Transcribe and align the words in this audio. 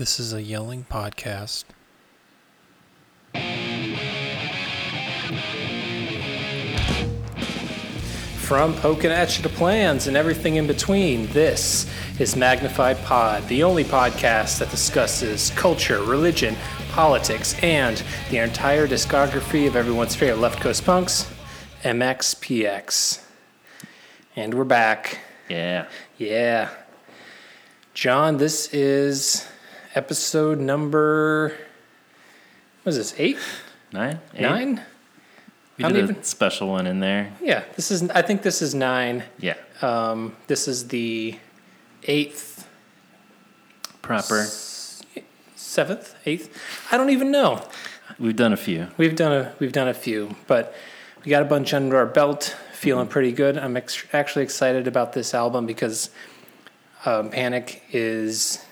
This 0.00 0.18
is 0.18 0.32
a 0.32 0.40
yelling 0.40 0.86
podcast. 0.90 1.64
From 8.38 8.72
Pokinatcha 8.76 9.42
to 9.42 9.48
plans 9.50 10.06
and 10.06 10.16
everything 10.16 10.56
in 10.56 10.66
between, 10.66 11.26
this 11.32 11.86
is 12.18 12.34
Magnified 12.34 12.96
Pod, 13.04 13.46
the 13.48 13.62
only 13.62 13.84
podcast 13.84 14.60
that 14.60 14.70
discusses 14.70 15.50
culture, 15.50 16.02
religion, 16.02 16.56
politics, 16.92 17.54
and 17.62 18.02
the 18.30 18.38
entire 18.38 18.88
discography 18.88 19.68
of 19.68 19.76
everyone's 19.76 20.16
favorite 20.16 20.40
left 20.40 20.62
coast 20.62 20.82
punks, 20.86 21.30
MXPX. 21.82 23.22
And 24.34 24.54
we're 24.54 24.64
back. 24.64 25.18
Yeah. 25.50 25.88
Yeah. 26.16 26.70
John, 27.92 28.38
this 28.38 28.72
is 28.72 29.46
episode 29.94 30.58
number, 30.58 31.54
what 32.82 32.90
is 32.90 32.96
this, 32.96 33.14
eight? 33.18 33.38
Nine? 33.92 34.20
Eight? 34.34 34.40
Nine? 34.42 34.80
We 35.78 35.84
did 35.84 35.96
a 35.96 35.98
even- 36.00 36.22
special 36.22 36.68
one 36.68 36.86
in 36.86 37.00
there. 37.00 37.32
Yeah, 37.42 37.64
this 37.76 37.90
is, 37.90 38.08
I 38.10 38.22
think 38.22 38.42
this 38.42 38.60
is 38.62 38.74
nine. 38.74 39.24
Yeah. 39.38 39.54
Um, 39.82 40.36
this 40.46 40.68
is 40.68 40.88
the 40.88 41.38
eighth, 42.04 42.68
Proper. 44.02 44.44
seventh, 45.56 46.14
eighth. 46.26 46.56
I 46.92 46.96
don't 46.96 47.10
even 47.10 47.30
know. 47.30 47.66
We've 48.18 48.36
done 48.36 48.52
a 48.52 48.56
few. 48.56 48.88
We've 48.98 49.16
done 49.16 49.32
a 49.32 49.54
we've 49.58 49.72
done 49.72 49.88
a 49.88 49.94
few, 49.94 50.34
but 50.46 50.74
we 51.24 51.30
got 51.30 51.42
a 51.42 51.46
bunch 51.46 51.72
under 51.72 51.96
our 51.96 52.06
belt. 52.06 52.56
Feeling 52.74 53.08
pretty 53.08 53.32
good. 53.32 53.56
I'm 53.58 53.76
ex- 53.76 54.04
actually 54.12 54.42
excited 54.44 54.86
about 54.88 55.12
this 55.12 55.32
album 55.34 55.66
because 55.66 56.10
um, 57.06 57.30
Panic 57.30 57.82
is. 57.92 58.62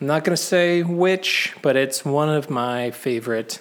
I'm 0.00 0.06
not 0.06 0.24
gonna 0.24 0.36
say 0.36 0.82
which, 0.82 1.54
but 1.62 1.76
it's 1.76 2.04
one 2.04 2.28
of 2.28 2.48
my 2.48 2.90
favorite 2.90 3.60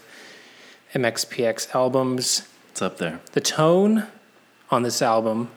MXPX 0.94 1.74
albums. 1.76 2.48
It's 2.72 2.82
up 2.82 2.98
there. 2.98 3.20
The 3.34 3.42
tone 3.42 4.08
on 4.72 4.84
this 4.84 5.02
album 5.02 5.50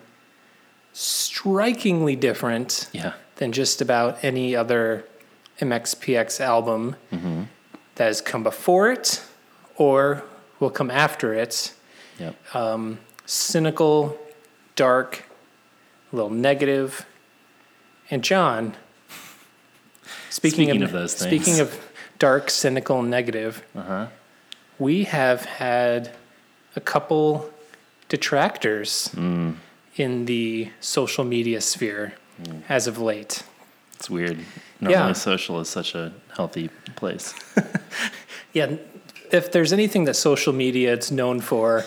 strikingly 0.93 2.17
different 2.17 2.89
Yeah. 2.93 3.13
than 3.37 3.53
just 3.53 3.81
about 3.81 4.23
any 4.23 4.55
other 4.57 5.05
MXPX 5.61 6.41
album 6.41 6.97
Mm-hmm. 7.13 7.43
that 7.95 8.05
has 8.05 8.21
come 8.21 8.43
before 8.43 8.91
it 8.91 9.23
or 9.77 10.25
will 10.61 10.71
come 10.71 10.91
after 10.91 11.33
it. 11.33 11.73
Yep. 12.19 12.55
Um, 12.55 12.99
cynical, 13.25 14.19
dark, 14.77 15.25
a 16.13 16.17
little 16.17 16.31
negative. 16.31 17.07
And 18.11 18.23
John, 18.23 18.75
speaking, 20.33 20.67
Speaking 20.67 20.83
of 20.83 20.93
those 20.93 21.15
things. 21.15 21.31
speaking 21.45 21.61
of 21.61 21.69
dark, 22.19 22.51
cynical, 22.51 23.03
negative, 23.03 23.63
Uh 23.77 23.83
huh. 23.83 24.07
we 24.79 25.05
have 25.05 25.45
had 25.45 26.11
a 26.77 26.81
couple 26.81 27.51
detractors 28.09 29.11
Mm. 29.15 29.57
in 29.97 30.25
the 30.27 30.71
social 30.81 31.25
media 31.25 31.61
sphere 31.61 32.15
as 32.69 32.87
of 32.87 32.97
late. 32.99 33.43
It's 33.97 34.09
weird. 34.11 34.39
Normally, 34.81 35.09
Yeah. 35.09 35.13
social 35.13 35.61
is 35.61 35.69
such 35.69 35.95
a 35.95 36.13
healthy 36.37 36.69
place. 36.97 37.35
Yeah, 38.55 38.77
if 39.31 39.51
there's 39.53 39.73
anything 39.73 40.05
that 40.05 40.15
social 40.15 40.53
media 40.53 40.93
is 40.95 41.11
known 41.11 41.41
for, 41.41 41.85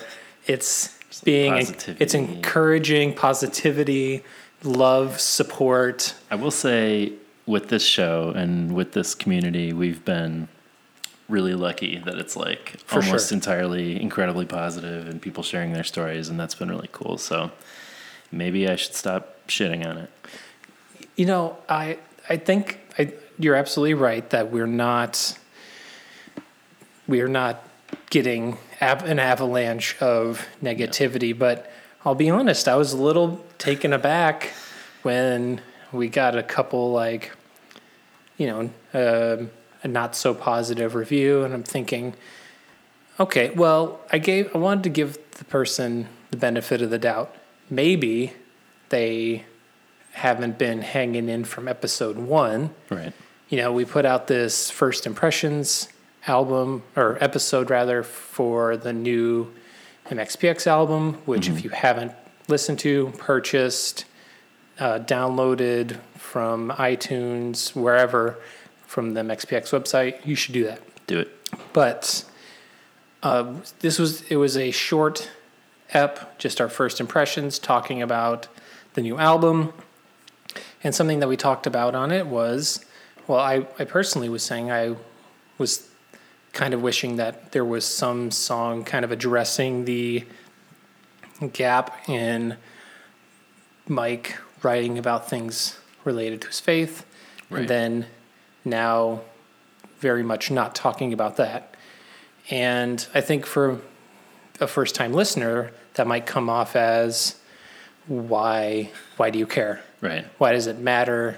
it's 0.47 0.89
being 1.23 1.53
it's 1.99 2.15
encouraging 2.15 3.13
positivity, 3.13 4.23
love, 4.63 5.19
support. 5.19 6.15
I 6.31 6.35
will 6.35 6.49
say, 6.67 7.13
with 7.45 7.69
this 7.69 7.85
show 7.85 8.31
and 8.35 8.73
with 8.73 8.93
this 8.93 9.13
community, 9.15 9.73
we've 9.73 10.03
been 10.03 10.47
really 11.29 11.53
lucky 11.55 11.97
that 12.05 12.17
it's 12.17 12.35
like 12.35 12.77
For 12.85 13.03
almost 13.03 13.29
sure. 13.29 13.35
entirely 13.35 14.01
incredibly 14.01 14.45
positive 14.45 15.07
and 15.07 15.21
people 15.21 15.43
sharing 15.43 15.73
their 15.73 15.83
stories, 15.83 16.29
and 16.29 16.39
that's 16.39 16.55
been 16.55 16.69
really 16.69 16.89
cool. 16.91 17.17
So 17.17 17.51
maybe 18.31 18.67
I 18.69 18.75
should 18.75 18.93
stop 18.93 19.47
shitting 19.47 19.85
on 19.85 19.97
it. 19.97 20.09
You 21.15 21.25
know, 21.25 21.57
I 21.69 21.97
I 22.29 22.37
think 22.37 22.79
I, 22.97 23.13
you're 23.39 23.55
absolutely 23.55 23.93
right 23.95 24.27
that 24.31 24.51
we're 24.51 24.67
not 24.67 25.37
we're 27.07 27.27
not 27.27 27.67
getting 28.09 28.57
an 28.81 29.19
avalanche 29.19 29.95
of 30.01 30.47
negativity, 30.61 31.37
but 31.37 31.71
I'll 32.03 32.15
be 32.15 32.29
honest, 32.29 32.67
I 32.67 32.75
was 32.75 32.93
a 32.93 32.97
little 32.97 33.43
taken 33.57 33.93
aback 33.93 34.51
when 35.03 35.61
we 35.95 36.09
got 36.09 36.37
a 36.37 36.43
couple 36.43 36.91
like 36.91 37.31
you 38.37 38.47
know 38.47 38.69
um 38.93 39.49
a 39.85 39.87
not 39.87 40.15
so 40.15 40.33
positive 40.33 40.95
review, 40.95 41.43
and 41.43 41.53
I'm 41.53 41.63
thinking, 41.63 42.15
okay, 43.19 43.51
well, 43.51 44.01
I 44.11 44.17
gave 44.17 44.53
I 44.53 44.57
wanted 44.57 44.83
to 44.85 44.89
give 44.89 45.17
the 45.31 45.45
person 45.45 46.07
the 46.31 46.37
benefit 46.37 46.81
of 46.81 46.89
the 46.89 46.97
doubt. 46.97 47.33
Maybe 47.69 48.33
they 48.89 49.45
haven't 50.11 50.57
been 50.57 50.81
hanging 50.81 51.29
in 51.29 51.45
from 51.45 51.67
episode 51.67 52.17
one. 52.17 52.71
Right. 52.89 53.13
You 53.49 53.57
know, 53.59 53.71
we 53.71 53.85
put 53.85 54.05
out 54.05 54.27
this 54.27 54.71
first 54.71 55.05
impressions 55.05 55.87
album 56.27 56.83
or 56.95 57.17
episode 57.21 57.69
rather 57.69 58.01
for 58.01 58.75
the 58.75 58.91
new 58.91 59.53
MXPX 60.07 60.65
album, 60.67 61.15
which 61.25 61.47
if 61.47 61.63
you 61.63 61.69
haven't 61.69 62.11
listened 62.47 62.79
to, 62.79 63.11
purchased, 63.17 64.05
uh, 64.79 64.99
downloaded 64.99 65.97
from 66.17 66.71
iTunes, 66.71 67.75
wherever, 67.75 68.37
from 68.85 69.13
the 69.13 69.21
MXPX 69.21 69.71
website, 69.71 70.25
you 70.25 70.35
should 70.35 70.53
do 70.53 70.63
that. 70.65 70.81
Do 71.07 71.19
it. 71.19 71.31
But 71.73 72.25
uh, 73.23 73.53
this 73.79 73.99
was 73.99 74.21
it 74.23 74.37
was 74.37 74.57
a 74.57 74.71
short 74.71 75.29
ep, 75.91 76.37
just 76.37 76.59
our 76.59 76.69
first 76.69 76.99
impressions, 76.99 77.59
talking 77.59 78.01
about 78.01 78.47
the 78.93 79.01
new 79.01 79.17
album. 79.17 79.73
And 80.83 80.93
something 80.93 81.19
that 81.19 81.27
we 81.27 81.37
talked 81.37 81.65
about 81.65 81.95
on 81.95 82.11
it 82.11 82.27
was, 82.27 82.85
well, 83.27 83.39
I, 83.39 83.65
I 83.79 83.85
personally 83.85 84.29
was 84.29 84.43
saying 84.43 84.71
I 84.71 84.95
was 85.57 85.89
kind 86.53 86.73
of 86.73 86.81
wishing 86.81 87.17
that 87.17 87.51
there 87.51 87.65
was 87.65 87.85
some 87.85 88.31
song 88.31 88.83
kind 88.83 89.03
of 89.03 89.11
addressing 89.11 89.85
the 89.85 90.23
gap 91.51 92.07
in 92.07 92.55
Mike 93.87 94.37
writing 94.63 94.97
about 94.97 95.29
things 95.29 95.77
related 96.03 96.41
to 96.41 96.47
his 96.47 96.59
faith, 96.59 97.05
Right. 97.49 97.61
and 97.61 97.69
then 97.69 98.05
now 98.63 99.21
very 99.99 100.23
much 100.23 100.51
not 100.51 100.75
talking 100.75 101.13
about 101.13 101.37
that. 101.37 101.75
And 102.49 103.05
I 103.13 103.21
think 103.21 103.45
for 103.45 103.79
a 104.59 104.67
first 104.67 104.95
time 104.95 105.13
listener, 105.13 105.71
that 105.95 106.07
might 106.07 106.25
come 106.25 106.49
off 106.49 106.75
as 106.75 107.35
why 108.07 108.91
why 109.17 109.29
do 109.29 109.39
you 109.39 109.47
care? 109.47 109.81
Right. 110.01 110.25
Why 110.37 110.51
does 110.51 110.67
it 110.67 110.77
matter? 110.79 111.37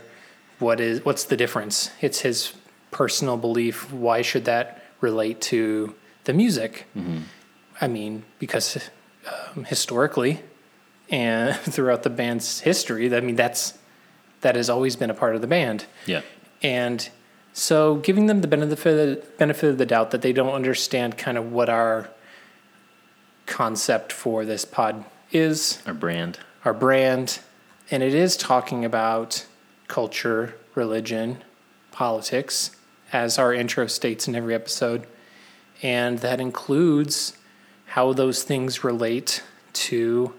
What 0.59 0.79
is 0.79 1.05
what's 1.05 1.23
the 1.25 1.37
difference? 1.37 1.91
It's 2.01 2.19
his 2.21 2.53
personal 2.91 3.37
belief. 3.37 3.91
Why 3.91 4.21
should 4.21 4.45
that 4.45 4.83
relate 4.99 5.39
to 5.41 5.95
the 6.25 6.33
music? 6.33 6.85
I 7.79 7.87
mean, 7.87 8.23
because 8.39 8.89
um, 9.55 9.63
historically 9.65 10.41
and 11.09 11.55
throughout 11.73 12.03
the 12.03 12.09
band's 12.09 12.59
history, 12.61 13.13
I 13.15 13.19
mean 13.21 13.35
that's 13.35 13.73
that 14.41 14.55
has 14.55 14.69
always 14.69 14.95
been 14.95 15.09
a 15.09 15.13
part 15.15 15.35
of 15.35 15.41
the 15.41 15.47
band. 15.47 15.85
Yeah. 16.05 16.21
And 16.61 17.07
so 17.53 17.95
giving 17.95 18.27
them 18.27 18.41
the 18.41 18.47
benefit 18.47 19.37
benefit 19.37 19.69
of 19.69 19.77
the 19.77 19.85
doubt 19.85 20.11
that 20.11 20.21
they 20.21 20.33
don't 20.33 20.53
understand 20.53 21.17
kind 21.17 21.37
of 21.37 21.51
what 21.51 21.69
our 21.69 22.09
concept 23.45 24.11
for 24.11 24.45
this 24.45 24.65
pod 24.65 25.05
is, 25.31 25.81
Our 25.85 25.93
brand. 25.93 26.39
our 26.65 26.73
brand, 26.73 27.39
and 27.91 28.03
it 28.03 28.13
is 28.13 28.35
talking 28.37 28.83
about 28.85 29.45
culture, 29.87 30.55
religion, 30.75 31.43
politics, 31.91 32.71
as 33.11 33.37
our 33.39 33.53
intro 33.53 33.87
states 33.87 34.27
in 34.27 34.35
every 34.35 34.53
episode. 34.53 35.07
And 35.81 36.19
that 36.19 36.39
includes 36.41 37.37
how 37.87 38.11
those 38.13 38.43
things 38.43 38.83
relate 38.83 39.43
to 39.73 40.33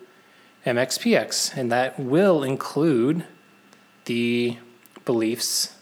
MXPX. 0.66 1.56
And 1.56 1.70
that 1.72 1.98
will 1.98 2.42
include 2.42 3.24
the 4.04 4.56
beliefs 5.04 5.74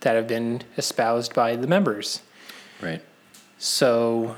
that 0.00 0.16
have 0.16 0.26
been 0.26 0.62
espoused 0.76 1.34
by 1.34 1.56
the 1.56 1.66
members. 1.66 2.22
Right. 2.80 3.02
So 3.58 4.36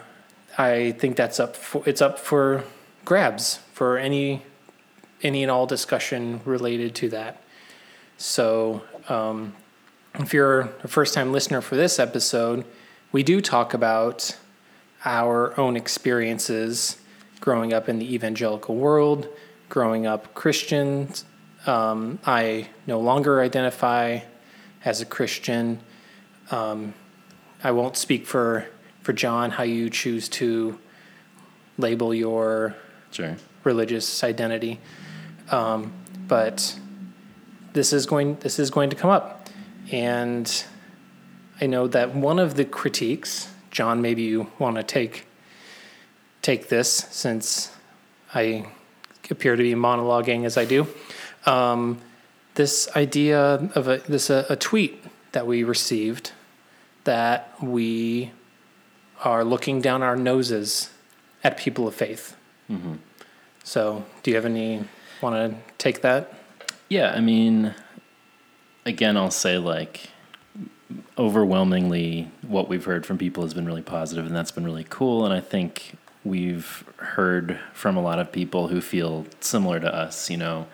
I 0.59 0.93
think 0.93 1.17
that's 1.17 1.39
up 1.41 1.57
for 1.57 1.83
it's 1.87 2.03
up 2.03 2.19
for 2.19 2.65
grabs 3.05 3.59
for 3.73 3.97
any 3.97 4.43
any 5.23 5.43
and 5.43 5.51
all 5.51 5.67
discussion 5.67 6.41
related 6.45 6.95
to 6.97 7.09
that. 7.11 7.43
So 8.17 8.83
um, 9.09 9.55
if 10.15 10.35
you're 10.35 10.61
a 10.83 10.89
first 10.89 11.15
time 11.15 11.33
listener 11.33 11.61
for 11.61 11.77
this 11.77 11.99
episode, 11.99 12.65
we 13.13 13.23
do 13.23 13.41
talk 13.41 13.75
about 13.75 14.37
our 15.05 15.59
own 15.59 15.77
experiences 15.77 16.99
growing 17.41 17.73
up 17.73 17.89
in 17.89 17.99
the 17.99 18.15
evangelical 18.15 18.77
world, 18.77 19.29
growing 19.73 20.05
up 20.05 20.35
Christian. 20.35 21.09
Um, 21.67 22.19
I 22.27 22.69
no 22.87 23.01
longer 23.01 23.41
identify 23.41 24.19
as 24.85 25.01
a 25.01 25.07
Christian. 25.07 25.81
Um, 26.51 26.93
I 27.65 27.71
won't 27.71 27.97
speak 27.97 28.27
for 28.27 28.67
for 29.01 29.15
John 29.15 29.51
how 29.51 29.63
you 29.63 29.89
choose 29.89 30.29
to 30.41 30.79
label 31.79 32.13
your 32.13 32.77
Sure. 33.13 33.35
religious 33.65 34.23
identity, 34.23 34.79
um, 35.51 35.91
but 36.29 36.79
this 37.73 37.95
is 37.95 38.05
going 38.05 38.37
this 38.41 38.59
is 38.59 38.69
going 38.71 38.91
to 38.91 38.97
come 38.97 39.09
up, 39.11 39.49
and 39.91 40.65
I 41.63 41.67
know 41.67 41.87
that 41.89 42.15
one 42.15 42.39
of 42.39 42.57
the 42.57 42.67
critiques, 42.67 43.49
John, 43.71 44.03
maybe 44.03 44.21
you 44.21 44.49
want 44.59 44.77
to 44.77 44.83
take 44.83 45.27
take 46.43 46.69
this 46.69 47.07
since 47.11 47.71
I 48.35 48.67
appear 49.33 49.57
to 49.57 49.63
be 49.63 49.75
monologuing 49.75 50.45
as 50.45 50.57
I 50.57 50.65
do. 50.65 50.87
Um, 51.47 52.01
this 52.55 52.89
idea 52.95 53.71
of 53.75 53.89
a 53.89 53.99
this 54.09 54.31
a, 54.31 54.47
a 54.49 54.57
tweet 54.57 55.03
that 55.33 55.47
we 55.47 55.65
received 55.65 56.33
that 57.05 57.53
we 57.61 58.31
are 59.25 59.45
looking 59.45 59.81
down 59.81 60.03
our 60.03 60.17
noses 60.17 60.91
at 61.43 61.57
people 61.57 61.89
of 61.89 61.95
faith. 61.95 62.37
Mm-hmm. 62.71 62.95
So, 63.65 64.05
do 64.23 64.31
you 64.31 64.37
have 64.37 64.45
any 64.45 64.85
want 65.21 65.35
to 65.35 65.59
take 65.79 66.03
that? 66.03 66.33
Yeah, 66.89 67.13
I 67.13 67.21
mean, 67.21 67.75
again, 68.85 69.17
I'll 69.17 69.31
say 69.31 69.59
like 69.59 70.11
overwhelmingly 71.17 72.31
what 72.47 72.69
we've 72.69 72.85
heard 72.85 73.07
from 73.07 73.19
people 73.19 73.43
has 73.43 73.55
been 73.55 73.65
really 73.65 73.83
positive 73.83 74.27
and 74.27 74.37
that's 74.37 74.51
been 74.51 74.65
really 74.65 74.85
cool 74.89 75.25
and 75.25 75.33
I 75.33 75.41
think 75.41 75.95
we've 76.25 76.85
heard 76.99 77.59
from 77.73 77.97
a 77.97 78.03
lot 78.03 78.19
of 78.19 78.33
people 78.33 78.69
who 78.69 78.81
feel 78.81 79.27
similar 79.41 79.81
to 79.81 79.93
us, 79.93 80.31
you 80.31 80.37
know, 80.37 80.67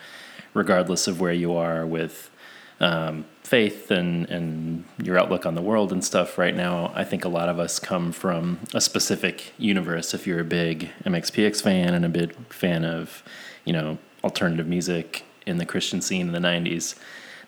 regardless 0.55 1.06
of 1.06 1.21
where 1.21 1.33
you 1.33 1.55
are 1.55 1.87
with 1.87 2.31
um, 2.81 3.25
faith 3.43 3.91
and, 3.91 4.29
and 4.29 4.85
your 5.03 5.19
outlook 5.19 5.47
on 5.47 5.55
the 5.55 5.62
world 5.62 5.93
and 5.93 6.05
stuff 6.05 6.39
right 6.39 6.55
now, 6.55 6.93
I 6.95 7.05
think 7.05 7.25
a 7.25 7.29
lot 7.29 7.49
of 7.49 7.59
us 7.59 7.79
come 7.79 8.12
from 8.12 8.61
a 8.75 8.81
specific 8.81 9.53
universe. 9.59 10.15
If 10.15 10.27
you're 10.27 10.41
a 10.41 10.45
big 10.45 10.91
MXPX 11.05 11.62
fan 11.62 11.95
and 11.95 12.05
a 12.05 12.09
big 12.09 12.35
fan 12.53 12.85
of, 12.85 13.23
you 13.65 13.73
know, 13.73 13.99
alternative 14.23 14.67
music 14.67 15.25
in 15.47 15.59
the 15.59 15.67
Christian 15.67 16.00
scene 16.00 16.27
in 16.27 16.33
the 16.33 16.47
90s, 16.47 16.95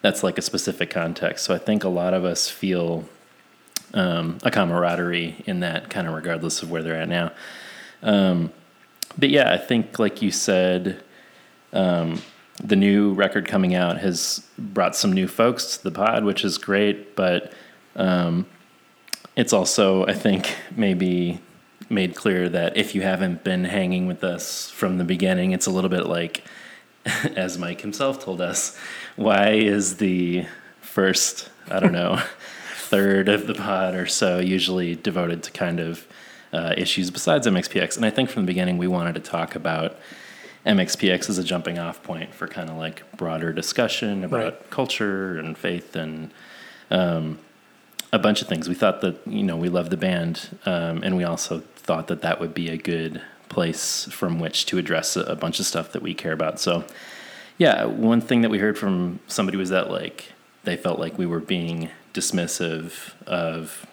that's 0.03 0.23
like 0.23 0.39
a 0.39 0.43
specific 0.43 0.91
context. 0.91 1.45
So 1.45 1.55
I 1.55 1.59
think 1.59 1.85
a 1.85 1.89
lot 1.89 2.15
of 2.15 2.25
us 2.25 2.49
feel 2.49 3.05
um, 3.93 4.39
a 4.43 4.51
camaraderie 4.51 5.43
in 5.47 5.61
that 5.61 5.91
kind 5.91 6.07
of 6.07 6.15
regardless 6.15 6.63
of 6.63 6.71
where 6.71 6.83
they're 6.83 6.97
at 6.97 7.09
now. 7.09 7.33
Um, 8.03 8.53
but 9.19 9.31
yeah, 9.31 9.53
I 9.53 9.59
think 9.59 9.99
like 9.99 10.23
you 10.23 10.31
said, 10.31 11.03
um, 11.73 12.21
the 12.63 12.77
new 12.77 13.13
record 13.13 13.49
coming 13.49 13.75
out 13.75 13.99
has 13.99 14.47
brought 14.59 14.95
some 14.95 15.13
new 15.13 15.27
folks 15.27 15.79
to 15.79 15.85
the 15.85 15.91
pod, 15.91 16.25
which 16.25 16.45
is 16.45 16.59
great. 16.59 17.17
But 17.17 17.53
um, 17.97 18.47
it's 19.37 19.53
also, 19.53 20.07
I 20.07 20.15
think, 20.15 20.57
maybe 20.77 21.41
made 21.89 22.15
clear 22.15 22.49
that 22.49 22.77
if 22.77 22.95
you 22.95 23.03
haven't 23.03 23.43
been 23.43 23.65
hanging 23.65 24.07
with 24.07 24.23
us 24.23 24.71
from 24.71 24.99
the 24.99 25.05
beginning, 25.05 25.53
it's 25.53 25.67
a 25.67 25.71
little 25.71 25.91
bit 25.91 26.07
like, 26.07 26.45
as 27.37 27.59
Mike 27.59 27.81
himself 27.81 28.23
told 28.23 28.41
us, 28.41 28.77
why 29.17 29.51
is 29.51 29.97
the 29.97 30.47
first, 30.81 31.49
I 31.69 31.81
don't 31.81 31.93
know, 31.93 32.23
third 32.75 33.29
of 33.29 33.47
the 33.47 33.55
pod 33.55 33.95
or 33.95 34.07
so 34.07 34.39
usually 34.39 34.97
devoted 34.97 35.43
to 35.45 35.51
kind 35.51 35.81
of 35.81 36.07
uh, 36.53 36.75
issues 36.77 37.11
besides 37.11 37.47
MXPX? 37.47 37.97
And 37.97 38.05
I 38.05 38.11
think 38.11 38.31
from 38.31 38.43
the 38.43 38.47
beginning 38.47 38.79
we 38.79 38.87
wanted 38.87 39.15
to 39.15 39.21
talk 39.21 39.55
about 39.55 39.97
MXPX 40.67 41.31
as 41.31 41.39
a 41.39 41.45
jumping 41.45 41.79
off 41.79 42.03
point 42.03 42.35
for 42.35 42.47
kind 42.47 42.69
of 42.69 42.77
like 42.77 43.03
broader 43.17 43.53
discussion 43.53 44.25
about 44.25 44.45
Right. 44.45 44.71
culture 44.71 45.39
and 45.39 45.57
faith 45.57 45.97
and 45.97 46.31
um, 46.91 47.39
a 48.13 48.19
bunch 48.19 48.43
of 48.43 48.49
things. 48.49 48.69
We 48.69 48.75
thought 48.75 49.01
that 49.01 49.27
you 49.27 49.43
know 49.43 49.57
we 49.57 49.69
love 49.69 49.91
the 49.91 49.97
band, 49.97 50.59
um, 50.67 51.03
and 51.03 51.17
we 51.17 51.25
also 51.25 51.61
thought 51.77 52.09
that 52.09 52.23
that 52.23 52.41
would 52.41 52.53
be 52.53 52.69
a 52.69 52.77
good 52.77 53.23
place 53.49 54.05
from 54.11 54.39
which 54.39 54.67
to 54.67 54.79
address 54.79 55.17
a, 55.17 55.23
a 55.23 55.35
bunch 55.37 55.61
of 55.61 55.67
stuff 55.67 55.93
that 55.93 56.03
we 56.03 56.15
care 56.15 56.33
about. 56.33 56.61
So, 56.61 56.85
yeah, 57.59 57.85
one 57.85 58.21
thing 58.21 58.43
that 58.43 58.51
we 58.51 58.59
heard 58.59 58.77
from 58.79 59.21
somebody 59.29 59.57
was 59.57 59.71
that 59.71 59.91
like 59.91 60.33
they 60.65 60.77
felt 60.77 60.99
like 60.99 61.17
we 61.17 61.27
were 61.27 61.41
being 61.41 61.89
dismissive 62.13 63.13
of 63.27 63.87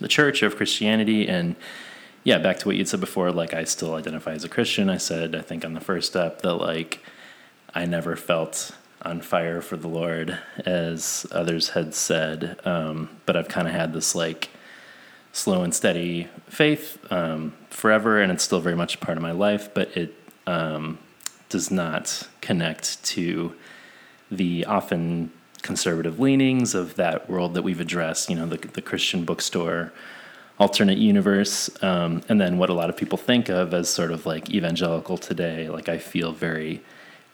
the 0.00 0.08
church 0.08 0.42
of 0.42 0.56
Christianity 0.56 1.26
and 1.28 1.56
yeah, 2.24 2.38
back 2.38 2.58
to 2.60 2.68
what 2.68 2.76
you'd 2.76 2.88
said 2.88 3.00
before, 3.00 3.30
like 3.30 3.52
I 3.52 3.64
still 3.64 3.94
identify 3.94 4.32
as 4.32 4.44
a 4.44 4.48
Christian. 4.48 4.88
I 4.88 4.96
said, 4.96 5.34
I 5.34 5.42
think 5.42 5.64
on 5.64 5.74
the 5.74 5.80
first 5.80 6.10
step 6.10 6.40
that 6.40 6.54
like 6.54 7.00
I 7.74 7.84
never 7.84 8.16
felt 8.16 8.72
on 9.02 9.20
fire 9.20 9.60
for 9.60 9.76
the 9.76 9.88
Lord 9.88 10.38
as 10.64 11.26
others 11.30 11.70
had 11.70 11.94
said. 11.94 12.58
Um, 12.64 13.10
but 13.26 13.36
I've 13.36 13.48
kind 13.48 13.68
of 13.68 13.74
had 13.74 13.92
this 13.92 14.14
like 14.14 14.48
slow 15.32 15.62
and 15.62 15.74
steady 15.74 16.28
faith 16.46 16.98
um, 17.12 17.52
forever, 17.68 18.20
and 18.20 18.32
it's 18.32 18.42
still 18.42 18.60
very 18.60 18.76
much 18.76 18.94
a 18.94 18.98
part 18.98 19.18
of 19.18 19.22
my 19.22 19.32
life, 19.32 19.68
but 19.74 19.94
it 19.94 20.14
um, 20.46 20.98
does 21.50 21.70
not 21.70 22.26
connect 22.40 23.04
to 23.04 23.54
the 24.30 24.64
often 24.64 25.30
conservative 25.60 26.18
leanings 26.18 26.74
of 26.74 26.94
that 26.94 27.28
world 27.28 27.52
that 27.54 27.62
we've 27.62 27.80
addressed, 27.80 28.30
you 28.30 28.36
know, 28.36 28.46
the, 28.46 28.56
the 28.56 28.82
Christian 28.82 29.24
bookstore 29.24 29.92
alternate 30.58 30.98
universe, 30.98 31.70
um, 31.82 32.22
and 32.28 32.40
then 32.40 32.58
what 32.58 32.70
a 32.70 32.74
lot 32.74 32.88
of 32.88 32.96
people 32.96 33.18
think 33.18 33.48
of 33.48 33.74
as 33.74 33.88
sort 33.88 34.10
of 34.10 34.24
like 34.24 34.50
evangelical 34.50 35.18
today. 35.18 35.68
Like 35.68 35.88
I 35.88 35.98
feel 35.98 36.32
very 36.32 36.80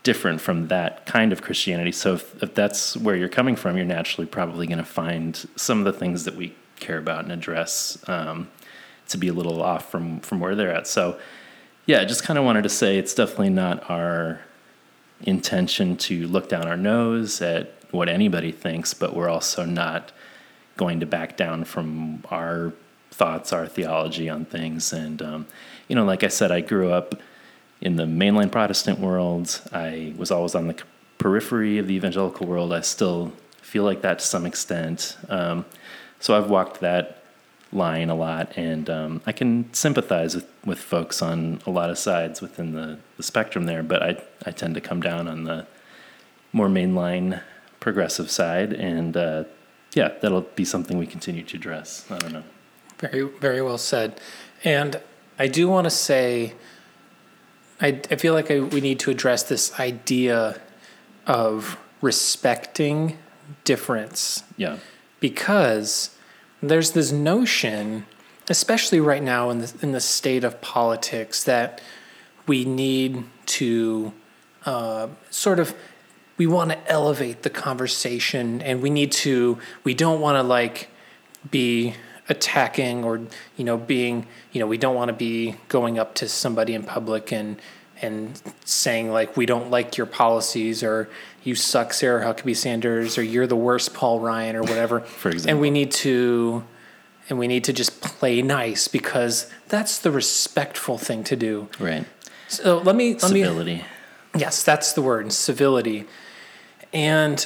different 0.02 0.40
from 0.40 0.68
that 0.68 1.04
kind 1.04 1.32
of 1.32 1.42
Christianity. 1.42 1.92
So 1.92 2.14
if, 2.14 2.42
if 2.42 2.54
that's 2.54 2.96
where 2.96 3.14
you're 3.14 3.28
coming 3.28 3.56
from, 3.56 3.76
you're 3.76 3.84
naturally 3.84 4.26
probably 4.26 4.66
going 4.66 4.78
to 4.78 4.84
find 4.84 5.46
some 5.56 5.78
of 5.78 5.84
the 5.84 5.92
things 5.92 6.24
that 6.24 6.34
we 6.34 6.54
care 6.78 6.96
about 6.96 7.24
and 7.24 7.32
address 7.32 8.02
um, 8.08 8.48
to 9.08 9.18
be 9.18 9.28
a 9.28 9.32
little 9.32 9.62
off 9.62 9.90
from 9.90 10.20
from 10.20 10.40
where 10.40 10.54
they're 10.54 10.74
at. 10.74 10.86
So 10.86 11.18
yeah, 11.86 12.00
I 12.00 12.04
just 12.04 12.22
kind 12.22 12.38
of 12.38 12.44
wanted 12.44 12.62
to 12.62 12.68
say 12.68 12.98
it's 12.98 13.14
definitely 13.14 13.50
not 13.50 13.88
our 13.90 14.40
intention 15.22 15.96
to 15.96 16.26
look 16.26 16.48
down 16.48 16.66
our 16.66 16.76
nose 16.76 17.42
at 17.42 17.74
what 17.90 18.08
anybody 18.08 18.52
thinks, 18.52 18.94
but 18.94 19.14
we're 19.14 19.28
also 19.28 19.64
not 19.64 20.12
going 20.76 21.00
to 21.00 21.06
back 21.06 21.36
down 21.36 21.64
from 21.64 22.24
our 22.30 22.72
thoughts, 23.20 23.52
our 23.52 23.66
theology 23.66 24.30
on 24.30 24.46
things. 24.46 24.94
And, 24.94 25.20
um, 25.20 25.46
you 25.88 25.94
know, 25.94 26.06
like 26.06 26.24
I 26.24 26.28
said, 26.28 26.50
I 26.50 26.62
grew 26.62 26.90
up 26.90 27.08
in 27.82 27.96
the 27.96 28.04
mainline 28.04 28.50
Protestant 28.50 28.98
world. 28.98 29.60
I 29.72 30.14
was 30.16 30.30
always 30.30 30.54
on 30.54 30.68
the 30.68 30.76
periphery 31.18 31.76
of 31.76 31.86
the 31.86 31.94
evangelical 31.94 32.46
world. 32.46 32.72
I 32.72 32.80
still 32.80 33.32
feel 33.60 33.84
like 33.84 34.00
that 34.00 34.20
to 34.20 34.24
some 34.24 34.46
extent. 34.46 35.18
Um, 35.28 35.66
so 36.18 36.28
I've 36.36 36.48
walked 36.48 36.80
that 36.80 37.22
line 37.72 38.08
a 38.08 38.14
lot, 38.14 38.46
and 38.56 38.88
um, 38.88 39.20
I 39.26 39.32
can 39.32 39.72
sympathize 39.74 40.34
with, 40.34 40.48
with 40.64 40.78
folks 40.78 41.20
on 41.20 41.60
a 41.66 41.70
lot 41.70 41.90
of 41.90 41.98
sides 41.98 42.40
within 42.40 42.72
the, 42.72 42.98
the 43.18 43.22
spectrum 43.22 43.66
there, 43.66 43.82
but 43.82 44.02
I, 44.02 44.22
I 44.46 44.50
tend 44.50 44.74
to 44.76 44.80
come 44.80 45.00
down 45.02 45.28
on 45.28 45.44
the 45.44 45.66
more 46.52 46.68
mainline 46.68 47.42
progressive 47.80 48.30
side, 48.30 48.72
and 48.72 49.14
uh, 49.16 49.44
yeah, 49.94 50.08
that'll 50.20 50.48
be 50.62 50.64
something 50.64 50.96
we 50.98 51.06
continue 51.06 51.44
to 51.44 51.56
address. 51.56 52.06
I 52.10 52.18
don't 52.18 52.32
know. 52.32 52.44
Very, 53.00 53.22
very 53.22 53.62
well 53.62 53.78
said. 53.78 54.20
And 54.62 55.00
I 55.38 55.48
do 55.48 55.68
want 55.68 55.86
to 55.86 55.90
say, 55.90 56.54
I, 57.80 58.00
I 58.10 58.16
feel 58.16 58.34
like 58.34 58.50
I, 58.50 58.60
we 58.60 58.80
need 58.80 59.00
to 59.00 59.10
address 59.10 59.42
this 59.42 59.78
idea 59.80 60.60
of 61.26 61.78
respecting 62.02 63.18
difference 63.64 64.42
Yeah, 64.56 64.78
because 65.18 66.16
there's 66.62 66.92
this 66.92 67.10
notion, 67.10 68.06
especially 68.48 69.00
right 69.00 69.22
now 69.22 69.50
in 69.50 69.58
the 69.58 69.74
in 69.80 69.92
the 69.92 70.00
state 70.00 70.44
of 70.44 70.60
politics, 70.60 71.44
that 71.44 71.80
we 72.46 72.64
need 72.64 73.24
to 73.46 74.12
uh, 74.66 75.08
sort 75.30 75.58
of 75.58 75.74
we 76.36 76.46
want 76.46 76.70
to 76.70 76.90
elevate 76.90 77.42
the 77.42 77.50
conversation, 77.50 78.60
and 78.62 78.82
we 78.82 78.90
need 78.90 79.12
to 79.12 79.58
we 79.84 79.94
don't 79.94 80.20
want 80.20 80.36
to 80.36 80.42
like 80.42 80.90
be 81.50 81.94
attacking 82.30 83.04
or 83.04 83.20
you 83.56 83.64
know 83.64 83.76
being 83.76 84.26
you 84.52 84.60
know 84.60 84.66
we 84.66 84.78
don't 84.78 84.94
want 84.94 85.08
to 85.08 85.12
be 85.12 85.56
going 85.68 85.98
up 85.98 86.14
to 86.14 86.28
somebody 86.28 86.74
in 86.74 86.82
public 86.82 87.32
and 87.32 87.60
and 88.00 88.40
saying 88.64 89.10
like 89.10 89.36
we 89.36 89.44
don't 89.44 89.70
like 89.70 89.96
your 89.98 90.06
policies 90.06 90.82
or 90.82 91.10
you 91.42 91.54
suck 91.54 91.92
Sarah 91.92 92.24
Huckabee 92.24 92.56
Sanders 92.56 93.18
or 93.18 93.22
you're 93.22 93.46
the 93.46 93.56
worst 93.56 93.92
Paul 93.94 94.20
Ryan 94.20 94.56
or 94.56 94.62
whatever. 94.62 95.00
For 95.00 95.32
And 95.46 95.60
we 95.60 95.70
need 95.70 95.90
to 95.92 96.64
and 97.28 97.38
we 97.38 97.46
need 97.46 97.64
to 97.64 97.72
just 97.72 98.00
play 98.00 98.42
nice 98.42 98.88
because 98.88 99.50
that's 99.68 99.98
the 99.98 100.10
respectful 100.10 100.98
thing 100.98 101.24
to 101.24 101.36
do. 101.36 101.68
right. 101.78 102.06
So 102.48 102.78
let 102.78 102.96
me 102.96 103.14
let 103.14 103.32
me 103.32 103.44
Yes, 104.36 104.62
that's 104.62 104.92
the 104.92 105.02
word, 105.02 105.32
civility. 105.32 106.06
And 106.92 107.44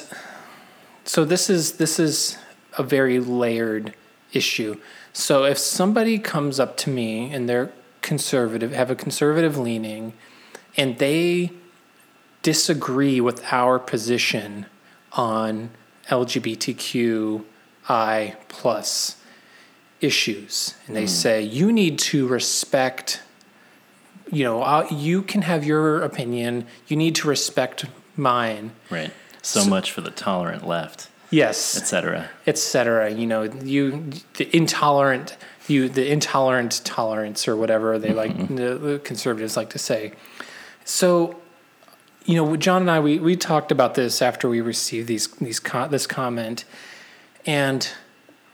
so 1.03 1.25
this 1.25 1.49
is 1.49 1.73
this 1.73 1.99
is 1.99 2.37
a 2.77 2.83
very 2.83 3.19
layered 3.19 3.93
issue. 4.35 4.79
So 5.13 5.45
if 5.45 5.57
somebody 5.57 6.19
comes 6.19 6.59
up 6.59 6.77
to 6.77 6.89
me 6.89 7.31
and 7.31 7.47
they're 7.47 7.71
conservative, 8.01 8.71
have 8.71 8.91
a 8.91 8.95
conservative 8.95 9.57
leaning, 9.57 10.13
and 10.77 10.97
they 10.99 11.51
disagree 12.41 13.19
with 13.19 13.43
our 13.51 13.79
position 13.79 14.67
on 15.13 15.71
LGBTQI 16.09 17.45
plus 18.47 19.17
issues. 20.01 20.75
And 20.85 20.95
they 20.95 21.07
say, 21.07 21.41
you 21.41 21.71
need 21.71 21.97
to 21.99 22.27
respect, 22.27 23.23
you 24.31 24.43
know, 24.43 24.61
uh, 24.61 24.85
you 24.91 25.21
can 25.21 25.41
have 25.41 25.63
your 25.65 26.01
opinion, 26.01 26.67
you 26.87 26.97
need 26.97 27.15
to 27.15 27.27
respect 27.27 27.85
mine. 28.15 28.71
Right. 28.89 29.11
So, 29.41 29.65
much 29.65 29.91
for 29.91 30.01
the 30.01 30.11
tolerant 30.11 30.67
left, 30.67 31.09
Yes. 31.35 31.77
etc. 31.77 32.29
etc. 32.47 33.11
You 33.11 33.27
know, 33.27 33.43
you 33.43 34.09
the 34.35 34.55
intolerant 34.55 35.37
you 35.67 35.89
the 35.89 36.09
intolerant 36.09 36.81
tolerance 36.85 37.47
or 37.47 37.55
whatever 37.55 37.99
they 37.99 38.13
like 38.13 38.31
mm-hmm. 38.31 38.55
the, 38.55 38.75
the 38.75 38.99
conservatives 38.99 39.57
like 39.57 39.69
to 39.71 39.79
say. 39.79 40.13
So, 40.85 41.35
you 42.25 42.35
know, 42.35 42.55
John 42.55 42.83
and 42.83 42.91
I 42.91 42.99
we 42.99 43.19
we 43.19 43.35
talked 43.35 43.71
about 43.71 43.95
this 43.95 44.21
after 44.21 44.47
we 44.47 44.61
received 44.61 45.07
these 45.07 45.27
these 45.27 45.59
co- 45.59 45.87
this 45.87 46.07
comment, 46.07 46.63
and 47.45 47.87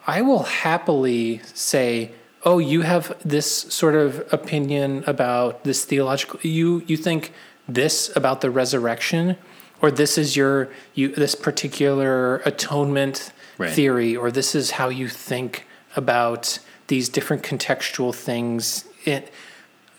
I 0.08 0.22
will 0.22 0.44
happily 0.44 1.42
say. 1.54 2.12
Oh, 2.44 2.58
you 2.58 2.82
have 2.82 3.16
this 3.24 3.48
sort 3.72 3.94
of 3.94 4.28
opinion 4.34 5.04
about 5.06 5.64
this 5.64 5.86
theological. 5.86 6.40
You 6.42 6.84
you 6.88 6.98
think 6.98 7.34
this 7.70 8.12
about 8.16 8.42
the 8.42 8.50
resurrection, 8.50 9.38
or 9.82 9.92
this 9.92 10.18
is 10.18 10.36
your 10.36 10.70
you 10.94 11.10
this 11.10 11.36
particular 11.36 12.38
atonement 12.46 13.32
Right. 13.58 13.72
theory, 13.74 14.16
or 14.16 14.32
this 14.32 14.56
is 14.56 14.72
how 14.72 14.90
you 14.90 15.08
think 15.08 15.68
about 15.96 16.58
these 16.88 17.10
different 17.10 17.44
contextual 17.44 18.16
things. 18.16 18.86
It, 19.06 19.32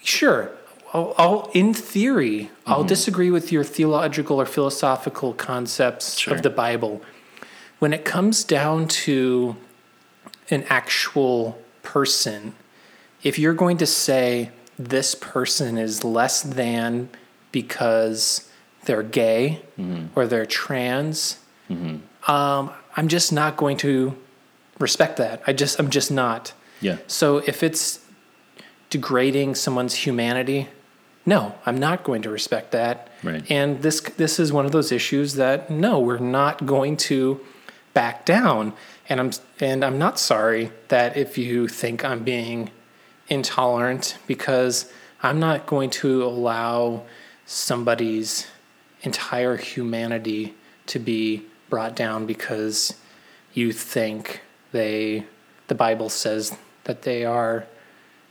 sure, 0.02 0.50
I'll, 0.92 1.14
I'll 1.16 1.50
in 1.54 1.72
theory, 1.74 2.50
Mm-hmm. 2.64 2.72
I'll 2.72 2.82
disagree 2.84 3.30
with 3.30 3.52
your 3.52 3.62
theological 3.62 4.40
or 4.40 4.46
philosophical 4.46 5.32
concepts 5.34 6.18
Sure. 6.18 6.34
of 6.34 6.42
the 6.42 6.50
Bible. 6.50 7.02
When 7.78 7.92
it 7.92 8.04
comes 8.04 8.42
down 8.42 8.88
to 9.06 9.54
an 10.50 10.64
actual 10.68 11.56
person, 11.82 12.54
if 13.22 13.38
you're 13.38 13.54
going 13.54 13.76
to 13.78 13.86
say 13.86 14.50
this 14.78 15.14
person 15.14 15.78
is 15.78 16.02
less 16.02 16.42
than 16.42 17.10
because 17.52 18.48
they're 18.84 19.02
gay 19.02 19.62
or 20.14 20.26
they're 20.26 20.46
trans, 20.46 21.38
um, 22.26 22.70
I'm 22.96 23.08
just 23.08 23.32
not 23.32 23.56
going 23.56 23.76
to 23.78 24.16
respect 24.78 25.16
that. 25.16 25.42
I 25.46 25.52
just 25.52 25.78
I'm 25.78 25.90
just 25.90 26.10
not. 26.10 26.52
Yeah. 26.80 26.98
So 27.06 27.38
if 27.38 27.62
it's 27.62 28.00
degrading 28.90 29.54
someone's 29.54 29.94
humanity, 29.94 30.68
no, 31.24 31.54
I'm 31.64 31.78
not 31.78 32.02
going 32.02 32.22
to 32.22 32.30
respect 32.30 32.72
that. 32.72 33.08
Right. 33.22 33.48
And 33.50 33.82
this 33.82 34.00
this 34.00 34.38
is 34.38 34.52
one 34.52 34.66
of 34.66 34.72
those 34.72 34.92
issues 34.92 35.34
that 35.34 35.70
no, 35.70 36.00
we're 36.00 36.18
not 36.18 36.66
going 36.66 36.96
to 37.08 37.40
back 37.94 38.24
down. 38.24 38.74
And 39.08 39.20
I'm 39.20 39.30
and 39.60 39.84
I'm 39.84 39.98
not 39.98 40.18
sorry 40.18 40.72
that 40.88 41.16
if 41.16 41.38
you 41.38 41.68
think 41.68 42.04
I'm 42.04 42.24
being 42.24 42.70
intolerant 43.28 44.18
because 44.26 44.92
I'm 45.22 45.38
not 45.38 45.66
going 45.66 45.90
to 45.90 46.24
allow 46.24 47.04
somebody's 47.46 48.46
entire 49.02 49.56
humanity 49.56 50.54
to 50.86 50.98
be 50.98 51.42
brought 51.70 51.94
down 51.96 52.26
because 52.26 52.94
you 53.54 53.72
think 53.72 54.40
they 54.72 55.24
the 55.68 55.74
Bible 55.74 56.08
says 56.08 56.56
that 56.84 57.02
they 57.02 57.24
are 57.24 57.66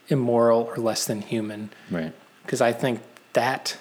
immoral 0.09 0.63
or 0.63 0.77
less 0.77 1.05
than 1.05 1.21
human 1.21 1.69
Right. 1.89 2.13
because 2.43 2.61
I 2.61 2.73
think 2.73 3.01
that 3.33 3.77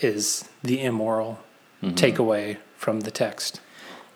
is 0.00 0.48
the 0.62 0.82
immoral 0.82 1.38
takeaway 1.82 2.56
from 2.76 3.00
the 3.00 3.10
text. 3.10 3.60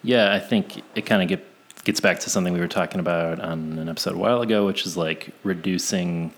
Yeah, 0.03 0.33
I 0.33 0.39
think 0.41 0.83
it 0.95 1.03
kind 1.05 1.23
of 1.23 1.29
get, 1.29 1.45
gets 1.85 2.01
back 2.01 2.19
to 2.21 2.31
something 2.31 2.55
we 2.55 2.61
were 2.61 2.67
talking 2.69 2.99
about 2.99 3.41
on 3.41 3.79
an 3.79 3.89
episode 3.89 4.15
a 4.15 4.19
while 4.19 4.41
ago, 4.41 4.65
which 4.65 4.87
is 4.87 4.97
like 4.97 5.31
reducing 5.45 6.33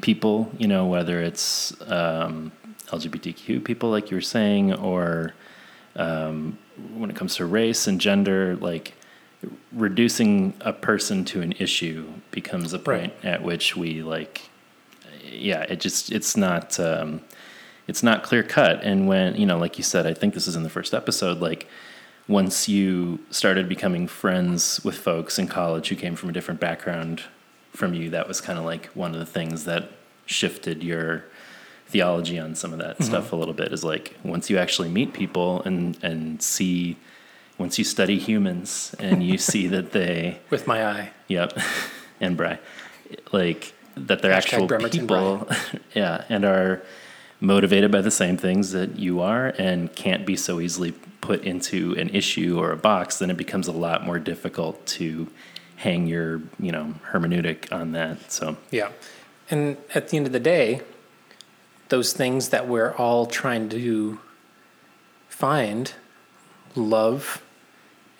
people, 0.00 0.50
you 0.58 0.66
know, 0.66 0.86
whether 0.86 1.20
it's 1.20 1.74
um, 1.90 2.52
LGBTQ 2.92 3.64
people, 3.64 3.90
like 3.90 4.10
you 4.10 4.16
were 4.16 4.20
saying, 4.20 4.74
or 4.74 5.34
um, 5.96 6.58
when 6.94 7.10
it 7.10 7.16
comes 7.16 7.36
to 7.36 7.46
race 7.46 7.86
and 7.86 8.00
gender, 8.00 8.56
like 8.56 8.94
reducing 9.72 10.54
a 10.60 10.72
person 10.72 11.24
to 11.24 11.42
an 11.42 11.52
issue 11.58 12.06
becomes 12.30 12.72
a 12.72 12.78
point 12.78 13.12
at 13.24 13.42
which 13.42 13.76
we 13.76 14.02
like, 14.02 14.42
yeah, 15.24 15.62
it 15.62 15.80
just, 15.80 16.12
it's 16.12 16.36
not, 16.36 16.78
um, 16.78 17.20
it's 17.88 18.02
not 18.02 18.22
clear 18.22 18.42
cut. 18.42 18.82
And 18.84 19.08
when, 19.08 19.34
you 19.34 19.46
know, 19.46 19.58
like 19.58 19.78
you 19.78 19.84
said, 19.84 20.06
I 20.06 20.14
think 20.14 20.34
this 20.34 20.46
is 20.46 20.54
in 20.54 20.62
the 20.62 20.70
first 20.70 20.94
episode, 20.94 21.40
like, 21.40 21.66
once 22.28 22.68
you 22.68 23.18
started 23.30 23.68
becoming 23.68 24.06
friends 24.06 24.82
with 24.84 24.96
folks 24.96 25.38
in 25.38 25.48
college 25.48 25.88
who 25.88 25.96
came 25.96 26.14
from 26.14 26.28
a 26.28 26.32
different 26.32 26.60
background 26.60 27.22
from 27.72 27.94
you, 27.94 28.10
that 28.10 28.28
was 28.28 28.40
kind 28.40 28.58
of 28.58 28.64
like 28.64 28.86
one 28.94 29.12
of 29.12 29.18
the 29.18 29.26
things 29.26 29.64
that 29.64 29.90
shifted 30.24 30.84
your 30.84 31.24
theology 31.92 32.38
on 32.38 32.54
some 32.54 32.72
of 32.72 32.78
that 32.78 32.94
mm-hmm. 32.94 33.04
stuff 33.04 33.32
a 33.32 33.36
little 33.36 33.54
bit. 33.54 33.72
Is 33.72 33.84
like 33.84 34.16
once 34.24 34.50
you 34.50 34.58
actually 34.58 34.88
meet 34.88 35.12
people 35.12 35.62
and 35.62 35.96
and 36.02 36.42
see, 36.42 36.96
once 37.58 37.78
you 37.78 37.84
study 37.84 38.18
humans 38.18 38.94
and 38.98 39.22
you 39.22 39.38
see 39.52 39.68
that 39.68 39.92
they, 39.92 40.40
With 40.50 40.66
my 40.66 40.84
eye. 40.84 41.10
yep, 41.28 41.56
and 42.20 42.36
Bry, 42.36 42.58
like 43.30 43.72
that 43.96 44.22
they're 44.22 44.32
Hashtag 44.32 44.36
actual 44.36 44.66
Bremerton 44.66 45.00
people, 45.00 45.48
yeah, 45.94 46.24
and 46.28 46.44
are 46.44 46.82
motivated 47.40 47.90
by 47.90 48.00
the 48.00 48.10
same 48.10 48.36
things 48.36 48.70
that 48.70 48.98
you 48.98 49.20
are 49.20 49.48
and 49.58 49.94
can't 49.96 50.24
be 50.24 50.36
so 50.36 50.60
easily 50.60 50.92
put 51.20 51.42
into 51.42 51.92
an 51.94 52.08
issue 52.10 52.58
or 52.58 52.70
a 52.70 52.76
box, 52.76 53.18
then 53.18 53.30
it 53.30 53.36
becomes 53.36 53.66
a 53.66 53.72
lot 53.72 54.06
more 54.06 54.18
difficult 54.18 54.84
to 54.86 55.28
hang 55.76 56.06
your, 56.06 56.40
you 56.60 56.70
know, 56.70 56.94
hermeneutic 57.10 57.72
on 57.72 57.92
that. 57.92 58.30
So, 58.30 58.56
Yeah. 58.70 58.90
And 59.50 59.76
at 59.94 60.08
the 60.08 60.16
end 60.16 60.26
of 60.26 60.32
the 60.32 60.40
day, 60.40 60.82
those 61.92 62.14
things 62.14 62.48
that 62.48 62.66
we're 62.66 62.92
all 62.92 63.26
trying 63.26 63.68
to 63.68 64.18
find 65.28 65.92
love, 66.74 67.42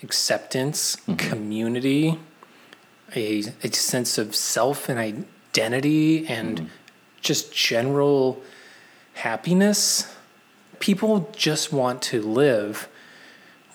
acceptance, 0.02 0.96
mm-hmm. 0.96 1.14
community, 1.14 2.18
a, 3.16 3.42
a 3.62 3.72
sense 3.72 4.18
of 4.18 4.36
self 4.36 4.90
and 4.90 4.98
identity, 4.98 6.26
and 6.28 6.58
mm-hmm. 6.58 6.66
just 7.22 7.50
general 7.54 8.42
happiness. 9.14 10.14
People 10.78 11.30
just 11.34 11.72
want 11.72 12.02
to 12.02 12.20
live. 12.20 12.90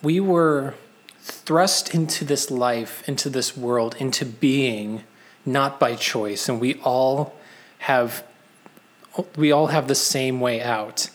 We 0.03 0.19
were 0.19 0.75
thrust 1.21 1.95
into 1.95 2.23
this 2.23 2.51
life, 2.51 3.01
into 3.09 3.31
this 3.31 3.57
world, 3.57 3.95
into 3.97 4.27
being, 4.27 5.05
not 5.43 5.79
by 5.79 5.95
choice, 5.95 6.47
and 6.47 6.61
we 6.61 6.75
all 6.83 7.33
have 7.79 8.23
we 9.35 9.51
all 9.51 9.67
have 9.67 9.87
the 9.87 9.95
same 9.95 10.39
way 10.39 10.61
out. 10.61 11.09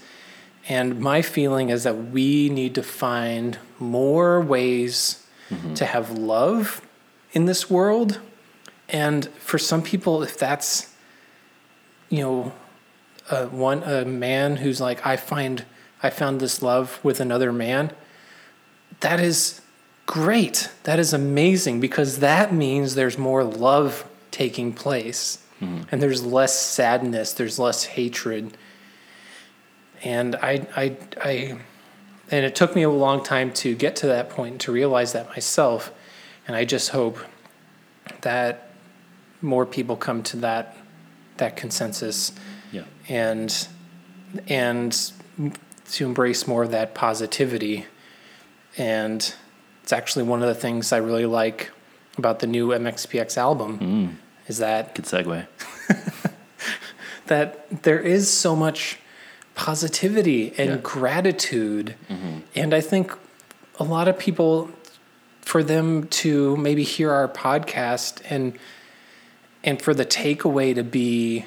And 0.68 1.00
my 1.00 1.22
feeling 1.22 1.70
is 1.70 1.82
that 1.84 2.10
we 2.10 2.48
need 2.48 2.74
to 2.76 2.82
find 2.82 3.58
more 3.78 4.40
ways 4.40 5.26
to 5.74 5.84
have 5.84 6.16
love 6.16 6.80
in 7.32 7.44
this 7.44 7.68
world. 7.68 8.20
And 8.88 9.26
for 9.28 9.58
some 9.58 9.82
people, 9.82 10.22
if 10.22 10.38
that's, 10.38 10.94
you 12.08 12.20
know, 12.20 12.52
uh, 13.28 13.46
one 13.46 13.82
a 13.82 14.04
man 14.04 14.56
who's 14.56 14.80
like, 14.80 15.04
I 15.06 15.16
find 15.16 15.64
I 16.02 16.10
found 16.10 16.40
this 16.40 16.62
love 16.62 16.98
with 17.02 17.20
another 17.20 17.52
man, 17.52 17.92
that 19.00 19.20
is 19.20 19.60
great. 20.06 20.70
That 20.82 20.98
is 20.98 21.12
amazing 21.12 21.80
because 21.80 22.18
that 22.18 22.52
means 22.52 22.94
there's 22.94 23.18
more 23.18 23.44
love 23.44 24.08
taking 24.30 24.72
place 24.72 25.41
Mm-hmm. 25.62 25.82
and 25.92 26.02
there's 26.02 26.24
less 26.24 26.60
sadness, 26.60 27.34
there's 27.34 27.58
less 27.58 27.84
hatred. 27.84 28.56
And 30.02 30.34
I, 30.36 30.66
I, 30.76 30.96
I, 31.22 31.58
and 32.30 32.44
it 32.44 32.56
took 32.56 32.74
me 32.74 32.82
a 32.82 32.90
long 32.90 33.22
time 33.22 33.52
to 33.54 33.76
get 33.76 33.94
to 33.96 34.08
that 34.08 34.28
point 34.28 34.62
to 34.62 34.72
realize 34.72 35.12
that 35.12 35.28
myself. 35.28 35.92
And 36.48 36.56
I 36.56 36.64
just 36.64 36.90
hope 36.90 37.18
that 38.22 38.72
more 39.40 39.64
people 39.64 39.96
come 39.96 40.24
to 40.24 40.38
that, 40.38 40.76
that 41.36 41.54
consensus 41.56 42.32
yeah. 42.72 42.82
and, 43.08 43.68
and 44.48 45.12
to 45.92 46.04
embrace 46.04 46.48
more 46.48 46.64
of 46.64 46.72
that 46.72 46.94
positivity. 46.94 47.86
And 48.76 49.32
it's 49.84 49.92
actually 49.92 50.24
one 50.24 50.42
of 50.42 50.48
the 50.48 50.54
things 50.56 50.92
I 50.92 50.96
really 50.96 51.26
like 51.26 51.70
about 52.18 52.40
the 52.40 52.48
new 52.48 52.68
MXPX 52.68 53.36
album 53.36 53.78
mm. 53.78 54.21
Is 54.48 54.58
that 54.58 54.94
Good 54.94 55.04
segue. 55.06 55.46
that 57.26 57.82
there 57.82 58.00
is 58.00 58.30
so 58.30 58.54
much 58.56 58.98
positivity 59.54 60.52
and 60.58 60.70
Yeah. 60.70 60.76
gratitude. 60.82 61.94
Mm-hmm. 62.10 62.38
And 62.56 62.74
I 62.74 62.80
think 62.80 63.12
a 63.78 63.84
lot 63.84 64.08
of 64.08 64.18
people, 64.18 64.70
for 65.40 65.62
them 65.62 66.06
to 66.08 66.56
maybe 66.56 66.82
hear 66.82 67.10
our 67.10 67.28
podcast 67.28 68.20
and 68.28 68.58
and 69.64 69.80
for 69.80 69.94
the 69.94 70.04
takeaway 70.04 70.74
to 70.74 70.82
be 70.82 71.44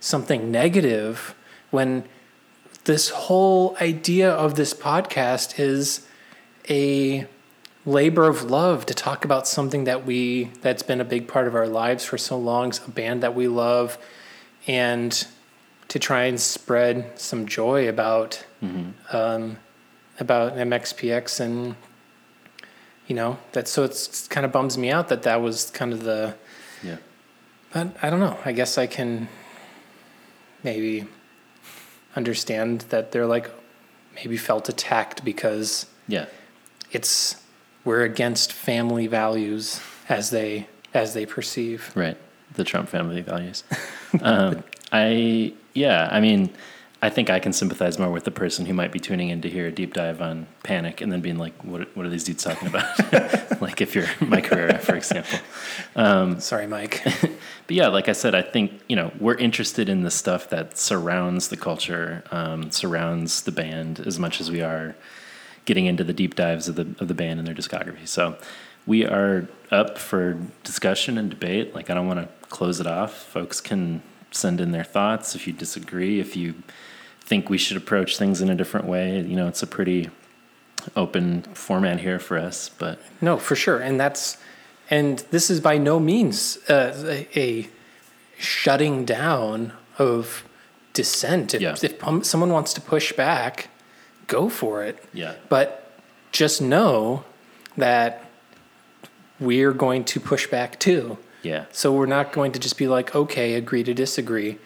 something 0.00 0.50
negative 0.50 1.34
when 1.70 2.04
this 2.84 3.10
whole 3.10 3.76
idea 3.82 4.30
of 4.30 4.54
this 4.54 4.72
podcast 4.72 5.58
is 5.60 6.06
a 6.70 7.26
labor 7.90 8.26
of 8.26 8.50
love 8.50 8.86
to 8.86 8.94
talk 8.94 9.24
about 9.24 9.46
something 9.48 9.84
that 9.84 10.06
we 10.06 10.44
that's 10.62 10.82
been 10.82 11.00
a 11.00 11.04
big 11.04 11.26
part 11.28 11.46
of 11.46 11.54
our 11.54 11.66
lives 11.66 12.04
for 12.04 12.16
so 12.18 12.38
long, 12.38 12.72
a 12.86 12.90
band 12.90 13.22
that 13.22 13.34
we 13.34 13.48
love, 13.48 13.98
and 14.66 15.26
to 15.88 15.98
try 15.98 16.24
and 16.24 16.40
spread 16.40 17.18
some 17.18 17.46
joy 17.46 17.88
about 17.88 18.44
um, 19.10 19.56
about 20.18 20.54
MXPX 20.56 21.40
and 21.40 21.74
you 23.06 23.16
know 23.16 23.38
that. 23.52 23.66
So 23.68 23.82
it's 23.84 24.28
kind 24.28 24.44
of 24.46 24.52
bums 24.52 24.76
me 24.78 24.90
out 24.90 25.08
that 25.08 25.22
that 25.22 25.40
was 25.42 25.70
kind 25.70 25.92
of 25.92 26.04
the. 26.04 26.34
Yeah. 26.82 26.96
But 27.72 27.96
I 28.02 28.10
don't 28.10 28.20
know. 28.20 28.38
I 28.44 28.52
guess 28.52 28.78
I 28.78 28.86
can 28.86 29.28
maybe 30.62 31.06
understand 32.16 32.82
that 32.90 33.12
they're 33.12 33.26
like 33.26 33.50
maybe 34.14 34.36
felt 34.36 34.68
attacked 34.68 35.24
because 35.24 35.86
Yeah. 36.08 36.26
it's 36.92 37.36
we're 37.84 38.02
against 38.02 38.52
family 38.52 39.06
values 39.06 39.80
as 40.08 40.30
they 40.30 40.68
as 40.92 41.14
they 41.14 41.26
perceive. 41.26 41.92
Right. 41.94 42.16
The 42.54 42.64
Trump 42.64 42.88
family 42.88 43.20
values. 43.20 43.62
um, 44.22 44.64
I, 44.90 45.52
yeah, 45.72 46.08
I 46.10 46.20
mean, 46.20 46.50
I 47.00 47.08
think 47.08 47.30
I 47.30 47.38
can 47.38 47.52
sympathize 47.52 47.98
more 47.98 48.10
with 48.10 48.24
the 48.24 48.30
person 48.30 48.66
who 48.66 48.74
might 48.74 48.92
be 48.92 48.98
tuning 48.98 49.30
in 49.30 49.40
to 49.42 49.48
hear 49.48 49.66
a 49.68 49.72
deep 49.72 49.94
dive 49.94 50.20
on 50.20 50.46
panic 50.64 51.00
and 51.00 51.12
then 51.12 51.20
being 51.20 51.38
like, 51.38 51.54
what, 51.64 51.96
what 51.96 52.04
are 52.04 52.08
these 52.08 52.24
dudes 52.24 52.42
talking 52.42 52.68
about? 52.68 52.84
like 53.62 53.80
if 53.80 53.94
you're 53.94 54.08
Mike 54.20 54.46
Herrera, 54.46 54.78
for 54.78 54.96
example. 54.96 55.38
Sorry, 56.40 56.66
Mike. 56.66 57.02
But 57.04 57.76
yeah, 57.76 57.86
like 57.86 58.08
I 58.08 58.12
said, 58.12 58.34
I 58.34 58.42
think, 58.42 58.80
you 58.88 58.96
know, 58.96 59.12
we're 59.20 59.36
interested 59.36 59.88
in 59.88 60.02
the 60.02 60.10
stuff 60.10 60.50
that 60.50 60.76
surrounds 60.76 61.48
the 61.48 61.56
culture, 61.56 62.24
um, 62.32 62.72
surrounds 62.72 63.42
the 63.42 63.52
band 63.52 64.00
as 64.00 64.18
much 64.18 64.40
as 64.40 64.50
we 64.50 64.60
are 64.60 64.96
getting 65.64 65.86
into 65.86 66.04
the 66.04 66.12
deep 66.12 66.34
dives 66.34 66.68
of 66.68 66.76
the, 66.76 66.86
of 67.00 67.08
the 67.08 67.14
band 67.14 67.38
and 67.38 67.46
their 67.46 67.54
discography. 67.54 68.06
So 68.06 68.36
we 68.86 69.04
are 69.04 69.48
up 69.70 69.98
for 69.98 70.38
discussion 70.64 71.18
and 71.18 71.30
debate. 71.30 71.74
Like, 71.74 71.90
I 71.90 71.94
don't 71.94 72.06
want 72.06 72.20
to 72.20 72.48
close 72.48 72.80
it 72.80 72.86
off. 72.86 73.12
Folks 73.14 73.60
can 73.60 74.02
send 74.30 74.60
in 74.60 74.72
their 74.72 74.84
thoughts 74.84 75.34
if 75.34 75.46
you 75.46 75.52
disagree, 75.52 76.20
if 76.20 76.36
you 76.36 76.54
think 77.20 77.48
we 77.48 77.58
should 77.58 77.76
approach 77.76 78.16
things 78.18 78.40
in 78.40 78.50
a 78.50 78.54
different 78.54 78.86
way. 78.86 79.20
You 79.20 79.36
know, 79.36 79.46
it's 79.48 79.62
a 79.62 79.66
pretty 79.66 80.10
open 80.96 81.42
format 81.54 82.00
here 82.00 82.18
for 82.18 82.38
us, 82.38 82.70
but 82.78 82.98
No, 83.20 83.36
for 83.36 83.54
sure, 83.54 83.78
and 83.78 84.00
that's 84.00 84.38
and 84.88 85.20
this 85.30 85.50
is 85.50 85.60
by 85.60 85.78
no 85.78 86.00
means 86.00 86.58
uh, 86.68 87.24
a, 87.36 87.68
shutting 88.38 89.04
down 89.04 89.72
of 89.98 90.42
dissent. 90.94 91.54
If, 91.54 91.60
Yeah. 91.60 91.76
if 91.80 92.26
someone 92.26 92.50
wants 92.50 92.72
to 92.74 92.80
push 92.80 93.12
back, 93.12 93.68
go 94.30 94.48
for 94.48 94.82
it. 94.82 95.02
yeah. 95.12 95.34
But 95.50 95.92
just 96.32 96.62
know 96.62 97.24
that 97.76 98.24
we're 99.38 99.72
going 99.72 100.04
to 100.04 100.20
push 100.20 100.46
back 100.46 100.78
too. 100.78 101.18
Yeah. 101.42 101.64
So 101.72 101.92
we're 101.92 102.06
not 102.06 102.32
going 102.32 102.52
to 102.52 102.58
just 102.58 102.78
be 102.78 102.86
like, 102.86 103.14
okay, 103.14 103.54
agree 103.54 103.82
to 103.84 103.92
disagree. 103.92 104.58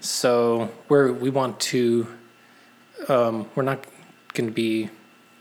So 0.00 0.70
we're 0.88 1.12
we 1.12 1.30
want 1.30 1.60
to, 1.72 2.06
um, 3.08 3.48
we're 3.54 3.62
not 3.62 3.86
going 4.34 4.48
to 4.48 4.52
be 4.52 4.90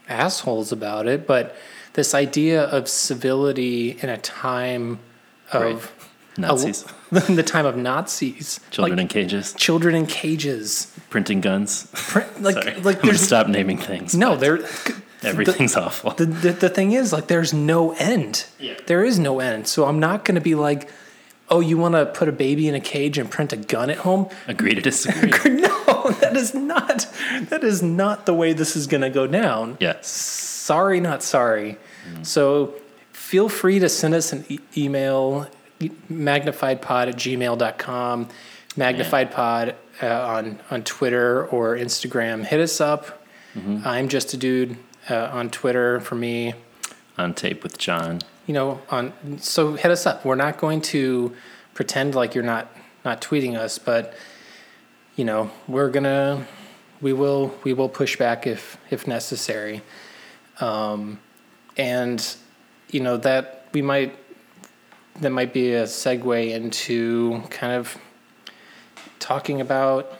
assholes 0.08 0.72
about 0.72 1.08
it, 1.08 1.25
but 1.27 1.56
this 1.94 2.13
idea 2.13 2.63
of 2.63 2.88
civility 2.88 3.98
in 4.01 4.10
a 4.10 4.18
time 4.18 5.00
of 5.51 5.92
Nazis, 6.38 6.86
the 7.12 7.44
time 7.44 7.65
of 7.65 7.77
Nazis, 7.77 8.60
children 8.72 8.98
like 8.98 9.01
in 9.01 9.08
cages, 9.08 9.53
children 9.53 9.96
in 9.96 10.06
cages, 10.06 10.93
printing 11.13 11.41
guns. 11.41 11.88
Print- 11.93 12.41
like 12.48 12.55
Sorry. 12.55 12.82
like 12.82 13.01
there's 13.03 13.22
stop 13.22 13.48
naming 13.48 13.77
things. 13.77 14.15
no 14.15 14.36
there. 14.36 14.58
everything's 15.22 15.75
awful. 15.75 16.10
The, 16.12 16.25
the, 16.25 16.51
the 16.53 16.70
thing 16.70 16.91
is, 16.93 17.13
like, 17.13 17.27
there's 17.27 17.53
no 17.53 17.91
end. 17.93 18.48
Yeah. 18.60 18.74
There 18.88 19.05
is 19.05 19.20
no 19.20 19.39
end. 19.39 19.67
So 19.67 19.86
I'm 19.86 20.00
not 20.00 20.25
going 20.25 20.36
to 20.36 20.41
be 20.41 20.55
like, 20.55 20.89
oh, 21.50 21.60
you 21.60 21.77
want 21.77 21.93
to 21.93 22.08
put 22.08 22.27
a 22.27 22.32
baby 22.32 22.67
in 22.67 22.74
a 22.74 22.79
cage 22.79 23.20
and 23.20 23.29
print 23.29 23.53
a 23.53 23.58
gun 23.58 23.91
at 23.91 24.00
home? 24.00 24.27
Agree 24.48 24.74
to 24.74 24.82
disagree. 24.82 25.52
no, 25.62 26.10
that 26.19 26.34
is 26.36 26.56
not. 26.56 27.06
That 27.49 27.63
is 27.63 27.84
not 27.84 28.26
the 28.26 28.34
way 28.34 28.54
this 28.54 28.76
is 28.76 28.88
going 28.88 29.02
to 29.02 29.12
go 29.12 29.28
down. 29.28 29.78
yeah. 29.80 29.97
Sorry, 30.02 30.99
not 30.99 31.21
sorry. 31.21 31.78
Mm. 32.10 32.26
So 32.26 32.73
feel 33.12 33.49
free 33.49 33.78
to 33.80 33.88
send 33.89 34.13
us 34.15 34.34
an 34.34 34.45
e- 34.49 34.60
email, 34.76 35.47
magnifiedpod 36.10 37.08
at 37.10 37.15
gmail.com, 37.17 38.28
magnifiedpod 38.76 39.76
uh, 40.01 40.27
on, 40.27 40.60
on 40.71 40.84
Twitter 40.84 41.45
or 41.47 41.75
Instagram. 41.75 42.45
Hit 42.45 42.60
us 42.60 42.82
up. 42.82 43.23
I'm 43.86 44.08
just 44.08 44.34
a 44.34 44.38
dude 44.38 44.77
uh, 45.10 45.29
on 45.32 45.49
Twitter 45.49 45.99
for 45.99 46.15
me. 46.15 46.53
On 47.17 47.34
tape 47.34 47.62
with 47.62 47.77
John. 47.77 48.21
You 48.47 48.53
know, 48.53 48.82
on 48.89 49.13
so 49.39 49.73
hit 49.73 49.91
us 49.91 50.06
up. 50.06 50.25
We're 50.25 50.36
not 50.36 50.58
going 50.58 50.82
to 50.82 51.34
pretend 51.73 52.15
like 52.15 52.34
you're 52.36 52.43
not 52.43 52.75
not 53.06 53.21
tweeting 53.21 53.56
us, 53.56 53.77
but 53.77 54.13
you 55.15 55.23
know, 55.23 55.51
we're 55.67 55.89
gonna 55.89 56.45
we 57.01 57.13
will 57.13 57.53
we 57.63 57.73
will 57.73 57.89
push 57.89 58.17
back 58.17 58.47
if 58.47 58.77
if 58.89 59.08
necessary. 59.08 59.82
Um, 60.60 61.19
and 61.77 62.36
you 62.89 62.99
know 62.99 63.17
that 63.17 63.67
we 63.73 63.82
might 63.82 64.15
that 65.21 65.29
might 65.29 65.53
be 65.53 65.73
a 65.73 65.84
segue 65.84 66.49
into 66.51 67.41
kind 67.49 67.73
of 67.73 67.97
talking 69.24 69.62
about 69.62 70.12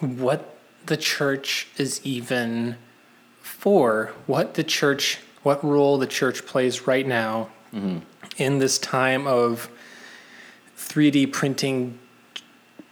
what 0.00 0.56
the 0.86 0.96
church 0.96 1.66
is 1.76 2.00
even 2.04 2.76
for, 3.40 4.12
what 4.26 4.54
the 4.54 4.62
church, 4.62 5.18
what 5.42 5.62
role 5.64 5.98
the 5.98 6.06
church 6.06 6.46
plays 6.46 6.86
right 6.86 7.06
now 7.08 7.48
in 8.36 8.58
this 8.58 8.78
time 8.78 9.26
of 9.26 9.68
3D 10.78 11.32
printing 11.32 11.98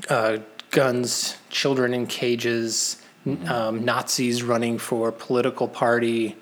uh, 0.09 0.39
guns, 0.73 1.37
children 1.51 1.95
in 1.95 2.09
cages, 2.09 3.01
um, 3.47 3.85
Nazis 3.85 4.43
running 4.43 4.77
for 4.77 5.13
political 5.13 5.69
party. 5.69 6.37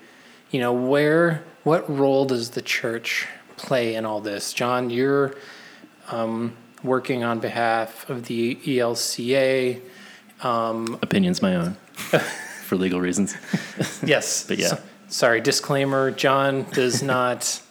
You 0.49 0.59
know, 0.59 0.73
where, 0.73 1.43
what 1.63 1.87
role 1.87 2.25
does 2.25 2.49
the 2.49 2.63
church 2.63 3.27
play 3.57 3.93
in 3.93 4.05
all 4.05 4.21
this? 4.21 4.53
John, 4.53 4.89
you're 4.89 5.35
um, 6.09 6.57
working 6.83 7.23
on 7.23 7.39
behalf 7.39 8.09
of 8.09 8.25
the 8.25 8.55
ELCA. 8.55 9.81
Opinions 10.43 11.41
my 11.41 11.55
own 11.55 11.77
for 12.63 12.75
legal 12.75 12.99
reasons. 13.01 13.35
Yes. 14.03 14.45
But 14.47 14.57
yeah. 14.57 14.67
So- 14.67 14.79
sorry, 15.07 15.41
disclaimer 15.41 16.11
John 16.11 16.65
does 16.71 17.03
not 17.17 17.61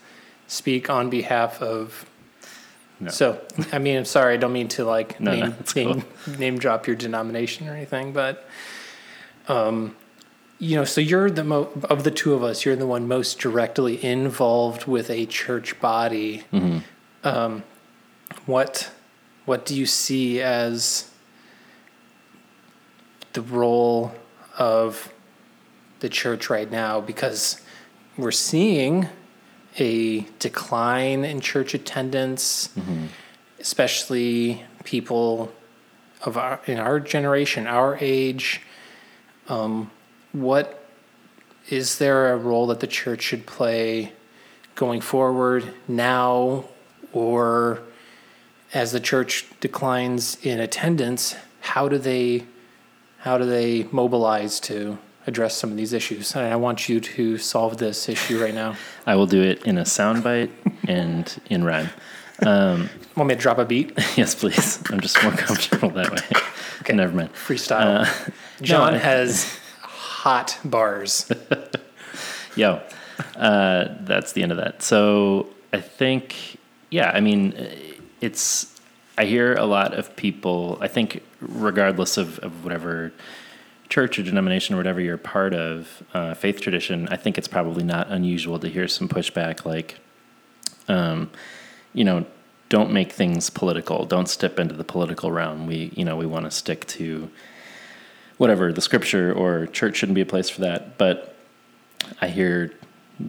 speak 0.46 0.90
on 0.90 1.10
behalf 1.10 1.60
of. 1.62 2.06
No. 3.02 3.10
So, 3.10 3.40
I 3.72 3.78
mean, 3.78 3.96
I'm 3.96 4.04
sorry, 4.04 4.34
I 4.34 4.36
don't 4.36 4.52
mean 4.52 4.68
to 4.68 4.84
like 4.84 5.18
No, 5.18 5.34
no, 5.34 5.40
name, 5.40 5.56
it's 5.58 5.74
name, 5.74 6.04
name 6.38 6.58
drop 6.58 6.86
your 6.86 6.96
denomination 6.96 7.66
or 7.66 7.72
anything, 7.74 8.12
but, 8.12 8.46
um, 9.48 9.96
you 10.58 10.76
know, 10.76 10.84
so 10.84 11.00
you're 11.00 11.30
the 11.30 11.42
mo 11.42 11.70
of 11.84 12.04
the 12.04 12.10
two 12.10 12.34
of 12.34 12.44
us, 12.44 12.66
you're 12.66 12.76
the 12.76 12.86
one 12.86 13.08
most 13.08 13.38
directly 13.38 14.04
involved 14.04 14.84
with 14.84 15.08
a 15.08 15.24
church 15.24 15.80
body. 15.80 16.44
Mm-hmm. 16.52 16.80
Um, 17.26 17.62
what, 18.44 18.90
what 19.50 19.66
do 19.66 19.74
you 19.74 19.84
see 19.84 20.40
as 20.40 21.10
the 23.32 23.42
role 23.42 24.14
of 24.56 25.12
the 25.98 26.08
church 26.08 26.48
right 26.48 26.70
now 26.70 27.00
because 27.00 27.60
we're 28.16 28.30
seeing 28.30 29.08
a 29.80 30.20
decline 30.38 31.24
in 31.24 31.40
church 31.40 31.74
attendance, 31.74 32.68
especially 33.58 34.62
people 34.84 35.50
of 36.24 36.36
our 36.36 36.60
in 36.68 36.78
our 36.78 37.00
generation, 37.00 37.66
our 37.66 37.98
age. 38.00 38.62
Um, 39.48 39.90
what 40.30 40.86
is 41.70 41.98
there 41.98 42.32
a 42.32 42.36
role 42.36 42.68
that 42.68 42.78
the 42.78 42.86
church 42.86 43.22
should 43.22 43.46
play 43.46 44.12
going 44.76 45.00
forward 45.00 45.74
now, 45.88 46.66
or 47.12 47.82
as 48.72 48.92
the 48.92 49.00
church 49.00 49.46
declines 49.60 50.36
in 50.42 50.60
attendance? 50.60 51.36
How 51.60 51.88
do 51.88 51.98
they 51.98 52.44
how 53.18 53.36
do 53.36 53.44
they 53.44 53.84
mobilize 53.92 54.58
to 54.60 54.96
address 55.26 55.54
some 55.56 55.70
of 55.70 55.76
these 55.76 55.92
issues? 55.92 56.34
And 56.34 56.46
I 56.46 56.56
want 56.56 56.88
you 56.88 57.00
to 57.00 57.36
solve 57.36 57.76
this 57.76 58.08
issue 58.08 58.42
right 58.42 58.54
now. 58.54 58.76
I 59.06 59.14
will 59.14 59.26
do 59.26 59.42
it 59.42 59.62
in 59.64 59.76
a 59.76 59.82
soundbite 59.82 60.50
and 60.88 61.40
in 61.50 61.64
rhyme. 61.64 61.90
Want 62.42 63.28
me 63.28 63.34
to 63.34 63.40
drop 63.40 63.58
a 63.58 63.64
beat? 63.66 63.92
Yes, 64.16 64.34
please. 64.34 64.82
I'm 64.90 65.00
just 65.00 65.22
more 65.22 65.32
comfortable 65.32 65.90
that 65.90 66.10
way. 66.10 66.40
Okay. 66.80 66.94
Never 66.94 67.14
mind. 67.14 67.32
Freestyle. 67.34 68.06
Uh, 68.06 68.30
John 68.62 68.94
I- 68.94 68.98
has 68.98 69.58
hot 69.82 70.58
bars. 70.64 71.30
Yo, 72.56 72.80
uh, 73.36 73.88
that's 74.00 74.32
the 74.32 74.42
end 74.42 74.52
of 74.52 74.58
that. 74.58 74.82
So 74.82 75.48
I 75.74 75.80
think, 75.80 76.58
yeah, 76.90 77.10
I 77.14 77.20
mean, 77.20 77.52
it's, 78.20 78.80
I 79.16 79.24
hear 79.24 79.54
a 79.54 79.64
lot 79.64 79.94
of 79.94 80.16
people, 80.16 80.78
I 80.80 80.88
think, 80.88 81.22
regardless 81.40 82.16
of, 82.16 82.38
of 82.40 82.64
whatever 82.64 83.12
church 83.88 84.18
or 84.18 84.22
denomination 84.22 84.74
or 84.74 84.78
whatever 84.78 85.00
you're 85.00 85.18
part 85.18 85.52
of, 85.52 86.02
uh, 86.14 86.34
faith 86.34 86.60
tradition, 86.60 87.08
I 87.08 87.16
think 87.16 87.36
it's 87.36 87.48
probably 87.48 87.82
not 87.82 88.08
unusual 88.08 88.58
to 88.60 88.68
hear 88.68 88.88
some 88.88 89.08
pushback 89.08 89.64
like, 89.64 89.98
um, 90.88 91.30
you 91.92 92.04
know, 92.04 92.24
don't 92.68 92.92
make 92.92 93.12
things 93.12 93.50
political. 93.50 94.06
Don't 94.06 94.28
step 94.28 94.58
into 94.58 94.74
the 94.74 94.84
political 94.84 95.32
realm. 95.32 95.66
We, 95.66 95.92
you 95.96 96.04
know, 96.04 96.16
we 96.16 96.24
want 96.24 96.44
to 96.44 96.52
stick 96.52 96.86
to 96.88 97.28
whatever 98.38 98.72
the 98.72 98.80
scripture 98.80 99.32
or 99.32 99.66
church 99.66 99.96
shouldn't 99.96 100.14
be 100.14 100.20
a 100.20 100.26
place 100.26 100.48
for 100.48 100.60
that. 100.62 100.96
But 100.96 101.34
I 102.22 102.28
hear 102.28 102.72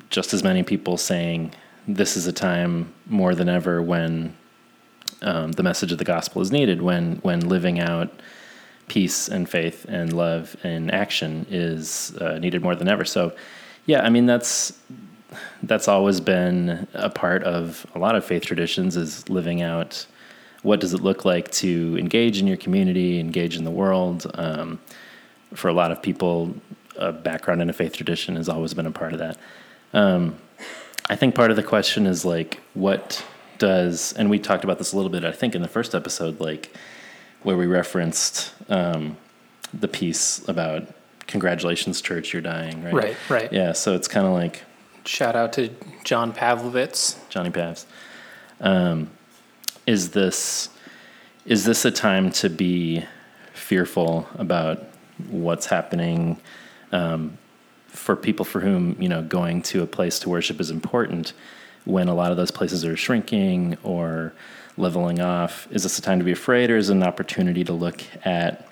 just 0.09 0.33
as 0.33 0.43
many 0.43 0.61
people 0.63 0.95
saying 0.95 1.53
this 1.87 2.15
is 2.15 2.27
a 2.27 2.31
time 2.31 2.93
more 3.07 3.33
than 3.33 3.49
ever 3.49 3.81
when 3.81 4.37
um, 5.21 5.51
the 5.53 5.63
message 5.63 5.91
of 5.91 5.97
the 5.97 6.03
gospel 6.03 6.41
is 6.41 6.51
needed. 6.51 6.81
When 6.81 7.17
when 7.17 7.47
living 7.47 7.79
out 7.79 8.11
peace 8.87 9.27
and 9.29 9.47
faith 9.49 9.85
and 9.87 10.11
love 10.11 10.55
and 10.63 10.91
action 10.93 11.45
is 11.49 12.15
uh, 12.19 12.37
needed 12.39 12.61
more 12.61 12.75
than 12.75 12.87
ever. 12.87 13.05
So, 13.05 13.33
yeah, 13.85 14.01
I 14.01 14.09
mean 14.09 14.25
that's 14.25 14.73
that's 15.63 15.87
always 15.87 16.19
been 16.19 16.87
a 16.93 17.09
part 17.09 17.43
of 17.43 17.85
a 17.95 17.99
lot 17.99 18.15
of 18.15 18.25
faith 18.25 18.43
traditions 18.43 18.97
is 18.97 19.29
living 19.29 19.61
out 19.61 20.05
what 20.63 20.79
does 20.79 20.93
it 20.93 21.01
look 21.01 21.25
like 21.25 21.49
to 21.51 21.97
engage 21.97 22.39
in 22.39 22.47
your 22.47 22.57
community, 22.57 23.19
engage 23.19 23.55
in 23.55 23.63
the 23.63 23.71
world. 23.71 24.29
Um, 24.35 24.79
for 25.53 25.69
a 25.69 25.73
lot 25.73 25.91
of 25.91 26.01
people, 26.01 26.53
a 26.97 27.11
background 27.11 27.61
in 27.61 27.69
a 27.69 27.73
faith 27.73 27.95
tradition 27.95 28.35
has 28.35 28.49
always 28.49 28.73
been 28.73 28.85
a 28.85 28.91
part 28.91 29.13
of 29.13 29.19
that. 29.19 29.37
Um, 29.93 30.37
I 31.09 31.15
think 31.15 31.35
part 31.35 31.49
of 31.49 31.57
the 31.57 31.63
question 31.63 32.05
is 32.05 32.23
like, 32.23 32.59
what 32.73 33.25
does, 33.61 34.11
and 34.13 34.27
we 34.29 34.39
talked 34.39 34.63
about 34.63 34.79
this 34.79 34.91
a 34.91 34.95
little 34.95 35.11
bit, 35.11 35.23
I 35.23 35.31
think, 35.31 35.53
in 35.53 35.61
the 35.61 35.67
first 35.67 35.93
episode, 35.93 36.39
like 36.39 36.75
where 37.43 37.55
we 37.55 37.67
referenced 37.67 38.53
um, 38.69 39.17
the 39.71 39.87
piece 39.87 40.43
about 40.49 40.87
congratulations, 41.27 42.01
church, 42.01 42.33
you're 42.33 42.41
dying, 42.41 42.83
right? 42.83 42.93
Right, 42.93 43.17
right. 43.29 43.53
Yeah, 43.53 43.73
so 43.73 43.93
it's 43.93 44.07
kind 44.07 44.25
of 44.25 44.33
like 44.33 44.63
Shout 45.05 45.35
out 45.35 45.53
to 45.53 45.69
John 46.03 46.33
Pavlovitz. 46.33 47.17
Johnny 47.29 47.51
Pavs. 47.51 47.85
Um, 48.59 49.11
is 49.85 50.09
this 50.09 50.69
is 51.45 51.65
this 51.65 51.85
a 51.85 51.91
time 51.91 52.31
to 52.31 52.49
be 52.49 53.05
fearful 53.53 54.27
about 54.35 54.83
what's 55.29 55.67
happening 55.67 56.39
um, 56.91 57.37
for 57.87 58.15
people 58.15 58.43
for 58.43 58.59
whom 58.59 58.95
you 58.99 59.09
know 59.09 59.21
going 59.21 59.61
to 59.61 59.83
a 59.83 59.87
place 59.87 60.17
to 60.19 60.29
worship 60.29 60.59
is 60.59 60.71
important 60.71 61.33
when 61.85 62.07
a 62.07 62.13
lot 62.13 62.31
of 62.31 62.37
those 62.37 62.51
places 62.51 62.85
are 62.85 62.95
shrinking 62.95 63.77
or 63.83 64.33
leveling 64.77 65.19
off? 65.19 65.67
Is 65.71 65.83
this 65.83 65.99
a 65.99 66.01
time 66.01 66.19
to 66.19 66.25
be 66.25 66.31
afraid, 66.31 66.69
or 66.69 66.77
is 66.77 66.89
it 66.89 66.93
an 66.93 67.03
opportunity 67.03 67.63
to 67.63 67.73
look 67.73 68.01
at 68.25 68.67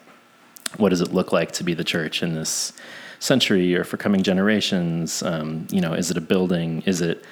what 0.77 0.89
does 0.89 1.01
it 1.01 1.13
look 1.13 1.31
like 1.31 1.51
to 1.53 1.63
be 1.63 1.73
the 1.73 1.83
church 1.83 2.21
in 2.21 2.35
this 2.35 2.73
century 3.19 3.75
or 3.75 3.83
for 3.83 3.97
coming 3.97 4.23
generations? 4.23 5.23
Um, 5.23 5.67
you 5.71 5.81
know, 5.81 5.93
is 5.93 6.11
it 6.11 6.17
a 6.17 6.21
building? 6.21 6.83
Is 6.85 7.01
it 7.01 7.23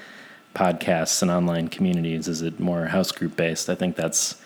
podcasts 0.55 1.21
and 1.21 1.29
online 1.29 1.67
communities? 1.67 2.27
Is 2.27 2.41
it 2.41 2.59
more 2.59 2.87
house 2.87 3.11
group 3.11 3.35
based? 3.35 3.69
I 3.69 3.75
think 3.75 3.95
that's 3.95 4.41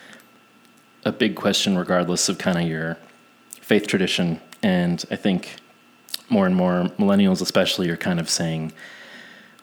a 1.04 1.12
big 1.12 1.34
question, 1.34 1.76
regardless 1.76 2.28
of 2.28 2.38
kind 2.38 2.58
of 2.58 2.68
your 2.68 2.98
faith 3.60 3.86
tradition. 3.86 4.40
And 4.62 5.04
I 5.10 5.16
think 5.16 5.56
more 6.28 6.46
and 6.46 6.54
more 6.54 6.84
millennials, 6.98 7.40
especially, 7.40 7.88
are 7.90 7.96
kind 7.96 8.20
of 8.20 8.30
saying, 8.30 8.72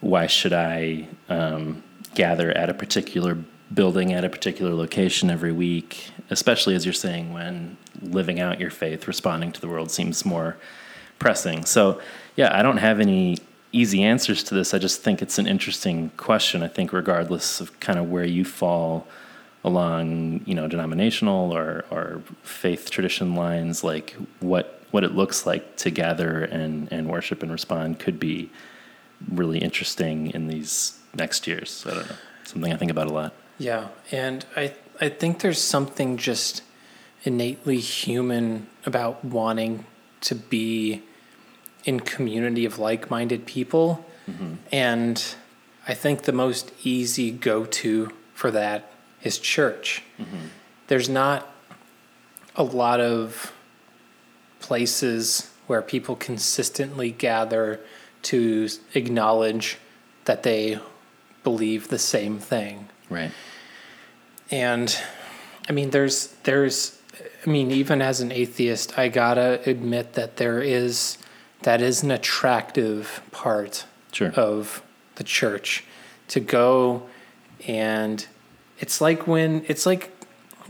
why 0.02 0.28
should 0.28 0.54
I 0.54 1.08
um, 1.28 1.84
gather 2.16 2.52
at 2.52 2.70
a 2.70 2.74
particular 2.74 3.38
building 3.74 4.14
at 4.14 4.24
a 4.24 4.30
particular 4.30 4.74
location 4.74 5.30
every 5.30 5.52
week, 5.52 6.12
especially 6.30 6.76
as 6.76 6.86
you're 6.86 6.94
saying 6.94 7.34
when 7.34 7.78
living 8.02 8.40
out 8.40 8.60
your 8.60 8.72
faith, 8.72 9.08
responding 9.08 9.52
to 9.52 9.62
the 9.62 9.68
world 9.68 9.92
seems 9.92 10.26
more 10.26 10.58
pressing. 11.20 11.66
So, 11.66 12.02
yeah, 12.36 12.58
I 12.58 12.64
don't 12.64 12.78
have 12.78 13.00
any 13.00 13.38
easy 13.72 14.04
answers 14.04 14.44
to 14.46 14.56
this. 14.56 14.74
I 14.74 14.80
just 14.80 15.04
think 15.04 15.22
it's 15.22 15.38
an 15.38 15.46
interesting 15.46 16.10
question. 16.18 16.64
I 16.64 16.68
think 16.68 16.92
regardless 16.94 17.62
of 17.62 17.80
kind 17.80 18.00
of 18.00 18.10
where 18.10 18.26
you 18.26 18.44
fall 18.44 19.06
along, 19.64 20.42
you 20.46 20.56
know, 20.56 20.68
denominational 20.68 21.56
or, 21.56 21.86
or 21.92 22.22
faith 22.42 22.90
tradition 22.90 23.36
lines, 23.36 23.84
like 23.84 24.16
what 24.40 24.76
what 24.92 25.04
it 25.04 25.14
looks 25.14 25.46
like 25.46 25.76
to 25.76 25.92
gather 25.92 26.44
and, 26.46 26.92
and 26.92 27.08
worship 27.08 27.44
and 27.44 27.52
respond 27.52 28.00
could 28.00 28.20
be 28.20 28.50
really 29.28 29.60
interesting 29.60 30.32
in 30.32 30.48
these 30.48 31.00
next 31.14 31.48
years. 31.48 31.86
I 31.88 31.94
don't 31.94 32.10
know. 32.10 32.16
Something 32.44 32.74
I 32.74 32.78
think 32.78 32.92
about 32.92 33.08
a 33.08 33.14
lot. 33.14 33.34
Yeah, 33.58 33.90
and 34.12 34.46
I 34.56 34.74
I 35.02 35.10
think 35.10 35.40
there's 35.40 35.62
something 35.62 36.18
just 36.18 36.62
innately 37.24 37.80
human 37.80 38.68
about 38.86 39.24
wanting 39.24 39.86
to 40.22 40.36
be 40.36 41.02
in 41.86 42.00
community 42.00 42.66
of 42.66 42.80
like-minded 42.80 43.46
people 43.46 44.06
mm-hmm. 44.30 44.54
and 44.72 45.36
i 45.88 45.94
think 45.94 46.24
the 46.24 46.32
most 46.32 46.72
easy 46.84 47.32
go-to 47.32 48.12
for 48.34 48.52
that 48.52 48.92
is 49.24 49.38
church 49.38 50.04
mm-hmm. 50.20 50.48
there's 50.88 51.10
not 51.10 51.52
a 52.56 52.64
lot 52.64 53.00
of 53.00 53.54
places 54.60 55.52
where 55.68 55.82
people 55.82 56.16
consistently 56.16 57.12
gather 57.12 57.80
to 58.24 58.68
acknowledge 58.94 59.78
that 60.26 60.44
they 60.44 60.80
believe 61.44 61.88
the 61.88 62.00
same 62.00 62.40
thing 62.40 62.90
right 63.10 63.32
and 64.52 65.00
i 65.68 65.72
mean 65.72 65.90
there's 65.92 66.28
there's 66.44 67.00
i 67.46 67.50
mean 67.50 67.72
even 67.72 68.02
as 68.02 68.22
an 68.22 68.32
atheist 68.32 68.98
i 68.98 69.08
gotta 69.08 69.62
admit 69.66 70.14
that 70.14 70.38
there 70.38 70.62
is 70.62 71.18
that 71.64 71.82
is 71.82 72.04
an 72.04 72.12
attractive 72.12 73.22
part 73.32 73.86
sure. 74.12 74.32
of 74.32 74.82
the 75.16 75.24
church 75.24 75.84
to 76.28 76.40
go 76.40 77.04
and 77.68 78.28
it's 78.80 79.02
like 79.02 79.28
when 79.28 79.66
it's 79.68 79.86
like 79.86 80.12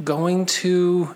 going 0.03 0.45
to 0.45 1.15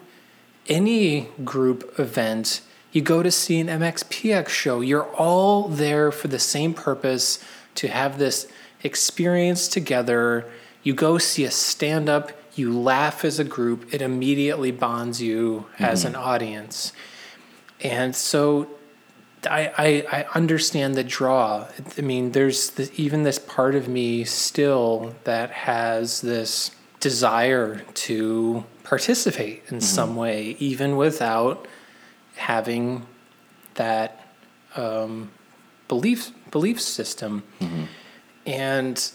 any 0.67 1.27
group 1.43 1.99
event 1.99 2.61
you 2.93 3.01
go 3.01 3.21
to 3.21 3.31
see 3.31 3.59
an 3.59 3.67
mxpx 3.67 4.47
show 4.47 4.79
you're 4.79 5.09
all 5.15 5.67
there 5.67 6.11
for 6.11 6.29
the 6.29 6.39
same 6.39 6.73
purpose 6.73 7.43
to 7.75 7.87
have 7.87 8.17
this 8.17 8.47
experience 8.83 9.67
together 9.67 10.49
you 10.83 10.93
go 10.93 11.17
see 11.17 11.43
a 11.43 11.51
stand 11.51 12.07
up 12.07 12.31
you 12.55 12.71
laugh 12.71 13.25
as 13.25 13.39
a 13.39 13.43
group 13.43 13.93
it 13.93 14.01
immediately 14.01 14.71
bonds 14.71 15.21
you 15.21 15.65
mm-hmm. 15.73 15.83
as 15.83 16.05
an 16.05 16.15
audience 16.15 16.93
and 17.81 18.15
so 18.15 18.69
I, 19.45 19.73
I, 19.77 20.19
I 20.19 20.25
understand 20.35 20.95
the 20.95 21.03
draw. 21.03 21.67
I 21.97 22.01
mean, 22.01 22.31
there's 22.31 22.71
the, 22.71 22.89
even 22.95 23.23
this 23.23 23.39
part 23.39 23.75
of 23.75 23.87
me 23.87 24.23
still 24.23 25.15
that 25.25 25.51
has 25.51 26.21
this 26.21 26.71
desire 26.99 27.79
to 27.93 28.63
participate 28.83 29.63
in 29.67 29.77
mm-hmm. 29.77 29.79
some 29.79 30.15
way, 30.15 30.55
even 30.59 30.95
without 30.95 31.67
having 32.35 33.05
that 33.75 34.27
um, 34.75 35.31
belief 35.87 36.31
belief 36.51 36.81
system. 36.81 37.43
Mm-hmm. 37.59 37.83
And 38.45 39.11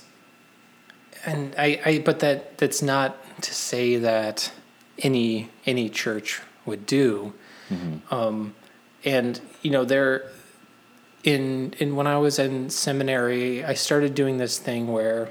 and 1.25 1.55
I, 1.59 1.81
I 1.85 1.99
but 1.99 2.21
that 2.21 2.59
that's 2.59 2.83
not 2.83 3.17
to 3.43 3.55
say 3.55 3.97
that 3.97 4.53
any 4.99 5.51
any 5.67 5.89
church 5.89 6.41
would 6.67 6.87
do. 6.87 7.35
Mm-hmm. 7.71 8.15
Um, 8.15 8.55
and 9.05 9.41
you 9.63 9.71
know 9.71 9.85
there 9.85 10.31
in 11.25 11.75
in 11.79 11.97
when 11.97 12.07
I 12.07 12.19
was 12.19 12.39
in 12.39 12.71
seminary, 12.71 13.65
I 13.65 13.75
started 13.75 14.15
doing 14.15 14.39
this 14.39 14.59
thing 14.59 14.89
where 14.89 15.29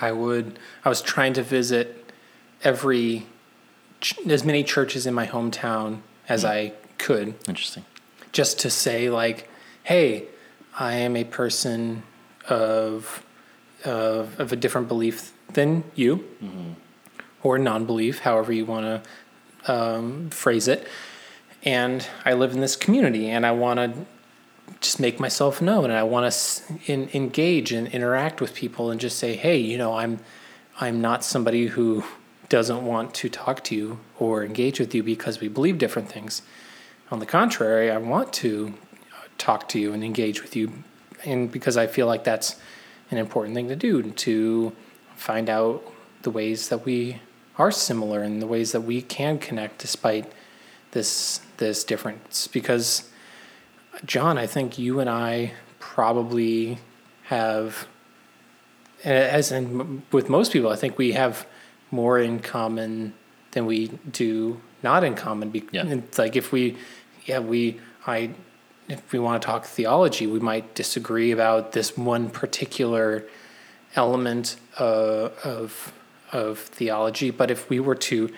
I 0.00 0.12
would 0.12 0.58
I 0.84 0.88
was 0.88 1.02
trying 1.02 1.32
to 1.34 1.42
visit 1.42 2.12
every 2.62 3.26
as 4.28 4.44
many 4.44 4.62
churches 4.62 5.06
in 5.06 5.14
my 5.14 5.26
hometown 5.26 6.00
as 6.28 6.44
mm. 6.44 6.48
I 6.48 6.72
could. 6.98 7.34
Interesting. 7.48 7.84
Just 8.32 8.58
to 8.60 8.70
say 8.70 9.10
like, 9.10 9.48
hey, 9.82 10.24
I 10.78 10.94
am 10.94 11.16
a 11.16 11.24
person 11.24 12.02
of 12.48 13.22
of, 13.84 14.40
of 14.40 14.52
a 14.52 14.56
different 14.56 14.88
belief 14.88 15.32
than 15.52 15.84
you, 15.94 16.16
mm-hmm. 16.42 16.72
or 17.42 17.56
non-belief, 17.56 18.20
however 18.20 18.52
you 18.52 18.64
want 18.64 19.04
to 19.66 19.72
um, 19.72 20.30
phrase 20.30 20.66
it 20.66 20.88
and 21.66 22.06
I 22.24 22.32
live 22.32 22.52
in 22.52 22.60
this 22.60 22.76
community 22.76 23.28
and 23.28 23.44
I 23.44 23.50
want 23.50 23.78
to 23.78 24.06
just 24.80 25.00
make 25.00 25.18
myself 25.18 25.60
known 25.60 25.84
and 25.84 25.94
I 25.94 26.04
want 26.04 26.32
to 26.32 26.80
in, 26.86 27.10
engage 27.12 27.72
and 27.72 27.88
interact 27.88 28.40
with 28.40 28.54
people 28.54 28.90
and 28.90 29.00
just 29.00 29.18
say, 29.18 29.34
hey, 29.36 29.58
you 29.58 29.76
know, 29.76 29.94
I'm 29.94 30.20
I'm 30.80 31.00
not 31.00 31.24
somebody 31.24 31.66
who 31.66 32.04
doesn't 32.48 32.84
want 32.84 33.14
to 33.14 33.28
talk 33.28 33.64
to 33.64 33.74
you 33.74 33.98
or 34.18 34.44
engage 34.44 34.78
with 34.78 34.94
you 34.94 35.02
because 35.02 35.40
we 35.40 35.48
believe 35.48 35.78
different 35.78 36.10
things. 36.10 36.42
On 37.10 37.18
the 37.18 37.26
contrary, 37.26 37.90
I 37.90 37.98
want 37.98 38.32
to 38.34 38.74
uh, 39.12 39.26
talk 39.38 39.68
to 39.70 39.78
you 39.78 39.92
and 39.92 40.04
engage 40.04 40.42
with 40.42 40.56
you, 40.56 40.72
and 41.24 41.50
because 41.50 41.76
I 41.76 41.86
feel 41.86 42.06
like 42.06 42.24
that's 42.24 42.56
an 43.10 43.18
important 43.18 43.54
thing 43.54 43.68
to 43.68 43.76
do 43.76 44.02
to 44.02 44.72
find 45.14 45.48
out 45.48 45.82
the 46.22 46.30
ways 46.30 46.68
that 46.68 46.84
we 46.84 47.20
are 47.58 47.70
similar 47.70 48.22
and 48.22 48.42
the 48.42 48.46
ways 48.46 48.72
that 48.72 48.82
we 48.82 49.00
can 49.00 49.38
connect 49.38 49.78
despite 49.78 50.30
this 50.90 51.40
this 51.56 51.84
difference 51.84 52.46
because 52.48 53.08
uh, 53.94 53.98
John, 54.04 54.36
I 54.38 54.46
think 54.46 54.78
you 54.78 55.00
and 55.00 55.08
I 55.08 55.52
probably 55.78 56.78
have, 57.24 57.86
as 59.04 59.52
in 59.52 60.02
with 60.12 60.28
most 60.28 60.52
people, 60.52 60.70
I 60.70 60.76
think 60.76 60.98
we 60.98 61.12
have 61.12 61.46
more 61.90 62.18
in 62.18 62.40
common 62.40 63.14
than 63.52 63.66
we 63.66 63.88
do 64.10 64.60
not 64.82 65.02
in 65.04 65.14
common. 65.14 65.50
Be- 65.50 65.64
Yeah. 65.72 65.86
It's 65.86 66.18
like 66.18 66.36
if 66.36 66.52
we, 66.52 66.76
yeah, 67.24 67.38
we, 67.40 67.80
I, 68.06 68.30
if 68.88 69.12
we 69.12 69.18
want 69.18 69.42
to 69.42 69.46
talk 69.46 69.64
theology, 69.64 70.26
we 70.26 70.38
might 70.38 70.74
disagree 70.74 71.32
about 71.32 71.72
this 71.72 71.96
one 71.96 72.30
particular 72.30 73.24
element 73.94 74.56
uh, 74.78 75.30
of 75.44 75.92
of 76.32 76.58
theology. 76.58 77.30
But 77.30 77.50
if 77.50 77.70
we 77.70 77.80
were 77.80 77.94
to 77.94 78.30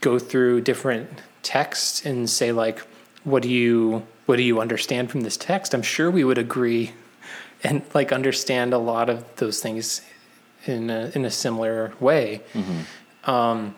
go 0.00 0.18
through 0.18 0.62
different 0.62 1.08
texts 1.42 2.06
and 2.06 2.30
say 2.30 2.52
like, 2.52 2.80
what 3.24 3.42
do 3.42 3.48
you 3.50 4.06
what 4.26 4.36
do 4.36 4.42
you 4.42 4.60
understand 4.60 5.10
from 5.10 5.20
this 5.22 5.36
text? 5.36 5.74
I'm 5.74 5.82
sure 5.82 6.10
we 6.10 6.24
would 6.24 6.38
agree 6.38 6.92
and 7.62 7.82
like 7.94 8.12
understand 8.12 8.72
a 8.72 8.78
lot 8.78 9.10
of 9.10 9.24
those 9.36 9.60
things 9.60 10.00
in 10.70 10.90
a, 10.90 11.10
in 11.14 11.24
a 11.24 11.30
similar 11.30 11.92
way. 12.00 12.40
Um, 13.24 13.74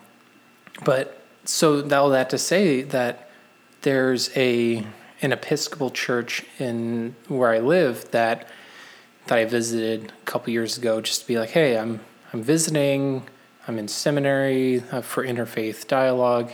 but 0.85 1.21
so 1.45 1.87
all 1.89 2.09
that 2.11 2.29
to 2.29 2.37
say 2.37 2.83
that 2.83 3.29
there's 3.81 4.29
a 4.37 4.85
an 5.21 5.31
Episcopal 5.31 5.89
church 5.89 6.43
in 6.59 7.15
where 7.27 7.51
I 7.51 7.59
live 7.59 8.11
that 8.11 8.47
that 9.27 9.37
I 9.37 9.45
visited 9.45 10.11
a 10.11 10.25
couple 10.25 10.51
years 10.51 10.77
ago 10.77 10.99
just 11.01 11.21
to 11.21 11.27
be 11.27 11.37
like, 11.37 11.51
hey, 11.51 11.77
I'm 11.77 11.99
I'm 12.31 12.43
visiting. 12.43 13.23
I'm 13.67 13.79
in 13.79 13.87
seminary 13.87 14.83
uh, 14.91 15.01
for 15.01 15.25
interfaith 15.25 15.87
dialogue, 15.87 16.51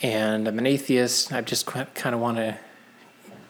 and 0.00 0.46
I'm 0.46 0.58
an 0.58 0.66
atheist. 0.66 1.32
I 1.32 1.40
just 1.40 1.66
kind 1.66 2.14
of 2.14 2.20
want 2.20 2.36
to 2.36 2.56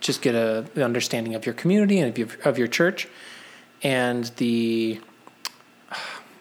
just 0.00 0.22
get 0.22 0.34
a 0.34 0.64
an 0.74 0.82
understanding 0.82 1.34
of 1.34 1.44
your 1.44 1.54
community 1.54 1.98
and 1.98 2.08
of 2.08 2.16
your, 2.16 2.28
of 2.44 2.58
your 2.58 2.68
church, 2.68 3.08
and 3.82 4.24
the. 4.36 5.00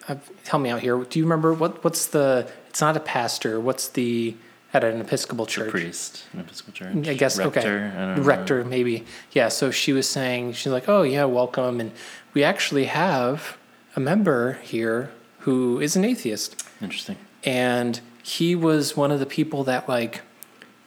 Uh, 0.07 0.15
help 0.47 0.61
me 0.61 0.69
out 0.69 0.81
here. 0.81 0.97
Do 1.03 1.19
you 1.19 1.25
remember 1.25 1.53
what 1.53 1.83
what's 1.83 2.05
the? 2.07 2.47
It's 2.69 2.81
not 2.81 2.95
a 2.95 2.99
pastor. 2.99 3.59
What's 3.59 3.87
the 3.89 4.35
at 4.73 4.83
an 4.83 4.99
Episcopal 5.01 5.45
church? 5.45 5.71
priest, 5.71 6.25
an 6.33 6.41
Episcopal 6.41 6.73
church. 6.73 7.07
I 7.07 7.13
guess 7.13 7.37
rector, 7.37 7.59
okay. 7.59 7.67
I 7.97 8.05
don't 8.05 8.15
know. 8.17 8.21
Rector, 8.23 8.63
maybe. 8.65 9.05
Yeah. 9.31 9.47
So 9.49 9.71
she 9.71 9.93
was 9.93 10.07
saying 10.07 10.53
she's 10.53 10.71
like, 10.71 10.87
"Oh 10.87 11.01
yeah, 11.03 11.25
welcome," 11.25 11.79
and 11.79 11.91
we 12.33 12.43
actually 12.43 12.85
have 12.85 13.57
a 13.95 13.99
member 13.99 14.53
here 14.61 15.11
who 15.39 15.79
is 15.79 15.95
an 15.95 16.03
atheist, 16.03 16.63
Interesting. 16.81 17.17
and 17.43 17.99
he 18.23 18.55
was 18.55 18.97
one 18.97 19.11
of 19.11 19.19
the 19.19 19.25
people 19.25 19.63
that 19.65 19.87
like 19.89 20.21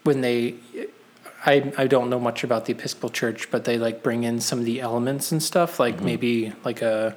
when 0.05 0.21
they. 0.21 0.55
I, 1.47 1.73
I 1.79 1.87
don't 1.87 2.11
know 2.11 2.19
much 2.19 2.43
about 2.43 2.65
the 2.65 2.73
Episcopal 2.73 3.11
Church, 3.11 3.49
but 3.51 3.65
they 3.65 3.79
like 3.79 4.03
bring 4.03 4.25
in 4.25 4.41
some 4.41 4.59
of 4.59 4.65
the 4.65 4.81
elements 4.81 5.31
and 5.31 5.41
stuff, 5.41 5.79
like 5.79 6.01
maybe 6.03 6.53
like 6.65 6.83
a 6.83 7.17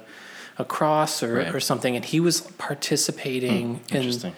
a 0.62 0.64
cross 0.64 1.22
or. 1.22 1.34
Right. 1.34 1.54
or 1.54 1.60
something, 1.60 1.94
and 1.96 2.04
he 2.04 2.20
was 2.20 2.40
participating 2.58 3.80
hmm, 3.90 3.96
in 3.96 4.32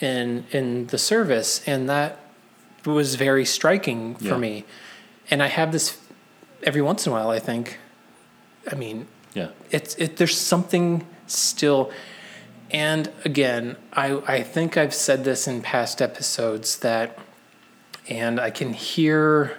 in 0.00 0.44
in 0.58 0.86
the 0.92 0.98
service, 0.98 1.50
and 1.66 1.88
that 1.88 2.10
was 2.84 3.14
very 3.16 3.44
striking 3.44 4.14
for 4.16 4.24
Yeah. 4.36 4.46
me. 4.48 4.64
And 5.30 5.42
I 5.42 5.48
have 5.48 5.70
this 5.72 5.86
every 6.62 6.82
once 6.82 7.06
in 7.06 7.12
a 7.12 7.14
while. 7.16 7.30
I 7.30 7.38
think, 7.38 7.78
I 8.72 8.74
mean, 8.74 9.06
Yeah. 9.34 9.48
it's 9.70 9.94
it. 9.96 10.16
There's 10.16 10.36
something 10.36 11.06
still, 11.26 11.90
and 12.70 13.10
again, 13.24 13.76
I 13.92 14.06
I 14.36 14.42
think 14.54 14.76
I've 14.76 14.94
said 14.94 15.24
this 15.24 15.46
in 15.46 15.60
past 15.62 16.00
episodes 16.02 16.78
that, 16.78 17.18
and 18.08 18.40
I 18.40 18.50
can 18.50 18.72
hear. 18.72 19.56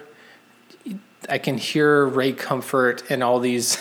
I 1.28 1.38
can 1.38 1.56
hear 1.56 2.04
Ray 2.04 2.32
Comfort 2.32 3.04
and 3.08 3.22
all 3.22 3.38
these, 3.38 3.78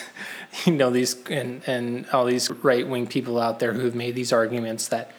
you 0.65 0.73
know, 0.73 0.89
these 0.89 1.15
and 1.29 1.61
and 1.67 2.07
all 2.09 2.25
these 2.25 2.49
right 2.49 2.87
wing 2.87 3.07
people 3.07 3.39
out 3.39 3.59
there 3.59 3.73
who 3.73 3.85
have 3.85 3.95
made 3.95 4.15
these 4.15 4.33
arguments 4.33 4.87
that 4.89 5.11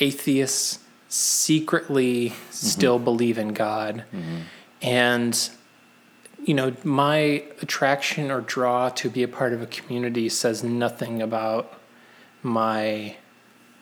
atheists 0.00 0.80
secretly 1.08 2.32
still 2.50 2.98
believe 2.98 3.38
in 3.38 3.52
God, 3.52 4.04
and 4.82 5.50
you 6.44 6.54
know, 6.54 6.74
my 6.84 7.44
attraction 7.60 8.30
or 8.30 8.40
draw 8.40 8.88
to 8.90 9.10
be 9.10 9.22
a 9.24 9.28
part 9.28 9.52
of 9.52 9.60
a 9.62 9.66
community 9.66 10.28
says 10.28 10.62
nothing 10.62 11.20
about 11.20 11.72
my 12.42 13.16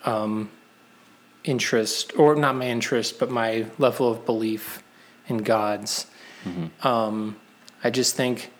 um, 0.04 0.50
interest, 1.44 2.12
or 2.18 2.34
not 2.34 2.56
my 2.56 2.66
interest, 2.66 3.18
but 3.18 3.30
my 3.30 3.66
level 3.78 4.10
of 4.10 4.24
belief 4.24 4.82
in 5.28 5.38
God's. 5.38 6.06
Um, 6.86 7.36
I 7.82 7.90
just 7.90 8.16
think 8.16 8.50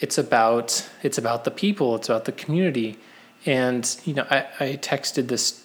it's 0.00 0.18
about 0.18 0.88
it's 1.02 1.18
about 1.18 1.44
the 1.44 1.50
people, 1.50 1.94
it's 1.94 2.08
about 2.08 2.24
the 2.24 2.32
community, 2.32 2.98
and 3.46 3.96
you 4.04 4.14
know, 4.14 4.26
I, 4.30 4.46
I 4.58 4.76
texted 4.76 5.28
this 5.28 5.64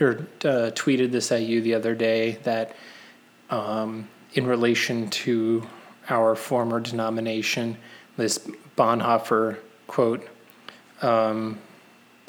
or 0.00 0.26
uh, 0.44 0.70
tweeted 0.74 1.12
this 1.12 1.32
at 1.32 1.42
you 1.42 1.60
the 1.60 1.74
other 1.74 1.94
day 1.94 2.32
that 2.42 2.74
um, 3.50 4.08
in 4.34 4.46
relation 4.46 5.08
to 5.08 5.66
our 6.10 6.34
former 6.34 6.80
denomination, 6.80 7.76
this 8.16 8.38
Bonhoeffer 8.76 9.58
quote, 9.86 10.26
um, 11.02 11.58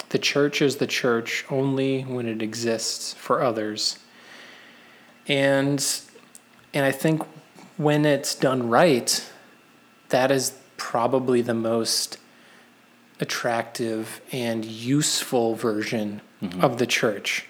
the 0.08 0.18
church 0.18 0.62
is 0.62 0.76
the 0.76 0.86
church 0.86 1.44
only 1.50 2.02
when 2.02 2.26
it 2.26 2.40
exists 2.40 3.12
for 3.14 3.42
others. 3.42 3.98
And 5.26 5.84
and 6.72 6.84
I 6.84 6.92
think 6.92 7.22
when 7.76 8.04
it's 8.04 8.34
done 8.34 8.68
right, 8.68 9.30
that 10.08 10.30
is 10.30 10.52
probably 10.78 11.42
the 11.42 11.54
most 11.54 12.16
attractive 13.20 14.20
and 14.32 14.64
useful 14.64 15.54
version 15.54 16.22
of 16.60 16.78
the 16.78 16.86
church 16.86 17.46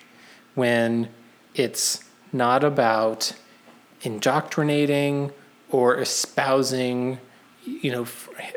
when 0.54 1.08
it's 1.54 2.02
not 2.32 2.64
about 2.64 3.34
indoctrinating 4.02 5.30
or 5.70 5.98
espousing 5.98 7.18
you 7.66 7.92
know 7.92 8.06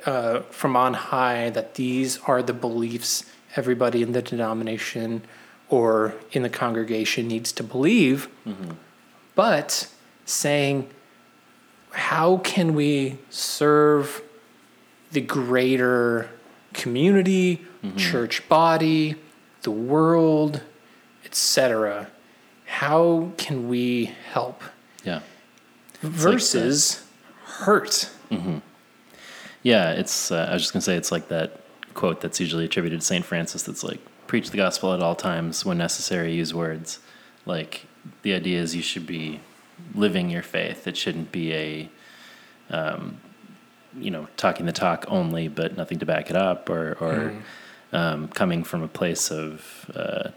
uh, 0.06 0.40
from 0.50 0.78
on 0.78 0.94
high 0.94 1.50
that 1.50 1.76
these 1.76 2.18
are 2.28 2.42
the 2.42 2.54
beliefs 2.54 3.26
everybody 3.58 4.02
in 4.02 4.14
the 4.14 4.22
denomination 4.22 5.22
or 5.68 6.14
in 6.32 6.44
the 6.44 6.50
congregation 6.50 7.28
needs 7.28 7.52
to 7.52 7.64
believe. 7.64 8.30
But 9.36 9.88
saying 10.26 10.90
how 11.92 12.38
can 12.38 12.74
we 12.74 13.18
serve 13.30 14.22
the 15.12 15.22
greater 15.22 16.30
community, 16.74 17.62
church 17.98 18.48
body, 18.48 19.16
the 19.64 19.72
world, 19.72 20.62
etc. 21.26 22.08
How 22.66 23.32
can 23.38 23.68
we 23.68 24.06
help 24.32 24.62
Yeah. 25.04 25.20
versus 26.02 27.04
hurt? 27.46 28.10
Yeah, 29.64 29.92
it's. 29.92 30.32
Uh, 30.32 30.48
I 30.50 30.54
was 30.54 30.64
just 30.64 30.74
gonna 30.74 30.82
say 30.82 30.96
it's 30.96 31.12
like 31.12 31.28
that 31.28 31.60
quote 31.94 32.22
that's 32.22 32.40
usually 32.40 32.66
attributed 32.66 33.02
to 33.02 33.06
Saint 33.06 33.26
Francis. 33.26 33.64
That's 33.64 33.84
like 33.84 34.00
preach 34.28 34.50
the 34.50 34.58
gospel 34.58 34.94
at 34.94 35.02
all 35.02 35.16
times, 35.16 35.66
when 35.66 35.78
necessary, 35.78 36.34
use 36.34 36.54
words. 36.54 37.00
Like 37.46 37.86
the 38.24 38.34
idea 38.34 38.60
is 38.62 38.76
you 38.76 38.82
should 38.82 39.06
be 39.06 39.40
living 39.94 40.30
your 40.30 40.42
faith. 40.42 40.88
It 40.88 40.96
shouldn't 40.98 41.32
be 41.32 41.54
a, 41.54 41.90
um, 42.70 43.18
you 43.98 44.12
know, 44.12 44.28
talking 44.38 44.66
the 44.66 44.72
talk 44.72 45.06
only, 45.08 45.48
but 45.48 45.78
nothing 45.78 46.00
to 46.00 46.06
back 46.06 46.30
it 46.30 46.36
up, 46.36 46.70
or 46.70 46.98
or 47.00 47.34
um, 47.94 48.28
coming 48.30 48.64
from 48.64 48.84
a 48.84 48.88
place 48.88 49.32
of 49.32 49.92
uh, 49.96 50.30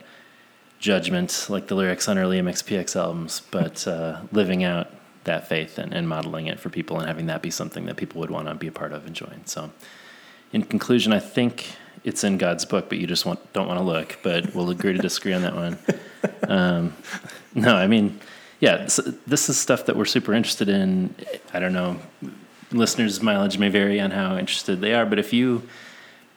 judgment, 0.78 1.46
like 1.48 1.68
the 1.68 1.74
lyrics 1.74 2.08
on 2.08 2.18
early 2.18 2.38
MXPX 2.40 2.96
albums, 2.96 3.42
but 3.50 3.86
uh, 3.86 4.20
living 4.32 4.64
out 4.64 4.90
that 5.24 5.48
faith 5.48 5.78
and, 5.78 5.94
and 5.94 6.08
modeling 6.08 6.46
it 6.46 6.60
for 6.60 6.68
people 6.68 6.98
and 6.98 7.06
having 7.06 7.26
that 7.26 7.40
be 7.40 7.50
something 7.50 7.86
that 7.86 7.96
people 7.96 8.20
would 8.20 8.30
want 8.30 8.46
to 8.48 8.54
be 8.54 8.66
a 8.66 8.72
part 8.72 8.92
of 8.92 9.06
and 9.06 9.14
join. 9.14 9.42
So, 9.46 9.70
in 10.52 10.62
conclusion, 10.62 11.12
I 11.12 11.20
think 11.20 11.66
it's 12.04 12.22
in 12.22 12.36
God's 12.36 12.64
book, 12.64 12.88
but 12.88 12.98
you 12.98 13.06
just 13.06 13.24
want, 13.24 13.52
don't 13.54 13.66
want 13.66 13.78
to 13.80 13.84
look. 13.84 14.18
But 14.22 14.54
we'll 14.54 14.70
agree 14.70 14.92
to 14.92 14.98
disagree 14.98 15.32
on 15.32 15.42
that 15.42 15.54
one. 15.54 15.78
Um, 16.48 16.94
no, 17.54 17.74
I 17.74 17.86
mean, 17.86 18.20
yeah, 18.60 18.86
so 18.86 19.02
this 19.26 19.48
is 19.48 19.58
stuff 19.58 19.86
that 19.86 19.96
we're 19.96 20.04
super 20.04 20.34
interested 20.34 20.68
in. 20.68 21.14
I 21.52 21.58
don't 21.58 21.72
know, 21.72 21.98
listeners' 22.72 23.22
mileage 23.22 23.58
may 23.58 23.68
vary 23.68 24.00
on 24.00 24.10
how 24.10 24.36
interested 24.36 24.80
they 24.80 24.94
are, 24.94 25.06
but 25.06 25.18
if 25.18 25.32
you 25.32 25.62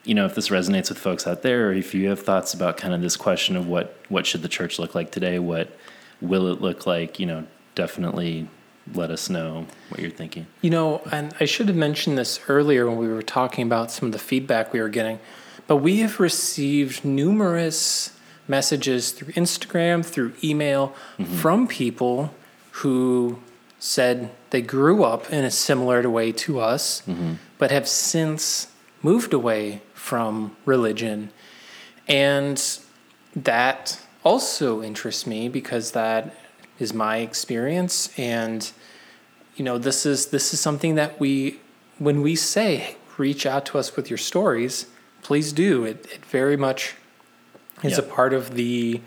you 0.03 0.13
know 0.13 0.25
if 0.25 0.35
this 0.35 0.49
resonates 0.49 0.89
with 0.89 0.97
folks 0.97 1.27
out 1.27 1.41
there 1.41 1.67
or 1.67 1.73
if 1.73 1.93
you 1.93 2.07
have 2.07 2.21
thoughts 2.21 2.53
about 2.53 2.77
kind 2.77 2.93
of 2.93 3.01
this 3.01 3.17
question 3.17 3.57
of 3.57 3.67
what 3.67 3.97
what 4.07 4.25
should 4.25 4.41
the 4.41 4.47
church 4.47 4.79
look 4.79 4.95
like 4.95 5.11
today 5.11 5.37
what 5.37 5.77
will 6.21 6.47
it 6.47 6.61
look 6.61 6.85
like 6.85 7.19
you 7.19 7.25
know 7.25 7.45
definitely 7.75 8.47
let 8.93 9.11
us 9.11 9.29
know 9.29 9.65
what 9.89 9.99
you're 10.01 10.09
thinking. 10.11 10.47
You 10.61 10.69
know, 10.69 11.01
and 11.11 11.33
I 11.39 11.45
should 11.45 11.67
have 11.67 11.77
mentioned 11.77 12.17
this 12.17 12.39
earlier 12.47 12.87
when 12.87 12.97
we 12.97 13.07
were 13.07 13.21
talking 13.21 13.65
about 13.65 13.91
some 13.91 14.07
of 14.07 14.11
the 14.13 14.19
feedback 14.19 14.73
we 14.73 14.79
were 14.79 14.89
getting, 14.89 15.19
but 15.67 15.77
we 15.77 15.99
have 15.99 16.19
received 16.19 17.03
numerous 17.03 18.17
messages 18.47 19.11
through 19.11 19.33
Instagram, 19.33 20.05
through 20.05 20.33
email 20.43 20.95
mm-hmm. 21.17 21.25
from 21.35 21.67
people 21.67 22.33
who 22.71 23.39
said 23.79 24.29
they 24.49 24.61
grew 24.61 25.03
up 25.03 25.31
in 25.31 25.43
a 25.45 25.51
similar 25.51 26.09
way 26.09 26.31
to 26.31 26.59
us, 26.59 27.03
but 27.57 27.71
have 27.71 27.87
since 27.87 28.67
moved 29.01 29.33
away 29.33 29.81
from 29.93 30.55
religion. 30.65 31.29
And 32.07 32.61
that 33.35 33.99
also 34.23 34.81
interests 34.81 35.27
me 35.27 35.49
because 35.49 35.91
that 35.91 36.33
is 36.79 36.93
my 36.93 37.17
experience. 37.17 38.11
And 38.17 38.71
you 39.55 39.63
know 39.63 39.77
this 39.77 40.05
is 40.05 40.27
this 40.27 40.53
is 40.53 40.59
something 40.59 40.95
that 40.95 41.19
we 41.19 41.59
when 41.97 42.21
we 42.21 42.35
say 42.35 42.95
reach 43.17 43.45
out 43.45 43.65
to 43.67 43.79
us 43.79 43.95
with 43.95 44.09
your 44.09 44.17
stories 44.19 44.85
please 45.27 45.51
do. 45.51 45.83
It, 45.83 46.05
it 46.09 46.25
very 46.25 46.55
much 46.55 46.95
is 47.83 47.97
a 47.97 48.03
part 48.03 48.33
of 48.33 48.55
the 48.55 49.01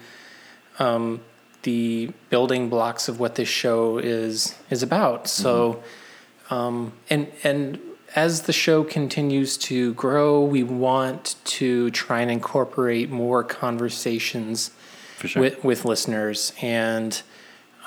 um, 0.78 1.22
the 1.62 2.10
building 2.30 2.68
blocks 2.68 3.08
of 3.08 3.20
what 3.20 3.34
this 3.34 3.48
show 3.48 3.98
is 3.98 4.54
is 4.70 4.82
about. 4.82 5.28
So 5.28 5.82
um, 6.50 6.92
and 7.08 7.30
and 7.44 7.78
as 8.16 8.42
the 8.42 8.52
show 8.52 8.82
continues 8.82 9.56
to 9.56 9.94
grow 9.94 10.42
we 10.42 10.62
want 10.62 11.36
to 11.44 11.90
try 11.90 12.20
and 12.20 12.30
incorporate 12.30 13.08
more 13.08 13.44
conversations 13.44 14.72
sure. 15.24 15.42
with, 15.42 15.64
with 15.64 15.84
listeners. 15.84 16.52
And 16.60 17.20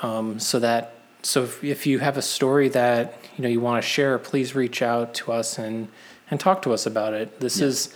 um, 0.02 0.38
so 0.38 0.58
that 0.60 0.94
so 1.22 1.44
if, 1.44 1.62
if 1.64 1.86
you 1.86 1.98
have 1.98 2.16
a 2.16 2.22
story 2.22 2.68
that 2.70 3.18
you 3.36 3.42
know 3.42 3.48
you 3.48 3.60
want 3.60 3.82
to 3.82 3.88
share 3.88 4.18
please 4.18 4.54
reach 4.54 4.82
out 4.82 5.14
to 5.14 5.32
us 5.32 5.58
and 5.58 5.88
and 6.30 6.40
talk 6.40 6.62
to 6.62 6.72
us 6.72 6.86
about 6.86 7.12
it. 7.14 7.40
This 7.40 7.60
Yeah. 7.60 7.66
is 7.66 7.94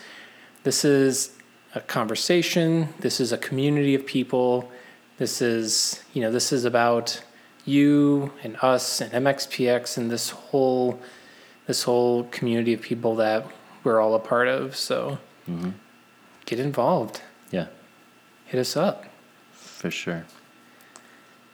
this 0.64 0.84
is 0.84 1.30
a 1.74 1.80
conversation. 1.80 2.88
This 3.00 3.20
is 3.20 3.32
a 3.32 3.38
community 3.38 3.94
of 3.94 4.04
people 4.04 4.70
this 5.18 5.42
is 5.42 6.02
you 6.12 6.22
know 6.22 6.30
this 6.30 6.52
is 6.52 6.64
about 6.64 7.22
you 7.64 8.32
and 8.42 8.56
us 8.62 9.00
and 9.00 9.12
mxpx 9.26 9.98
and 9.98 10.10
this 10.10 10.30
whole 10.30 10.98
this 11.66 11.82
whole 11.82 12.24
community 12.24 12.72
of 12.72 12.80
people 12.80 13.14
that 13.16 13.44
we're 13.84 14.00
all 14.00 14.14
a 14.14 14.18
part 14.18 14.48
of. 14.48 14.74
So 14.76 15.18
Mhm. 15.48 15.74
get 16.46 16.58
involved. 16.58 17.20
Yeah, 17.50 17.66
hit 18.46 18.58
us 18.60 18.76
up. 18.76 19.04
For 19.52 19.90
sure. 19.90 20.24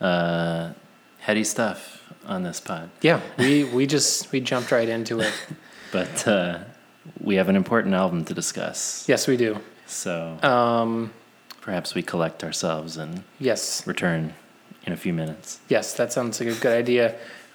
Uh, 0.00 0.72
heady 1.18 1.44
stuff 1.44 2.03
on 2.27 2.42
this 2.42 2.61
pod, 2.61 2.90
yeah 3.03 3.20
we 3.38 3.64
we 3.64 3.87
just 3.87 4.31
we 4.33 4.40
jumped 4.40 4.70
right 4.72 4.88
into 4.88 5.20
it. 5.20 5.33
But 5.92 6.27
uh, 6.27 6.59
we 7.20 7.37
have 7.37 7.48
an 7.48 7.55
important 7.55 7.94
album 7.94 8.24
to 8.24 8.35
discuss. 8.35 9.05
yes 9.09 9.27
we 9.29 9.37
do. 9.37 9.59
So 9.87 10.37
um 10.42 11.12
perhaps 11.64 11.94
we 11.94 12.03
collect 12.03 12.44
ourselves 12.44 12.98
and 12.98 13.24
yes 13.40 13.87
return 13.87 14.35
in 14.87 14.92
a 14.92 14.96
few 14.98 15.14
minutes. 15.14 15.61
yes 15.68 15.94
that 15.94 16.12
sounds 16.12 16.38
like 16.38 16.50
a 16.50 16.61
good 16.61 16.77
idea 16.77 17.14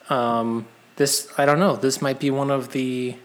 um 0.09 0.65
this 0.95 1.31
i 1.37 1.45
don't 1.45 1.59
know 1.59 1.75
this 1.75 2.01
might 2.01 2.19
be 2.19 2.31
one 2.31 2.49
of 2.49 2.71
the 2.71 3.15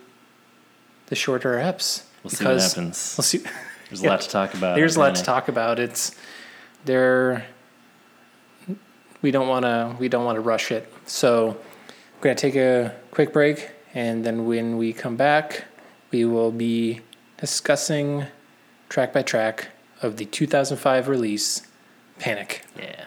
the 1.07 1.15
shorter 1.15 1.55
eps 1.57 2.05
We'll 2.23 2.31
see 2.31 2.45
what 2.45 2.61
happens. 2.61 3.15
we'll 3.17 3.23
see 3.25 3.39
There's 3.89 4.03
a 4.03 4.09
lot 4.09 4.21
to 4.23 4.29
talk 4.29 4.55
about. 4.55 4.77
there's 4.77 4.97
a 4.97 5.01
lot 5.01 5.15
to 5.15 5.23
talk 5.23 5.49
about 5.49 5.79
it's 5.79 6.15
there 6.85 7.47
we 9.23 9.31
don't 9.31 9.49
want 9.49 9.65
to 9.65 9.97
we 9.99 10.09
don't 10.11 10.25
want 10.27 10.37
to 10.37 10.41
rush 10.41 10.71
it 10.71 10.93
so 11.07 11.47
we're 12.17 12.23
going 12.23 12.37
to 12.37 12.41
take 12.41 12.57
a 12.57 12.95
quick 13.11 13.33
break 13.33 13.71
and 13.95 14.25
then 14.25 14.45
when 14.47 14.77
we 14.77 14.93
come 14.93 15.17
back 15.17 15.65
we 16.11 16.25
will 16.27 16.51
be 16.51 17.01
discussing 17.39 18.27
track 18.91 19.13
by 19.15 19.23
track 19.23 19.69
of 20.05 20.19
the 20.19 20.27
2005 20.27 21.09
release 21.09 21.63
panic 22.19 22.63
Yeah. 22.79 23.07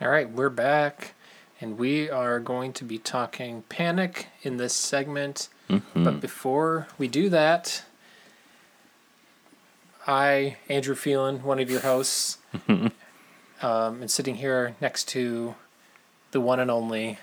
All 0.00 0.08
right, 0.08 0.30
we're 0.30 0.50
back, 0.50 1.14
and 1.60 1.78
we 1.78 2.10
are 2.10 2.38
going 2.38 2.72
to 2.74 2.84
be 2.84 2.98
talking 2.98 3.62
panic 3.68 4.26
in 4.42 4.58
this 4.58 4.74
segment. 4.74 5.48
Mhm. 5.70 6.04
But 6.04 6.20
before 6.20 6.86
we 6.98 7.08
do 7.08 7.30
that, 7.30 7.82
I, 10.06 10.56
Andrew 10.68 10.94
Phelan, 10.94 11.42
one 11.42 11.58
of 11.58 11.70
your 11.70 11.80
hosts, 11.80 12.38
um, 12.68 12.92
and 13.62 14.10
sitting 14.10 14.36
here 14.36 14.76
next 14.80 15.08
to 15.08 15.54
the 16.30 16.40
one 16.40 16.60
and 16.60 16.70
only 16.70 17.18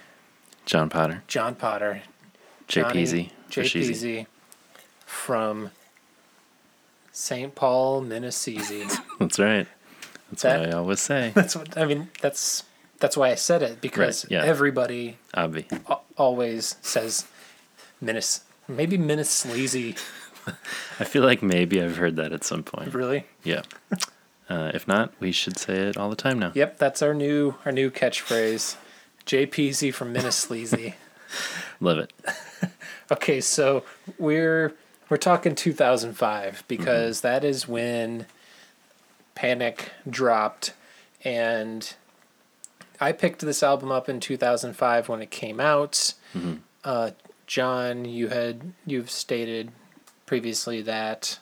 John 0.66 0.90
Potter, 0.90 1.24
John 1.28 1.56
Potter, 1.56 2.02
JPZ, 2.68 3.30
JPZ, 3.50 4.26
from 5.06 5.72
St. 7.12 7.54
Paul, 7.56 8.02
Minnesota. 8.02 9.02
That's 9.20 9.40
right. 9.40 9.68
That's 10.32 10.42
That- 10.44 10.60
what 10.62 10.70
I 10.70 10.72
always 10.78 11.00
say. 11.00 11.32
that's 11.36 11.56
what 11.56 11.78
I 11.78 11.86
mean. 11.86 12.10
That's 12.22 12.64
that's 13.00 13.16
why 13.16 13.30
I 13.30 13.36
said 13.36 13.62
it 13.62 13.82
because 13.82 14.26
Right, 14.26 14.32
yeah. 14.32 14.44
everybody 14.44 15.18
Obvi. 15.36 15.66
always 16.18 16.76
says 16.82 17.26
Minnes, 18.02 18.42
maybe 18.68 18.98
Minnesleazy. 18.98 19.96
I 21.00 21.04
feel 21.04 21.24
like 21.24 21.42
maybe 21.42 21.82
I've 21.82 21.98
heard 21.98 22.16
that 22.18 22.34
at 22.34 22.44
some 22.44 22.64
point. 22.64 22.94
Really? 22.94 23.26
Yeah. 23.44 23.62
Uh, 24.50 24.72
if 24.74 24.88
not, 24.88 25.14
we 25.20 25.32
should 25.32 25.58
say 25.58 25.76
it 25.76 25.98
all 25.98 26.10
the 26.10 26.16
time 26.16 26.40
now. 26.40 26.52
Yep, 26.54 26.78
that's 26.78 27.02
our 27.02 27.14
new 27.14 27.56
our 27.66 27.72
new 27.72 27.90
catchphrase. 27.90 28.76
JPZ 29.26 29.94
from 29.94 30.14
Minnesleazy. 30.14 30.96
Love 31.80 31.98
it. 31.98 32.14
okay, 33.12 33.40
so 33.42 33.84
we're 34.18 34.74
we're 35.10 35.18
talking 35.18 35.56
2005 35.56 36.64
because 36.68 37.22
that 37.22 37.44
is 37.44 37.68
when 37.68 38.26
Panic 39.36 39.92
dropped 40.10 40.74
and 41.24 41.94
I 43.00 43.12
picked 43.12 43.42
this 43.42 43.64
album 43.64 43.92
up 43.92 44.08
in 44.10 44.20
2005 44.20 45.10
when 45.10 45.22
it 45.22 45.32
came 45.32 45.60
out. 45.60 46.14
Uh, 46.84 47.12
John, 47.48 48.06
you 48.06 48.30
had 48.30 48.74
you've 48.86 49.10
stated 49.10 49.72
previously 50.34 50.82
that 50.82 51.38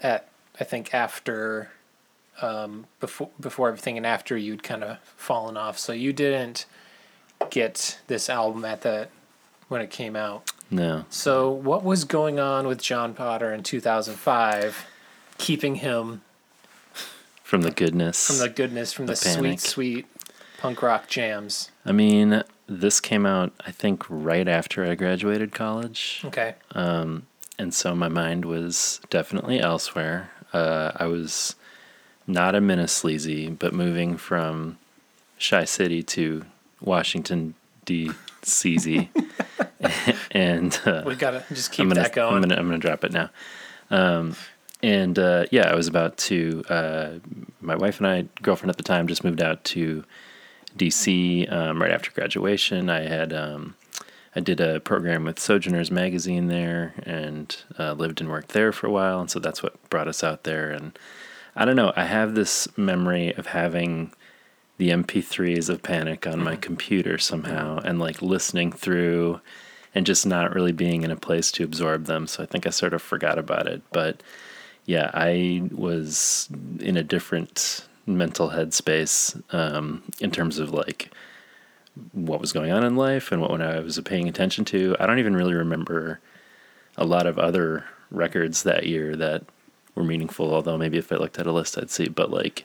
at 0.00 0.26
I 0.58 0.64
think 0.64 0.92
after 0.92 1.70
um, 2.40 2.86
before 2.98 3.30
before 3.38 3.68
everything 3.68 3.96
and 3.96 4.04
after 4.04 4.36
you'd 4.36 4.64
kind 4.64 4.82
of 4.82 4.98
fallen 5.16 5.56
off, 5.56 5.78
so 5.78 5.92
you 5.92 6.12
didn't 6.12 6.66
get 7.50 8.00
this 8.08 8.28
album 8.28 8.64
at 8.64 8.80
the 8.80 9.06
when 9.68 9.80
it 9.80 9.90
came 9.90 10.16
out. 10.16 10.50
No. 10.68 11.04
So, 11.10 11.48
what 11.48 11.84
was 11.84 12.02
going 12.02 12.40
on 12.40 12.66
with 12.66 12.82
John 12.82 13.14
Potter 13.14 13.54
in 13.54 13.62
2005, 13.62 14.84
keeping 15.38 15.76
him 15.76 16.22
From 17.44 17.62
the 17.62 17.70
goodness. 17.70 18.26
from 18.26 18.38
the 18.38 18.48
goodness, 18.52 18.92
from 18.92 19.06
the, 19.06 19.12
The 19.12 19.16
sweet, 19.16 19.60
sweet 19.60 20.06
punk 20.58 20.82
rock 20.82 21.06
jams? 21.06 21.70
I 21.86 21.92
mean, 21.92 22.42
this 22.66 22.98
came 22.98 23.26
out, 23.26 23.52
I 23.64 23.70
think, 23.70 24.04
right 24.08 24.48
after 24.48 24.84
I 24.84 24.96
graduated 24.96 25.52
college. 25.52 26.22
Okay. 26.24 26.56
Um, 26.72 27.26
and 27.62 27.72
so 27.72 27.94
my 27.94 28.08
mind 28.08 28.44
was 28.44 29.00
definitely 29.08 29.60
elsewhere. 29.60 30.30
Uh, 30.52 30.90
I 30.96 31.06
was 31.06 31.54
not 32.26 32.56
a 32.56 32.60
Minnesleazy, 32.60 33.56
but 33.56 33.72
moving 33.72 34.16
from 34.16 34.78
Chi 35.40 35.64
City 35.64 36.02
to 36.02 36.44
Washington, 36.80 37.54
D.C. 37.84 39.10
and 40.32 40.80
uh, 40.84 41.02
We 41.06 41.14
gotta 41.14 41.44
just 41.50 41.70
keep 41.70 41.84
I'm 41.84 41.88
gonna, 41.90 42.02
that 42.02 42.12
going. 42.12 42.34
I'm 42.34 42.42
gonna, 42.42 42.56
I'm 42.56 42.66
gonna 42.66 42.78
drop 42.78 43.04
it 43.04 43.12
now. 43.12 43.30
Um, 43.90 44.34
and 44.82 45.16
uh, 45.16 45.46
yeah, 45.52 45.70
I 45.70 45.76
was 45.76 45.86
about 45.86 46.16
to. 46.18 46.64
Uh, 46.68 47.10
my 47.60 47.76
wife 47.76 47.98
and 47.98 48.06
I, 48.08 48.22
girlfriend 48.42 48.70
at 48.70 48.76
the 48.76 48.82
time, 48.82 49.06
just 49.06 49.22
moved 49.22 49.40
out 49.40 49.62
to 49.64 50.04
DC 50.76 51.50
um, 51.52 51.80
right 51.80 51.92
after 51.92 52.10
graduation. 52.10 52.90
I 52.90 53.02
had 53.02 53.32
um, 53.32 53.76
I 54.34 54.40
did 54.40 54.60
a 54.60 54.80
program 54.80 55.24
with 55.24 55.38
Sojourners 55.38 55.90
Magazine 55.90 56.48
there, 56.48 56.94
and 57.02 57.54
uh, 57.78 57.92
lived 57.92 58.20
and 58.20 58.30
worked 58.30 58.50
there 58.50 58.72
for 58.72 58.86
a 58.86 58.90
while, 58.90 59.20
and 59.20 59.30
so 59.30 59.38
that's 59.38 59.62
what 59.62 59.88
brought 59.90 60.08
us 60.08 60.24
out 60.24 60.44
there. 60.44 60.70
And 60.70 60.98
I 61.54 61.64
don't 61.64 61.76
know, 61.76 61.92
I 61.96 62.04
have 62.04 62.34
this 62.34 62.66
memory 62.78 63.34
of 63.34 63.48
having 63.48 64.12
the 64.78 64.90
MP3s 64.90 65.68
of 65.68 65.82
Panic 65.82 66.26
on 66.26 66.42
my 66.42 66.56
computer 66.56 67.18
somehow, 67.18 67.78
and 67.84 67.98
like 67.98 68.22
listening 68.22 68.72
through 68.72 69.40
and 69.94 70.06
just 70.06 70.26
not 70.26 70.54
really 70.54 70.72
being 70.72 71.02
in 71.02 71.10
a 71.10 71.16
place 71.16 71.52
to 71.52 71.64
absorb 71.64 72.06
them. 72.06 72.26
So 72.26 72.42
I 72.42 72.46
think 72.46 72.66
I 72.66 72.70
sort 72.70 72.94
of 72.94 73.02
forgot 73.02 73.38
about 73.38 73.66
it. 73.66 73.82
But 73.92 74.22
yeah, 74.86 75.10
I 75.12 75.68
was 75.70 76.48
in 76.80 76.96
a 76.96 77.02
different 77.02 77.86
mental 78.06 78.50
headspace 78.50 79.40
um, 79.54 80.02
in 80.20 80.30
terms 80.30 80.58
of 80.58 80.72
like 80.72 81.10
what 82.12 82.40
was 82.40 82.52
going 82.52 82.72
on 82.72 82.84
in 82.84 82.96
life 82.96 83.32
and 83.32 83.40
what 83.40 83.50
when 83.50 83.62
I 83.62 83.80
was 83.80 84.00
paying 84.00 84.28
attention 84.28 84.64
to. 84.66 84.96
I 84.98 85.06
don't 85.06 85.18
even 85.18 85.36
really 85.36 85.54
remember 85.54 86.20
a 86.96 87.04
lot 87.04 87.26
of 87.26 87.38
other 87.38 87.84
records 88.10 88.62
that 88.62 88.86
year 88.86 89.16
that 89.16 89.44
were 89.94 90.04
meaningful. 90.04 90.54
Although 90.54 90.78
maybe 90.78 90.98
if 90.98 91.12
I 91.12 91.16
looked 91.16 91.38
at 91.38 91.46
a 91.46 91.52
list, 91.52 91.76
I'd 91.78 91.90
see. 91.90 92.08
But 92.08 92.30
like, 92.30 92.64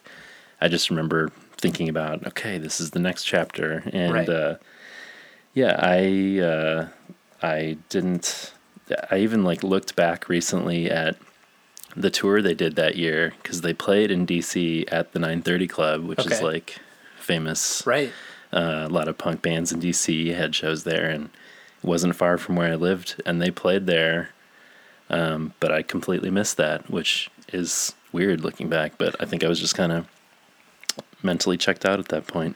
I 0.62 0.68
just 0.68 0.90
remember 0.90 1.32
thinking 1.58 1.90
about, 1.90 2.26
okay, 2.28 2.58
this 2.58 2.80
is 2.80 2.92
the 2.92 3.00
next 3.00 3.24
chapter, 3.24 3.84
and 3.92 4.14
Right. 4.14 4.30
uh, 4.30 4.56
yeah, 5.54 5.76
I 5.80 6.40
uh, 6.40 6.88
I 7.42 7.78
didn't. 7.90 8.54
I 9.12 9.18
even 9.18 9.44
like 9.44 9.64
looked 9.64 9.96
back 9.96 10.30
recently 10.30 10.90
at 10.90 11.18
the 11.96 12.10
tour 12.10 12.42
they 12.42 12.54
did 12.54 12.76
that 12.76 12.96
year 12.96 13.34
because 13.42 13.62
they 13.62 13.74
played 13.74 14.12
in 14.12 14.26
DC 14.26 14.86
at 14.92 15.12
the 15.12 15.20
930 15.20 15.68
Club, 15.68 16.06
which 16.06 16.26
is 16.26 16.42
like 16.42 16.78
famous. 17.20 17.84
Right. 17.86 18.12
Uh, 18.52 18.86
a 18.86 18.90
lot 18.90 19.08
of 19.08 19.18
punk 19.18 19.42
bands 19.42 19.72
in 19.72 19.82
DC 19.82 20.34
had 20.36 20.56
shows 20.56 20.84
there, 20.84 21.10
and 21.10 21.26
it 21.84 21.88
wasn't 21.88 22.16
far 22.16 22.38
from 22.38 22.56
where 22.56 22.72
I 22.72 22.76
lived, 22.76 23.22
and 23.26 23.42
they 23.42 23.52
played 23.52 23.86
there. 23.86 24.30
Um, 25.10 25.54
but 25.60 25.72
I 25.72 25.84
completely 25.84 26.30
missed 26.30 26.58
that, 26.58 26.90
which 26.90 27.30
is 27.54 27.94
weird 28.12 28.42
looking 28.42 28.70
back. 28.70 28.98
But 28.98 29.16
I 29.22 29.26
think 29.26 29.44
I 29.44 29.48
was 29.48 29.60
just 29.60 29.76
kind 29.76 29.92
of 29.92 30.08
mentally 31.24 31.58
checked 31.58 31.86
out 31.86 32.00
at 32.00 32.10
that 32.10 32.28
point. 32.28 32.56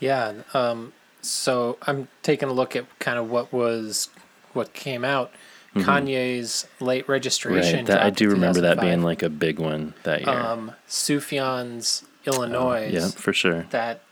Yeah. 0.00 0.32
Um, 0.52 0.92
so 1.20 1.78
I'm 1.82 2.08
taking 2.22 2.48
a 2.48 2.52
look 2.52 2.76
at 2.76 2.86
kind 2.98 3.18
of 3.18 3.30
what 3.30 3.52
was 3.52 4.08
what 4.52 4.72
came 4.72 5.04
out. 5.04 5.32
Kanye's 5.74 6.68
late 6.78 7.08
registration. 7.08 7.86
Mm-hmm. 7.86 7.92
Right. 7.92 7.98
That, 7.98 8.02
I 8.02 8.10
do 8.10 8.30
remember 8.30 8.60
that 8.60 8.80
being 8.80 9.02
like 9.02 9.24
a 9.24 9.28
big 9.28 9.58
one 9.58 9.94
that 10.04 10.20
year. 10.20 10.30
um, 10.30 10.72
Sufjan's 10.88 12.04
Illinois. 12.26 12.90
yeah, 12.92 13.08
for 13.08 13.32
sure. 13.32 13.66
That 13.70 14.02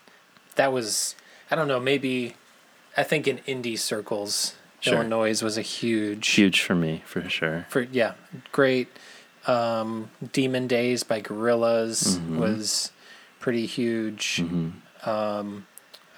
that 0.56 0.72
was 0.72 1.14
I 1.50 1.54
don't 1.56 1.68
know 1.68 1.80
maybe 1.80 2.34
I 2.96 3.02
think 3.02 3.26
in 3.28 3.38
indie 3.38 3.78
circles 3.78 4.54
Sure. 4.80 4.94
Illinois 4.94 5.40
was 5.42 5.56
a 5.56 5.62
huge 5.62 6.26
Huge 6.28 6.60
for 6.60 6.74
me, 6.74 7.02
for 7.06 7.28
sure. 7.28 7.66
for 7.68 7.82
yeah 7.82 8.14
great. 8.50 8.88
Um, 9.46 10.10
Demon 10.32 10.66
Days 10.66 11.02
by 11.04 11.20
Gorillaz 11.20 12.16
Mm-hmm. 12.18 12.38
was 12.38 12.90
pretty 13.40 13.66
huge. 13.66 14.42
Um, 15.04 15.66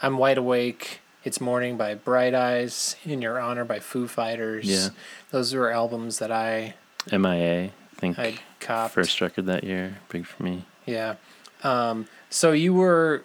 I'm 0.02 0.18
Wide 0.18 0.36
Awake. 0.38 1.00
It's 1.24 1.40
Morning 1.40 1.76
by 1.78 1.94
Bright 1.94 2.34
Eyes. 2.34 2.96
In 3.04 3.22
Your 3.22 3.38
Honor 3.38 3.64
by 3.64 3.78
Foo 3.80 4.06
Fighters. 4.08 4.66
Yeah. 4.66 4.88
Those 5.30 5.54
were 5.54 5.70
albums 5.70 6.18
that 6.18 6.30
I 6.30 6.74
MIA, 7.10 7.64
I 7.64 7.72
think, 7.96 8.18
I 8.18 8.34
copped. 8.60 8.92
first 8.94 9.20
record 9.22 9.46
that 9.46 9.64
year, 9.64 9.98
big 10.10 10.26
for 10.26 10.42
me. 10.42 10.64
Yeah. 10.86 11.14
Um, 11.62 12.06
so 12.28 12.52
you 12.52 12.74
were, 12.74 13.24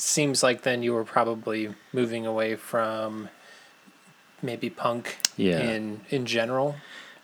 seems 0.00 0.42
like 0.42 0.62
then 0.62 0.82
you 0.82 0.92
were 0.94 1.04
probably 1.04 1.74
moving 1.92 2.26
away 2.26 2.56
from 2.56 3.28
maybe 4.42 4.70
punk 4.70 5.18
Yeah. 5.36 5.58
in 5.60 6.00
in 6.10 6.26
general. 6.26 6.76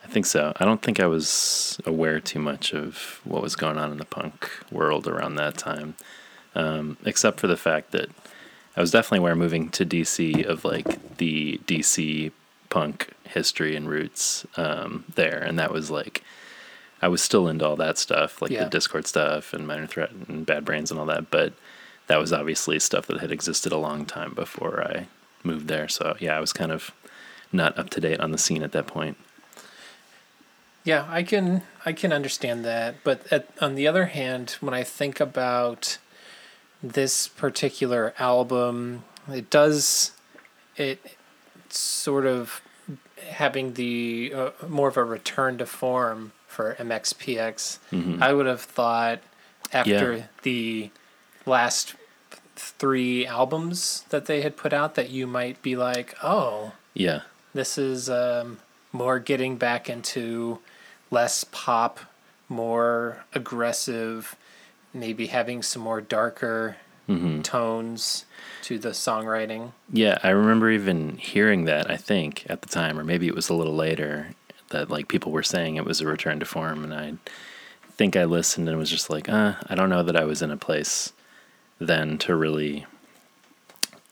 I 0.05 0.09
think 0.09 0.27
so. 0.27 0.53
I 0.61 0.65
don't 0.65 0.83
think 0.83 1.01
I 1.01 1.07
was 1.07 1.81
aware 1.85 2.21
too 2.21 2.39
much 2.39 2.73
of 2.73 3.21
what 3.25 3.43
was 3.43 3.57
going 3.57 3.77
on 3.77 3.91
in 3.91 3.99
the 3.99 4.05
punk 4.05 4.49
world 4.71 5.09
around 5.09 5.35
that 5.37 5.57
time, 5.59 5.97
um, 6.55 6.97
except 7.05 7.41
for 7.41 7.49
the 7.49 7.57
fact 7.57 7.91
that 7.91 8.09
I 8.77 8.81
was 8.81 8.93
definitely 8.93 9.19
aware 9.19 9.35
moving 9.35 9.69
to 9.71 9.85
DC 9.85 10.45
of 10.45 10.65
like 10.65 11.17
the 11.17 11.59
DC 11.67 12.31
punk 12.69 13.11
history 13.25 13.75
and 13.75 13.89
roots 13.89 14.47
um, 14.57 15.05
there, 15.17 15.39
and 15.39 15.59
that 15.59 15.73
was 15.73 15.91
like 15.91 16.23
I 17.03 17.09
was 17.09 17.21
still 17.21 17.49
into 17.49 17.67
all 17.67 17.77
that 17.77 17.99
stuff, 17.99 18.41
like 18.41 18.51
Yeah. 18.53 18.65
the 18.65 18.71
Dischord 18.79 19.07
stuff 19.07 19.53
and 19.53 19.67
Minor 19.67 19.87
Threat 19.87 20.11
and 20.13 20.47
Bad 20.47 20.65
Brains 20.65 20.91
and 20.91 21.01
all 21.01 21.07
that, 21.07 21.31
but 21.31 21.53
that 22.07 22.19
was 22.19 22.33
obviously 22.33 22.79
stuff 22.79 23.07
that 23.07 23.21
had 23.21 23.33
existed 23.33 23.73
a 23.73 23.77
long 23.79 24.07
time 24.07 24.35
before 24.35 24.83
I 24.83 25.07
moved 25.43 25.69
there. 25.69 25.89
So 25.89 26.17
yeah, 26.21 26.37
I 26.37 26.41
was 26.41 26.53
kind 26.53 26.73
of 26.73 26.93
not 27.53 27.79
up 27.79 27.91
to 27.91 28.01
date 28.01 28.21
on 28.21 28.31
the 28.33 28.39
scene 28.39 28.63
at 28.63 28.73
that 28.73 28.87
point. 28.87 29.17
Yeah, 30.85 31.07
I 31.09 31.23
can 31.25 31.63
I 31.85 31.93
can 31.93 32.13
understand 32.13 32.65
that, 32.65 32.97
but 33.03 33.31
at, 33.33 33.49
on 33.61 33.75
the 33.75 33.89
other 33.89 34.07
hand, 34.07 34.57
when 34.61 34.73
I 34.75 34.85
think 34.85 35.19
about 35.19 35.99
this 36.83 37.27
particular 37.27 38.15
album, 38.19 39.03
it 39.29 39.51
does 39.51 40.13
it 40.77 41.01
sort 41.71 42.27
of 42.27 42.61
having 43.31 43.75
the 43.75 44.33
uh, 44.35 44.51
more 44.69 44.87
of 44.89 44.97
a 44.97 45.03
return 45.03 45.59
to 45.59 45.67
form 45.67 46.31
for 46.47 46.77
MXPX. 46.79 47.79
Mhm. 47.93 48.23
I 48.23 48.33
would 48.33 48.47
have 48.47 48.61
thought 48.61 49.19
after 49.73 50.13
Yeah. 50.17 50.23
the 50.43 50.91
last 51.47 51.95
three 52.57 53.27
albums 53.27 54.05
that 54.11 54.27
they 54.27 54.43
had 54.43 54.57
put 54.57 54.73
out 54.73 54.95
that 54.95 55.11
you 55.11 55.27
might 55.27 55.61
be 55.63 55.77
like, 55.77 56.15
oh, 56.23 56.73
Yeah. 56.95 57.21
this 57.55 57.79
is 57.79 58.11
um, 58.11 58.59
more 58.93 59.19
getting 59.19 59.57
back 59.57 59.89
into 59.89 60.59
less 61.11 61.45
pop, 61.45 62.01
more 62.49 63.25
aggressive, 63.35 64.37
maybe 64.93 65.27
having 65.27 65.63
some 65.63 65.83
more 65.83 66.01
darker 66.01 66.77
hmm 67.07 67.41
tones 67.43 68.25
to 68.63 68.79
the 68.81 68.89
songwriting. 68.89 69.71
Yeah, 69.93 70.19
I 70.25 70.31
remember 70.31 70.71
even 70.71 71.19
hearing 71.19 71.67
that, 71.67 71.89
I 71.89 71.97
think, 71.97 72.45
at 72.49 72.63
the 72.63 72.69
time, 72.69 72.99
or 72.99 73.05
maybe 73.05 73.29
it 73.29 73.35
was 73.35 73.49
a 73.49 73.55
little 73.55 73.77
later, 73.77 74.31
that 74.71 74.91
like 74.91 75.07
people 75.07 75.31
were 75.31 75.45
saying 75.45 75.77
it 75.77 75.85
was 75.85 76.01
a 76.01 76.07
return 76.07 76.41
to 76.41 76.45
form. 76.47 76.83
And 76.83 76.93
I 76.93 77.13
think 77.93 78.17
I 78.17 78.25
listened 78.25 78.69
and 78.69 78.77
was 78.77 78.91
just 78.91 79.09
like, 79.09 79.29
uh, 79.29 79.55
I 79.69 79.77
don't 79.77 79.89
know 79.91 80.03
that 80.03 80.17
I 80.17 80.25
was 80.25 80.43
in 80.43 80.51
a 80.51 80.57
place 80.57 81.13
then 81.79 82.19
to 82.19 82.35
really 82.37 82.87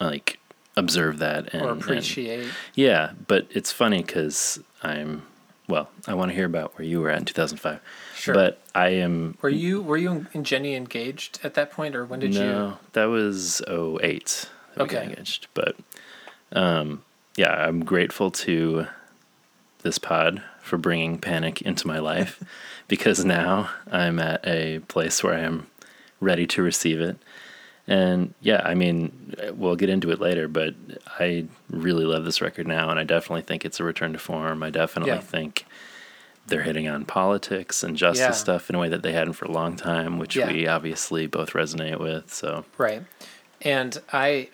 like 0.00 0.38
observe 0.76 1.18
that 1.18 1.52
and 1.54 1.62
or 1.62 1.72
and- 1.72 1.80
appreciate. 1.82 2.46
yeah, 2.74 3.12
but 3.26 3.46
it's 3.50 3.70
funny 3.72 4.02
because 4.02 4.60
I'm, 4.82 5.22
well, 5.68 5.88
I 6.06 6.14
want 6.14 6.30
to 6.30 6.34
hear 6.34 6.46
about 6.46 6.76
where 6.76 6.86
you 6.86 7.00
were 7.00 7.10
at 7.10 7.18
in 7.20 7.24
2005. 7.24 7.80
Sure. 8.16 8.34
But 8.34 8.60
I 8.74 8.88
am. 8.88 9.38
were 9.40 9.48
you 9.48 9.80
were 9.82 9.96
you 9.96 10.26
and 10.34 10.44
Jenny 10.44 10.74
engaged 10.74 11.38
at 11.44 11.54
that 11.54 11.70
point, 11.70 11.94
or 11.94 12.04
when 12.04 12.20
did 12.20 12.34
you? 12.34 12.40
no, 12.40 12.78
that 12.92 13.04
was 13.06 13.62
08 13.68 14.48
that 14.74 14.82
we 14.82 14.88
got 14.88 14.96
Okay. 15.02 15.04
engaged. 15.10 15.46
But 15.54 15.76
um, 16.52 17.02
yeah, 17.36 17.52
I'm 17.52 17.84
grateful 17.84 18.30
to 18.32 18.86
this 19.82 19.98
pod 19.98 20.42
for 20.60 20.78
bringing 20.78 21.18
panic 21.18 21.60
into 21.62 21.86
my 21.86 21.98
life 21.98 22.42
because 22.88 23.24
now 23.24 23.70
I'm 23.90 24.18
at 24.18 24.46
a 24.46 24.78
place 24.80 25.22
where 25.22 25.34
I 25.34 25.40
am 25.40 25.66
ready 26.20 26.46
to 26.48 26.62
receive 26.62 27.00
it. 27.00 27.16
And 27.86 28.32
yeah, 28.40 28.62
I 28.64 28.74
mean, 28.74 29.34
we'll 29.54 29.76
get 29.76 29.90
into 29.90 30.10
it 30.10 30.20
later, 30.20 30.48
but 30.48 30.74
I 31.20 31.46
really 31.68 32.04
love 32.06 32.24
this 32.24 32.40
record 32.40 32.66
now, 32.66 32.88
and 32.90 32.98
I 32.98 33.04
definitely 33.04 33.42
think 33.42 33.64
it's 33.64 33.78
a 33.78 33.84
return 33.84 34.12
to 34.14 34.18
form. 34.18 34.62
I 34.62 34.70
definitely 34.70 35.12
Yeah. 35.12 35.20
think 35.20 35.66
they're 36.46 36.62
hitting 36.62 36.88
on 36.88 37.04
politics 37.04 37.82
and 37.82 37.96
justice 37.96 38.20
Yeah. 38.20 38.30
stuff 38.32 38.68
in 38.70 38.76
a 38.76 38.78
way 38.78 38.88
that 38.88 39.02
they 39.02 39.12
hadn't 39.12 39.34
for 39.34 39.44
a 39.46 39.50
long 39.50 39.76
time, 39.76 40.18
which 40.18 40.36
Yeah. 40.36 40.50
we 40.50 40.66
obviously 40.66 41.26
both 41.26 41.52
resonate 41.52 41.98
with. 41.98 42.32
So 42.32 42.64
right? 42.78 43.02
And 43.62 44.00
I 44.12 44.48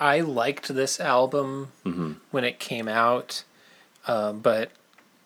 I 0.00 0.20
liked 0.20 0.68
this 0.74 0.98
album 1.00 1.68
mhm. 1.84 2.16
when 2.30 2.44
it 2.44 2.58
came 2.58 2.88
out, 2.88 3.44
um, 4.06 4.40
but 4.40 4.70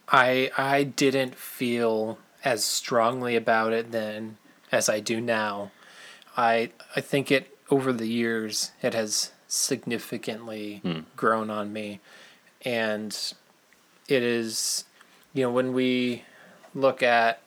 I 0.09 0.51
I 0.57 0.83
didn't 0.85 1.35
feel 1.37 2.18
as 2.45 2.62
strongly 2.64 3.35
about 3.37 3.72
it 3.72 3.91
then 3.93 4.37
as 4.70 4.89
I 4.89 5.01
do 5.01 5.20
now. 5.20 5.70
I 6.37 6.70
I 6.95 7.01
think 7.01 7.30
it 7.30 7.57
over 7.70 7.93
the 7.93 8.07
years 8.07 8.72
it 8.82 8.95
has 8.95 9.32
significantly 9.49 10.80
Hmm. 10.82 11.01
grown 11.16 11.51
on 11.51 11.72
me, 11.72 12.01
and 12.64 13.16
it 14.09 14.22
is 14.22 14.84
you 15.32 15.43
know 15.45 15.51
when 15.51 15.72
we 15.72 16.22
look 16.74 17.03
at 17.03 17.41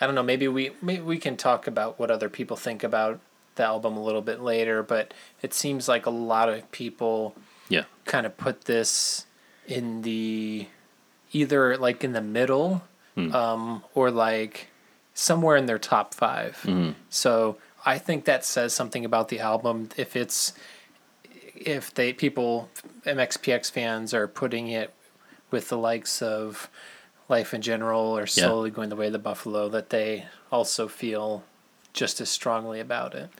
I 0.00 0.06
don't 0.06 0.14
know 0.14 0.22
maybe 0.22 0.46
we 0.48 0.70
maybe 0.82 1.02
we 1.02 1.18
can 1.18 1.36
talk 1.36 1.66
about 1.66 1.98
what 1.98 2.10
other 2.10 2.28
people 2.28 2.56
think 2.56 2.84
about 2.84 3.18
the 3.56 3.64
album 3.64 3.96
a 3.96 4.02
little 4.04 4.20
bit 4.20 4.40
later, 4.42 4.82
but 4.82 5.14
it 5.42 5.54
seems 5.54 5.88
like 5.88 6.04
a 6.06 6.10
lot 6.10 6.48
of 6.50 6.70
people 6.72 7.34
yeah, 7.68 7.84
kind 8.04 8.26
of 8.26 8.36
put 8.36 8.66
this 8.66 9.24
in 9.66 10.02
the 10.02 10.66
either 11.32 11.76
like 11.78 12.04
in 12.04 12.12
the 12.12 12.20
middle 12.22 12.82
Hmm. 13.14 13.34
um, 13.34 13.84
or 13.94 14.10
like 14.10 14.68
somewhere 15.18 15.56
in 15.56 15.64
their 15.66 15.78
top 15.78 16.12
5 16.14 16.60
Mhm. 16.64 16.94
so 17.08 17.56
i 17.86 17.96
think 17.98 18.24
that 18.26 18.44
says 18.44 18.74
something 18.74 19.04
about 19.04 19.28
the 19.28 19.40
album 19.40 19.88
if 19.96 20.14
it's 20.14 20.52
if 21.54 21.92
they 21.94 22.12
people 22.12 22.68
mxpx 23.06 23.70
fans 23.70 24.12
are 24.12 24.28
putting 24.28 24.68
it 24.68 24.92
with 25.50 25.68
the 25.70 25.78
likes 25.78 26.20
of 26.20 26.68
life 27.30 27.54
in 27.54 27.62
general 27.62 28.02
or 28.02 28.20
Yeah. 28.20 28.26
slowly 28.44 28.70
going 28.70 28.90
the 28.90 28.96
way 28.96 29.06
of 29.06 29.12
the 29.12 29.18
buffalo 29.18 29.68
that 29.70 29.88
they 29.90 30.26
also 30.52 30.86
feel 30.86 31.42
just 31.94 32.20
as 32.20 32.28
strongly 32.28 32.78
about 32.78 33.14
it 33.14 33.30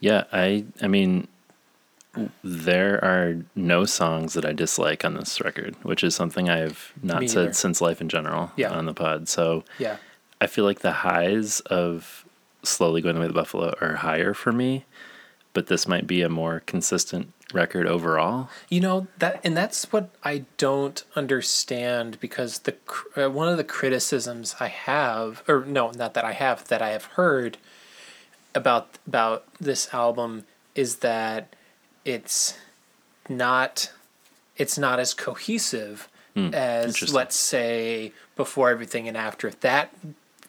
yeah. 0.00 0.24
I 0.32 0.64
I 0.80 0.88
mean, 0.88 1.28
there 2.42 3.02
are 3.04 3.36
no 3.54 3.84
songs 3.84 4.32
that 4.34 4.44
I 4.46 4.52
dislike 4.52 5.04
on 5.04 5.14
this 5.14 5.40
record, 5.40 5.74
which 5.82 6.02
is 6.02 6.14
something 6.14 6.48
I've 6.48 6.92
not 7.02 7.20
Me 7.20 7.28
said 7.28 7.54
since 7.56 7.80
Life 7.82 8.00
in 8.00 8.08
General 8.08 8.52
Yeah. 8.56 8.70
on 8.72 8.86
the 8.86 8.94
pod. 8.94 9.28
So 9.28 9.64
yeah 9.78 9.96
I 10.40 10.46
feel 10.46 10.64
like 10.64 10.80
the 10.80 10.92
highs 10.92 11.60
of 11.60 12.24
slowly 12.62 13.00
going 13.00 13.14
the 13.14 13.20
way 13.20 13.26
of 13.26 13.32
the 13.32 13.40
buffalo 13.40 13.74
are 13.80 13.96
higher 13.96 14.34
for 14.34 14.52
me, 14.52 14.84
but 15.52 15.68
this 15.68 15.88
might 15.88 16.06
be 16.06 16.22
a 16.22 16.28
more 16.28 16.60
consistent 16.66 17.32
record 17.52 17.86
overall. 17.86 18.48
You 18.68 18.80
know 18.80 19.06
that, 19.18 19.40
and 19.44 19.56
that's 19.56 19.92
what 19.92 20.10
I 20.22 20.44
don't 20.58 21.02
understand 21.14 22.20
because 22.20 22.60
the 22.60 22.74
uh, 23.16 23.30
one 23.30 23.48
of 23.48 23.56
the 23.56 23.64
criticisms 23.64 24.56
I 24.60 24.68
have, 24.68 25.42
or 25.48 25.64
no, 25.64 25.90
not 25.92 26.14
that 26.14 26.24
I 26.24 26.32
have, 26.32 26.68
that 26.68 26.82
I 26.82 26.90
have 26.90 27.04
heard, 27.04 27.56
about 28.54 28.98
about 29.06 29.44
this 29.60 29.92
album 29.94 30.44
is 30.74 30.96
that 30.96 31.54
it's 32.04 32.58
not 33.28 33.92
it's 34.56 34.78
not 34.78 34.98
as 34.98 35.14
cohesive 35.14 36.08
as 36.52 36.98
Hmm, 36.98 37.14
let's 37.14 37.36
say 37.36 38.12
before 38.36 38.68
everything 38.68 39.08
and 39.08 39.16
after 39.16 39.50
that 39.50 39.90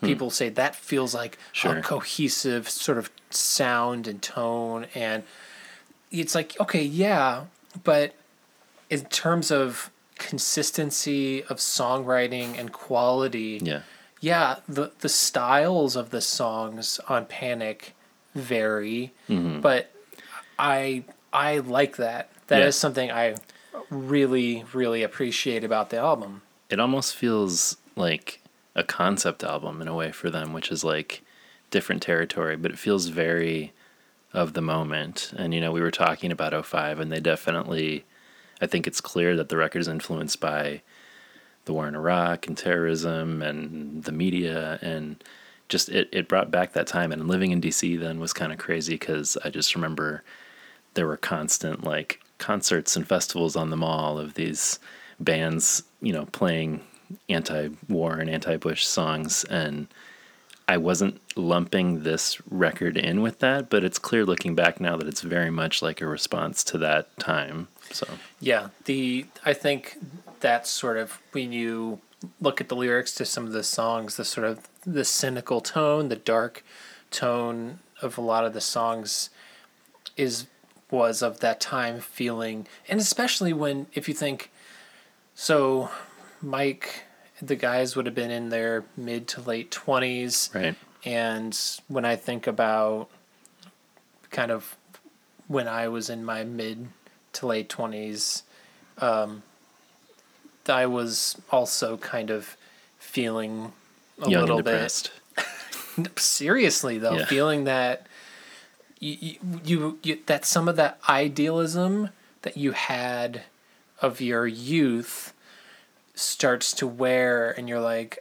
people 0.01 0.29
say 0.29 0.49
that 0.49 0.75
feels 0.75 1.13
like 1.15 1.35
Hmm. 1.37 1.41
Sure. 1.53 1.77
a 1.77 1.81
cohesive 1.81 2.69
sort 2.69 2.97
of 2.97 3.09
sound 3.29 4.07
and 4.07 4.21
tone 4.21 4.85
and 4.95 5.23
it's 6.11 6.33
like 6.35 6.55
okay 6.59 6.83
yeah 6.83 7.45
but 7.83 8.13
in 8.89 9.01
terms 9.05 9.51
of 9.51 9.89
consistency 10.17 11.43
of 11.45 11.57
songwriting 11.57 12.57
and 12.57 12.71
quality 12.71 13.59
Yeah. 13.61 13.81
yeah 14.21 14.57
the 14.69 14.91
the 14.99 15.09
styles 15.09 15.95
of 15.95 16.11
the 16.11 16.21
songs 16.21 16.99
on 17.09 17.25
panic 17.25 17.95
vary 18.35 19.11
Mm-hmm. 19.27 19.61
but 19.61 19.91
i 20.59 21.03
i 21.33 21.57
like 21.57 21.97
that 21.97 22.29
That 22.47 22.61
is 22.61 22.75
Yeah. 22.75 22.79
something 22.79 23.11
i 23.11 23.35
really 23.89 24.63
really 24.73 25.03
appreciate 25.03 25.63
about 25.63 25.89
the 25.89 25.97
album 25.97 26.41
it 26.69 26.79
almost 26.79 27.15
feels 27.15 27.77
like 27.95 28.41
a 28.77 28.83
concept 28.83 29.43
album 29.43 29.81
in 29.81 29.87
a 29.87 29.95
way 29.95 30.11
for 30.11 30.29
them, 30.29 30.53
which 30.53 30.71
is 30.71 30.83
like 30.83 31.23
different 31.71 32.01
territory, 32.01 32.55
but 32.55 32.71
it 32.71 32.79
feels 32.79 33.07
very 33.07 33.73
of 34.31 34.53
the 34.53 34.61
moment. 34.61 35.33
And 35.35 35.53
you 35.53 35.59
know, 35.59 35.71
we 35.71 35.81
were 35.81 35.91
talking 35.91 36.31
about 36.31 36.65
05 36.65 36.99
and 36.99 37.11
they 37.11 37.19
definitely 37.19 38.05
I 38.61 38.67
think 38.67 38.87
it's 38.87 39.01
clear 39.01 39.35
that 39.35 39.49
the 39.49 39.57
record 39.57 39.79
is 39.79 39.87
influenced 39.87 40.39
by 40.39 40.81
the 41.65 41.73
war 41.73 41.87
in 41.87 41.95
Iraq 41.95 42.47
and 42.47 42.57
terrorism 42.57 43.41
and 43.41 44.03
the 44.03 44.11
media 44.11 44.79
and 44.81 45.23
just 45.69 45.89
it, 45.89 46.07
it 46.11 46.29
brought 46.29 46.49
back 46.49 46.73
that 46.73 46.87
time 46.87 47.11
and 47.11 47.27
living 47.27 47.51
in 47.51 47.61
DC 47.61 47.99
then 47.99 48.19
was 48.19 48.31
kind 48.31 48.53
of 48.53 48.57
crazy 48.57 48.93
because 48.93 49.37
I 49.43 49.49
just 49.49 49.75
remember 49.75 50.23
there 50.93 51.07
were 51.07 51.17
constant 51.17 51.83
like 51.83 52.21
concerts 52.37 52.95
and 52.95 53.07
festivals 53.07 53.55
on 53.55 53.69
the 53.69 53.77
mall 53.77 54.17
of 54.17 54.35
these 54.35 54.79
bands, 55.19 55.83
you 56.01 56.13
know, 56.13 56.25
playing 56.27 56.81
anti-war 57.29 58.15
and 58.15 58.29
anti-Bush 58.29 58.85
songs 58.85 59.43
and 59.45 59.87
I 60.69 60.77
wasn't 60.77 61.21
lumping 61.37 62.03
this 62.03 62.41
record 62.49 62.97
in 62.97 63.21
with 63.21 63.39
that, 63.39 63.69
but 63.69 63.85
it's 63.85 63.97
clear 63.97 64.25
looking 64.25 64.53
back 64.53 64.81
now 64.81 64.97
that 64.97 65.07
it's 65.07 65.21
very 65.21 65.49
much 65.49 65.81
like 65.81 66.01
a 66.01 66.07
response 66.07 66.61
to 66.65 66.77
that 66.79 67.17
time. 67.17 67.69
So, 67.91 68.05
Yeah, 68.41 68.69
the 68.83 69.27
I 69.45 69.53
think 69.53 69.97
that's 70.41 70.69
sort 70.69 70.97
of 70.97 71.21
when 71.31 71.53
you 71.53 72.01
look 72.41 72.59
at 72.59 72.67
the 72.67 72.75
lyrics 72.75 73.15
to 73.15 73.25
some 73.25 73.45
of 73.45 73.53
the 73.53 73.63
songs, 73.63 74.17
the 74.17 74.25
sort 74.25 74.45
of 74.45 74.67
the 74.85 75.05
cynical 75.05 75.61
tone, 75.61 76.09
the 76.09 76.17
dark 76.17 76.65
tone 77.11 77.79
of 78.01 78.17
a 78.17 78.21
lot 78.21 78.45
of 78.45 78.53
the 78.53 78.61
songs 78.61 79.29
is 80.17 80.47
was 80.91 81.21
of 81.21 81.39
that 81.41 81.59
time 81.59 81.99
feeling 81.99 82.65
and 82.87 82.99
especially 82.99 83.51
when 83.51 83.87
if 83.93 84.07
you 84.07 84.13
think 84.13 84.49
so 85.35 85.89
Mike 86.41 87.03
the 87.41 87.55
guys 87.55 87.95
would 87.95 88.05
have 88.07 88.15
been 88.15 88.31
in 88.31 88.49
their 88.49 88.83
mid 88.95 89.27
to 89.27 89.41
late 89.41 89.69
20s 89.69 90.53
right. 90.55 90.75
and 91.05 91.57
when 91.87 92.03
I 92.03 92.15
think 92.15 92.47
about 92.47 93.09
kind 94.31 94.51
of 94.51 94.75
when 95.47 95.67
I 95.67 95.87
was 95.87 96.09
in 96.09 96.25
my 96.25 96.43
mid 96.43 96.87
to 97.33 97.47
late 97.47 97.69
20s, 97.69 98.41
um, 98.99 99.43
I 100.67 100.85
was 100.85 101.39
also 101.49 101.97
kind 101.97 102.29
of 102.29 102.57
feeling 102.99 103.71
a 104.21 104.29
Young 104.29 104.41
little 104.41 104.61
bit 104.61 105.09
seriously 106.17 106.97
though, 106.97 107.17
Yeah. 107.19 107.25
feeling 107.25 107.63
that 107.63 108.07
you, 108.99 109.37
you, 109.63 109.99
you 110.03 110.19
that 110.25 110.43
some 110.45 110.67
of 110.67 110.75
that 110.75 110.99
idealism 111.07 112.09
that 112.41 112.57
you 112.57 112.71
had 112.73 113.43
of 114.01 114.19
your 114.19 114.45
youth 114.47 115.33
starts 116.17 116.73
to 116.73 116.87
wear 116.87 117.51
and 117.51 117.69
you're 117.69 117.79
like 117.79 118.19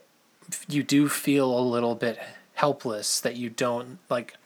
you 0.68 0.82
do 0.82 1.08
feel 1.08 1.58
a 1.58 1.60
little 1.60 1.94
bit 1.94 2.18
helpless 2.54 3.20
that 3.20 3.36
you 3.36 3.50
don't 3.50 3.98
like 4.10 4.36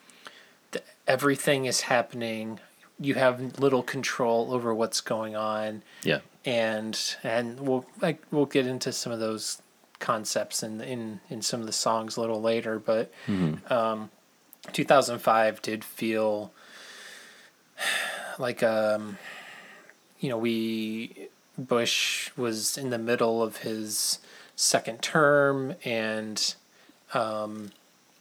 th- 0.73 0.85
everything 1.07 1.65
is 1.67 1.83
happening. 1.83 2.59
You 2.99 3.15
have 3.15 3.59
little 3.59 3.83
control 3.83 4.55
over 4.55 4.75
what's 4.75 5.01
going 5.01 5.35
on. 5.37 5.83
Yeah. 6.05 6.21
and 6.45 6.99
and 7.23 7.61
we'll 7.61 7.85
like 8.01 8.23
we'll 8.31 8.47
get 8.47 8.67
into 8.67 8.93
some 8.93 9.13
of 9.13 9.19
those 9.21 9.61
concepts 9.99 10.63
in 10.63 10.81
in 10.81 11.21
in 11.29 11.43
some 11.43 11.61
of 11.61 11.67
the 11.67 11.73
songs 11.73 12.17
a 12.17 12.21
little 12.23 12.41
later 12.41 12.79
but 12.79 13.13
um 13.71 14.09
2005 14.73 15.61
did 15.61 15.85
feel 15.85 16.51
like 18.39 18.63
um 18.63 19.19
you 20.21 20.29
know 20.31 20.39
we 20.39 21.29
Bush 21.69 22.31
was 22.37 22.77
in 22.79 22.91
the 22.91 22.99
middle 22.99 23.43
of 23.43 23.59
his 23.59 24.19
second 24.57 25.01
term 25.03 25.75
and 25.85 26.55
um 27.15 27.71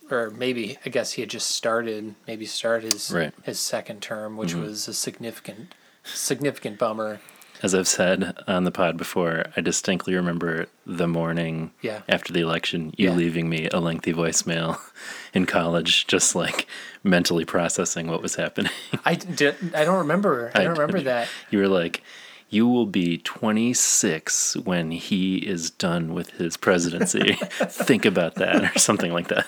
or 0.10 0.30
maybe 0.32 0.78
I 0.86 0.90
guess 0.90 1.14
he 1.14 1.22
had 1.22 1.30
just 1.30 1.52
started 1.52 2.16
maybe 2.28 2.46
started 2.46 2.94
his 2.94 3.12
Right. 3.12 3.34
his 3.44 3.60
second 3.60 4.02
term 4.02 4.38
which 4.38 4.54
was 4.54 4.88
a 4.88 4.94
significant 4.94 5.76
significant 6.04 6.78
bummer 6.80 7.20
As 7.62 7.76
I've 7.76 7.90
said 7.90 8.38
on 8.48 8.64
the 8.64 8.72
pod 8.72 8.96
before, 8.96 9.44
I 9.58 9.60
distinctly 9.62 10.16
remember 10.16 10.68
the 10.86 11.10
morning 11.10 11.72
Yeah. 11.82 12.04
after 12.08 12.32
the 12.32 12.40
election, 12.40 12.94
you 12.98 13.10
Yeah. 13.10 13.16
leaving 13.16 13.50
me 13.50 13.68
a 13.74 13.82
lengthy 13.82 14.14
voicemail 14.14 14.80
in 15.34 15.46
college, 15.46 16.08
just 16.08 16.36
like 16.36 16.68
mentally 17.04 17.44
processing 17.44 18.08
what 18.08 18.22
was 18.22 18.36
happening. 18.36 18.72
I 19.06 19.16
did. 19.16 19.56
I 19.76 19.84
don't 19.84 19.98
remember. 20.00 20.52
I 20.56 20.60
I 20.62 20.64
don't 20.64 20.78
remember 20.80 21.02
that. 21.02 21.28
You 21.52 21.60
were 21.60 21.68
like, 21.68 22.02
you 22.50 22.68
will 22.68 22.86
be 22.86 23.18
26 23.20 24.58
when 24.58 24.92
he 24.92 25.38
is 25.38 25.70
done 25.70 26.14
with 26.14 26.32
his 26.32 26.58
presidency. 26.58 27.34
Think 27.34 28.06
about 28.06 28.36
that, 28.36 28.76
or 28.76 28.80
something 28.80 29.14
like 29.14 29.28
that. 29.28 29.46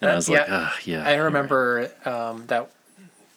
and 0.00 0.10
I 0.10 0.14
was 0.14 0.28
like, 0.28 0.46
yeah. 0.46 0.68
ah, 0.68 0.78
yeah. 0.84 1.06
I 1.06 1.14
you're 1.14 1.22
right." 1.22 1.26
remember 1.26 1.90
um, 2.04 2.46
that 2.48 2.70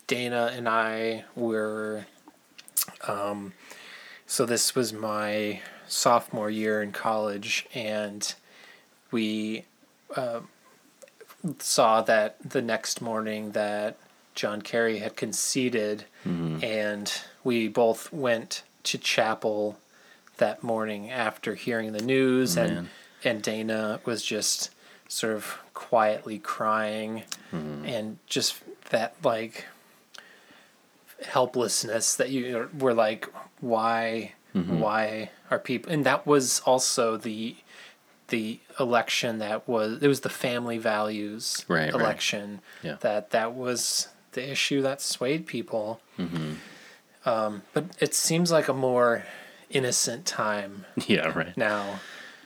Dana 0.07 0.51
and 0.53 0.67
I 0.67 1.23
were. 1.36 2.05
Um, 3.07 3.53
so 4.27 4.45
this 4.45 4.75
was 4.75 4.91
my 4.91 5.61
sophomore 5.88 6.49
year 6.49 6.81
in 6.81 6.91
college, 6.91 7.67
and 7.73 8.33
we 9.11 9.65
uh, 10.15 10.41
saw 11.59 12.01
that 12.01 12.38
the 12.47 12.61
next 12.61 13.01
morning 13.01 13.51
that 13.51 13.97
John 14.33 14.61
Kerry 14.61 14.99
had 14.99 15.15
conceded, 15.15 16.05
Mm-hmm. 16.26 16.63
and 16.63 17.21
we 17.43 17.67
both 17.67 18.11
went 18.11 18.63
to 18.84 18.97
chapel 18.97 19.78
that 20.38 20.63
morning 20.63 21.11
after 21.11 21.55
hearing 21.55 21.93
the 21.93 22.01
news, 22.03 22.57
and 22.57 22.73
Man. 22.73 22.89
and 23.23 23.41
Dana 23.41 23.99
was 24.05 24.23
just 24.23 24.71
sort 25.07 25.34
of 25.36 25.59
quietly 25.73 26.39
crying, 26.39 27.23
mm-hmm. 27.53 27.86
and 27.86 28.17
just 28.28 28.55
that 28.89 29.15
like 29.23 29.65
helplessness 31.26 32.15
that 32.15 32.30
you 32.30 32.69
were 32.78 32.93
like, 32.93 33.28
why, 33.59 34.34
mm-hmm. 34.53 34.80
why 34.80 35.30
are 35.49 35.59
people? 35.59 35.91
And 35.91 36.05
that 36.05 36.26
was 36.26 36.59
also 36.61 37.17
the 37.17 37.55
the 38.30 38.59
election 38.80 39.38
that 39.38 39.67
was 39.67 40.01
it 40.01 40.07
was 40.07 40.21
the 40.21 40.30
family 40.30 40.80
values 40.80 41.63
Right, 41.67 41.93
right. 41.93 41.93
election 41.93 42.59
Yeah. 42.82 42.97
that 43.01 43.30
that 43.30 43.53
was 43.53 44.07
the 44.36 44.49
issue 44.49 44.81
that 44.83 45.01
swayed 45.01 45.45
people. 45.47 45.99
Um, 47.25 47.63
but 47.73 47.86
it 47.99 48.13
seems 48.13 48.51
like 48.51 48.67
a 48.67 48.73
more 48.73 49.25
innocent 49.69 50.25
time 50.27 50.86
Yeah, 51.07 51.27
right. 51.38 51.57
now. 51.57 51.99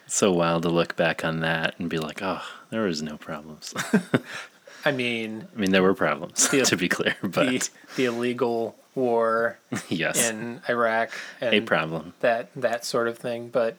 It's 0.06 0.16
so 0.16 0.32
wild 0.32 0.64
to 0.64 0.70
look 0.70 0.96
back 0.96 1.24
on 1.26 1.42
that 1.42 1.76
and 1.78 1.90
be 1.90 2.00
like, 2.00 2.22
oh, 2.24 2.42
there 2.72 2.82
was 2.84 3.02
no 3.02 3.18
problems. 3.18 3.74
I 4.86 4.92
mean, 4.94 5.48
I 5.54 5.60
mean, 5.60 5.72
there 5.72 5.84
were 5.84 5.94
problems, 5.94 6.48
The- 6.50 6.62
to 6.66 6.78
be 6.78 6.88
clear, 6.88 7.16
but 7.22 7.48
the 7.50 7.70
the 7.98 8.06
illegal 8.06 8.76
war 8.96 9.60
yes, 9.90 10.30
in 10.30 10.62
Iraq 10.70 11.12
and 11.42 11.54
a 11.54 11.60
problem. 11.62 12.14
that 12.22 12.50
that 12.56 12.86
sort 12.86 13.10
of 13.10 13.18
thing. 13.18 13.50
But 13.50 13.78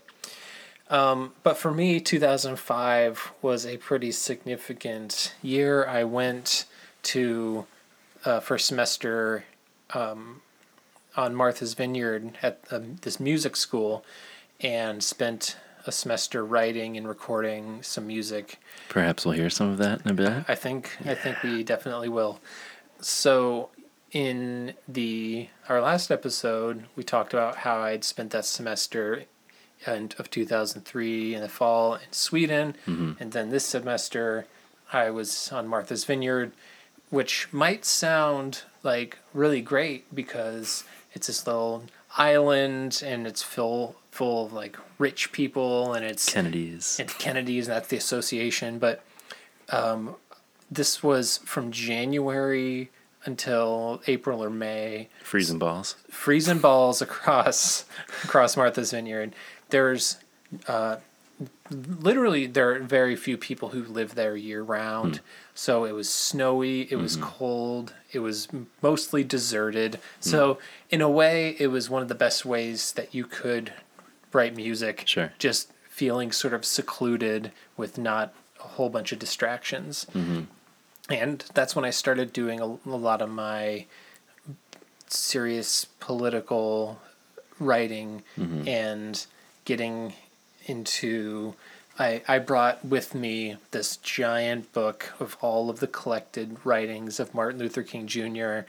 um, 0.90 1.32
but 1.42 1.56
for 1.56 1.70
me, 1.72 2.00
2005 2.00 3.32
was 3.40 3.64
a 3.64 3.78
pretty 3.78 4.12
significant 4.12 5.34
year. 5.42 5.86
I 5.86 6.04
went 6.04 6.66
to 7.04 7.64
uh, 8.24 8.40
first 8.40 8.66
semester 8.66 9.44
um, 9.94 10.42
on 11.16 11.34
Martha's 11.34 11.74
Vineyard 11.74 12.38
at 12.42 12.60
um, 12.70 12.96
this 13.02 13.18
music 13.20 13.56
school, 13.56 14.04
and 14.60 15.02
spent 15.02 15.56
a 15.86 15.92
semester 15.92 16.44
writing 16.44 16.96
and 16.96 17.08
recording 17.08 17.82
some 17.82 18.06
music. 18.06 18.58
Perhaps 18.88 19.24
we'll 19.24 19.34
hear 19.34 19.50
some 19.50 19.70
of 19.70 19.78
that 19.78 20.02
in 20.04 20.10
a 20.10 20.14
bit. 20.14 20.44
I 20.48 20.54
think 20.54 20.96
I 21.04 21.14
think 21.14 21.42
we 21.42 21.64
definitely 21.64 22.08
will. 22.08 22.40
So 23.00 23.70
in 24.12 24.74
the 24.86 25.48
our 25.68 25.80
last 25.80 26.10
episode, 26.10 26.84
we 26.96 27.02
talked 27.02 27.32
about 27.32 27.56
how 27.56 27.80
I'd 27.80 28.04
spent 28.04 28.30
that 28.32 28.44
semester 28.44 29.24
and 29.86 30.14
of 30.18 30.28
2003 30.28 31.34
in 31.34 31.40
the 31.40 31.48
fall 31.48 31.94
in 31.94 32.12
Sweden, 32.12 32.74
and 32.86 33.32
then 33.32 33.48
this 33.48 33.64
semester 33.64 34.46
I 34.92 35.08
was 35.10 35.50
on 35.52 35.66
Martha's 35.68 36.04
Vineyard, 36.04 36.52
which 37.10 37.48
might 37.52 37.84
sound 37.84 38.62
like 38.82 39.18
really 39.34 39.60
great 39.60 40.12
because 40.14 40.84
it's 41.12 41.26
this 41.26 41.46
little 41.46 41.84
island 42.16 43.02
and 43.04 43.26
it's 43.26 43.42
full 43.42 43.96
full 44.10 44.46
of 44.46 44.52
like 44.52 44.76
rich 44.98 45.30
people 45.32 45.92
and 45.94 46.04
it's 46.04 46.32
Kennedy's. 46.32 46.98
it's 46.98 47.14
Kennedy's 47.14 47.68
and 47.68 47.76
that's 47.76 47.88
the 47.88 47.96
association. 47.96 48.78
But 48.78 49.02
um, 49.70 50.16
this 50.70 51.02
was 51.02 51.38
from 51.38 51.70
January 51.70 52.90
until 53.24 54.00
April 54.06 54.42
or 54.42 54.50
May 54.50 55.08
Freezing 55.22 55.58
balls. 55.58 55.96
freezing 56.08 56.58
balls 56.58 57.02
across 57.02 57.84
across 58.24 58.56
Martha's 58.56 58.92
Vineyard. 58.92 59.34
There's 59.68 60.16
uh, 60.66 60.96
literally 61.70 62.46
there 62.46 62.72
are 62.72 62.78
very 62.80 63.16
few 63.16 63.36
people 63.36 63.70
who 63.70 63.84
live 63.84 64.14
there 64.14 64.36
year 64.36 64.62
round. 64.62 65.20
So 65.60 65.84
it 65.84 65.92
was 65.92 66.08
snowy, 66.08 66.90
it 66.90 66.96
was 66.96 67.18
mm-hmm. 67.18 67.28
cold, 67.28 67.92
it 68.12 68.20
was 68.20 68.48
mostly 68.80 69.22
deserted. 69.22 69.92
Mm. 69.92 69.98
So 70.20 70.58
in 70.88 71.02
a 71.02 71.10
way, 71.10 71.54
it 71.58 71.66
was 71.66 71.90
one 71.90 72.00
of 72.00 72.08
the 72.08 72.14
best 72.14 72.46
ways 72.46 72.92
that 72.92 73.14
you 73.14 73.26
could 73.26 73.74
write 74.32 74.56
music. 74.56 75.02
Sure. 75.04 75.34
Just 75.38 75.70
feeling 75.86 76.32
sort 76.32 76.54
of 76.54 76.64
secluded 76.64 77.52
with 77.76 77.98
not 77.98 78.32
a 78.58 78.68
whole 78.68 78.88
bunch 78.88 79.12
of 79.12 79.18
distractions. 79.18 80.06
Mm-hmm. 80.14 80.44
And 81.10 81.44
that's 81.52 81.76
when 81.76 81.84
I 81.84 81.90
started 81.90 82.32
doing 82.32 82.58
a, 82.58 82.64
a 82.64 82.96
lot 82.96 83.20
of 83.20 83.28
my 83.28 83.84
serious 85.08 85.84
political 86.00 87.02
writing 87.58 88.22
mm-hmm. 88.38 88.66
and 88.66 89.26
getting 89.66 90.14
into 90.64 91.54
I, 92.00 92.22
I 92.26 92.38
brought 92.38 92.82
with 92.82 93.14
me 93.14 93.58
this 93.72 93.98
giant 93.98 94.72
book 94.72 95.12
of 95.20 95.36
all 95.42 95.68
of 95.68 95.80
the 95.80 95.86
collected 95.86 96.56
writings 96.64 97.20
of 97.20 97.34
Martin 97.34 97.60
Luther 97.60 97.82
King 97.82 98.06
Jr. 98.06 98.60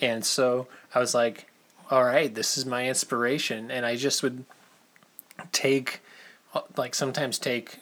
And 0.00 0.24
so 0.24 0.66
I 0.92 0.98
was 0.98 1.14
like, 1.14 1.46
all 1.92 2.02
right, 2.02 2.34
this 2.34 2.58
is 2.58 2.66
my 2.66 2.88
inspiration. 2.88 3.70
And 3.70 3.86
I 3.86 3.94
just 3.94 4.20
would 4.24 4.44
take, 5.52 6.00
like, 6.76 6.96
sometimes 6.96 7.38
take 7.38 7.78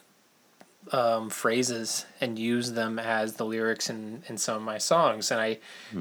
um, 0.92 1.30
phrases 1.30 2.04
and 2.20 2.38
use 2.38 2.72
them 2.72 2.98
as 2.98 3.34
the 3.34 3.46
lyrics 3.46 3.88
in, 3.88 4.22
in 4.28 4.36
some 4.36 4.56
of 4.56 4.62
my 4.62 4.76
songs. 4.76 5.30
And 5.30 5.40
I 5.40 5.58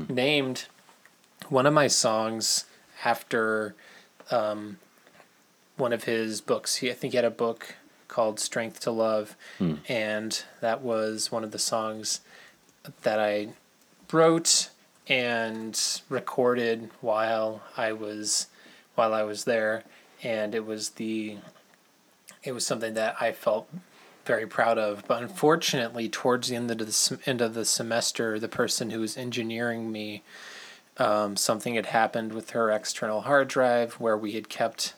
named 0.10 0.66
one 1.48 1.66
of 1.66 1.74
my 1.74 1.88
songs 1.88 2.66
after 3.06 3.76
um, 4.30 4.78
one 5.78 5.94
of 5.94 6.04
his 6.04 6.42
books. 6.42 6.76
He, 6.76 6.92
I 6.92 6.94
think 6.94 7.14
he 7.14 7.16
had 7.16 7.24
a 7.24 7.32
book 7.32 7.76
called 8.10 8.40
Strength 8.42 8.82
to 8.82 8.92
Love, 8.92 9.38
and 9.88 10.44
that 10.60 10.82
was 10.82 11.32
one 11.32 11.46
of 11.46 11.52
the 11.52 11.60
songs 11.60 12.20
that 13.04 13.20
I 13.20 13.50
wrote 14.12 14.70
and 15.08 16.02
recorded 16.10 16.90
while 17.00 17.62
I 17.78 17.94
was 17.94 18.48
while 18.96 19.14
I 19.14 19.24
was 19.24 19.46
there, 19.46 19.84
and 20.22 20.54
it 20.54 20.66
was 20.66 20.90
the 20.92 21.38
it 22.44 22.52
was 22.52 22.66
something 22.66 22.94
that 22.96 23.16
I 23.22 23.32
felt 23.32 23.70
very 24.26 24.46
proud 24.46 24.78
of. 24.78 25.04
But 25.08 25.24
unfortunately, 25.24 26.10
towards 26.10 26.50
the 26.50 26.56
end 26.56 26.70
of 26.70 26.78
the 26.78 27.20
end 27.26 27.42
of 27.42 27.54
the 27.54 27.66
semester, 27.66 28.40
the 28.40 28.48
person 28.48 28.92
who 28.92 29.00
was 29.00 29.18
engineering 29.18 29.92
me, 29.92 30.24
um, 30.98 31.36
something 31.36 31.76
had 31.76 31.88
happened 31.88 32.34
with 32.34 32.52
her 32.52 32.70
external 32.70 33.22
hard 33.22 33.48
drive 33.48 33.94
where 33.94 34.18
we 34.18 34.34
had 34.34 34.50
kept 34.50 34.94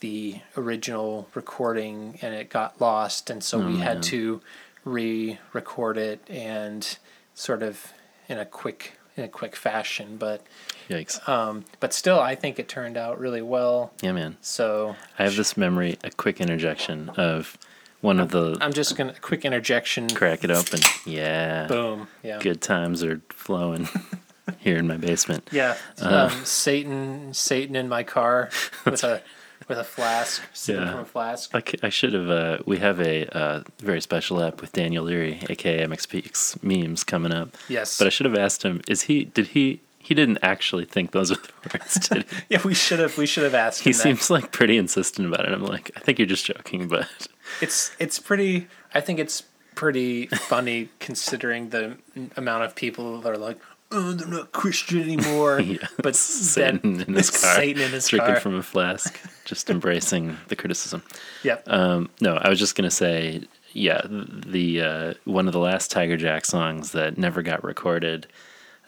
the 0.00 0.40
original 0.56 1.28
recording 1.34 2.18
and 2.22 2.34
it 2.34 2.50
got 2.50 2.80
lost, 2.80 3.30
and 3.30 3.42
so 3.42 3.58
we 3.58 3.64
man. 3.74 3.78
had 3.80 4.02
to 4.04 4.40
re-record 4.84 5.96
it 5.98 6.20
and 6.28 6.98
sort 7.34 7.62
of 7.62 7.92
in 8.28 8.38
a 8.38 8.44
quick 8.44 8.92
in 9.16 9.24
a 9.24 9.28
quick 9.28 9.56
fashion. 9.56 10.16
But 10.16 10.42
Yikes. 10.88 11.26
um, 11.28 11.64
but 11.80 11.92
still, 11.92 12.20
I 12.20 12.34
think 12.34 12.58
it 12.58 12.68
turned 12.68 12.96
out 12.96 13.18
really 13.18 13.42
well. 13.42 13.92
yeah, 14.00 14.12
man. 14.12 14.36
So 14.40 14.96
I 15.18 15.24
have 15.24 15.36
this 15.36 15.56
memory, 15.56 15.98
a 16.04 16.10
quick 16.10 16.40
interjection 16.40 17.10
of 17.16 17.58
one 18.00 18.20
of 18.20 18.30
the 18.30 18.56
I'm 18.60 18.72
just 18.72 18.96
gonna 18.96 19.14
quick 19.20 19.44
interjection. 19.44 20.08
crack 20.10 20.44
it 20.44 20.50
open. 20.50 20.80
Yeah. 21.04 21.66
Boom. 21.66 22.08
Yeah. 22.22 22.38
Good 22.40 22.60
times 22.60 23.02
are 23.02 23.20
flowing 23.30 23.88
here 24.58 24.76
in 24.76 24.86
my 24.86 24.96
basement. 24.96 25.48
Yeah. 25.52 25.76
Uh. 26.00 26.28
Um, 26.32 26.44
Satan, 26.44 27.34
Satan 27.34 27.74
in 27.74 27.88
my 27.88 28.04
car 28.04 28.50
with 28.84 29.02
a 29.02 29.20
with 29.66 29.78
a 29.78 29.84
flask, 29.84 30.42
sipping 30.52 30.82
Yeah. 30.84 30.90
from 30.92 31.00
a 31.00 31.04
flask. 31.04 31.50
I, 31.54 31.62
I 31.82 31.88
should 31.88 32.12
have. 32.12 32.30
Uh, 32.30 32.58
we 32.66 32.78
have 32.78 33.00
a 33.00 33.26
uh, 33.36 33.62
very 33.78 34.00
special 34.00 34.42
app 34.42 34.60
with 34.60 34.72
Daniel 34.72 35.04
Leary, 35.04 35.40
aka 35.50 35.84
MXPX 35.86 36.62
memes, 36.62 37.04
coming 37.04 37.32
up. 37.32 37.56
Yes. 37.68 37.98
But 37.98 38.06
I 38.06 38.10
should 38.10 38.26
have 38.26 38.36
asked 38.36 38.62
him: 38.62 38.80
Is 38.88 39.02
he? 39.02 39.24
Did 39.24 39.48
he? 39.48 39.80
He 40.00 40.14
didn't 40.14 40.38
actually 40.42 40.86
think 40.86 41.10
those 41.10 41.30
were 41.30 41.36
the 41.36 41.70
words, 41.78 42.08
did 42.08 42.24
he? 42.30 42.36
yeah, 42.50 42.62
we 42.64 42.72
should 42.74 42.98
have 42.98 43.18
we 43.18 43.26
should 43.26 43.44
have 43.44 43.54
asked 43.54 43.82
He 43.82 43.90
him 43.90 43.96
that. 43.96 44.02
seems 44.02 44.30
like 44.30 44.52
pretty 44.52 44.78
insistent 44.78 45.28
about 45.28 45.44
it. 45.46 45.52
I'm 45.52 45.62
like, 45.64 45.90
I 45.96 46.00
think 46.00 46.18
you're 46.18 46.26
just 46.26 46.46
joking, 46.46 46.88
but 46.88 47.08
It's 47.60 47.90
it's 47.98 48.18
pretty. 48.18 48.68
I 48.94 49.00
think 49.00 49.18
it's 49.18 49.42
pretty 49.74 50.26
funny 50.26 50.88
considering 50.98 51.68
the 51.70 51.96
amount 52.36 52.64
of 52.64 52.74
people 52.74 53.20
that 53.20 53.30
are 53.30 53.36
like, 53.38 53.58
"Oh, 53.90 54.12
they're 54.12 54.28
not 54.28 54.52
Christian 54.52 55.00
anymore." 55.00 55.60
yeah, 55.64 55.86
But 56.02 56.14
Satan 56.16 57.00
in 57.00 57.14
his 57.14 57.30
car, 57.30 57.54
Satan 57.56 57.82
in 57.82 57.90
his 57.92 58.08
drinking 58.08 58.32
car. 58.34 58.40
from 58.40 58.54
a 58.56 58.62
flask, 58.62 59.18
just 59.44 59.70
embracing 59.74 60.36
the 60.48 60.56
criticism. 60.56 61.02
Yep. 61.42 61.64
Um, 61.66 62.10
no, 62.20 62.36
I 62.36 62.48
was 62.48 62.58
just 62.58 62.74
gonna 62.74 62.90
say, 62.90 63.42
yeah, 63.72 64.02
the 64.08 64.82
uh, 64.82 65.14
one 65.24 65.46
of 65.46 65.52
the 65.52 65.58
last 65.60 65.90
Tiger 65.90 66.16
Jack 66.16 66.44
songs 66.44 66.92
that 66.92 67.18
never 67.18 67.42
got 67.42 67.62
recorded 67.64 68.26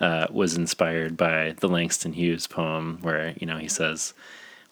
uh, 0.01 0.27
was 0.31 0.57
inspired 0.57 1.17
by 1.17 1.55
the 1.61 1.69
Langston 1.69 2.13
Hughes 2.13 2.47
poem, 2.47 2.99
where 3.03 3.35
you 3.39 3.47
know 3.47 3.59
he 3.59 3.69
says, 3.69 4.15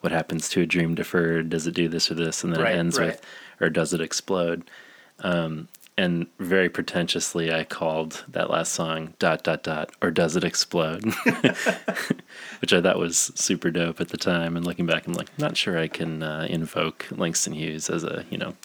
"What 0.01 0.11
happens 0.11 0.49
to 0.49 0.61
a 0.61 0.65
dream 0.65 0.95
deferred? 0.95 1.49
Does 1.49 1.67
it 1.67 1.73
do 1.75 1.87
this 1.87 2.09
or 2.11 2.15
this?" 2.15 2.43
And 2.43 2.53
then 2.53 2.61
Right, 2.61 2.75
it 2.75 2.79
ends 2.79 2.97
right. 2.99 3.07
with, 3.07 3.21
"Or 3.61 3.69
does 3.69 3.93
it 3.93 4.01
explode?" 4.01 4.63
Um, 5.19 5.67
and 5.99 6.27
very 6.39 6.69
pretentiously, 6.69 7.53
I 7.53 7.65
called 7.65 8.23
that 8.29 8.49
last 8.49 8.71
song 8.71 9.15
"dot 9.19 9.43
dot 9.43 9.63
dot" 9.63 9.91
or 10.01 10.11
"Does 10.11 10.37
it 10.37 10.45
explode?" 10.45 11.03
which 12.61 12.71
I 12.71 12.81
thought 12.81 12.97
was 12.97 13.31
super 13.35 13.69
dope 13.69 13.99
at 13.99 14.07
the 14.07 14.17
time. 14.17 14.55
And 14.55 14.65
looking 14.65 14.85
back, 14.85 15.05
I'm 15.07 15.13
like, 15.13 15.37
not 15.37 15.57
sure 15.57 15.77
I 15.77 15.89
can 15.89 16.23
uh, 16.23 16.47
invoke 16.49 17.07
Langston 17.11 17.51
Hughes 17.53 17.89
as 17.89 18.05
a 18.05 18.23
you 18.29 18.37
know 18.37 18.55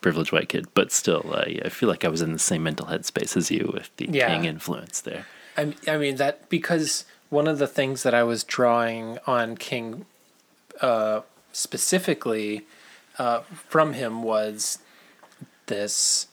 privileged 0.00 0.30
white 0.30 0.48
kid, 0.48 0.66
but 0.74 0.92
still, 0.92 1.24
uh, 1.34 1.44
yeah, 1.48 1.62
I 1.64 1.70
feel 1.70 1.88
like 1.88 2.04
I 2.04 2.08
was 2.08 2.22
in 2.22 2.32
the 2.32 2.38
same 2.38 2.62
mental 2.62 2.86
headspace 2.86 3.36
as 3.36 3.50
you 3.50 3.68
with 3.74 3.90
the 3.96 4.08
Yeah. 4.08 4.28
King 4.28 4.44
influence 4.44 5.00
there. 5.00 5.26
I, 5.56 5.74
I 5.88 5.96
mean 5.96 6.16
that 6.16 6.48
because 6.48 7.04
one 7.30 7.48
of 7.48 7.58
the 7.58 7.66
things 7.66 8.04
that 8.04 8.14
I 8.14 8.22
was 8.22 8.44
drawing 8.44 9.18
on 9.26 9.56
King, 9.56 10.06
uh, 10.80 11.22
specifically, 11.52 12.64
uh, 13.18 13.40
from 13.40 13.94
him 13.94 14.22
was 14.22 14.78
this 15.66 16.28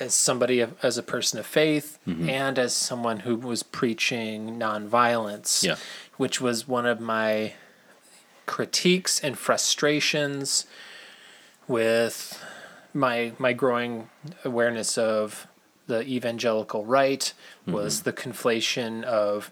as 0.00 0.14
somebody 0.14 0.60
of- 0.60 0.74
as 0.82 0.96
a 0.98 1.02
person 1.02 1.38
of 1.38 1.46
faith 1.46 1.98
and 2.06 2.58
as 2.58 2.74
someone 2.74 3.20
who 3.20 3.36
was 3.36 3.62
preaching 3.62 4.58
nonviolence, 4.58 5.62
Yeah. 5.62 5.76
which 6.16 6.40
was 6.40 6.66
one 6.66 6.86
of 6.86 6.98
my 7.00 7.54
critiques 8.46 9.20
and 9.20 9.38
frustrations 9.38 10.66
with 11.68 12.42
my 12.94 13.32
my 13.38 13.52
growing 13.52 14.08
awareness 14.44 14.98
of 14.98 15.46
the 15.86 16.02
evangelical 16.02 16.84
right 16.84 17.32
was 17.66 18.02
the 18.02 18.12
conflation 18.12 19.02
of 19.04 19.50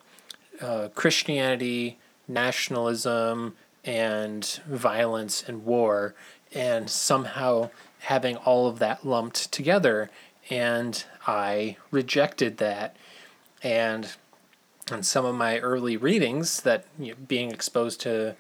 uh, 0.60 0.88
Christianity, 0.94 1.98
nationalism, 2.28 3.56
and 3.84 4.44
violence 4.66 5.42
and 5.46 5.64
war, 5.64 6.14
and 6.52 6.90
somehow 6.90 7.70
having 8.00 8.36
all 8.36 8.66
of 8.68 8.78
that 8.78 9.06
lumped 9.06 9.50
together. 9.52 10.10
And 10.50 11.02
I 11.26 11.76
rejected 11.90 12.58
that. 12.58 12.96
And 13.62 14.12
in 14.90 15.02
some 15.02 15.24
of 15.24 15.34
my 15.34 15.58
early 15.58 15.96
readings, 15.96 16.62
that 16.62 16.84
you 16.98 17.12
know, 17.12 17.18
being 17.28 17.52
exposed 17.52 18.00
to 18.02 18.34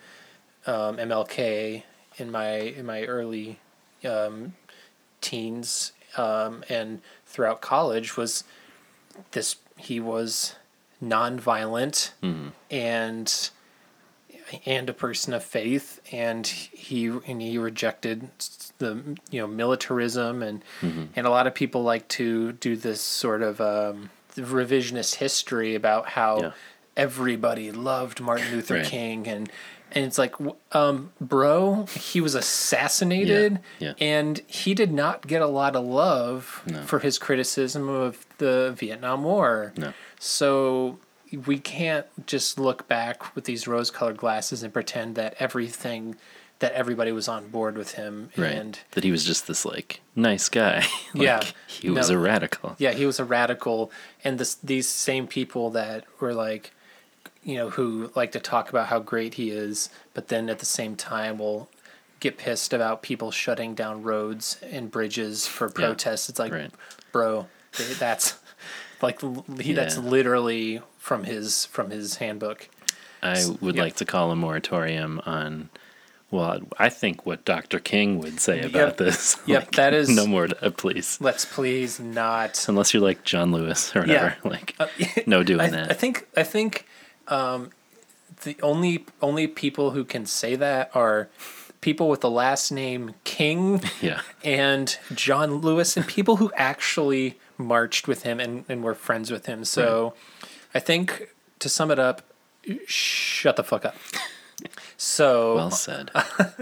um, 0.66 0.96
MLK 0.96 1.84
in 2.16 2.30
my 2.30 2.50
in 2.50 2.84
my 2.86 3.04
early 3.04 3.58
um, 4.04 4.54
teens 5.20 5.92
um, 6.16 6.64
and 6.68 7.00
throughout 7.26 7.60
college 7.60 8.16
was 8.16 8.44
this 9.32 9.56
he 9.76 10.00
was 10.00 10.56
nonviolent 11.02 12.10
and 12.70 13.50
and 14.66 14.88
a 14.88 14.92
person 14.92 15.32
of 15.34 15.42
faith 15.44 16.00
and 16.12 16.46
he 16.46 17.06
and 17.06 17.40
he 17.42 17.58
rejected 17.58 18.28
the 18.78 19.16
you 19.30 19.40
know 19.40 19.46
militarism 19.46 20.42
and 20.42 20.62
and 20.82 21.26
a 21.26 21.30
lot 21.30 21.46
of 21.46 21.54
people 21.54 21.82
like 21.82 22.08
to 22.08 22.52
do 22.52 22.76
this 22.76 23.00
sort 23.00 23.42
of 23.42 23.60
um, 23.60 24.10
revisionist 24.36 25.16
history 25.16 25.74
about 25.74 26.08
how 26.10 26.40
Yeah. 26.40 26.50
everybody 26.96 27.70
loved 27.72 28.20
Martin 28.20 28.50
Luther 28.52 28.74
Right. 28.76 28.86
King 28.86 29.26
and 29.28 29.50
and 29.92 30.04
it's 30.04 30.18
like, 30.18 30.36
um, 30.70 31.10
bro, 31.20 31.84
he 31.86 32.20
was 32.20 32.36
assassinated, 32.36 33.58
Yeah, 33.80 33.88
yeah. 33.88 33.94
and 33.98 34.40
he 34.46 34.72
did 34.72 34.92
not 34.92 35.26
get 35.26 35.42
a 35.42 35.48
lot 35.48 35.74
of 35.74 35.84
love 35.84 36.62
No. 36.64 36.82
for 36.82 37.00
his 37.00 37.18
criticism 37.18 37.88
of 37.88 38.24
the 38.38 38.72
Vietnam 38.78 39.24
War. 39.24 39.72
No. 39.76 39.92
So 40.20 41.00
we 41.46 41.58
can't 41.58 42.06
just 42.26 42.58
look 42.58 42.88
back 42.88 43.34
with 43.34 43.44
these 43.44 43.68
rose-colored 43.68 44.16
glasses 44.16 44.62
and 44.62 44.72
pretend 44.72 45.14
that 45.16 45.34
everything 45.38 46.16
that 46.58 46.72
everybody 46.72 47.10
was 47.12 47.26
on 47.28 47.48
board 47.48 47.78
with 47.78 47.92
him 47.92 48.30
Right. 48.36 48.52
and 48.52 48.78
that 48.90 49.02
he 49.04 49.10
was 49.10 49.24
just 49.24 49.46
this 49.46 49.64
like 49.64 50.00
nice 50.14 50.48
guy. 50.48 50.80
like, 51.14 51.22
Yeah. 51.22 51.42
He 51.66 51.88
was 51.90 52.10
No. 52.10 52.16
a 52.16 52.18
radical. 52.18 52.76
yeah 52.78 52.92
he 52.92 53.06
was 53.06 53.18
a 53.18 53.24
radical 53.24 53.90
and 54.24 54.38
this 54.38 54.56
these 54.56 54.88
same 54.88 55.26
people 55.26 55.70
that 55.70 56.04
were 56.20 56.34
like 56.34 56.72
you 57.42 57.54
know 57.54 57.70
who 57.70 58.10
like 58.14 58.32
to 58.32 58.40
talk 58.40 58.68
about 58.68 58.88
how 58.88 58.98
great 58.98 59.34
he 59.34 59.50
is 59.50 59.88
but 60.12 60.28
then 60.28 60.50
at 60.50 60.58
the 60.58 60.66
same 60.66 60.96
time 60.96 61.38
will 61.38 61.70
get 62.18 62.36
pissed 62.36 62.74
about 62.74 63.00
people 63.00 63.30
shutting 63.30 63.74
down 63.74 64.02
roads 64.02 64.58
and 64.62 64.90
bridges 64.90 65.46
for 65.46 65.70
protests 65.70 66.28
it's 66.28 66.38
like 66.38 66.52
Right. 66.52 66.70
bro 67.12 67.46
that's 67.98 68.34
like 69.00 69.22
he, 69.58 69.72
that's 69.72 69.96
literally 69.96 70.82
from 71.00 71.24
his 71.24 71.64
from 71.66 71.90
his 71.90 72.16
handbook 72.16 72.68
I 73.22 73.44
would 73.60 73.74
yeah. 73.76 73.82
like 73.82 73.96
to 73.96 74.04
call 74.04 74.30
a 74.30 74.36
moratorium 74.36 75.20
on. 75.26 75.68
Well, 76.30 76.60
I 76.78 76.90
think 76.90 77.26
what 77.26 77.44
Dr. 77.44 77.80
King 77.80 78.18
would 78.20 78.38
say 78.38 78.60
about 78.60 78.72
Yep. 78.90 78.96
this. 78.98 79.36
Yep, 79.46 79.72
that 79.72 79.92
is- 79.92 80.08
no 80.08 80.26
more, 80.28 80.46
uh, 80.62 80.70
please. 80.70 81.18
let's 81.20 81.44
please 81.44 81.98
not 81.98 82.64
Unless 82.68 82.94
you're 82.94 83.02
like 83.02 83.24
John 83.24 83.50
Lewis 83.50 83.94
or 83.96 84.06
Yeah. 84.06 84.36
whatever, 84.36 84.36
like 84.48 84.76
Uh, 84.78 84.86
no 85.26 85.42
doing 85.42 85.60
I, 85.60 85.70
that. 85.70 85.90
I 85.90 85.94
think 85.94 86.26
I 86.36 86.44
think 86.44 86.86
um, 87.28 87.70
the 88.44 88.56
only 88.62 89.04
only 89.20 89.48
people 89.48 89.90
who 89.90 90.04
can 90.04 90.24
say 90.24 90.54
that 90.54 90.90
are 90.94 91.28
people 91.80 92.08
with 92.08 92.20
the 92.20 92.30
last 92.30 92.70
name 92.70 93.14
King 93.24 93.82
yeah, 94.00 94.20
and 94.44 94.96
John 95.14 95.56
Lewis 95.62 95.96
and 95.96 96.06
people 96.06 96.36
who 96.36 96.52
actually 96.54 97.38
marched 97.58 98.06
with 98.08 98.22
him 98.22 98.38
and, 98.40 98.64
and 98.68 98.82
were 98.84 98.94
friends 98.94 99.30
with 99.30 99.46
him. 99.46 99.64
So 99.64 100.14
I 100.74 100.78
think 100.78 101.28
to 101.58 101.68
sum 101.68 101.90
it 101.90 101.98
up, 101.98 102.22
shut 102.86 103.56
the 103.56 103.64
fuck 103.64 103.84
up. 103.84 103.96
So 104.96 105.54
well 105.56 105.70
said. 105.70 106.10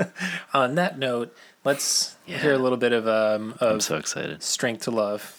on 0.55 0.77
that 0.77 0.99
note, 0.99 1.35
let's 1.65 2.17
Yeah. 2.27 2.39
hear 2.39 2.53
a 2.53 2.59
little 2.59 2.79
bit 2.79 2.93
of 2.93 3.07
um 3.09 3.55
I'm 3.61 3.77
of 3.77 3.83
so 3.83 3.97
excited. 3.97 4.43
strength 4.43 4.85
to 4.85 4.91
love. 4.91 5.35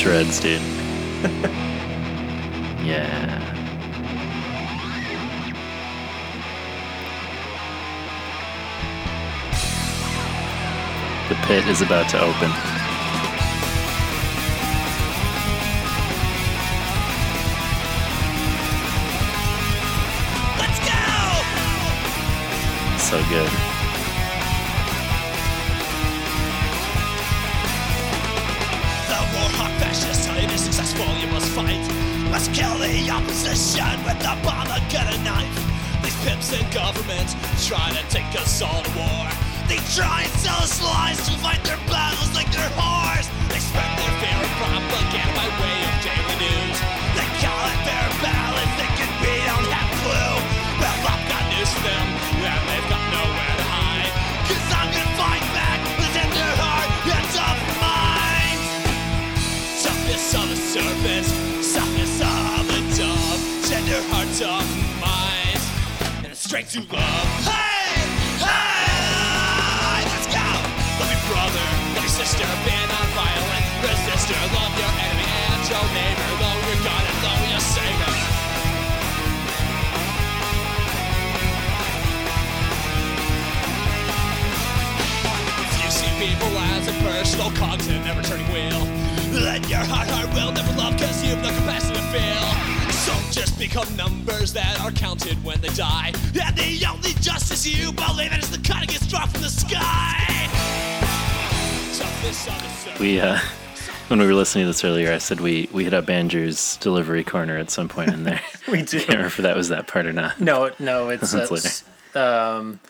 Shreds, 0.00 0.40
dude. 0.40 0.62
yeah. 2.82 3.36
The 11.28 11.34
pit 11.46 11.66
is 11.68 11.82
about 11.82 12.08
to 12.08 12.18
open. 12.18 12.50
Let's 20.56 20.78
go! 20.88 20.96
So 22.96 23.22
good. 23.28 23.69
Opposition 33.60 34.04
with 34.04 34.20
a 34.24 34.36
bomb, 34.42 34.66
a 34.68 34.80
gun, 34.90 35.06
a 35.12 35.18
knife. 35.22 36.02
These 36.02 36.16
pimps 36.24 36.52
in 36.52 36.64
government 36.70 37.28
try 37.66 37.90
to 37.90 38.02
take 38.08 38.40
us 38.40 38.62
all 38.62 38.82
to 38.82 38.90
war. 38.96 39.28
They 39.68 39.76
try 39.94 40.22
and 40.22 40.32
sell 40.40 40.62
us 40.62 40.82
lies 40.82 41.18
to 41.28 41.32
fight 41.38 41.62
their 41.64 41.78
battles 41.86 42.34
like 42.34 42.50
they're 42.52 42.70
whores. 42.70 43.28
They 43.48 43.58
spread 43.60 43.98
their 43.98 44.12
fear 44.20 44.38
and 44.40 44.50
propaganda 44.58 45.34
by 45.36 45.48
way 45.60 45.89
of 64.42 64.64
mind, 65.00 65.60
and 66.24 66.32
the 66.32 66.36
strength 66.36 66.72
to 66.72 66.80
love. 66.88 67.28
Hey, 67.44 67.92
hey, 68.40 70.00
let's 70.00 70.28
go. 70.32 70.48
Love 70.96 71.12
your 71.12 71.24
brother, 71.28 71.66
love 71.92 72.00
your 72.00 72.08
sister, 72.08 72.48
be 72.64 72.72
non-violent 72.72 73.66
resistor. 73.84 74.40
Love 74.56 74.72
your 74.80 74.92
enemy 74.96 75.28
and 75.28 75.60
your 75.68 75.84
neighbor, 75.92 76.24
though 76.40 76.56
you're 76.72 76.80
God 76.80 77.04
and 77.04 77.18
though 77.20 77.52
you're 77.52 77.60
Savior. 77.60 78.12
If 85.68 85.72
you 85.84 85.88
see 85.92 86.12
people 86.16 86.48
as 86.80 86.88
a 86.88 86.96
personal 87.04 87.52
in 87.92 88.00
a 88.00 88.04
never 88.08 88.22
turning 88.22 88.48
wheel, 88.48 88.88
then 89.36 89.60
your 89.68 89.84
heart, 89.84 90.08
heart 90.08 90.32
will 90.32 90.52
never 90.52 90.72
love 90.80 90.96
because 90.96 91.22
you've 91.22 91.42
no 91.42 91.52
capacity 91.52 92.00
to 92.00 92.04
feel. 92.08 92.79
So 93.00 93.14
just 93.30 93.58
become 93.58 93.96
numbers 93.96 94.52
that 94.52 94.78
are 94.82 94.90
counted 94.90 95.42
when 95.42 95.58
they 95.62 95.68
die. 95.68 96.12
And 96.42 96.54
the 96.54 96.84
only 96.86 97.12
justice 97.22 97.66
you 97.66 97.92
believe 97.92 98.30
in 98.30 98.40
is 98.40 98.50
the 98.50 98.58
kind 98.58 98.82
that 98.82 98.90
gets 98.90 99.06
dropped 99.06 99.32
from 99.32 99.40
the 99.40 99.48
sky. 99.48 100.48
Toughness 101.96 102.46
of 102.46 102.62
the 102.62 102.68
serpent. 102.68 103.00
We 103.00 103.18
uh 103.18 103.38
when 104.08 104.18
we 104.18 104.26
were 104.26 104.34
listening 104.34 104.64
to 104.64 104.66
this 104.66 104.84
earlier, 104.84 105.14
I 105.14 105.18
said 105.18 105.40
we 105.40 105.70
we 105.72 105.84
hit 105.84 105.94
up 105.94 106.10
Andrew's 106.10 106.76
delivery 106.76 107.24
corner 107.24 107.56
at 107.56 107.70
some 107.70 107.88
point 107.88 108.10
in 108.10 108.24
there. 108.24 108.40
We 108.70 108.82
do. 108.82 108.98
I 108.98 109.00
can't 109.00 109.08
remember 109.08 109.26
if 109.28 109.36
that 109.38 109.56
was 109.56 109.70
that 109.70 109.86
part 109.86 110.04
or 110.04 110.12
not. 110.12 110.38
No, 110.38 110.70
no, 110.78 111.08
it's, 111.10 111.32
That's 111.32 111.50
it's 111.50 111.84
um, 112.14 112.80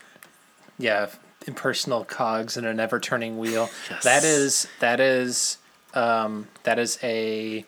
yeah, 0.77 1.07
impersonal 1.47 2.03
cogs 2.03 2.57
in 2.57 2.65
an 2.65 2.81
ever 2.81 2.99
turning 2.99 3.37
wheel. 3.39 3.69
Yes. 3.89 4.03
That 4.03 4.23
is 4.25 4.67
that 4.81 4.99
is 4.99 5.57
um, 5.93 6.49
that 6.63 6.79
is 6.79 6.99
a 7.01 7.65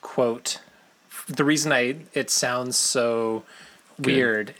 quote. 0.00 0.58
The 1.28 1.44
reason 1.44 1.72
I 1.72 1.96
it 2.14 2.30
sounds 2.30 2.76
so 2.76 3.44
weird 3.98 4.54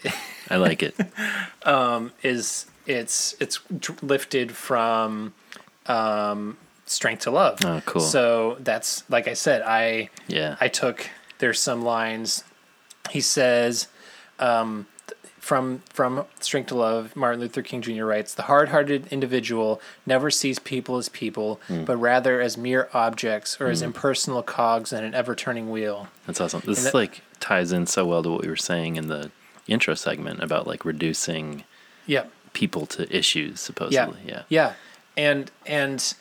I 0.50 0.56
like 0.56 0.82
it. 0.82 0.94
is 2.22 2.66
it's 2.86 3.34
it's 3.40 3.60
lifted 4.02 4.52
from 4.52 5.34
um, 5.86 6.56
Strength 6.86 7.22
to 7.22 7.30
Love. 7.30 7.58
Oh, 7.64 7.82
cool. 7.84 8.00
So 8.00 8.56
that's 8.60 9.08
like 9.10 9.28
I 9.28 9.34
said, 9.34 9.62
I 9.62 10.10
Yeah. 10.28 10.56
I 10.60 10.68
took 10.68 11.08
there's 11.38 11.60
some 11.60 11.82
lines. 11.82 12.44
He 13.10 13.20
says, 13.20 13.88
um, 14.38 14.86
from 15.46 15.80
from 15.90 16.24
Strength 16.40 16.66
to 16.70 16.74
Love, 16.74 17.14
Martin 17.14 17.40
Luther 17.40 17.62
King 17.62 17.80
Jr. 17.80 18.04
writes, 18.04 18.34
"The 18.34 18.42
hard-hearted 18.42 19.06
individual 19.12 19.80
never 20.04 20.28
sees 20.28 20.58
people 20.58 20.96
as 20.96 21.08
people, 21.08 21.60
Hmm. 21.68 21.84
but 21.84 21.96
rather 21.98 22.40
as 22.40 22.56
mere 22.56 22.88
objects 22.92 23.56
or 23.60 23.68
as 23.68 23.80
impersonal 23.80 24.42
cogs 24.42 24.92
in 24.92 25.04
an 25.04 25.14
ever-turning 25.14 25.70
wheel." 25.70 26.08
That's 26.26 26.40
awesome. 26.40 26.62
This 26.66 26.82
that- 26.82 26.94
like 26.94 27.22
ties 27.38 27.70
in 27.70 27.86
so 27.86 28.04
well 28.04 28.24
to 28.24 28.30
what 28.30 28.42
we 28.42 28.48
were 28.48 28.56
saying 28.56 28.96
in 28.96 29.06
the 29.06 29.30
intro 29.68 29.94
segment 29.94 30.42
about 30.42 30.66
like 30.66 30.84
reducing 30.84 31.62
Yeah, 32.06 32.24
people 32.52 32.84
to 32.86 33.16
issues 33.16 33.60
supposedly. 33.60 34.18
Yeah. 34.26 34.42
yeah, 34.48 34.72
and 35.16 35.48
and 35.64 36.12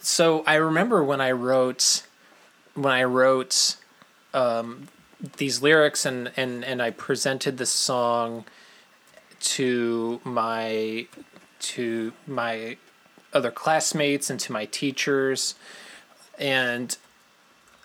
so 0.00 0.42
I 0.44 0.56
remember 0.56 1.04
when 1.04 1.20
I 1.20 1.30
wrote 1.30 2.02
when 2.74 2.92
I 2.92 3.04
wrote 3.04 3.76
um, 4.34 4.88
these 5.36 5.62
lyrics 5.62 6.04
and 6.04 6.32
and 6.36 6.64
and 6.64 6.82
I 6.82 6.90
presented 6.90 7.58
the 7.58 7.66
song 7.66 8.44
to 9.40 10.20
my 10.24 11.06
to 11.58 12.12
my 12.26 12.76
other 13.32 13.50
classmates 13.50 14.30
and 14.30 14.38
to 14.40 14.52
my 14.52 14.66
teachers. 14.66 15.54
And 16.38 16.96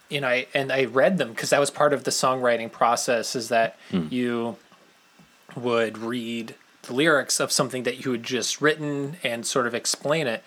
you 0.10 0.22
know 0.22 0.28
I 0.28 0.48
and 0.54 0.72
I 0.72 0.86
read 0.86 1.18
them 1.18 1.30
because 1.30 1.52
that 1.52 1.60
was 1.60 1.72
part 1.72 1.94
of 1.94 2.04
the 2.04 2.12
songwriting 2.12 2.72
process 2.72 3.36
is 3.36 3.50
that 3.50 3.78
you 4.10 4.58
would 5.56 5.98
read 5.98 6.56
the 6.84 6.94
lyrics 6.94 7.40
of 7.40 7.52
something 7.52 7.84
that 7.84 8.06
you 8.06 8.12
had 8.12 8.24
just 8.24 8.62
written 8.62 9.18
and 9.24 9.46
sort 9.46 9.68
of 9.68 9.76
explain 9.76 10.28
it. 10.28 10.44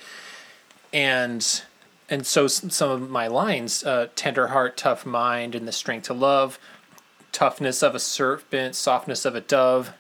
And 0.93 1.63
and 2.11 2.27
so 2.27 2.47
some 2.47 2.91
of 2.91 3.09
my 3.09 3.27
lines, 3.29 3.83
uh, 3.83 4.09
tender 4.15 4.49
heart, 4.49 4.77
tough 4.77 5.07
mind, 5.07 5.55
and 5.55 5.67
the 5.67 5.73
strength 5.73 6.07
to 6.07 6.15
love, 6.15 6.59
toughness 7.33 7.83
of 7.83 7.95
a 7.95 7.99
serpent, 7.99 8.75
softness 8.75 9.25
of 9.25 9.35
a 9.35 9.41
dove, 9.41 9.93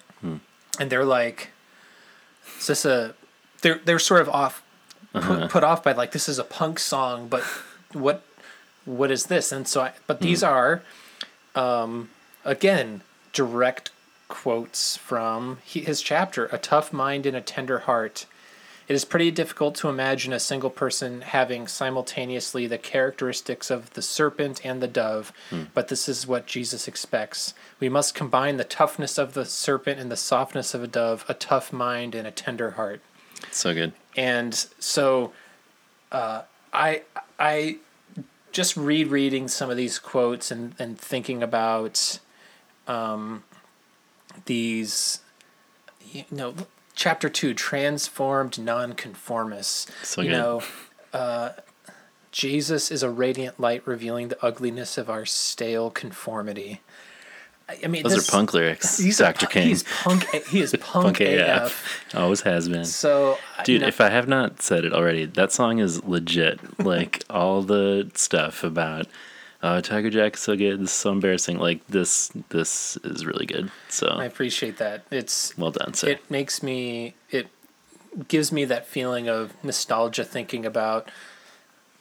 and 0.79 0.91
they're 0.91 1.05
like, 1.05 1.51
is 2.59 2.66
this 2.66 2.85
a? 2.85 3.14
They're 3.62 3.81
they're 3.85 3.99
sort 3.99 4.20
of 4.20 4.29
off, 4.29 4.62
put, 5.12 5.51
put 5.51 5.64
off 5.64 5.83
by 5.83 5.93
like 5.93 6.12
this 6.12 6.29
is 6.29 6.39
a 6.39 6.45
punk 6.45 6.79
song, 6.79 7.29
but 7.29 7.43
what 7.93 8.22
what 8.85 9.11
is 9.11 9.27
this? 9.27 9.53
And 9.53 9.66
so, 9.66 9.83
I, 9.83 9.93
but 10.07 10.20
these 10.20 10.43
are, 10.43 10.83
um, 11.55 12.11
again, 12.45 13.01
direct 13.33 13.91
quotes 14.29 14.97
from 14.97 15.59
his 15.64 16.03
chapter: 16.03 16.47
"A 16.47 16.59
tough 16.59 16.93
mind 16.93 17.27
and 17.27 17.37
a 17.37 17.41
tender 17.41 17.81
heart." 17.81 18.27
It 18.87 18.95
is 18.95 19.05
pretty 19.05 19.30
difficult 19.30 19.74
to 19.76 19.89
imagine 19.89 20.32
a 20.32 20.39
single 20.41 20.68
person 20.70 21.22
having 21.22 21.66
simultaneously 21.66 22.66
the 22.66 22.76
characteristics 22.76 23.70
of 23.70 23.91
the 23.95 24.03
serpent 24.03 24.61
and 24.64 24.82
the 24.82 24.89
dove, 24.89 25.32
but 25.72 25.89
this 25.89 26.09
is 26.09 26.26
what 26.26 26.47
Jesus 26.47 26.87
expects. 26.87 27.55
We 27.80 27.89
must 27.89 28.14
combine 28.14 28.59
the 28.59 28.64
toughness 28.64 29.16
of 29.16 29.32
the 29.35 29.47
serpent 29.47 29.99
and 30.01 30.11
the 30.11 30.16
softness 30.16 30.74
of 30.74 30.82
a 30.82 30.87
dove, 30.87 31.24
a 31.28 31.35
tough 31.35 31.72
mind 31.72 32.14
and 32.14 32.26
a 32.26 32.30
tender 32.30 32.72
heart 32.72 33.01
So 33.51 33.72
good. 33.72 33.93
and 34.16 34.55
so 34.78 35.32
uh, 36.12 36.43
I 36.72 37.03
I 37.39 37.78
just 38.53 38.76
rereading 38.76 39.49
some 39.49 39.70
of 39.70 39.76
these 39.76 39.99
quotes 39.99 40.51
and, 40.51 40.74
and 40.78 40.97
thinking 40.99 41.43
about 41.43 42.18
um, 42.87 43.43
these 44.45 45.20
you 46.12 46.24
know 46.30 46.55
chapter 46.95 47.29
two 47.29 47.55
transformed 47.55 48.59
nonconformists 48.59 49.87
So 50.03 50.23
you 50.23 50.31
good. 50.31 50.37
know 50.39 50.63
uh, 51.13 51.51
Jesus 52.33 52.91
is 52.91 53.03
a 53.03 53.11
radiant 53.11 53.61
light 53.61 53.87
revealing 53.87 54.29
the 54.29 54.45
ugliness 54.45 54.99
of 54.99 55.09
our 55.09 55.25
stale 55.25 55.91
conformity. 55.91 56.81
I 57.83 57.87
mean, 57.87 58.03
Those 58.03 58.17
this- 58.17 58.29
are 58.29 58.33
punk 58.33 58.53
lyrics, 58.53 58.99
He's 59.03 59.17
Dr. 59.19 59.47
King. 59.47 59.69
He's 59.69 59.85
punk. 59.85 60.25
He 60.49 60.61
is 60.61 60.73
punk, 60.81 61.17
Punk 61.19 61.21
AF. 61.21 61.63
AF. 62.13 62.15
Always 62.15 62.43
has 62.43 62.69
been. 62.69 62.85
So, 62.85 63.39
Dude, 63.65 63.81
know, 63.83 63.87
if 63.87 64.01
I 64.03 64.11
have 64.11 64.29
not 64.29 64.61
said 64.61 64.85
it 64.85 64.93
already, 64.93 65.25
that 65.25 65.51
song 65.53 65.79
is 65.79 66.05
legit. 66.05 66.61
like 66.85 67.25
all 67.31 67.63
the 67.63 68.11
stuff 68.15 68.65
about 68.65 69.07
uh, 69.65 69.81
Tiger 69.81 70.11
Jack 70.11 70.35
is 70.35 70.41
so 70.41 70.57
good. 70.57 70.79
This 70.81 70.91
is 70.91 70.97
so 70.97 71.11
embarrassing. 71.12 71.59
Like 71.59 71.87
this, 71.89 72.31
this 72.51 72.97
is 72.99 73.25
really 73.25 73.47
good. 73.47 73.71
So 73.89 74.09
I 74.09 74.25
appreciate 74.27 74.77
that. 74.79 75.05
It's 75.11 75.57
well 75.57 75.71
done, 75.71 75.95
sir. 75.95 76.09
it 76.11 76.31
makes 76.31 76.62
me 76.62 77.15
it 77.31 77.49
gives 78.29 78.53
me 78.53 78.65
that 78.67 78.87
feeling 78.87 79.29
of 79.29 79.53
nostalgia 79.65 80.25
thinking 80.25 80.65
about 80.67 81.11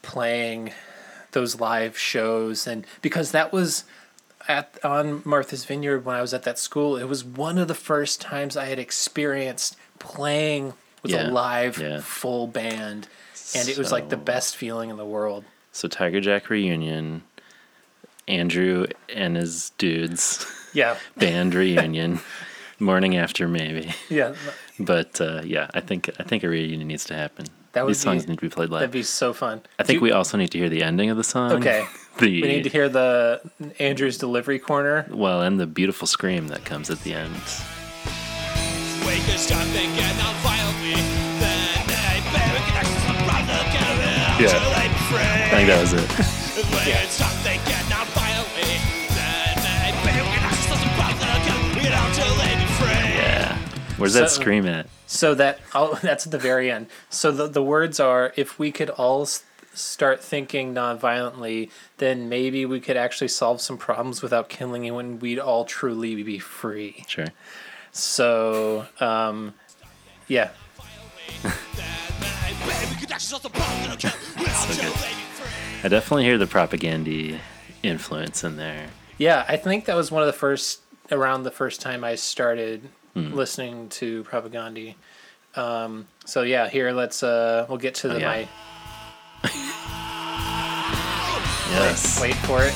playing 0.02 0.72
those 1.32 1.60
live 1.60 1.98
shows 1.98 2.68
and 2.68 2.86
because 3.02 3.32
that 3.32 3.52
was 3.52 3.86
at 4.48 4.78
on 4.84 5.22
Martha's 5.26 5.66
Vineyard 5.66 6.06
when 6.06 6.16
I 6.16 6.22
was 6.22 6.34
at 6.34 6.44
that 6.44 6.60
school 6.60 6.98
it 6.98 7.06
was 7.06 7.24
one 7.24 7.58
of 7.58 7.68
the 7.68 7.74
first 7.74 8.22
times 8.22 8.56
I 8.56 8.66
had 8.66 8.78
experienced 8.78 9.76
playing 9.98 10.74
with 11.02 11.12
Yeah, 11.14 11.30
a 11.30 11.32
live 11.32 11.80
yeah. 11.80 12.02
full 12.02 12.46
band 12.46 13.08
and 13.56 13.68
it 13.68 13.78
was 13.80 13.92
like 13.92 14.10
the 14.10 14.18
best 14.18 14.56
feeling 14.56 14.90
in 14.92 14.98
the 14.98 15.06
world. 15.06 15.46
so 15.72 15.88
Tiger 15.88 16.22
Jack 16.22 16.50
reunion, 16.50 17.24
Andrew 18.28 18.86
and 19.14 19.36
his 19.36 19.72
dudes 19.78 20.46
Yeah. 20.74 20.98
band 21.18 21.54
reunion, 21.54 22.20
morning 22.80 23.16
after 23.18 23.48
maybe. 23.48 23.94
Yeah. 24.10 24.36
But 24.80 25.20
uh, 25.22 25.42
yeah, 25.44 25.68
I 25.74 25.80
think 25.82 26.10
I 26.20 26.24
think 26.24 26.44
a 26.44 26.50
reunion 26.50 26.88
needs 26.88 27.06
to 27.06 27.14
happen. 27.16 27.46
That 27.74 27.86
would 27.86 27.90
These 27.96 28.00
songs 28.02 28.24
be- 28.26 28.30
need 28.32 28.36
to 28.40 28.42
be 28.42 28.50
played 28.50 28.70
live. 28.70 28.82
That'd 28.82 28.92
be 28.92 29.04
so 29.04 29.34
fun. 29.34 29.62
I 29.80 29.84
think 29.84 30.00
Do- 30.00 30.04
we 30.04 30.12
also 30.12 30.38
need 30.38 30.52
to 30.52 30.58
hear 30.60 30.70
the 30.70 30.84
ending 30.84 31.10
of 31.10 31.18
the 31.18 31.24
song. 31.24 31.52
Okay. 31.54 31.86
The 32.20 32.44
we 32.44 32.48
need 32.48 32.64
to 32.66 32.70
hear 32.70 32.90
the 32.90 33.42
Andrew's 33.80 34.20
delivery 34.20 34.60
corner. 34.60 35.08
well, 35.10 35.42
and 35.42 35.60
the 35.60 35.66
beautiful 35.66 36.06
scream 36.06 36.48
that 36.50 36.64
comes 36.64 36.92
at 36.92 37.00
the 37.02 37.12
end. 37.16 37.34
We 39.02 39.18
could 39.26 39.40
start 39.42 39.66
thinking 39.74 39.98
now 40.22 40.32
violently. 40.46 40.94
Then 41.42 41.82
a 41.90 42.22
baby 42.30 42.62
can 42.70 42.78
access 42.78 43.04
the 43.10 43.18
brother, 43.26 43.60
get 43.74 43.82
around 43.98 44.42
Yeah. 44.42 44.54
till 44.62 44.72
they 44.78 44.88
be 44.90 45.02
free. 45.10 45.26
I 45.26 45.50
think 45.50 45.68
that 45.70 45.82
was 45.82 45.94
it. 45.94 46.06
We 46.86 46.92
Where's 54.04 54.14
that 54.14 54.30
So- 54.30 54.42
scream 54.42 54.66
at? 54.68 54.88
So 55.08 55.34
that 55.36 55.60
oh, 55.74 55.98
that's 56.04 56.26
at 56.26 56.32
the 56.32 56.38
very 56.38 56.70
end. 56.72 56.88
So 57.10 57.32
the 57.32 57.48
the 57.48 57.64
words 57.64 58.00
are: 58.00 58.34
if 58.36 58.58
we 58.60 58.72
could 58.72 58.90
all 58.92 59.24
s- 59.24 59.44
start 59.74 60.24
thinking 60.24 60.74
non-violently, 60.74 61.70
then 61.98 62.30
maybe 62.30 62.66
we 62.66 62.80
could 62.80 62.98
actually 62.98 63.28
solve 63.30 63.60
some 63.62 63.78
problems 63.78 64.22
without 64.22 64.50
killing 64.50 64.84
anyone. 64.84 65.20
We'd 65.20 65.40
all 65.40 65.66
truly 65.66 66.22
be 66.24 66.40
free. 66.40 67.04
Sure. 67.08 67.28
So, 67.92 68.88
um, 69.00 69.54
yeah, 70.28 70.50
Then 71.44 71.52
a 71.52 72.68
baby 72.68 72.96
can 73.02 73.12
access 73.12 73.40
the 73.40 73.50
brother, 73.50 73.96
get 73.98 74.16
around 74.16 74.68
till 74.68 74.76
good. 74.84 74.94
they 74.94 75.10
be 75.10 75.30
free. 75.34 75.80
I 75.84 75.88
definitely 75.90 76.24
hear 76.24 76.38
the 76.40 76.48
propaganda 76.48 77.40
influence 77.84 78.44
in 78.44 78.58
there. 78.58 78.88
yeah. 79.18 79.46
I 79.48 79.58
think 79.58 79.86
that 79.86 79.96
was 79.96 80.12
one 80.12 80.24
of 80.24 80.28
the 80.28 80.34
first 80.34 80.82
around 81.12 81.44
the 81.44 81.52
first 81.52 81.82
time 81.82 82.04
I 82.04 82.16
started 82.16 82.90
listening 83.16 83.90
to 83.90 84.24
propaganda. 84.24 84.94
Um, 85.56 86.08
so 86.26 86.42
yeah, 86.42 86.68
here 86.68 86.92
let's 86.92 87.22
uh, 87.24 87.66
we'll 87.70 87.78
get 87.78 87.96
to 87.96 88.08
the 88.08 88.20
yeah. 88.20 88.46
my 89.44 89.50
Yes. 91.74 92.22
wait 92.22 92.36
for 92.36 92.64
it. 92.64 92.74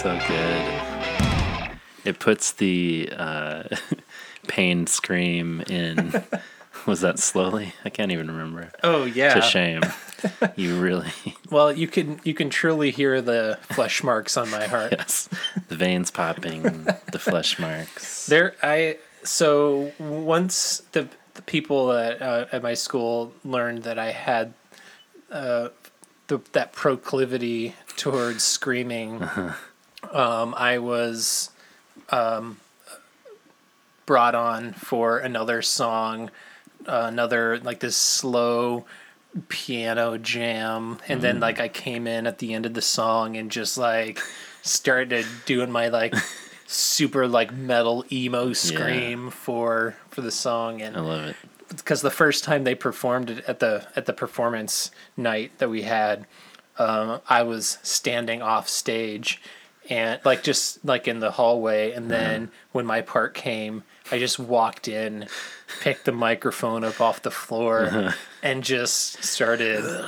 So 0.00 0.18
good. 0.26 0.80
It 2.06 2.18
puts 2.18 2.52
the 2.52 3.10
uh, 3.14 3.64
pained 4.48 4.88
scream 4.88 5.60
in. 5.68 6.24
Was 6.86 7.00
that 7.00 7.18
slowly? 7.18 7.74
I 7.84 7.90
can't 7.90 8.12
even 8.12 8.30
remember. 8.30 8.70
Oh 8.82 9.04
yeah. 9.04 9.34
To 9.34 9.42
shame. 9.42 9.82
You 10.54 10.78
really, 10.78 11.10
Well, 11.50 11.72
you 11.72 11.88
can 11.88 12.20
you 12.24 12.34
can 12.34 12.50
truly 12.50 12.90
hear 12.90 13.22
the 13.22 13.58
flesh 13.70 14.02
marks 14.04 14.36
on 14.36 14.50
my 14.50 14.66
heart. 14.66 14.92
yes. 14.92 15.30
The 15.68 15.76
veins 15.76 16.10
popping, 16.10 16.62
the 17.10 17.18
flesh 17.18 17.58
marks. 17.58 18.26
There, 18.26 18.54
I 18.62 18.98
so 19.22 19.92
once 19.98 20.82
the 20.92 21.08
the 21.32 21.40
people 21.40 21.92
at 21.92 22.20
uh, 22.20 22.44
at 22.52 22.62
my 22.62 22.74
school 22.74 23.32
learned 23.46 23.84
that 23.84 23.98
I 23.98 24.10
had 24.10 24.52
uh, 25.30 25.70
the 26.26 26.42
that 26.52 26.74
proclivity 26.74 27.74
towards 27.96 28.42
screaming, 28.42 29.22
um, 30.12 30.54
I 30.54 30.76
was 30.76 31.48
um, 32.10 32.58
brought 34.04 34.34
on 34.34 34.74
for 34.74 35.16
another 35.18 35.62
song, 35.62 36.30
uh, 36.90 37.06
another 37.06 37.58
like 37.58 37.80
this 37.80 37.96
slow 37.96 38.84
piano 39.48 40.18
jam. 40.18 40.98
And 41.08 41.22
then 41.22 41.40
like 41.40 41.60
I 41.60 41.68
came 41.68 42.06
in 42.06 42.26
at 42.26 42.38
the 42.38 42.52
end 42.52 42.66
of 42.66 42.74
the 42.74 42.82
song 42.82 43.36
and 43.36 43.50
just 43.50 43.78
like 43.78 44.18
started 44.62 45.24
doing 45.46 45.70
my 45.70 45.88
like 45.88 46.14
super 46.66 47.26
like 47.28 47.52
metal 47.52 48.04
emo 48.10 48.52
scream 48.52 49.30
for 49.30 49.96
for 50.08 50.20
the 50.20 50.32
song. 50.32 50.82
And 50.82 50.96
I 50.96 51.00
love 51.00 51.24
it. 51.26 51.36
because 51.68 52.02
the 52.02 52.10
first 52.10 52.42
time 52.44 52.64
they 52.64 52.74
performed 52.74 53.30
it 53.30 53.44
at 53.46 53.60
the 53.60 53.86
at 53.94 54.06
the 54.06 54.12
performance 54.12 54.90
night 55.16 55.52
that 55.58 55.70
we 55.70 55.82
had 55.82 56.26
um, 56.78 57.20
I 57.28 57.42
was 57.42 57.78
standing 57.82 58.40
off 58.42 58.68
stage 58.68 59.40
and 59.88 60.20
like 60.24 60.42
just 60.42 60.84
like 60.84 61.06
in 61.06 61.20
the 61.20 61.32
hallway. 61.32 61.92
And 61.92 62.10
then 62.10 62.50
when 62.72 62.86
my 62.86 63.00
part 63.02 63.34
came 63.34 63.82
I 64.12 64.18
just 64.18 64.38
walked 64.38 64.88
in 64.88 65.26
picked 65.80 66.04
the 66.04 66.12
microphone 66.12 66.84
up 66.84 67.00
off 67.00 67.22
the 67.22 67.30
floor 67.30 67.84
uh-huh. 67.84 68.12
and 68.42 68.64
just 68.64 69.22
started 69.24 69.84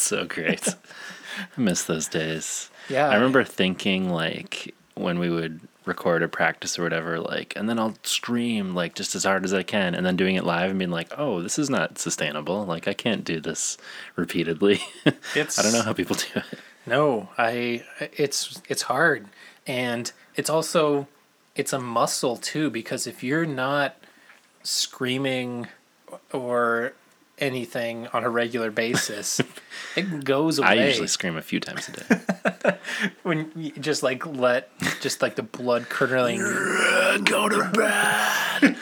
So 0.00 0.24
great. 0.24 0.66
I 0.66 1.60
miss 1.60 1.84
those 1.84 2.08
days. 2.08 2.70
Yeah. 2.88 3.08
I 3.08 3.14
remember 3.14 3.44
thinking 3.44 4.08
like 4.10 4.74
when 4.94 5.18
we 5.18 5.30
would 5.30 5.60
record 5.84 6.22
or 6.22 6.28
practice 6.28 6.78
or 6.78 6.82
whatever, 6.82 7.20
like, 7.20 7.52
and 7.56 7.68
then 7.68 7.78
I'll 7.78 7.96
scream 8.02 8.74
like 8.74 8.94
just 8.94 9.14
as 9.14 9.24
hard 9.24 9.44
as 9.44 9.52
I 9.52 9.62
can, 9.62 9.94
and 9.94 10.04
then 10.04 10.16
doing 10.16 10.36
it 10.36 10.44
live 10.44 10.70
and 10.70 10.78
being 10.78 10.90
like, 10.90 11.12
oh, 11.16 11.42
this 11.42 11.58
is 11.58 11.68
not 11.70 11.98
sustainable. 11.98 12.64
Like, 12.64 12.88
I 12.88 12.92
can't 12.94 13.24
do 13.24 13.40
this 13.40 13.76
repeatedly. 14.16 14.80
It's- 15.36 15.58
I 15.58 15.62
don't 15.62 15.72
know 15.72 15.82
how 15.82 15.92
people 15.92 16.16
do 16.16 16.26
it. 16.40 16.44
No, 16.86 17.28
I 17.36 17.84
it's 17.98 18.60
it's 18.68 18.82
hard 18.82 19.26
and 19.66 20.10
it's 20.34 20.48
also 20.48 21.06
it's 21.54 21.72
a 21.72 21.78
muscle 21.78 22.36
too 22.36 22.70
because 22.70 23.06
if 23.06 23.22
you're 23.22 23.46
not 23.46 23.96
screaming 24.62 25.68
or 26.32 26.94
anything 27.38 28.06
on 28.08 28.24
a 28.24 28.30
regular 28.30 28.70
basis, 28.70 29.40
it 29.96 30.24
goes 30.24 30.58
away. 30.58 30.68
I 30.68 30.86
usually 30.86 31.08
scream 31.08 31.36
a 31.36 31.42
few 31.42 31.60
times 31.60 31.88
a 31.88 31.92
day. 31.92 32.76
when 33.22 33.50
you 33.56 33.72
just 33.72 34.02
like 34.02 34.26
let 34.26 34.70
just 35.00 35.22
like 35.22 35.36
the 35.36 35.42
blood 35.42 35.88
curdling. 35.88 36.38
Go 37.24 37.48
to 37.48 37.70
bed. 37.74 38.76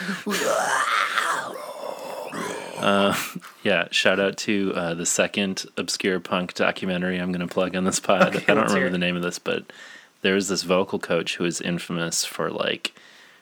uh, 2.79 3.17
yeah, 3.63 3.89
shout 3.91 4.21
out 4.21 4.37
to 4.39 4.73
uh, 4.75 4.95
the 4.95 5.07
second 5.07 5.65
obscure 5.77 6.21
punk 6.21 6.55
documentary 6.55 7.19
I'm 7.19 7.33
going 7.33 7.47
to 7.47 7.53
plug 7.53 7.75
on 7.75 7.85
this 7.85 8.01
pod. 8.01 8.37
Okay, 8.37 8.53
I 8.53 8.55
don't 8.55 8.69
hear 8.69 8.77
remember 8.77 8.91
the 8.91 8.99
name 8.99 9.17
of 9.17 9.23
this, 9.23 9.39
but 9.39 9.65
there 10.23 10.35
was 10.35 10.49
this 10.49 10.63
vocal 10.63 10.99
coach 10.99 11.37
who 11.37 11.45
was 11.45 11.61
infamous 11.61 12.25
for 12.25 12.51
like, 12.51 12.93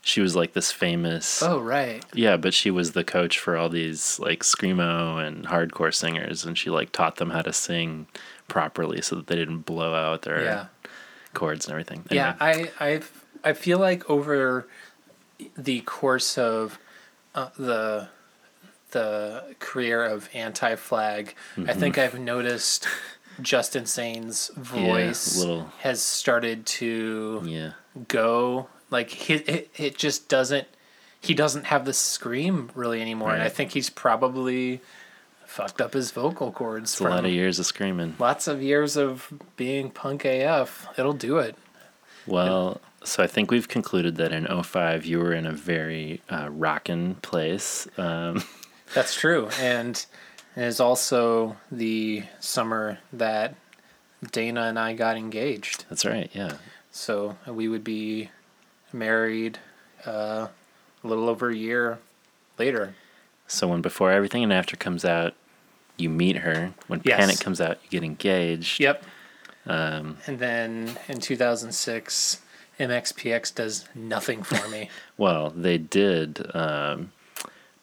she 0.03 0.20
was 0.20 0.37
like 0.37 0.53
this 0.53 0.70
famous. 0.70 1.43
Oh 1.43 1.59
right. 1.59 2.05
Yeah, 2.14 2.37
but 2.37 2.55
she 2.55 2.70
was 2.70 2.93
the 2.93 3.03
coach 3.05 3.39
for 3.39 3.57
all 3.57 3.68
these 3.68 4.18
like 4.20 4.41
screamo 4.41 5.24
and 5.27 5.47
hardcore 5.47 5.93
singers, 5.95 6.45
and 6.45 6.57
she 6.57 6.70
like 6.70 6.93
taught 6.93 7.16
them 7.16 7.31
how 7.31 7.43
to 7.43 7.53
sing 7.53 8.07
properly 8.49 9.01
so 9.03 9.16
that 9.16 9.27
they 9.27 9.35
didn't 9.37 9.61
blow 9.62 9.95
out 9.95 10.22
their 10.22 10.45
Yeah. 10.45 10.66
cords 11.35 11.64
and 11.66 11.72
everything. 11.72 12.05
Yeah, 12.11 12.37
Anyway, 12.41 12.70
I 12.81 12.87
I 12.95 13.01
I 13.51 13.53
feel 13.53 13.79
like 13.79 14.09
over 14.09 14.68
the 15.57 15.81
course 15.83 16.39
of 16.39 16.79
uh, 17.35 17.49
the 17.59 18.09
the 18.93 19.57
career 19.59 20.05
of 20.05 20.29
Anti 20.33 20.77
Flag, 20.77 21.35
I 21.66 21.72
think 21.74 21.99
I've 21.99 22.18
noticed 22.18 22.87
Justin 23.41 23.87
Sane's 23.87 24.51
voice 24.57 25.39
little- 25.39 25.70
has 25.80 26.03
started 26.03 26.66
to 26.66 27.43
yeah, 27.45 27.72
go 28.09 28.68
like 28.91 29.11
he, 29.11 29.34
it, 29.34 29.70
it 29.76 29.97
just 29.99 30.28
doesn't 30.28 30.66
he 31.20 31.34
doesn't 31.34 31.64
have 31.66 31.84
the 31.84 31.93
scream 31.93 32.70
really 32.74 33.01
anymore 33.01 33.32
and 33.32 33.43
i 33.43 33.49
think 33.49 33.72
he's 33.72 33.91
probably 33.91 34.80
fucked 35.45 35.80
up 35.80 35.93
his 35.95 36.11
vocal 36.12 36.53
cords 36.53 36.93
it's 36.93 37.01
a 37.01 37.05
lot 37.05 37.24
of 37.24 37.30
years 37.32 37.59
of 37.59 37.66
screaming. 37.66 38.14
lots 38.18 38.47
of 38.47 38.62
years 38.62 38.97
of 38.97 39.32
being 39.57 39.91
punk 39.91 40.24
af 40.24 40.87
it'll 40.99 41.12
do 41.12 41.39
it 41.39 41.57
Well, 42.26 42.80
so 43.05 43.22
I 43.22 43.28
think 43.28 43.51
we've 43.53 43.68
concluded 43.68 44.16
that 44.16 44.32
in 44.32 44.47
05 44.62 45.05
you 45.07 45.18
were 45.20 45.32
in 45.32 45.47
a 45.47 45.53
very 45.53 46.20
uh, 46.28 46.49
rockin' 46.51 47.14
place. 47.22 47.87
Um, 47.97 48.43
that's 48.95 49.14
true 49.14 49.49
and 49.61 50.05
it 50.57 50.62
is 50.62 50.80
also 50.80 51.57
the 51.70 52.22
summer 52.40 52.98
that 53.12 53.54
dana 54.32 54.62
and 54.62 54.78
i 54.78 54.92
got 54.94 55.16
engaged 55.16 55.84
that's 55.88 56.04
right, 56.04 56.30
yeah. 56.32 56.54
so 56.90 57.36
we 57.46 57.68
would 57.68 57.84
be 57.84 58.30
married 58.92 59.59
uh, 60.07 60.48
a 61.02 61.07
little 61.07 61.28
over 61.28 61.50
a 61.50 61.57
year 61.57 61.98
later 62.59 62.94
So 63.48 63.68
when 63.68 63.80
Before 63.82 64.11
Everything 64.11 64.42
and 64.42 64.52
After 64.52 64.76
comes 64.76 65.04
out, 65.04 65.34
you 65.96 66.09
meet 66.11 66.38
her. 66.38 66.72
When 66.88 67.00
Yes. 67.04 67.18
Panic 67.20 67.38
comes 67.40 67.61
out, 67.61 67.78
you 67.84 67.88
get 67.90 68.02
engaged. 68.02 68.80
Yep. 68.80 69.04
Um, 69.66 70.16
And 70.26 70.38
then 70.38 70.96
in 71.09 71.20
2006, 71.20 72.40
MXPX 72.80 73.54
does 73.54 73.84
nothing 73.94 74.42
for 74.42 74.68
me. 74.68 74.90
well, 75.16 75.50
they 75.50 75.78
did 75.78 76.44
um, 76.54 77.12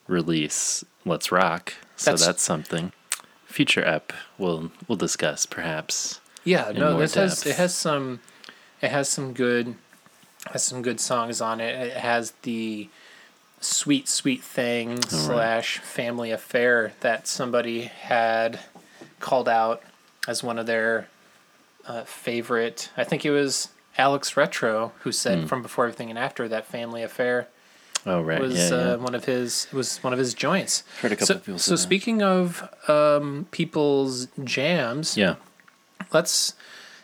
release 0.08 0.84
Let's 1.06 1.32
Rock, 1.32 1.74
so 1.96 2.12
That's- 2.12 2.26
that's, 2.26 2.44
something. 2.44 2.92
Future 3.46 3.86
app 3.86 4.12
we'll 4.40 4.72
we'll 4.88 4.96
discuss 4.98 5.46
perhaps. 5.46 6.20
yeah, 6.44 6.72
no, 6.74 6.98
this 6.98 7.14
has 7.14 7.46
it 7.46 7.56
has 7.58 7.76
some 7.76 8.20
it 8.82 8.90
has 8.90 9.08
some 9.08 9.34
good 9.34 9.76
has 10.52 10.64
some 10.64 10.82
good 10.82 11.00
songs 11.00 11.40
on 11.40 11.62
it. 11.62 11.76
It 11.90 11.98
has 11.98 12.32
the 12.42 12.90
sweet 13.62 14.08
sweet 14.08 14.42
thing 14.44 15.02
slash 15.04 15.78
family 15.80 16.32
affair 16.32 16.94
that 17.02 17.28
somebody 17.28 17.84
had 17.84 18.60
called 19.20 19.48
out 19.48 19.84
as 20.28 20.42
one 20.44 20.58
of 20.58 20.66
their 20.66 21.08
uh, 21.86 22.04
favorite. 22.06 22.90
I 22.98 23.04
think 23.04 23.24
it 23.24 23.32
was 23.32 23.70
Alex 24.00 24.36
Retro 24.36 24.94
who 25.02 25.12
said 25.12 25.42
Hmm. 25.42 25.46
from 25.46 25.62
before 25.62 25.86
everything 25.86 26.10
and 26.10 26.18
after 26.18 26.48
that 26.48 26.66
family 26.66 27.04
affair 27.04 27.48
Oh 28.06 28.22
right, 28.22 28.42
was 28.42 28.56
yeah, 28.56 28.70
yeah. 28.70 28.76
Uh, 28.76 28.98
one 28.98 29.16
of 29.16 29.26
his 29.26 29.68
was 29.72 29.98
one 30.04 30.12
of 30.14 30.20
his 30.20 30.34
joints. 30.34 30.84
Heard 31.02 31.14
a 31.14 31.16
couple 31.16 31.28
so, 31.28 31.36
of 31.36 31.46
people 31.46 31.60
So 31.60 31.72
that. 31.72 31.78
speaking 31.78 32.22
of 32.22 32.70
um, 32.90 33.48
people's 33.52 34.28
jams, 34.44 35.16
yeah. 35.18 35.36
let's 36.12 36.54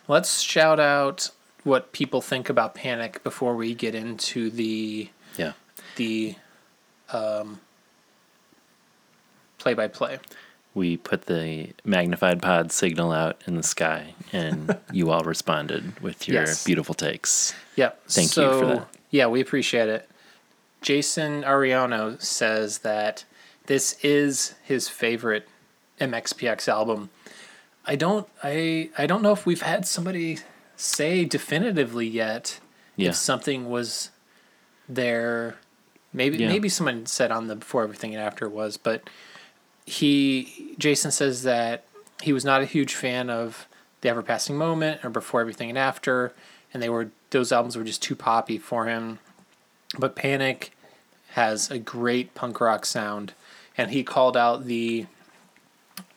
let's 0.08 0.40
shout 0.40 0.78
out 0.78 1.30
what 1.64 1.92
people 1.92 2.20
think 2.20 2.48
about 2.50 2.74
Panic 2.74 3.22
before 3.22 3.54
we 3.56 3.74
get 3.74 3.94
into 3.94 4.50
the 4.50 5.08
Yeah. 5.38 5.52
the 5.96 6.34
um, 7.12 7.60
play 9.58 9.74
by 9.74 9.88
play. 9.88 10.18
We 10.74 10.96
put 10.98 11.22
the 11.22 11.70
magnified 11.84 12.40
pod 12.42 12.70
signal 12.72 13.10
out 13.12 13.40
in 13.46 13.56
the 13.56 13.62
sky, 13.62 14.14
and 14.32 14.78
you 14.92 15.10
all 15.10 15.22
responded 15.24 15.98
with 16.00 16.28
your 16.28 16.42
Yes. 16.42 16.62
beautiful 16.64 16.94
takes. 16.94 17.54
Yep. 17.76 18.02
Thank 18.08 18.36
you 18.36 18.42
for 18.58 18.66
that. 18.66 18.88
Yeah, 19.10 19.26
we 19.28 19.40
appreciate 19.40 19.88
it. 19.88 20.09
Jason 20.82 21.42
Ariano 21.42 22.20
says 22.22 22.78
that 22.78 23.24
this 23.66 23.98
is 24.02 24.54
his 24.64 24.88
favorite 24.88 25.48
MXPX 26.00 26.68
album. 26.68 27.10
I 27.86 27.96
don't 27.96 28.26
I 28.42 28.90
I 28.96 29.06
don't 29.06 29.22
know 29.22 29.32
if 29.32 29.46
we've 29.46 29.62
had 29.62 29.86
somebody 29.86 30.38
say 30.76 31.24
definitively 31.24 32.06
yet 32.06 32.58
Yeah. 32.96 33.10
if 33.10 33.16
something 33.16 33.68
was 33.68 34.10
there 34.88 35.56
maybe 36.12 36.38
Yeah. 36.38 36.48
maybe 36.48 36.68
someone 36.68 37.06
said 37.06 37.30
on 37.30 37.46
the 37.48 37.56
before 37.56 37.82
everything 37.82 38.14
and 38.14 38.22
after 38.22 38.48
was 38.48 38.76
but 38.76 39.08
he 39.86 40.74
Jason 40.78 41.10
says 41.10 41.42
that 41.42 41.84
he 42.22 42.32
was 42.32 42.44
not 42.44 42.62
a 42.62 42.66
huge 42.66 42.94
fan 42.94 43.30
of 43.30 43.66
the 44.00 44.08
ever 44.08 44.22
passing 44.22 44.56
moment 44.56 45.04
or 45.04 45.10
before 45.10 45.40
everything 45.40 45.68
and 45.68 45.78
after 45.78 46.32
and 46.72 46.82
they 46.82 46.88
were 46.88 47.10
those 47.30 47.52
albums 47.52 47.76
were 47.76 47.84
just 47.84 48.02
too 48.02 48.16
poppy 48.16 48.58
for 48.58 48.86
him 48.86 49.18
but 49.98 50.14
panic 50.14 50.72
has 51.30 51.70
a 51.70 51.78
great 51.78 52.34
punk 52.34 52.60
rock 52.60 52.84
sound 52.86 53.32
and 53.76 53.90
he 53.90 54.02
called 54.02 54.36
out 54.36 54.64
the 54.66 55.06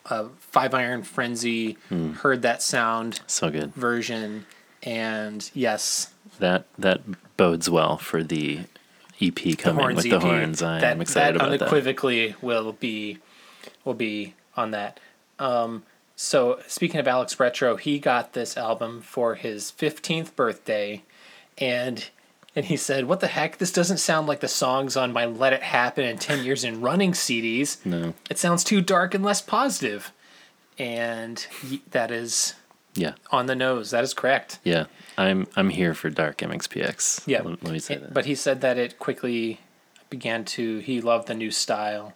uh, 0.07 0.25
five 0.39 0.73
iron 0.73 1.01
frenzy 1.03 1.77
heard 2.21 2.41
that 2.41 2.61
sound 2.61 3.21
So 3.27 3.49
good. 3.49 3.73
version 3.73 4.45
and 4.81 5.49
yes 5.53 6.13
That 6.39 6.65
that 6.77 7.01
bodes 7.37 7.69
well 7.69 7.97
for 7.97 8.23
the 8.23 8.61
EP 9.21 9.57
coming 9.57 9.81
horns 9.81 9.97
with 9.97 10.05
EP, 10.07 10.11
the 10.11 10.19
horns. 10.19 10.61
I 10.61 10.79
that, 10.81 10.91
am 10.93 11.01
excited 11.01 11.35
that 11.35 11.45
about 11.45 11.51
that. 11.51 11.61
unequivocally 11.61 12.35
will 12.41 12.73
be 12.73 13.19
will 13.85 13.93
be 13.93 14.33
on 14.57 14.71
that. 14.71 14.99
Um, 15.39 15.83
so 16.15 16.59
speaking 16.67 16.99
of 16.99 17.07
Alex 17.07 17.39
Retro, 17.39 17.75
he 17.77 17.99
got 17.99 18.33
this 18.33 18.57
album 18.57 18.99
for 19.01 19.35
his 19.35 19.71
fifteenth 19.71 20.35
birthday, 20.35 21.03
and 21.57 22.09
and 22.55 22.65
he 22.65 22.77
said, 22.77 23.05
"What 23.05 23.19
the 23.19 23.27
heck? 23.27 23.57
This 23.57 23.71
doesn't 23.71 23.97
sound 23.97 24.27
like 24.27 24.39
the 24.41 24.47
songs 24.47 24.95
on 24.97 25.11
my 25.13 25.25
Let 25.25 25.53
It 25.53 25.63
Happen 25.63 26.05
and 26.05 26.19
Ten 26.21 26.43
Years 26.43 26.63
and 26.63 26.81
Running 26.83 27.11
CDs. 27.13 27.83
No. 27.85 28.13
It 28.29 28.37
sounds 28.37 28.63
too 28.63 28.81
dark 28.81 29.13
and 29.13 29.23
less 29.23 29.41
positive." 29.41 30.11
And 30.79 31.45
that 31.91 32.09
is 32.11 32.55
Yeah. 32.95 33.13
on 33.31 33.45
the 33.45 33.55
nose. 33.55 33.91
That 33.91 34.03
is 34.03 34.13
correct. 34.13 34.59
Yeah. 34.63 34.85
I'm 35.17 35.47
I'm 35.55 35.69
here 35.69 35.93
for 35.93 36.09
Dark 36.09 36.37
MXPX. 36.39 37.23
Yeah. 37.27 37.41
Let, 37.43 37.63
let 37.63 37.73
me 37.73 37.79
say 37.79 37.97
that. 37.97 38.13
But 38.13 38.25
he 38.25 38.35
said 38.35 38.61
that 38.61 38.77
it 38.77 38.97
quickly 38.99 39.59
began 40.09 40.45
to, 40.45 40.79
he 40.79 41.01
loved 41.01 41.27
the 41.27 41.33
new 41.35 41.51
style. 41.51 42.13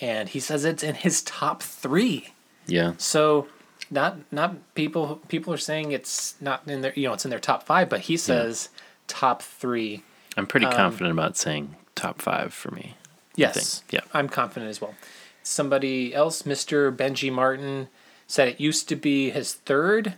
And 0.00 0.28
he 0.28 0.40
says 0.40 0.64
it's 0.64 0.82
in 0.82 0.94
his 0.96 1.22
top 1.22 1.62
three. 1.62 2.32
yeah. 2.66 2.92
So 2.98 3.48
not, 3.90 4.18
not 4.32 4.74
people, 4.74 5.20
people 5.28 5.52
are 5.52 5.58
saying 5.58 5.90
it's 5.92 6.34
not 6.40 6.62
in 6.66 6.80
their, 6.80 6.92
you 6.94 7.06
know, 7.08 7.12
it's 7.14 7.24
in 7.24 7.30
their 7.30 7.40
top 7.40 7.64
five, 7.64 7.88
but 7.88 8.00
he 8.02 8.16
says 8.16 8.68
top 9.10 9.42
three. 9.42 10.02
I'm 10.36 10.46
pretty 10.46 10.66
Um, 10.66 10.72
confident 10.72 11.10
about 11.12 11.36
saying 11.36 11.74
top 11.94 12.22
five 12.22 12.54
for 12.54 12.70
me. 12.70 12.96
Yes. 13.36 13.82
yeah. 13.90 14.00
I'm 14.14 14.28
confident 14.28 14.70
as 14.70 14.80
well. 14.80 14.94
Somebody 15.42 16.14
else, 16.14 16.42
Mr. 16.42 16.94
Benji 16.94 17.32
Martin, 17.32 17.88
said 18.26 18.46
it 18.48 18.60
used 18.60 18.88
to 18.90 18.96
be 18.96 19.30
his 19.30 19.54
third 19.54 20.14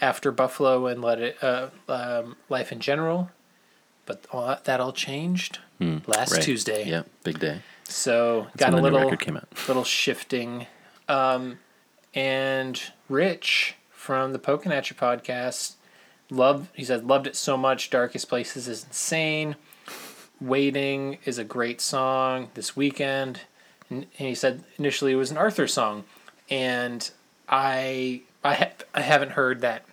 after 0.00 0.30
Buffalo 0.30 0.86
and 0.86 1.00
Let 1.00 1.20
It, 1.20 1.42
uh, 1.42 1.68
um, 1.88 2.36
Life 2.50 2.70
in 2.72 2.80
General, 2.80 3.30
but 4.04 4.24
all, 4.30 4.58
that 4.64 4.80
all 4.80 4.92
changed 4.92 5.60
last 5.80 6.28
Hmm, 6.30 6.34
Right. 6.34 6.42
Tuesday. 6.42 6.84
Yeah. 6.88 7.02
Big 7.24 7.38
day. 7.38 7.60
So 7.84 8.48
That's 8.54 8.56
got 8.56 8.72
a 8.72 8.82
when 8.82 8.82
the 8.92 8.98
new 8.98 9.04
little 9.04 9.16
came 9.16 9.36
out. 9.36 9.48
little 9.68 9.84
shifting. 9.84 10.66
Um, 11.08 11.58
and 12.14 12.80
Rich 13.08 13.74
from 13.90 14.32
the 14.32 14.38
Pokinatcha 14.38 14.94
podcast 14.94 15.74
loved 16.30 16.68
he 16.74 16.84
said 16.84 17.06
loved 17.06 17.26
it 17.26 17.36
so 17.36 17.56
much. 17.56 17.90
Darkest 17.90 18.28
Places 18.28 18.66
is 18.68 18.84
insane. 18.84 19.56
Waiting 20.40 21.18
is 21.24 21.38
a 21.38 21.44
great 21.44 21.80
song 21.80 22.50
this 22.54 22.76
weekend. 22.76 23.40
And 23.88 24.06
and 24.18 24.28
he 24.28 24.34
said 24.34 24.64
initially 24.78 25.12
it 25.12 25.16
was 25.16 25.30
an 25.30 25.38
Arthur 25.38 25.66
song. 25.66 26.04
And 26.50 27.10
I 27.48 28.22
I 28.44 28.54
ha- 28.54 28.72
I 28.94 29.00
haven't 29.00 29.32
heard 29.32 29.60
that 29.62 29.84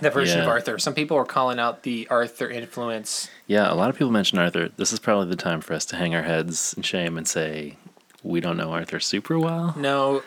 that 0.00 0.12
version 0.12 0.40
of 0.40 0.48
Arthur. 0.48 0.78
Some 0.78 0.94
people 0.94 1.16
are 1.16 1.24
calling 1.24 1.58
out 1.60 1.82
the 1.84 2.08
Arthur 2.10 2.48
influence. 2.48 3.28
Yeah. 3.46 3.70
A 3.72 3.76
lot 3.76 3.90
of 3.90 3.96
people 3.96 4.10
mention 4.10 4.38
Arthur. 4.38 4.70
This 4.76 4.92
is 4.92 4.98
probably 4.98 5.28
the 5.28 5.36
time 5.36 5.60
for 5.60 5.74
us 5.74 5.84
to 5.86 5.96
hang 5.96 6.14
our 6.14 6.22
heads 6.22 6.74
in 6.74 6.82
shame 6.82 7.16
and 7.18 7.28
say 7.28 7.76
we 8.22 8.40
don't 8.40 8.56
know 8.56 8.72
Arthur 8.72 8.98
super 9.00 9.38
well. 9.38 9.74
No, 9.76 10.22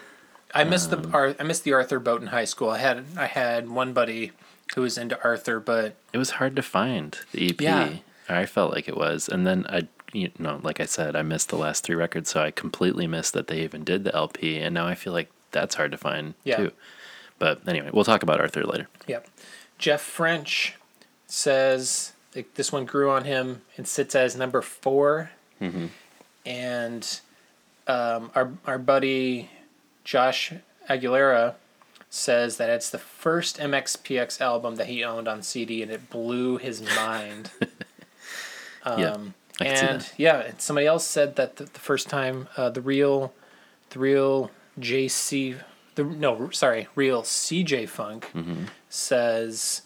I 0.54 0.64
missed 0.66 0.94
Um, 0.94 1.02
the 1.12 1.36
I 1.40 1.44
missed 1.44 1.64
the 1.64 1.74
Arthur 1.74 2.00
boat 2.00 2.22
in 2.22 2.28
high 2.28 2.46
school. 2.46 2.70
I 2.70 2.78
had 2.78 3.04
I 3.18 3.26
had 3.26 3.70
one 3.70 3.92
buddy 3.92 4.32
who 4.76 4.82
was 4.82 4.98
into 4.98 5.22
Arthur, 5.24 5.60
but 5.60 5.96
It 6.14 6.18
was 6.18 6.32
hard 6.32 6.56
to 6.56 6.62
find 6.62 7.18
the 7.32 7.50
EP. 7.50 7.62
Yeah. 7.62 7.94
I 8.30 8.46
felt 8.46 8.74
like 8.74 8.88
it 8.90 8.98
was, 8.98 9.30
and 9.30 9.48
then 9.48 9.66
I, 9.70 9.88
you 10.12 10.32
know, 10.38 10.60
like 10.62 10.80
I 10.82 10.86
said, 10.86 11.16
I 11.16 11.22
missed 11.22 11.48
the 11.50 11.56
last 11.58 11.84
three 11.86 11.96
records, 11.96 12.30
so 12.30 12.42
I 12.42 12.52
completely 12.52 13.08
missed 13.08 13.34
that 13.34 13.48
they 13.48 13.62
even 13.64 13.84
did 13.86 14.04
the 14.04 14.14
LP, 14.14 14.58
and 14.58 14.74
now 14.74 14.86
I 14.86 14.96
feel 14.96 15.14
like 15.14 15.30
that's 15.52 15.76
hard 15.76 15.92
to 15.92 15.98
find 15.98 16.34
Yeah. 16.44 16.58
too. 16.58 16.72
But 17.40 17.68
anyway, 17.68 17.90
we'll 17.94 18.04
talk 18.04 18.24
about 18.24 18.42
Arthur 18.42 18.64
later. 18.66 18.88
Yep. 19.08 19.28
Jeff 19.78 20.02
French 20.02 20.76
says 21.28 22.14
like, 22.36 22.54
this 22.56 22.72
one 22.72 22.86
grew 22.86 23.10
on 23.12 23.24
him 23.26 23.62
and 23.78 23.88
sits 23.88 24.16
as 24.16 24.36
number 24.36 24.62
4 24.62 25.32
And 26.46 27.20
um, 27.88 28.32
our 28.36 28.52
our 28.66 28.78
buddy 28.78 29.50
Josh 30.04 30.54
Aguilera 30.90 31.56
says 32.18 32.58
that 32.58 32.70
it's 32.70 32.90
the 32.90 32.98
first 32.98 33.58
MXPX 33.60 34.42
album 34.42 34.76
that 34.76 34.88
he 34.88 35.04
owned 35.04 35.28
on 35.28 35.42
CD, 35.42 35.82
and 35.82 35.92
it 35.92 36.10
blew 36.10 36.58
his 36.58 36.82
mind. 36.96 37.52
yeah, 38.86 39.12
Um, 39.14 39.34
see 39.60 39.66
and 39.68 40.10
yeah, 40.18 40.52
somebody 40.58 40.88
else 40.88 41.06
said 41.06 41.36
that 41.36 41.58
the, 41.58 41.66
the 41.66 41.80
first 41.80 42.10
time 42.10 42.48
uh, 42.58 42.70
the 42.70 42.82
real, 42.82 43.34
the 43.90 44.00
real 44.00 44.52
JC, 44.80 45.58
the 45.96 46.04
no, 46.04 46.50
sorry, 46.52 46.88
real 46.96 47.24
CJ 47.24 47.90
Funk 47.90 48.32
Mm-hmm. 48.34 48.66
says 48.90 49.82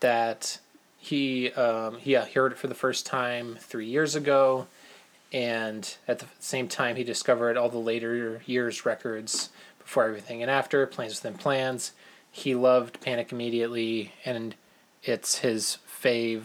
that 0.00 0.58
he, 0.98 1.50
um, 1.52 1.98
yeah, 2.04 2.24
he 2.26 2.32
heard 2.34 2.52
it 2.52 2.58
for 2.58 2.66
the 2.66 2.74
first 2.74 3.06
time 3.06 3.56
three 3.60 3.86
years 3.86 4.14
ago, 4.14 4.66
and 5.32 5.96
at 6.08 6.18
the 6.18 6.26
same 6.40 6.66
time 6.68 6.96
he 6.96 7.04
discovered 7.04 7.56
all 7.56 7.68
the 7.68 7.78
later 7.78 8.42
years 8.46 8.84
records 8.84 9.50
before 9.90 10.04
everything 10.04 10.40
and 10.40 10.48
after 10.48 10.86
plans 10.86 11.16
within 11.20 11.36
plans. 11.36 11.90
He 12.30 12.54
loved 12.54 13.00
Panic 13.00 13.32
immediately, 13.32 14.12
and 14.24 14.54
it's 15.02 15.38
his 15.38 15.78
fave 15.84 16.42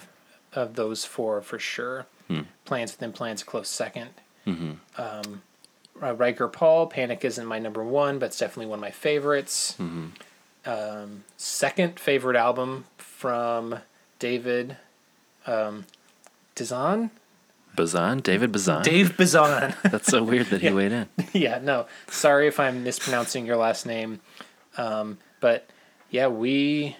of 0.52 0.74
those 0.74 1.06
four 1.06 1.44
for 1.44 1.60
sure. 1.60 2.08
Plans 2.66 2.94
within 2.94 3.12
plans, 3.14 3.44
close 3.44 3.70
2nd 3.70 4.08
Um, 4.98 5.44
uh, 6.02 6.16
Riker 6.16 6.48
Paul, 6.48 6.88
Panic 6.88 7.24
isn't 7.24 7.46
my 7.46 7.60
number 7.60 7.84
one, 7.84 8.18
but 8.18 8.28
it's 8.28 8.40
definitely 8.40 8.66
one 8.66 8.80
of 8.80 8.82
my 8.82 8.90
favorites. 8.90 9.76
Um, 10.66 11.24
second 11.38 12.00
favorite 12.00 12.36
album 12.36 12.86
from 12.98 13.76
David 14.18 14.78
um, 15.46 15.86
Dizon? 16.56 17.12
Bazan, 17.76 18.20
David 18.20 18.52
Bazan. 18.52 18.84
Dave 18.84 19.16
Bazan. 19.18 19.74
That's 19.84 20.08
so 20.08 20.24
weird 20.24 20.48
that 20.48 20.62
he 20.62 20.70
weighed 20.72 20.92
in. 20.92 21.08
yeah, 21.34 21.60
no. 21.62 21.86
Sorry 22.08 22.48
if 22.48 22.60
I'm 22.60 22.84
mispronouncing 22.84 23.46
your 23.46 23.58
last 23.58 23.86
name. 23.86 24.22
Um, 24.78 25.18
but 25.40 25.70
yeah, 26.10 26.28
we 26.28 26.96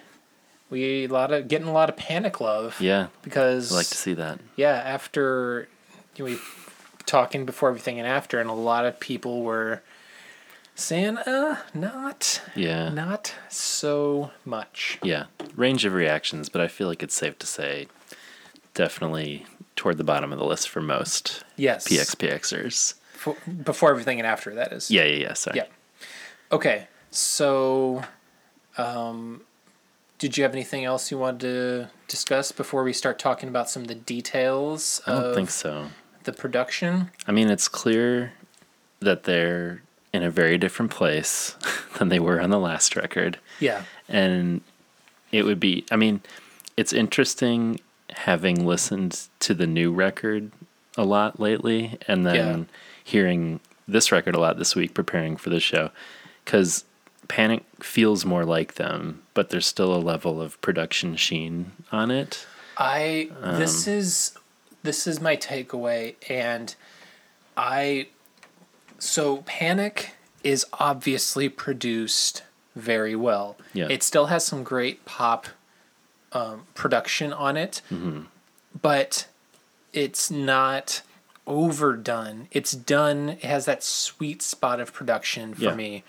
we 0.70 1.04
a 1.04 1.08
lot 1.08 1.32
of 1.32 1.48
getting 1.48 1.68
a 1.68 1.72
lot 1.72 1.88
of 1.88 1.96
panic 1.96 2.40
love. 2.40 2.80
Yeah, 2.80 3.08
Because 3.22 3.72
I 3.72 3.76
like 3.76 3.86
to 3.88 3.96
see 3.96 4.14
that. 4.14 4.38
yeah, 4.56 4.72
after 4.84 5.68
you 6.16 6.24
know, 6.24 6.30
we 6.32 6.38
talking 7.06 7.44
before 7.46 7.68
everything 7.68 7.98
and 7.98 8.06
after, 8.08 8.40
and 8.40 8.50
a 8.50 8.54
lot 8.54 8.84
of 8.84 8.98
people 8.98 9.42
were 9.42 9.82
saying, 10.74 11.18
"Uh, 11.18 11.56
not, 11.72 12.42
Yeah, 12.54 12.88
not 12.90 13.34
so 13.48 14.30
much." 14.44 14.98
yeah, 15.02 15.26
range 15.54 15.84
of 15.84 15.92
reactions, 15.94 16.48
but 16.48 16.60
I 16.60 16.68
feel 16.68 16.88
like 16.88 17.02
it's 17.02 17.14
safe 17.14 17.38
to 17.38 17.46
say, 17.46 17.86
definitely 18.74 19.46
toward 19.76 19.98
the 19.98 20.04
bottom 20.04 20.32
of 20.32 20.38
the 20.38 20.44
list 20.44 20.68
for 20.68 20.80
most 20.80 21.44
Yes, 21.56 21.86
PXPXers. 21.88 22.94
For, 23.12 23.36
before 23.64 23.90
everything 23.90 24.18
and 24.18 24.26
after 24.26 24.54
that 24.54 24.72
is. 24.72 24.90
Yeah, 24.90 25.04
yeah, 25.04 25.16
yeah. 25.16 25.32
Sorry. 25.34 25.58
Yeah. 25.58 25.66
Okay, 26.52 26.86
so, 27.10 28.02
um, 28.78 29.42
did 30.18 30.36
you 30.36 30.44
have 30.44 30.52
anything 30.52 30.84
else 30.84 31.10
you 31.10 31.18
wanted 31.18 31.40
to 31.40 31.90
discuss 32.08 32.52
before 32.52 32.84
we 32.84 32.92
start 32.92 33.18
talking 33.18 33.48
about 33.48 33.68
some 33.68 33.82
of 33.82 33.88
the 33.88 33.94
details 33.94 35.00
I 35.06 35.12
don't 35.12 35.24
of 35.24 35.34
think 35.34 35.50
so. 35.50 35.88
the 36.24 36.32
production? 36.32 37.10
I 37.26 37.32
mean, 37.32 37.50
it's 37.50 37.68
clear 37.68 38.32
that 39.00 39.24
they're 39.24 39.82
in 40.12 40.22
a 40.22 40.30
very 40.30 40.56
different 40.56 40.90
place 40.90 41.56
than 41.98 42.08
they 42.08 42.20
were 42.20 42.40
on 42.40 42.50
the 42.50 42.58
last 42.58 42.96
record. 42.96 43.38
Yeah, 43.60 43.82
And 44.08 44.60
it 45.32 45.44
would 45.44 45.60
be, 45.60 45.84
I 45.90 45.96
mean, 45.96 46.20
it's 46.76 46.92
interesting 46.92 47.80
having 48.10 48.64
listened 48.66 49.28
to 49.40 49.54
the 49.54 49.66
new 49.66 49.92
record 49.92 50.50
a 50.96 51.04
lot 51.04 51.38
lately 51.40 51.98
and 52.08 52.26
then 52.26 52.34
Yeah. 52.58 52.64
hearing 53.04 53.60
this 53.88 54.10
record 54.10 54.34
a 54.34 54.40
lot 54.40 54.58
this 54.58 54.74
week 54.74 54.94
preparing 54.94 55.36
for 55.36 55.50
the 55.50 55.60
show 55.60 55.90
because 56.44 56.84
Panic 57.28 57.64
feels 57.80 58.24
more 58.24 58.44
like 58.44 58.74
them, 58.74 59.22
but 59.34 59.50
there's 59.50 59.66
still 59.66 59.94
a 59.94 59.98
level 59.98 60.40
of 60.40 60.60
production 60.60 61.16
sheen 61.16 61.72
on 61.90 62.10
it. 62.10 62.46
I 62.76 63.30
Um, 63.42 63.58
this 63.58 63.86
is 63.86 64.32
this 64.82 65.06
is 65.08 65.20
my 65.20 65.36
takeaway, 65.36 66.14
and 66.28 66.74
I 67.56 68.06
so 68.98 69.38
Panic 69.46 70.12
is 70.44 70.64
obviously 70.74 71.48
produced 71.48 72.44
very 72.76 73.16
well. 73.16 73.56
Yeah. 73.72 73.88
It 73.90 74.02
still 74.04 74.26
has 74.26 74.44
some 74.46 74.62
great 74.62 75.04
pop 75.04 75.48
um, 76.36 76.66
production 76.74 77.32
on 77.32 77.56
it, 77.56 77.82
Mm-hmm. 77.90 78.22
but 78.82 79.26
it's 79.92 80.30
not 80.30 81.02
overdone. 81.46 82.48
It's 82.50 82.72
done. 82.72 83.30
It 83.30 83.44
has 83.44 83.64
that 83.66 83.82
sweet 83.82 84.42
spot 84.42 84.80
of 84.80 84.92
production 84.92 85.54
for 85.54 85.62
Yeah. 85.62 85.74
me, 85.74 86.04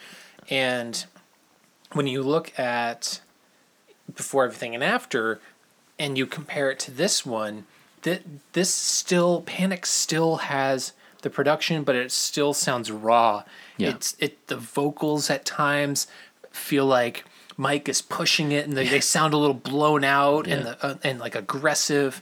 and 0.49 1.05
when 1.93 2.07
you 2.07 2.21
look 2.23 2.57
at 2.59 3.21
before 4.15 4.43
everything 4.45 4.73
and 4.75 4.83
after, 4.83 5.39
and 5.99 6.17
you 6.17 6.25
compare 6.25 6.69
it 6.71 6.79
to 6.79 6.91
this 6.91 7.25
one, 7.25 7.65
that 8.03 8.21
this 8.53 8.73
still 8.73 9.41
Panic 9.41 9.85
still 9.85 10.37
has 10.37 10.93
the 11.21 11.29
production, 11.29 11.83
but 11.83 11.95
it 11.95 12.11
still 12.11 12.53
sounds 12.53 12.91
raw. 12.91 13.43
Yeah. 13.77 13.89
It's 13.91 14.15
it 14.19 14.47
the 14.47 14.57
vocals 14.57 15.29
at 15.29 15.45
times 15.45 16.07
feel 16.51 16.85
like 16.85 17.25
Mike 17.57 17.89
is 17.89 18.01
pushing 18.01 18.51
it, 18.51 18.67
and 18.67 18.77
they, 18.77 18.87
they 18.87 18.99
sound 18.99 19.33
a 19.33 19.37
little 19.37 19.55
blown 19.55 20.03
out 20.03 20.47
and 20.47 20.65
the, 20.65 20.85
uh, 20.85 20.95
and 21.03 21.19
like 21.19 21.35
aggressive, 21.35 22.21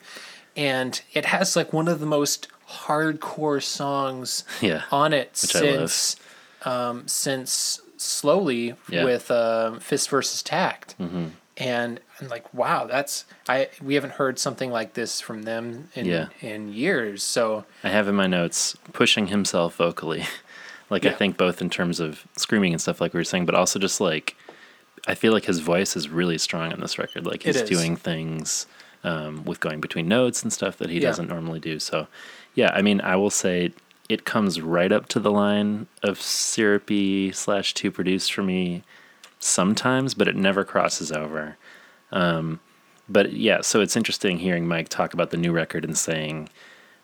and 0.55 1.01
it 1.13 1.25
has 1.25 1.55
like 1.55 1.73
one 1.73 1.87
of 1.89 1.99
the 1.99 2.05
most 2.05 2.47
hardcore 2.69 3.61
songs 3.61 4.43
Yeah. 4.61 4.83
on 4.91 5.13
it 5.13 5.29
Which 5.31 5.51
since 5.51 6.15
um, 6.63 7.07
since 7.07 7.79
slowly 7.97 8.75
Yeah. 8.89 9.03
with 9.03 9.29
um, 9.29 9.79
Fist 9.79 10.09
versus 10.09 10.41
Tact, 10.41 10.95
mm-hmm. 10.99 11.27
and 11.57 11.99
I'm 12.19 12.27
like, 12.29 12.51
wow, 12.53 12.85
that's 12.85 13.25
I 13.49 13.69
we 13.81 13.95
haven't 13.95 14.13
heard 14.13 14.39
something 14.39 14.71
like 14.71 14.93
this 14.93 15.19
from 15.21 15.43
them 15.43 15.89
in 15.95 16.05
Yeah. 16.05 16.27
in 16.41 16.71
years. 16.73 17.23
So 17.23 17.65
I 17.83 17.89
have 17.89 18.07
in 18.07 18.15
my 18.15 18.27
notes 18.27 18.75
pushing 18.93 19.27
himself 19.27 19.75
vocally. 19.75 20.23
like 20.89 21.05
I 21.05 21.11
think 21.11 21.35
both 21.37 21.61
in 21.61 21.69
terms 21.69 21.99
of 21.99 22.25
screaming 22.37 22.71
and 22.71 22.81
stuff 22.81 23.01
like 23.01 23.13
we 23.13 23.19
were 23.19 23.23
saying, 23.25 23.45
but 23.45 23.53
also 23.55 23.79
just 23.79 23.99
like 23.99 24.35
I 25.07 25.15
feel 25.15 25.33
like 25.33 25.45
his 25.45 25.59
voice 25.59 25.95
is 25.95 26.09
really 26.09 26.37
strong 26.37 26.73
on 26.73 26.79
this 26.79 26.97
record. 26.97 27.25
Like 27.25 27.43
he's 27.43 27.61
doing 27.61 27.95
things 27.95 28.67
um, 29.03 29.43
with 29.45 29.59
going 29.59 29.79
between 29.81 30.07
notes 30.07 30.41
and 30.43 30.51
stuff 30.51 30.77
that 30.77 30.89
he 30.89 30.99
Yeah. 30.99 31.09
doesn't 31.09 31.27
normally 31.29 31.59
do. 31.59 31.79
So 31.79 32.07
yeah, 32.55 32.71
I 32.73 32.81
mean 32.81 33.01
I 33.01 33.15
will 33.15 33.29
say 33.29 33.71
it 34.09 34.25
comes 34.25 34.61
right 34.61 34.91
up 34.91 35.07
to 35.09 35.19
the 35.19 35.31
line 35.31 35.87
of 36.03 36.19
syrupy 36.21 37.31
slash 37.31 37.73
two 37.73 37.91
produced 37.91 38.33
for 38.33 38.43
me 38.43 38.83
sometimes, 39.39 40.13
but 40.13 40.27
it 40.27 40.35
never 40.35 40.63
crosses 40.63 41.11
over. 41.11 41.57
Um, 42.11 42.59
but 43.07 43.33
yeah, 43.33 43.61
so 43.61 43.81
it's 43.81 43.95
interesting 43.95 44.39
hearing 44.39 44.67
Mike 44.67 44.89
talk 44.89 45.13
about 45.13 45.29
the 45.29 45.37
new 45.37 45.51
record 45.51 45.83
and 45.85 45.97
saying 45.97 46.49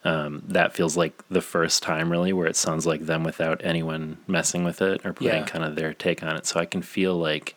um, 0.03 0.41
that 0.48 0.73
feels 0.73 0.98
like 0.98 1.14
the 1.30 1.41
first 1.41 1.84
time 1.84 2.11
really 2.11 2.34
where 2.34 2.48
it 2.48 2.56
sounds 2.56 2.88
like 2.88 3.06
them 3.06 3.23
without 3.23 3.61
anyone 3.64 4.18
messing 4.28 4.64
with 4.64 4.82
it 4.82 5.06
or 5.06 5.14
putting 5.14 5.41
Yeah. 5.41 5.45
kind 5.45 5.64
of 5.64 5.76
their 5.76 5.94
take 5.94 6.23
on 6.23 6.36
it. 6.36 6.48
So 6.48 6.60
I 6.60 6.65
can 6.65 6.82
feel 6.82 7.15
like 7.15 7.56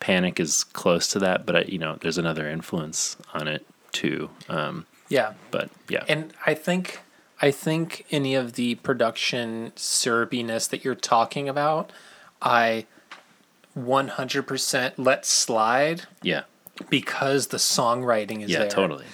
Panic 0.00 0.38
is 0.40 0.64
close 0.64 1.08
to 1.08 1.18
that, 1.20 1.44
but 1.46 1.56
I, 1.56 1.60
you 1.62 1.78
know, 1.78 1.96
there's 2.00 2.18
another 2.18 2.48
influence 2.48 3.16
on 3.34 3.48
it 3.48 3.66
too. 3.92 4.30
Um, 4.48 4.86
yeah, 5.08 5.32
but 5.50 5.70
yeah, 5.88 6.04
and 6.08 6.32
I 6.46 6.54
think 6.54 7.00
I 7.40 7.50
think 7.50 8.04
any 8.10 8.34
of 8.34 8.54
the 8.54 8.76
production 8.76 9.72
syrupiness 9.76 10.68
that 10.68 10.84
you're 10.84 10.94
talking 10.94 11.48
about, 11.48 11.92
I 12.42 12.86
100% 13.76 14.92
let 14.96 15.24
slide 15.24 16.02
yeah, 16.22 16.42
because 16.90 17.48
the 17.48 17.56
songwriting 17.58 18.42
is 18.42 18.50
yeah, 18.50 18.60
there. 18.60 18.68
totally. 18.70 19.04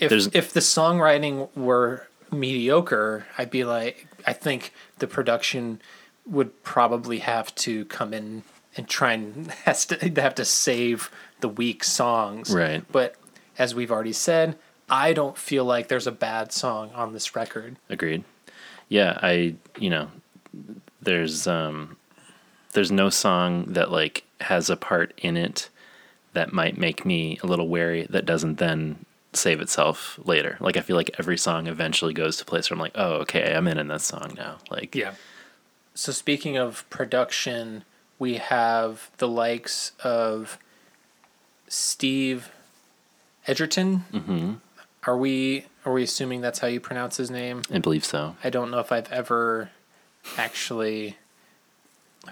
if 0.00 0.10
There's- 0.10 0.28
if 0.32 0.52
the 0.52 0.60
songwriting 0.60 1.54
were 1.56 2.06
mediocre, 2.30 3.26
I'd 3.38 3.50
be 3.50 3.64
like, 3.64 4.06
I 4.26 4.32
think 4.32 4.72
the 4.98 5.06
production 5.06 5.80
would 6.26 6.62
probably 6.64 7.18
have 7.20 7.54
to 7.56 7.84
come 7.86 8.12
in 8.12 8.42
and 8.76 8.88
try 8.88 9.12
and 9.12 9.50
has 9.64 9.86
to 9.86 10.20
have 10.20 10.34
to 10.36 10.44
save 10.44 11.10
the 11.40 11.48
weak 11.48 11.84
songs. 11.84 12.54
Right. 12.54 12.84
But 12.90 13.16
as 13.58 13.74
we've 13.74 13.90
already 13.90 14.12
said, 14.12 14.56
I 14.88 15.12
don't 15.12 15.36
feel 15.36 15.64
like 15.64 15.88
there's 15.88 16.06
a 16.06 16.12
bad 16.12 16.52
song 16.52 16.90
on 16.94 17.12
this 17.12 17.34
record. 17.34 17.76
Agreed. 17.88 18.24
Yeah, 18.88 19.18
I 19.20 19.56
you 19.78 19.90
know, 19.90 20.10
there's 21.00 21.46
um 21.46 21.96
there's 22.72 22.92
no 22.92 23.10
song 23.10 23.64
that 23.72 23.90
like 23.90 24.24
has 24.40 24.70
a 24.70 24.76
part 24.76 25.14
in 25.18 25.36
it 25.36 25.70
that 26.34 26.52
might 26.52 26.76
make 26.76 27.06
me 27.06 27.38
a 27.42 27.46
little 27.46 27.68
wary 27.68 28.06
that 28.10 28.26
doesn't 28.26 28.58
then 28.58 29.04
save 29.32 29.60
itself 29.60 30.18
later. 30.24 30.56
Like 30.60 30.76
I 30.76 30.80
feel 30.80 30.96
like 30.96 31.10
every 31.18 31.38
song 31.38 31.66
eventually 31.66 32.12
goes 32.12 32.36
to 32.36 32.42
a 32.42 32.46
place 32.46 32.70
where 32.70 32.76
I'm 32.76 32.80
like, 32.80 32.92
oh, 32.94 33.14
okay, 33.22 33.54
I'm 33.54 33.66
in 33.66 33.78
in 33.78 33.88
this 33.88 34.04
song 34.04 34.34
now. 34.36 34.58
Like, 34.70 34.94
Yeah. 34.94 35.14
So 35.94 36.12
speaking 36.12 36.58
of 36.58 36.88
production, 36.90 37.84
we 38.18 38.34
have 38.34 39.10
the 39.18 39.28
likes 39.28 39.92
of 40.02 40.58
Steve 41.68 42.50
Egerton. 43.46 44.04
Mm-hmm. 44.12 44.52
Are 45.04 45.16
we 45.16 45.66
are 45.84 45.92
we 45.92 46.02
assuming 46.02 46.40
that's 46.40 46.58
how 46.58 46.66
you 46.66 46.80
pronounce 46.80 47.16
his 47.16 47.30
name? 47.30 47.62
I 47.72 47.78
believe 47.78 48.04
so. 48.04 48.36
I 48.42 48.50
don't 48.50 48.70
know 48.70 48.80
if 48.80 48.90
I've 48.90 49.10
ever 49.12 49.70
actually 50.36 51.16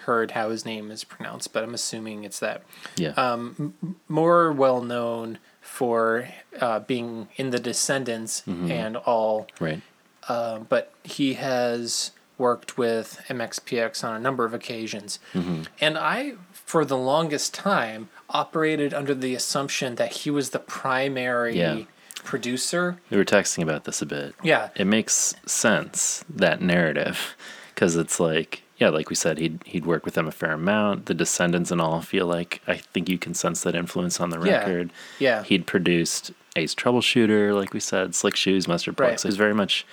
heard 0.00 0.32
how 0.32 0.50
his 0.50 0.64
name 0.66 0.90
is 0.90 1.04
pronounced, 1.04 1.52
but 1.52 1.62
I'm 1.62 1.72
assuming 1.72 2.24
it's 2.24 2.40
that. 2.40 2.62
Yeah. 2.96 3.10
Um, 3.10 3.74
More 4.08 4.50
well 4.52 4.82
known 4.82 5.38
for 5.60 6.28
uh, 6.60 6.80
being 6.80 7.28
in 7.36 7.50
the 7.50 7.60
Descendents 7.60 8.42
and 8.46 8.96
all 8.96 9.46
right. 9.60 9.80
uh, 10.28 10.58
but 10.58 10.92
he 11.04 11.34
has 11.34 12.10
worked 12.38 12.76
with 12.76 13.22
MXPX 13.28 14.02
on 14.04 14.14
a 14.16 14.18
number 14.20 14.44
of 14.44 14.52
occasions. 14.54 15.18
Mm-hmm. 15.32 15.62
And 15.80 15.96
I, 15.98 16.34
for 16.52 16.84
the 16.84 16.96
longest 16.96 17.54
time, 17.54 18.08
operated 18.30 18.92
under 18.92 19.14
the 19.14 19.34
assumption 19.34 19.94
that 19.96 20.12
he 20.12 20.30
was 20.30 20.50
the 20.50 20.58
primary 20.58 21.56
Yeah. 21.58 21.82
producer. 22.24 22.98
We 23.10 23.16
were 23.16 23.24
texting 23.24 23.62
about 23.62 23.84
this 23.84 24.02
a 24.02 24.06
bit. 24.06 24.34
Yeah. 24.42 24.70
It 24.74 24.86
makes 24.86 25.34
sense 25.46 26.24
that 26.28 26.60
narrative 26.60 27.36
because 27.74 27.96
it's 27.96 28.18
like 28.20 28.62
yeah, 28.76 28.88
like 28.88 29.08
we 29.08 29.14
said, 29.14 29.38
he'd 29.38 29.60
he'd 29.64 29.86
work 29.86 30.04
with 30.04 30.14
them 30.14 30.26
a 30.26 30.32
fair 30.32 30.50
amount. 30.52 31.06
The 31.06 31.14
Descendents 31.14 31.70
and 31.70 31.80
all 31.80 32.00
feel 32.00 32.26
like 32.26 32.60
I 32.66 32.78
think 32.78 33.08
you 33.08 33.18
can 33.18 33.32
sense 33.32 33.62
that 33.62 33.76
influence 33.76 34.20
on 34.20 34.30
the 34.30 34.38
record. 34.40 34.90
Yeah. 35.20 35.38
yeah. 35.38 35.42
He'd 35.44 35.64
produced 35.66 36.32
Ace 36.56 36.74
Troubleshooter, 36.74 37.54
like 37.54 37.72
we 37.72 37.78
said, 37.80 38.14
Slick 38.16 38.34
Shoes, 38.34 38.66
Mustard 38.66 38.96
Plug. 38.96 39.10
Right. 39.10 39.20
So 39.20 39.28
he's 39.28 39.36
very 39.36 39.54
much 39.54 39.86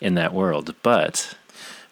in 0.00 0.14
that 0.14 0.32
world. 0.32 0.74
But 0.82 1.34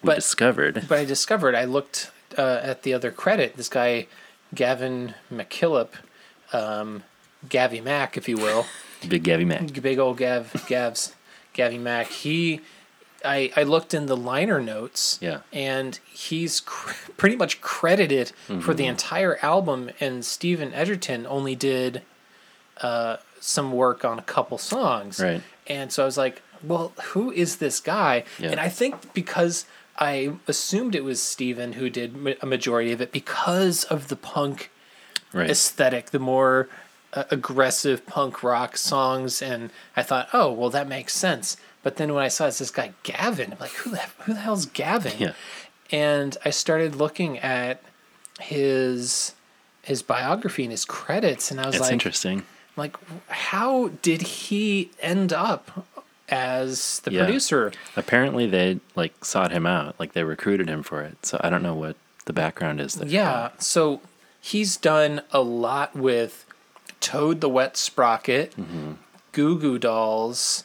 But- 0.03 0.15
discovered 0.15 0.85
But 0.87 0.99
I 0.99 1.05
discovered, 1.05 1.55
I 1.55 1.65
looked 1.65 2.11
uh, 2.37 2.59
at 2.63 2.83
the 2.83 2.93
other 2.93 3.11
credit, 3.11 3.57
this 3.57 3.69
guy, 3.69 4.07
Gavin 4.55 5.13
MacKillop, 5.31 5.89
um, 6.53 7.03
Gavi 7.47 7.83
Mac, 7.83 8.17
if 8.17 8.27
you 8.29 8.37
will. 8.37 8.65
Big 9.07 9.23
Gabby 9.23 9.45
Mac. 9.45 9.81
big 9.81 9.97
old 9.97 10.17
Gav 10.17 10.51
Gavs 10.67 11.13
Gavi 11.55 11.79
Mac. 11.79 12.07
He 12.07 12.61
I 13.25 13.51
I 13.55 13.63
looked 13.63 13.93
in 13.95 14.05
the 14.05 14.15
liner 14.15 14.61
notes. 14.61 15.17
Yeah. 15.21 15.39
And 15.51 15.99
he's 16.13 16.59
cr- 16.59 17.11
pretty 17.17 17.35
much 17.35 17.61
credited 17.61 18.29
for 18.45 18.53
Mm-hmm. 18.53 18.71
the 18.73 18.85
entire 18.85 19.37
album 19.43 19.89
and 19.99 20.23
Steven 20.23 20.71
Egerton 20.73 21.25
only 21.25 21.55
did 21.55 22.03
uh 22.81 23.17
some 23.39 23.71
work 23.71 24.05
on 24.05 24.19
a 24.19 24.23
couple 24.23 24.59
songs. 24.59 25.19
Right. 25.19 25.41
And 25.65 25.91
so 25.91 26.03
I 26.03 26.05
was 26.05 26.17
like, 26.17 26.43
well, 26.61 26.93
who 27.05 27.31
is 27.31 27.57
this 27.57 27.79
guy? 27.79 28.23
Yeah. 28.37 28.51
And 28.51 28.59
I 28.59 28.69
think 28.69 29.13
because 29.15 29.65
I 30.01 30.33
assumed 30.47 30.95
it 30.95 31.03
was 31.05 31.21
Steven 31.21 31.73
who 31.73 31.89
did 31.89 32.37
a 32.41 32.45
majority 32.45 32.91
of 32.91 32.99
it 33.01 33.11
because 33.13 33.83
of 33.85 34.07
the 34.09 34.15
punk 34.17 34.69
Right. 35.33 35.49
aesthetic, 35.49 36.09
the 36.09 36.19
more 36.19 36.67
uh, 37.13 37.23
aggressive 37.31 38.05
punk 38.05 38.43
rock 38.43 38.75
songs, 38.75 39.41
and 39.41 39.69
I 39.95 40.03
thought, 40.03 40.27
oh, 40.33 40.51
well, 40.51 40.69
that 40.71 40.89
makes 40.89 41.13
sense. 41.13 41.55
But 41.83 41.95
then 41.95 42.13
when 42.13 42.21
I 42.23 42.27
saw 42.27 42.47
it's 42.47 42.59
this 42.59 42.69
guy 42.71 42.91
Gavin, 43.03 43.53
I'm 43.53 43.59
like, 43.59 43.71
who 43.71 43.91
the 43.91 44.01
who 44.25 44.33
the 44.33 44.41
hell's 44.41 44.65
Gavin? 44.65 45.13
Yeah. 45.17 45.33
And 45.89 46.35
I 46.43 46.49
started 46.49 46.95
looking 46.97 47.39
at 47.39 47.81
his 48.41 49.33
his 49.83 50.01
biography 50.03 50.63
and 50.63 50.71
his 50.71 50.83
credits, 50.85 51.49
and 51.51 51.59
I 51.61 51.65
was 51.67 51.75
It's 51.75 51.81
like, 51.83 51.93
interesting. 51.93 52.43
like, 52.75 52.97
how 53.29 53.89
did 54.01 54.21
he 54.21 54.91
end 55.01 55.31
up 55.33 55.85
as 56.31 56.99
the 57.01 57.11
Yeah. 57.11 57.25
producer? 57.25 57.71
Apparently 57.95 58.47
they 58.47 58.79
like 58.95 59.23
sought 59.23 59.51
him 59.51 59.65
out, 59.67 59.95
like 59.99 60.13
they 60.13 60.23
recruited 60.23 60.67
him 60.69 60.81
for 60.83 61.01
it. 61.01 61.25
So 61.25 61.39
I 61.43 61.49
don't 61.49 61.61
know 61.63 61.75
what 61.75 61.95
the 62.25 62.33
background 62.33 62.79
is 62.81 62.95
there. 62.95 63.07
Yeah, 63.07 63.49
so 63.59 64.01
he's 64.39 64.77
done 64.77 65.21
a 65.31 65.41
lot 65.41 65.95
with 65.95 66.45
Toad 66.99 67.41
the 67.41 67.49
Wet 67.49 67.75
Sprocket, 67.77 68.55
Mm-hmm. 68.55 68.93
Goo 69.33 69.57
Goo 69.59 69.77
Dolls. 69.79 70.63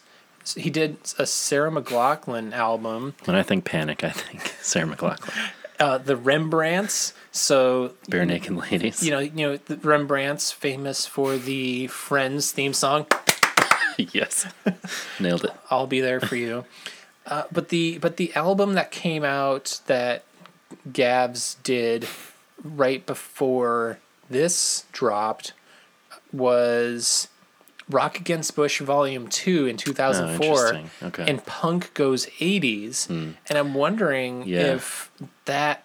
He 0.56 0.70
did 0.70 0.97
a 1.18 1.26
Sarah 1.26 1.70
McLachlan 1.70 2.52
album, 2.52 3.14
When 3.24 3.36
I 3.36 3.43
think 3.43 3.64
panic, 3.64 4.05
I 4.05 4.10
think 4.10 4.55
Sarah 4.62 4.86
McLachlan. 4.86 5.32
uh, 5.80 5.98
the 5.98 6.14
Rembrandts. 6.16 7.12
So 7.32 7.93
Barenaked 8.10 8.70
Ladies. 8.70 9.02
you 9.02 9.10
know, 9.10 9.18
you 9.18 9.30
know, 9.34 9.56
the 9.56 9.76
Rembrandts 9.76 10.52
famous 10.52 11.06
for 11.06 11.36
the 11.36 11.86
Friends 11.88 12.51
theme 12.52 12.72
song. 12.72 13.06
yes. 14.12 14.47
Nailed 15.20 15.44
it. 15.44 15.52
I'll 15.70 15.86
be 15.86 16.01
there 16.01 16.20
for 16.20 16.36
you. 16.36 16.64
Uh, 17.27 17.44
but 17.51 17.70
the 17.70 17.98
but 17.98 18.16
the 18.18 18.32
album 18.35 18.74
that 18.74 18.90
came 18.90 19.24
out 19.24 19.81
that 19.86 20.24
Gabs 20.93 21.56
did 21.62 22.06
right 22.62 23.05
before 23.05 23.98
this 24.31 24.85
dropped 24.93 25.52
was 26.32 27.28
Rock 27.90 28.18
Against 28.18 28.55
Bush 28.56 28.81
Volume 28.81 29.28
Two 29.28 29.66
in 29.66 29.77
two 29.77 29.93
thousand 29.93 30.36
four, 30.36 30.47
Oh, 30.47 30.51
interesting. 30.77 30.90
Okay. 31.02 31.24
And 31.31 31.44
Punk 31.47 31.94
Goes 31.94 32.28
eighties, 32.40 33.06
hmm. 33.06 33.31
and 33.48 33.59
I'm 33.59 33.74
wondering 33.74 34.44
Yeah. 34.47 34.74
if 34.74 35.10
that 35.44 35.85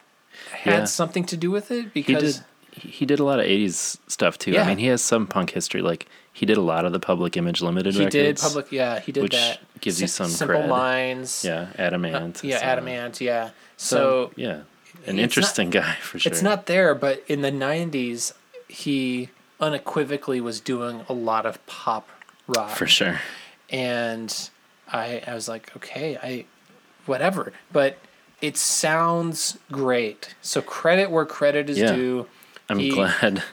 had 0.52 0.80
Yeah. 0.80 0.86
something 0.86 1.24
to 1.26 1.38
do 1.38 1.52
with 1.52 1.72
it 1.72 1.94
because 1.94 2.08
He 2.08 2.32
did 2.32 2.46
he 2.74 2.90
he 2.90 3.06
did 3.06 3.20
a 3.20 3.24
lot 3.24 3.40
of 3.40 3.46
80s 3.46 3.98
stuff 4.08 4.38
too. 4.38 4.52
Yeah. 4.52 4.64
I 4.64 4.68
mean, 4.68 4.78
he 4.78 4.88
has 4.88 5.02
some 5.02 5.28
punk 5.28 5.52
history. 5.52 5.82
Like 5.82 6.08
he 6.34 6.46
did 6.46 6.58
a 6.58 6.62
lot 6.62 6.86
of 6.86 6.92
the 6.94 7.00
Public 7.00 7.36
Image 7.38 7.62
Limited 7.62 7.94
he 7.94 8.00
records. 8.00 8.14
did 8.14 8.38
public 8.40 8.72
yeah 8.72 9.00
he 9.00 9.12
did 9.12 9.24
which 9.24 9.34
that 9.34 9.60
gives 9.82 10.00
you 10.02 10.08
Sim- 10.08 10.28
some 10.28 10.32
simple 10.32 10.62
cred. 10.62 10.70
minds 10.70 11.44
Yeah, 11.46 11.68
Adam 11.78 12.06
Ant. 12.06 12.38
Uh, 12.38 12.48
yeah 12.48 12.60
so- 12.60 12.64
Adam 12.66 12.88
Ant 12.88 13.22
yeah 13.22 13.50
So, 13.78 13.96
so 13.98 14.32
yeah, 14.36 14.50
an 14.52 14.64
it's 14.96 15.08
not- 15.08 15.20
interesting 15.20 15.70
guy 15.72 15.96
for 15.96 16.20
sure. 16.20 16.32
It's 16.32 16.42
not 16.42 16.66
there, 16.68 16.94
but 16.96 17.24
in 17.28 17.42
the 17.42 17.52
'90s, 17.52 18.34
he 18.68 19.30
unequivocally 19.60 20.40
was 20.42 20.60
doing 20.60 21.06
a 21.10 21.14
lot 21.14 21.46
of 21.46 21.64
pop 21.68 22.08
rock, 22.48 22.70
for 22.72 22.88
sure. 22.88 23.20
and 23.70 24.50
I, 24.92 25.22
I 25.26 25.34
was 25.34 25.48
like, 25.48 25.76
okay, 25.78 26.18
I, 26.22 26.46
whatever, 27.06 27.54
but 27.72 27.98
it 28.42 28.58
sounds 28.58 29.58
great. 29.72 30.36
So 30.42 30.62
credit 30.62 31.10
where 31.12 31.26
credit 31.26 31.70
is 31.70 31.78
Yeah. 31.78 31.94
due. 31.96 32.28
I'm 32.70 32.80
He- 32.80 32.90
glad. 32.92 33.44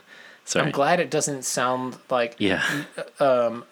Sorry. 0.49 0.65
I'm 0.65 0.73
glad 0.73 0.99
it 0.99 1.11
doesn't 1.11 1.45
sound 1.45 1.99
like 2.09 2.35
Yeah. 2.39 2.63
Uh, 3.21 3.47
um, 3.49 3.65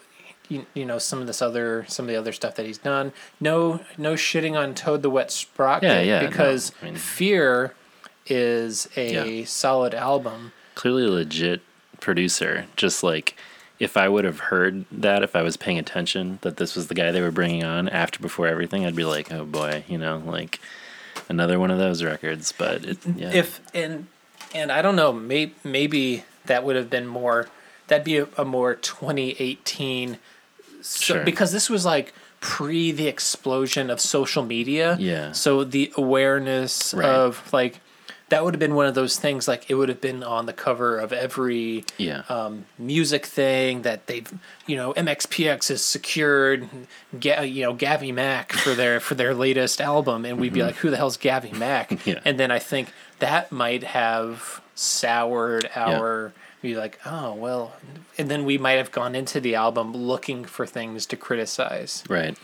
you, 0.49 0.67
you 0.75 0.85
know 0.85 0.99
some 0.99 1.21
of 1.23 1.27
this 1.27 1.41
other 1.41 1.87
some 1.89 2.05
of 2.05 2.09
the 2.09 2.17
other 2.17 2.33
stuff 2.33 2.55
that 2.57 2.67
he's 2.67 2.77
done. 2.79 3.13
No 3.41 3.81
no 3.97 4.13
shitting 4.13 4.57
on 4.59 4.75
Toad 4.75 5.03
the 5.03 5.09
Wet 5.11 5.31
Sprocket 5.31 5.85
Yeah, 5.89 6.01
yeah, 6.03 6.21
no, 6.21 6.29
because 6.29 6.73
I 6.83 6.85
mean- 6.87 6.97
Fear 6.97 7.75
is 8.27 8.89
a 8.97 9.39
Yeah. 9.41 9.45
solid 9.47 9.95
album. 9.95 10.53
Clearly 10.75 11.07
legit 11.07 11.63
producer. 12.01 12.67
Just 12.77 13.03
like 13.03 13.37
if 13.79 13.97
I 13.97 14.09
would 14.09 14.25
have 14.25 14.41
heard 14.41 14.85
that, 14.93 15.23
if 15.23 15.35
I 15.35 15.41
was 15.43 15.57
paying 15.57 15.79
attention 15.79 16.39
that 16.43 16.59
this 16.59 16.75
was 16.77 16.89
the 16.89 16.95
guy 16.95 17.11
they 17.11 17.21
were 17.23 17.31
bringing 17.31 17.65
on 17.65 17.89
after 17.89 18.19
before 18.21 18.47
everything, 18.47 18.85
I'd 18.85 18.95
be 18.97 19.05
like, 19.05 19.33
oh 19.33 19.45
boy, 19.47 19.85
you 19.89 19.97
know, 19.99 20.23
like 20.27 20.61
another 21.29 21.59
one 21.59 21.71
of 21.71 21.79
those 21.79 22.03
records. 22.05 22.53
But 22.53 22.85
it, 22.85 22.99
yeah. 23.17 23.33
if 23.33 23.61
and 23.75 24.07
and 24.55 24.71
I 24.71 24.83
don't 24.83 24.97
know, 24.97 25.13
maybe 25.13 25.55
maybe 25.65 26.25
that 26.47 26.65
would 26.65 26.77
have 26.77 26.91
been 26.91 27.07
more. 27.07 27.49
That'd 27.89 28.05
be 28.05 28.19
a, 28.19 28.29
a 28.37 28.45
more 28.45 28.75
2018. 28.75 30.19
So, 30.83 31.05
Sure. 31.15 31.25
Because 31.25 31.53
this 31.53 31.69
was 31.71 31.85
like 31.85 32.13
pre 32.41 32.93
the 32.93 33.09
explosion 33.09 33.91
of 33.91 34.01
social 34.01 34.45
media. 34.45 34.97
Yeah. 35.01 35.33
So 35.33 35.65
the 35.65 35.93
awareness 35.97 36.95
Right. 36.95 37.07
of 37.09 37.53
like 37.53 37.81
that 38.29 38.45
would 38.45 38.55
have 38.55 38.59
been 38.59 38.75
one 38.75 38.87
of 38.87 38.95
those 38.97 39.17
things. 39.19 39.47
Like 39.47 39.71
it 39.71 39.75
would 39.75 39.89
have 39.89 40.01
been 40.01 40.23
on 40.25 40.47
the 40.47 40.53
cover 40.53 40.99
of 40.99 41.13
every 41.13 41.85
yeah. 41.97 42.23
um, 42.29 42.67
music 42.77 43.25
thing 43.25 43.83
that 43.83 44.07
they've 44.09 44.33
you 44.67 44.77
know 44.77 44.93
MXPX 44.95 45.69
has 45.69 45.83
secured 45.83 46.69
Ga- 47.19 47.43
you 47.45 47.63
know 47.63 47.75
Gavi 47.75 48.13
Mac 48.13 48.53
for 48.53 48.75
their 48.75 48.99
for 49.01 49.15
their 49.15 49.33
latest 49.35 49.81
album 49.81 50.25
and 50.25 50.39
we'd 50.41 50.53
be 50.53 50.63
like 50.63 50.77
who 50.77 50.91
the 50.91 50.97
hell's 50.97 51.17
Gavi 51.17 51.53
Mac 51.53 51.91
Mm-hmm. 51.91 52.09
Yeah. 52.11 52.21
and 52.25 52.39
then 52.39 52.51
I 52.51 52.59
think 52.59 52.93
that 53.21 53.51
might 53.53 53.83
have 53.85 54.61
soured 54.77 55.69
our 55.75 56.33
be 56.63 56.77
like 56.77 56.99
oh 57.07 57.33
well 57.35 57.73
and 58.19 58.29
then 58.31 58.45
we 58.45 58.59
might 58.59 58.73
have 58.73 58.91
gone 58.93 59.15
into 59.15 59.41
the 59.41 59.55
album 59.55 59.93
looking 59.93 60.45
for 60.45 60.67
things 60.67 61.07
to 61.07 61.17
criticize 61.17 62.03
Right. 62.09 62.37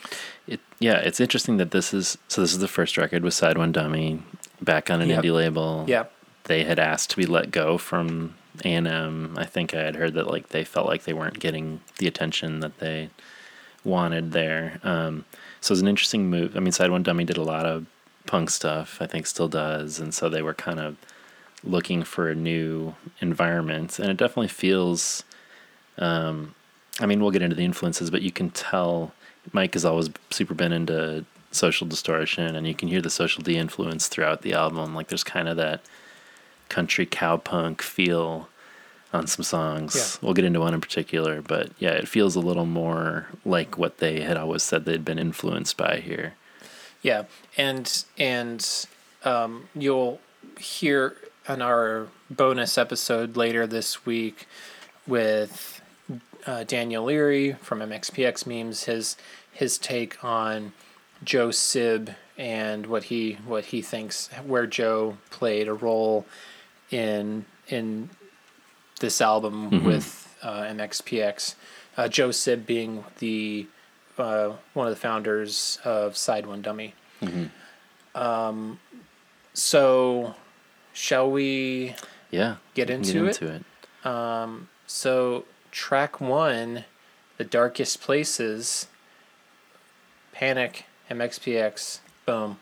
It 0.46 0.60
yeah, 0.80 0.94
it's 0.98 1.20
interesting 1.20 1.56
that 1.59 1.70
this 1.70 1.94
is 1.94 2.18
so 2.28 2.40
this 2.40 2.52
is 2.52 2.59
the 2.59 2.68
first 2.68 2.96
record 2.98 3.22
with 3.22 3.34
Side 3.34 3.56
One 3.56 3.70
Dummy 3.72 4.22
back 4.60 4.90
on 4.90 5.00
an 5.00 5.09
Yep. 5.09 5.22
indie 5.24 5.32
label. 5.34 5.84
Yep. 5.86 6.12
They 6.44 6.64
had 6.64 6.78
asked 6.80 7.10
to 7.10 7.16
be 7.16 7.26
let 7.26 7.50
go 7.52 7.78
from 7.78 8.34
A&M. 8.64 9.34
I 9.38 9.44
think 9.44 9.72
I 9.74 9.82
had 9.82 9.94
heard 9.96 10.14
that 10.14 10.26
like 10.26 10.48
they 10.48 10.64
felt 10.64 10.86
like 10.88 11.04
they 11.04 11.12
weren't 11.12 11.38
getting 11.38 11.80
the 11.98 12.06
attention 12.09 12.60
that 12.60 12.78
they 12.80 13.10
wanted 13.84 14.32
there. 14.32 14.80
Um, 14.82 15.24
so 15.60 15.72
it 15.72 15.74
was 15.74 15.80
an 15.82 15.88
interesting 15.88 16.28
move. 16.30 16.56
I 16.56 16.60
mean, 16.60 16.72
Side 16.72 16.90
One 16.90 17.02
Dummy 17.02 17.24
did 17.24 17.36
a 17.36 17.42
lot 17.42 17.66
of 17.66 17.86
punk 18.26 18.50
stuff. 18.50 18.98
I 19.00 19.06
think 19.06 19.26
still 19.26 19.48
does, 19.48 19.98
and 20.00 20.12
so 20.14 20.28
they 20.28 20.42
were 20.42 20.54
kind 20.54 20.80
of 20.80 20.96
looking 21.64 22.02
for 22.02 22.30
a 22.30 22.34
new 22.34 22.94
environment, 23.20 23.98
and 23.98 24.10
it 24.10 24.16
definitely 24.16 24.48
feels. 24.48 25.24
Um, 25.98 26.55
I 27.01 27.06
mean, 27.06 27.20
we'll 27.20 27.30
get 27.30 27.43
into 27.43 27.56
the 27.56 27.64
influences, 27.64 28.10
but 28.10 28.22
you 28.22 28.30
can 28.30 28.51
tell 28.51 29.12
Mike 29.52 29.74
has 29.74 29.84
always 29.84 30.10
super 30.30 30.55
been 30.55 30.72
into 30.72 31.24
social 31.51 31.86
distortion, 31.86 32.55
and 32.55 32.66
you 32.66 32.74
can 32.74 32.89
hear 32.89 33.01
the 33.01 33.10
social 33.10 33.43
D 33.43 33.56
influence 33.56 34.09
throughout 34.09 34.43
the 34.43 34.52
album. 34.52 34.94
Like 34.94 35.09
there's 35.09 35.24
kind 35.24 35.48
of 35.48 35.56
that 35.56 35.80
country 36.68 37.06
cowpunk 37.06 37.82
feel 37.82 38.48
on 39.12 39.26
some 39.26 39.43
songs. 39.43 39.94
Yeah. 39.94 40.26
We'll 40.26 40.34
get 40.34 40.44
into 40.44 40.60
one 40.60 40.74
in 40.74 40.80
particular, 40.80 41.43
but 41.43 41.70
yeah, 41.78 41.90
it 41.90 42.09
feels 42.09 42.34
a 42.34 42.40
little 42.40 42.66
more 42.66 43.26
like 43.44 43.76
what 43.76 43.98
they 43.98 44.20
had 44.20 44.36
always 44.36 44.62
said 44.62 44.84
they'd 44.84 45.05
been 45.05 45.18
influenced 45.18 45.76
by 45.76 45.98
here. 45.98 46.34
Yeah, 47.02 47.24
and 47.56 48.05
and 48.16 48.86
um, 49.24 49.68
you'll 49.74 50.20
hear 50.59 51.16
on 51.48 51.62
our 51.62 52.09
bonus 52.31 52.78
episode 52.78 53.36
later 53.36 53.66
this 53.66 54.06
week 54.06 54.47
with 55.06 55.81
uh, 56.47 56.64
Daniel 56.64 57.05
Leary 57.05 57.55
from 57.55 57.81
MXPX 57.81 58.47
memes 58.47 58.85
his 58.85 59.16
his 59.52 59.78
take 59.78 60.23
on 60.24 60.73
Joe 61.24 61.51
Sib 61.51 62.10
and 62.39 62.86
what 62.86 63.05
he 63.05 63.39
what 63.47 63.66
he 63.66 63.82
thinks 63.82 64.28
where 64.47 64.66
Joe 64.66 65.19
played 65.31 65.69
a 65.69 65.74
role 65.74 66.27
in 66.90 67.44
in 67.69 68.10
this 69.01 69.20
album 69.20 69.85
with 69.85 70.35
uh, 70.43 70.62
MXPX. 70.62 71.55
Uh, 71.97 72.09
Joe 72.09 72.31
Sib 72.31 72.66
being 72.66 73.05
the 73.19 73.66
uh, 74.19 74.52
one 74.74 74.86
of 74.86 74.94
the 74.94 75.01
founders 75.01 75.78
of 75.85 76.16
Side 76.16 76.47
One 76.47 76.62
Dummy. 76.62 76.94
Um, 78.14 78.78
so, 79.55 80.35
shall 80.93 81.31
we? 81.31 81.94
Yeah, 82.31 82.56
Get 82.74 82.89
we 82.89 82.94
can 82.94 83.05
into 83.05 83.27
it? 83.27 83.40
into 83.43 83.55
it. 83.55 84.06
Um, 84.06 84.69
so, 84.86 85.44
track 85.70 86.20
one, 86.20 86.85
The 87.36 87.44
Darkest 87.44 88.01
Places, 88.01 88.86
Panic, 90.32 90.86
MXPX, 91.10 92.01
boom. 92.27 92.59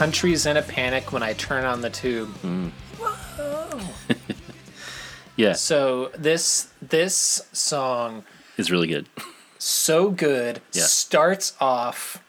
Country's 0.00 0.44
in 0.44 0.58
a 0.58 0.62
panic 0.62 1.10
when 1.10 1.22
I 1.22 1.32
turn 1.32 1.64
on 1.64 1.80
the 1.80 1.88
tube. 1.88 2.28
Whoa! 3.00 3.80
Yeah, 5.36 5.52
So 5.54 6.10
this 6.16 6.68
this 6.82 7.42
song 7.52 8.24
is 8.58 8.70
really 8.70 8.86
good. 8.88 9.06
so 9.58 10.10
good 10.10 10.60
Yeah. 10.72 10.82
starts 10.84 11.54
off 11.60 12.22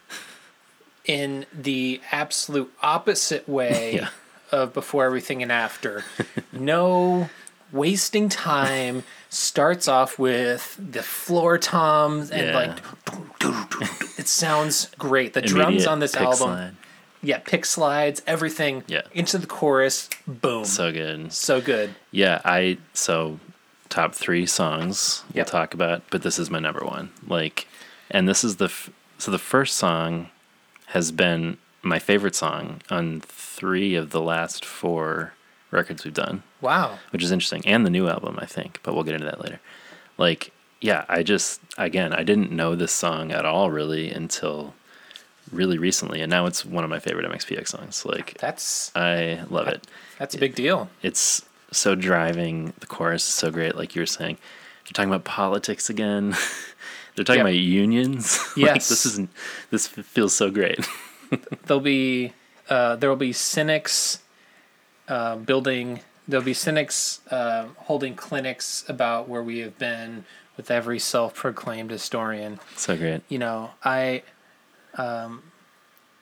in 1.06 1.44
the 1.52 2.00
absolute 2.12 2.70
opposite 2.82 3.46
way 3.48 3.94
Yeah. 4.00 4.08
of 4.50 4.72
before 4.74 5.04
everything 5.06 5.42
and 5.42 5.50
after. 5.52 6.04
no 6.52 7.28
wasting 7.72 8.28
time. 8.30 9.04
Starts 9.30 9.88
off 9.88 10.18
with 10.18 10.76
the 10.78 11.02
floor 11.02 11.56
toms 11.58 12.30
and 12.30 12.46
Yeah. 12.48 12.56
like 12.58 12.78
it 14.18 14.26
sounds 14.28 14.88
great. 14.98 15.32
The 15.34 15.42
drums 15.42 15.86
on 15.86 15.98
this 16.00 16.14
album, 16.14 16.36
slide. 16.36 16.76
Yeah, 17.22 17.38
pick 17.38 17.64
slides, 17.64 18.22
everything. 18.26 18.84
Yeah. 18.86 19.02
into 19.12 19.38
the 19.38 19.46
chorus, 19.46 20.08
boom, 20.26 20.64
so, 20.64 20.92
good. 20.92 21.32
so 21.32 21.60
good. 21.60 21.94
Yeah, 22.10 22.40
I 22.44 22.78
so 22.94 23.38
top 23.88 24.14
three 24.14 24.46
songs 24.46 25.24
we'll 25.34 25.44
talk 25.44 25.74
about, 25.74 26.02
but 26.10 26.22
this 26.22 26.38
is 26.38 26.50
my 26.50 26.58
number 26.58 26.84
one. 26.84 27.10
Like, 27.26 27.66
and 28.10 28.28
this 28.28 28.44
is 28.44 28.56
the 28.56 28.66
f- 28.66 28.90
so 29.18 29.30
the 29.30 29.38
first 29.38 29.76
song 29.76 30.28
has 30.88 31.10
been 31.12 31.58
my 31.82 31.98
favorite 31.98 32.34
song 32.34 32.80
on 32.90 33.20
three 33.20 33.94
of 33.94 34.10
the 34.10 34.20
last 34.20 34.64
four 34.64 35.32
records 35.70 36.04
we've 36.04 36.14
done, 36.14 36.42
Wow, 36.60 36.98
which 37.10 37.22
is 37.22 37.30
interesting, 37.32 37.62
and 37.66 37.84
the 37.84 37.90
new 37.90 38.08
album 38.08 38.38
I 38.40 38.46
think, 38.46 38.80
but 38.82 38.94
we'll 38.94 39.04
get 39.04 39.14
into 39.14 39.26
that 39.26 39.40
later. 39.42 39.60
Like, 40.16 40.52
yeah, 40.80 41.04
I 41.08 41.22
just 41.22 41.60
again 41.76 42.12
I 42.12 42.22
didn't 42.22 42.52
know 42.52 42.74
this 42.74 42.92
song 42.92 43.32
at 43.32 43.44
all 43.44 43.70
really 43.70 44.10
until 44.10 44.74
really 45.52 45.78
recently, 45.78 46.20
and 46.20 46.30
now 46.30 46.46
it's 46.46 46.64
one 46.64 46.84
of 46.84 46.90
my 46.90 46.98
favorite 46.98 47.26
MXPX 47.30 47.68
songs. 47.68 48.04
Like, 48.04 48.36
that's 48.38 48.90
I 48.96 49.44
love 49.50 49.68
it 49.68 49.86
that's 50.18 50.34
a 50.34 50.38
big 50.38 50.54
deal. 50.54 50.88
it's 51.02 51.44
so 51.70 51.94
driving. 51.94 52.72
The 52.80 52.86
chorus 52.86 53.26
is 53.28 53.34
so 53.34 53.50
great, 53.50 53.76
like 53.76 53.94
you 53.94 54.02
were 54.02 54.06
saying. 54.06 54.38
They're 54.84 54.92
talking 54.94 55.10
about 55.10 55.24
politics 55.24 55.90
again. 55.90 56.34
They're 57.14 57.24
talking 57.24 57.40
Yep. 57.40 57.46
about 57.46 57.54
unions. 57.54 58.38
like, 58.56 58.74
Yes. 58.74 58.88
this 58.88 59.04
isn't. 59.06 59.28
This 59.70 59.86
feels 59.86 60.34
so 60.34 60.50
great. 60.50 60.86
there'll 61.66 61.80
be 61.80 62.32
uh, 62.70 62.96
there 62.96 63.10
will 63.10 63.16
be 63.16 63.32
cynics 63.32 64.20
uh, 65.08 65.36
building 65.36 66.00
there'll 66.26 66.44
be 66.44 66.54
cynics 66.54 67.20
uh, 67.30 67.66
holding 67.76 68.14
clinics 68.14 68.84
about 68.88 69.28
where 69.28 69.42
we 69.42 69.58
have 69.60 69.78
been 69.78 70.24
with 70.56 70.70
every 70.70 70.98
self-proclaimed 70.98 71.90
historian 71.90 72.60
so 72.76 72.96
great. 72.96 73.22
you 73.28 73.38
know 73.38 73.70
i 73.84 74.22
um, 74.98 75.42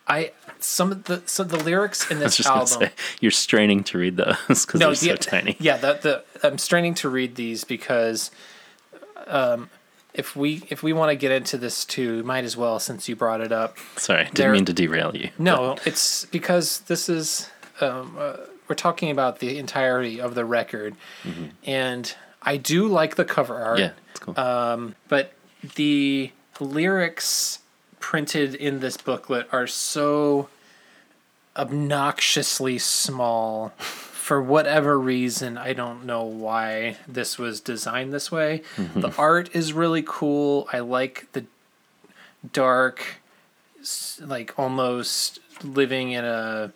i 0.07 0.31
some 0.59 0.91
of 0.91 1.03
the 1.05 1.21
so 1.25 1.43
the 1.43 1.57
lyrics 1.61 2.09
in 2.09 2.17
I 2.19 2.21
this 2.21 2.37
just 2.37 2.47
album 2.49 2.67
say 2.67 2.91
you're 3.19 3.31
straining 3.31 3.83
to 3.85 3.97
read 3.97 4.15
those 4.17 4.37
because 4.65 4.79
they're 4.79 4.95
so 4.95 5.05
yeah, 5.05 5.15
tiny. 5.15 5.57
yeah 5.59 5.77
the, 5.77 6.23
the 6.41 6.47
i'm 6.47 6.57
straining 6.57 6.93
to 6.95 7.09
read 7.09 7.35
these 7.35 7.63
because 7.65 8.31
um, 9.27 9.69
if 10.13 10.35
we 10.35 10.63
if 10.69 10.81
we 10.83 10.93
want 10.93 11.09
to 11.11 11.15
get 11.15 11.31
into 11.31 11.57
this 11.57 11.83
too 11.85 12.23
might 12.23 12.43
as 12.45 12.55
well 12.55 12.79
since 12.79 13.09
you 13.09 13.15
brought 13.15 13.41
it 13.41 13.51
up 13.51 13.77
Sorry, 13.97 14.23
didn't 14.25 14.35
They're- 14.35 14.51
mean 14.53 14.65
to 14.65 14.73
derail 14.73 15.15
you. 15.15 15.29
No, 15.37 15.77
it's 15.85 16.25
because 16.25 16.79
this 16.81 17.09
is 17.09 17.49
um, 17.81 18.15
uh, 18.17 18.37
we're 18.67 18.75
talking 18.75 19.11
about 19.11 19.39
the 19.39 19.57
entirety 19.57 20.19
of 20.21 20.33
the 20.35 20.43
record, 20.45 20.95
and 21.65 22.15
I 22.41 22.57
do 22.57 22.87
like 22.87 23.15
the 23.15 23.25
cover 23.25 23.55
art. 23.61 23.79
Yeah, 23.79 23.91
it's 24.11 24.19
cool. 24.19 24.39
Um, 24.39 24.95
but 25.07 25.33
the 25.75 26.31
lyrics 26.59 27.59
printed 27.99 28.55
in 28.55 28.79
this 28.79 28.97
booklet 28.97 29.47
are 29.51 29.67
so 29.67 30.49
obnoxiously 31.55 32.77
small. 32.77 33.69
For 33.77 34.41
whatever 34.41 34.99
reason, 34.99 35.57
I 35.57 35.71
don't 35.73 36.05
know 36.05 36.23
why 36.23 36.97
this 37.07 37.37
was 37.37 37.61
designed 37.61 38.11
this 38.13 38.29
way. 38.31 38.61
The 38.95 39.13
art 39.17 39.55
is 39.55 39.71
really 39.71 40.03
cool. 40.05 40.67
I 40.73 40.79
like 40.79 41.27
the 41.31 41.45
dark, 42.51 43.21
like 44.19 44.59
almost 44.59 45.39
living 45.63 46.11
in 46.11 46.25
a 46.25 46.73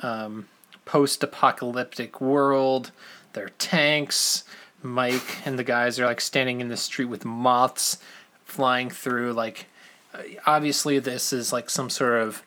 um, 0.00 0.48
post-apocalyptic 0.86 2.20
world. 2.20 2.90
There 3.34 3.44
are 3.44 3.52
tanks. 3.58 4.44
Mike 4.82 5.46
and 5.46 5.58
the 5.58 5.64
guys 5.64 6.00
are 6.00 6.06
like 6.06 6.20
standing 6.20 6.60
in 6.60 6.68
the 6.68 6.76
street 6.76 7.06
with 7.06 7.24
moths 7.24 7.98
flying 8.44 8.90
through. 8.90 9.32
Like, 9.32 9.66
Uh, 10.14 10.22
obviously, 10.46 10.98
this 10.98 11.32
is 11.32 11.52
like 11.52 11.68
some 11.68 11.90
sort 11.90 12.22
of 12.22 12.42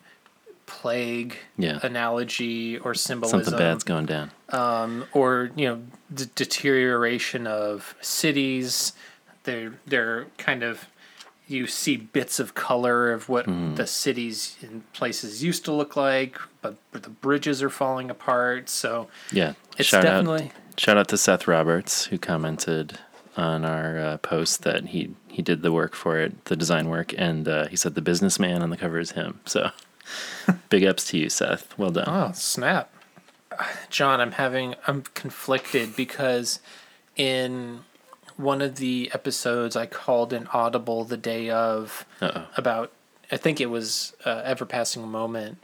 plague 0.66 1.36
Yeah. 1.56 1.78
analogy 1.82 2.78
or 2.78 2.94
symbolism 2.94 3.42
Something 3.42 3.58
bad's 3.58 3.84
going 3.84 4.06
down. 4.06 4.30
Um, 4.50 5.06
or 5.12 5.50
you 5.56 5.66
know 5.68 5.82
d- 6.12 6.26
deterioration 6.34 7.46
of 7.46 7.94
cities 8.00 8.92
they're 9.44 9.74
they're 9.86 10.26
kind 10.36 10.62
of 10.62 10.86
you 11.46 11.66
see 11.66 11.96
bits 11.96 12.38
of 12.38 12.54
color 12.54 13.10
of 13.10 13.30
what 13.30 13.46
hmm. 13.46 13.74
the 13.76 13.86
cities 13.86 14.56
and 14.60 14.90
places 14.92 15.42
used 15.42 15.64
to 15.64 15.72
look 15.72 15.96
like 15.96 16.36
but, 16.60 16.76
but 16.92 17.02
the 17.04 17.10
bridges 17.10 17.62
are 17.62 17.70
falling 17.70 18.10
apart 18.10 18.68
so 18.68 19.08
Yeah. 19.32 19.54
it's 19.78 19.88
shout 19.88 20.02
definitely 20.02 20.44
out 20.44 20.80
shout 20.80 20.98
out 20.98 21.08
to 21.08 21.16
Seth 21.16 21.48
Roberts 21.48 22.04
who 22.06 22.18
commented 22.18 22.98
on 23.38 23.64
our 23.64 23.98
uh, 23.98 24.16
post 24.18 24.64
that 24.64 24.86
he 24.86 25.14
he 25.28 25.40
did 25.42 25.62
the 25.62 25.72
work 25.72 25.94
for 25.94 26.18
it, 26.18 26.44
the 26.46 26.56
design 26.56 26.88
work, 26.88 27.14
and 27.16 27.48
uh, 27.48 27.68
he 27.68 27.76
said 27.76 27.94
the 27.94 28.02
businessman 28.02 28.62
on 28.62 28.70
the 28.70 28.76
cover 28.76 28.98
is 28.98 29.12
him. 29.12 29.40
So 29.46 29.70
big 30.68 30.84
ups 30.84 31.04
to 31.06 31.18
you, 31.18 31.30
Seth. 31.30 31.78
Well 31.78 31.90
done. 31.90 32.04
Oh, 32.08 32.32
snap. 32.34 32.90
John, 33.90 34.20
I'm 34.20 34.32
having 34.32 34.74
I'm 34.86 35.02
conflicted 35.14 35.94
because 35.96 36.60
in 37.16 37.80
one 38.36 38.60
of 38.60 38.76
the 38.76 39.10
episodes 39.14 39.76
I 39.76 39.86
called 39.86 40.32
an 40.32 40.48
audible 40.52 41.04
the 41.04 41.16
day 41.16 41.50
of 41.50 42.04
Uh-oh. 42.20 42.46
about 42.56 42.92
I 43.30 43.36
think 43.36 43.60
it 43.60 43.66
was 43.66 44.14
uh, 44.24 44.42
ever 44.44 44.64
passing 44.64 45.06
moment 45.06 45.58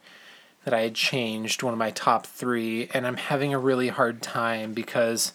that 0.64 0.74
I 0.74 0.80
had 0.80 0.94
changed 0.94 1.62
one 1.62 1.72
of 1.72 1.78
my 1.78 1.90
top 1.90 2.26
3 2.26 2.88
and 2.94 3.06
I'm 3.06 3.16
having 3.16 3.55
a 3.55 3.59
really 3.59 3.88
hard 3.88 4.22
time 4.22 4.72
because 4.72 5.32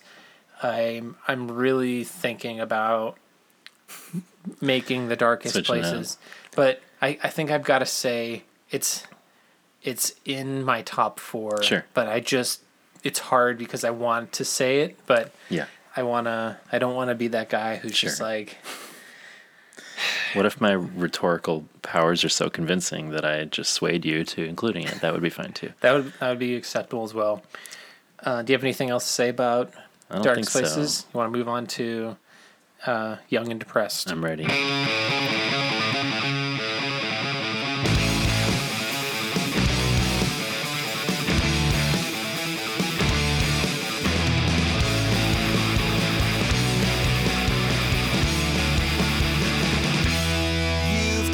I'm 0.62 1.16
I'm 1.28 1.50
really 1.52 2.04
thinking 2.04 2.60
about 2.60 3.18
making 4.62 5.08
the 5.10 5.16
darkest 5.16 5.54
Switching 5.54 5.82
places. 5.82 6.18
But 6.56 6.82
I, 7.02 7.18
I 7.24 7.30
think 7.30 7.52
I've 7.52 7.64
got 7.64 7.80
to 7.80 7.86
say 7.86 8.44
it's 8.70 9.04
it's 9.84 10.14
in 10.26 10.64
my 10.64 10.82
top 10.82 11.20
four. 11.20 11.64
Sure. 11.64 11.86
But 11.94 12.08
I 12.08 12.20
just 12.20 12.62
it's 13.04 13.20
hard 13.20 13.58
because 13.58 13.84
I 13.84 13.92
want 13.92 14.34
to 14.34 14.46
say 14.46 14.82
it, 14.82 14.98
but 15.06 15.32
Yeah. 15.50 15.66
I 15.96 16.04
wanna 16.04 16.60
I 16.72 16.80
don't 16.80 16.96
wanna 16.96 17.16
be 17.16 17.30
that 17.30 17.50
guy 17.50 17.78
who's 17.78 17.98
just 17.98 18.20
like 18.22 18.58
What 20.34 20.46
if 20.46 20.62
my 20.62 20.74
rhetorical 20.74 21.66
powers 21.82 22.24
are 22.24 22.30
so 22.30 22.50
convincing 22.50 23.10
that 23.12 23.26
I 23.26 23.46
just 23.46 23.74
swayed 23.74 24.06
you 24.06 24.24
to 24.26 24.44
including 24.44 24.84
it? 24.86 25.02
That 25.02 25.14
would 25.14 25.22
be 25.24 25.30
fine 25.30 25.54
too. 25.54 25.72
that 25.82 25.94
would 25.94 26.14
that 26.20 26.30
would 26.30 26.40
be 26.40 26.56
acceptable 26.56 27.04
as 27.04 27.14
well. 27.14 27.42
Uh, 28.22 28.42
do 28.42 28.52
you 28.52 28.58
have 28.58 28.64
anything 28.64 28.90
else 28.90 29.06
to 29.08 29.14
say 29.14 29.30
about 29.30 29.72
Dark 30.10 30.36
think 30.36 30.50
so. 30.50 30.60
Places? 30.60 31.06
You 31.14 31.18
want 31.18 31.32
to 31.32 31.38
move 31.38 31.48
on 31.48 31.68
to 31.68 32.18
uh, 32.86 33.18
Young 33.30 33.52
and 33.52 33.60
Depressed? 33.60 34.10
I'm 34.12 34.24
ready. 34.24 34.44
You've 34.44 34.50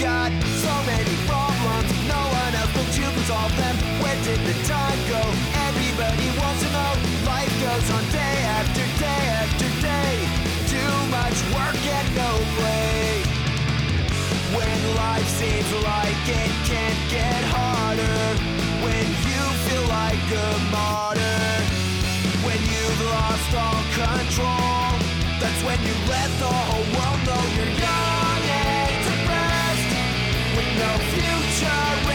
got 0.01 0.31
so 0.59 0.73
many 0.83 1.15
problems, 1.25 1.91
no 2.07 2.19
one 2.19 2.55
else 2.55 2.97
you 2.97 3.05
solve 3.23 3.55
them. 3.55 3.75
Where 4.03 4.19
did 4.23 4.39
the 4.41 4.53
time 4.67 4.99
go? 5.07 5.21
Everybody 5.67 6.27
wants 6.39 6.61
to 6.63 6.69
know. 6.71 6.91
Life 7.25 7.61
goes 7.61 7.89
on 7.91 8.03
day 8.11 8.19
after 8.19 8.54
day 8.54 8.54
seems 15.45 15.71
like 15.83 16.23
it 16.27 16.51
can't 16.69 17.01
get 17.09 17.41
harder. 17.53 18.21
When 18.85 19.05
you 19.29 19.41
feel 19.65 19.85
like 20.01 20.25
a 20.45 20.49
martyr. 20.73 21.45
When 22.45 22.59
you've 22.73 23.01
lost 23.13 23.51
all 23.63 23.83
control. 24.01 24.89
That's 25.41 25.61
when 25.67 25.79
you 25.87 25.95
let 26.13 26.29
the 26.43 26.53
whole 26.67 26.87
world 26.95 27.21
know 27.27 27.43
you're 27.55 27.75
young 27.87 28.41
and 28.65 28.93
depressed. 29.09 29.91
With 30.55 30.71
no 30.83 30.91
future 31.13 32.14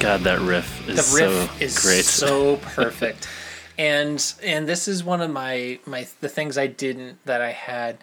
God, 0.00 0.20
that 0.22 0.38
riff 0.40 0.88
is 0.88 1.10
the 1.12 1.16
riff 1.16 1.50
so 1.58 1.64
is 1.64 1.78
great. 1.80 2.04
so 2.04 2.56
perfect 2.62 3.28
and 3.76 4.34
and 4.42 4.68
this 4.68 4.88
is 4.88 5.02
one 5.04 5.20
of 5.20 5.30
my 5.30 5.78
my 5.86 6.06
the 6.20 6.28
things 6.28 6.56
i 6.58 6.66
didn't 6.66 7.24
that 7.26 7.40
i 7.40 7.50
had 7.52 7.98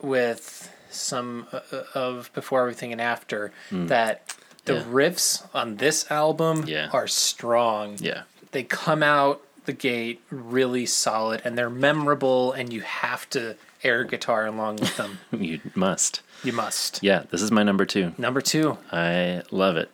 with 0.00 0.72
some 0.90 1.46
uh, 1.52 1.60
of 1.94 2.30
before 2.34 2.60
everything 2.62 2.92
and 2.92 3.00
after 3.00 3.52
that 3.70 4.34
the. 4.64 4.74
Yeah. 4.74 4.82
riffs 4.84 5.46
on 5.54 5.76
this 5.76 6.10
album 6.10 6.64
Yeah. 6.66 6.88
are 6.92 7.06
strong 7.06 7.96
yeah. 8.00 8.22
they 8.52 8.62
come 8.62 9.02
out 9.02 9.42
the 9.66 9.72
gate 9.72 10.20
really 10.30 10.86
solid 10.86 11.42
and 11.44 11.56
they're 11.58 11.68
memorable 11.70 12.52
and 12.52 12.72
you 12.72 12.80
have 12.82 13.28
to 13.30 13.56
air 13.84 14.04
guitar 14.04 14.46
along 14.46 14.76
with 14.76 14.96
them 14.96 15.18
You 15.32 15.60
must. 15.74 16.22
you 16.42 16.52
must 16.52 17.02
Yeah, 17.02 17.24
this 17.30 17.42
is 17.42 17.50
my 17.50 17.62
number 17.62 17.84
two. 17.84 18.12
number 18.18 18.40
two 18.40 18.78
I 18.90 19.42
love 19.50 19.76
it. 19.76 19.90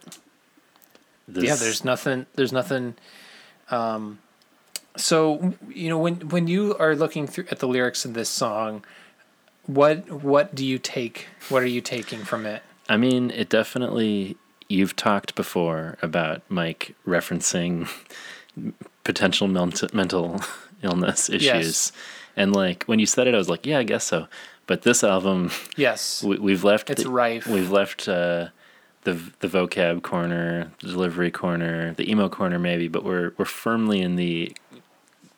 This, 1.26 1.44
yeah 1.44 1.54
there's 1.56 1.84
nothing 1.84 2.26
there's 2.34 2.52
nothing 2.52 2.94
um 3.70 4.18
so 4.96 5.54
you 5.68 5.88
know 5.88 5.98
when 5.98 6.16
when 6.28 6.46
you 6.48 6.76
are 6.78 6.94
looking 6.94 7.26
through 7.26 7.46
at 7.50 7.58
the 7.60 7.66
lyrics 7.68 8.04
of 8.04 8.14
this 8.14 8.28
song 8.28 8.84
what 9.66 10.22
what 10.22 10.54
do 10.54 10.64
you 10.64 10.78
take 10.78 11.26
what 11.48 11.62
are 11.62 11.66
you 11.66 11.80
taking 11.80 12.24
from 12.24 12.44
it 12.46 12.62
I 12.86 12.98
mean, 12.98 13.30
it 13.30 13.48
definitely. 13.48 14.36
You've 14.68 14.94
talked 14.94 15.34
before 15.34 15.96
about 16.02 16.42
Mike 16.50 16.94
referencing 17.06 17.88
potential 19.04 19.48
ment- 19.48 19.94
mental 19.94 20.40
illness 20.82 21.30
issues, 21.30 21.42
Yes. 21.44 21.92
and 22.36 22.54
like 22.54 22.84
when 22.84 22.98
you 22.98 23.06
said 23.06 23.26
it, 23.26 23.34
I 23.34 23.38
was 23.38 23.48
like, 23.48 23.64
yeah, 23.64 23.78
I 23.78 23.84
guess 23.84 24.04
so. 24.04 24.26
But 24.66 24.82
this 24.82 25.02
album, 25.02 25.50
yes 25.76 26.22
we, 26.22 26.38
we've 26.38 26.62
left. 26.62 26.90
It's 26.90 27.04
the- 27.04 27.08
rife. 27.10 27.46
We've 27.46 27.70
left 27.70 28.06
uh, 28.06 28.48
the 29.04 29.14
the 29.40 29.48
vocab 29.48 30.02
corner, 30.02 30.70
the 30.80 30.88
delivery 30.88 31.30
corner, 31.30 31.94
the 31.94 32.10
emo 32.10 32.28
corner, 32.28 32.58
maybe, 32.58 32.88
but 32.88 33.04
we're 33.04 33.32
we're 33.38 33.44
firmly 33.44 34.00
in 34.00 34.16
the 34.16 34.54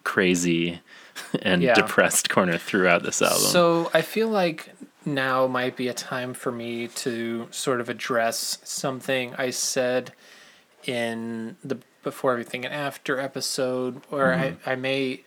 crazy 0.04 0.80
and 1.42 1.62
Yeah. 1.62 1.74
depressed 1.74 2.28
corner 2.30 2.58
throughout 2.58 3.02
this 3.02 3.20
album. 3.22 3.38
so 3.38 3.90
i 3.92 4.02
feel 4.02 4.28
like 4.28 4.72
now 5.04 5.46
might 5.48 5.74
be 5.76 5.88
a 5.88 5.94
time 5.94 6.32
for 6.34 6.52
me 6.52 6.86
to 6.88 7.48
sort 7.50 7.80
of 7.80 7.88
address 7.88 8.58
something 8.62 9.34
i 9.36 9.50
said 9.50 10.12
in 10.84 11.56
the 11.64 11.78
before 12.04 12.32
everything 12.32 12.64
and 12.64 12.72
after 12.72 13.18
episode 13.18 14.00
or 14.10 14.26
Mm-hmm. 14.26 14.68
I, 14.68 14.72
I 14.72 14.76
may 14.76 15.22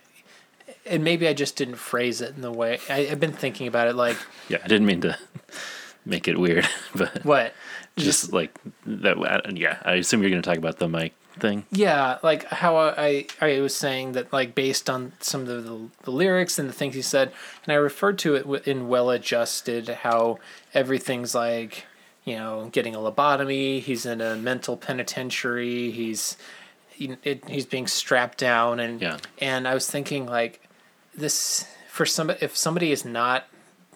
and 0.86 1.04
maybe 1.04 1.28
i 1.28 1.34
just 1.34 1.56
didn't 1.56 1.74
phrase 1.76 2.20
it 2.22 2.34
in 2.36 2.40
the 2.40 2.52
way 2.52 2.78
I, 2.88 3.08
i've 3.10 3.20
been 3.20 3.32
thinking 3.32 3.66
about 3.66 3.88
it 3.88 3.96
like 3.96 4.16
yeah, 4.48 4.58
I 4.64 4.68
didn't 4.68 4.86
mean 4.86 5.02
to 5.02 5.18
make 6.06 6.26
it 6.28 6.38
weird, 6.38 6.66
but 6.94 7.22
what 7.24 7.52
just 7.96 8.32
like 8.32 8.58
that. 8.86 9.56
Yeah, 9.56 9.78
I 9.84 9.94
assume 9.94 10.22
you're 10.22 10.30
going 10.30 10.42
to 10.42 10.48
talk 10.48 10.58
about 10.58 10.78
the 10.78 10.88
mic 10.88 11.14
thing. 11.38 11.64
Yeah, 11.70 12.18
like 12.22 12.44
how 12.46 12.76
I 12.76 13.26
I 13.40 13.60
was 13.60 13.74
saying 13.74 14.12
that 14.12 14.32
like 14.32 14.54
based 14.54 14.90
on 14.90 15.12
some 15.20 15.42
of 15.42 15.46
the, 15.64 15.88
the 16.02 16.10
lyrics 16.10 16.58
and 16.58 16.68
the 16.68 16.72
things 16.72 16.94
he 16.94 17.02
said, 17.02 17.32
and 17.64 17.72
I 17.72 17.76
referred 17.76 18.18
to 18.20 18.34
it 18.34 18.66
in 18.66 18.88
Well 18.88 19.10
Adjusted 19.10 19.88
how 19.88 20.38
everything's 20.74 21.34
like 21.34 21.84
you 22.24 22.36
know 22.36 22.68
getting 22.72 22.94
a 22.94 22.98
lobotomy. 22.98 23.80
He's 23.80 24.04
in 24.06 24.20
a 24.20 24.36
mental 24.36 24.76
penitentiary. 24.76 25.90
He's 25.90 26.36
he, 26.90 27.16
it, 27.24 27.48
he's 27.48 27.66
being 27.66 27.86
strapped 27.86 28.38
down 28.38 28.78
and 28.80 29.00
Yeah. 29.00 29.18
and 29.38 29.66
I 29.66 29.74
was 29.74 29.90
thinking 29.90 30.26
like 30.26 30.68
this 31.14 31.66
for 31.88 32.04
some 32.06 32.30
if 32.30 32.56
somebody 32.56 32.92
is 32.92 33.04
not 33.04 33.46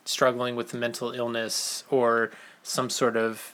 struggling 0.05 0.57
with 0.57 0.73
mental 0.75 1.13
illness 1.13 1.85
or 1.91 2.31
some 2.63 2.91
sort 2.91 3.17
of 3.17 3.54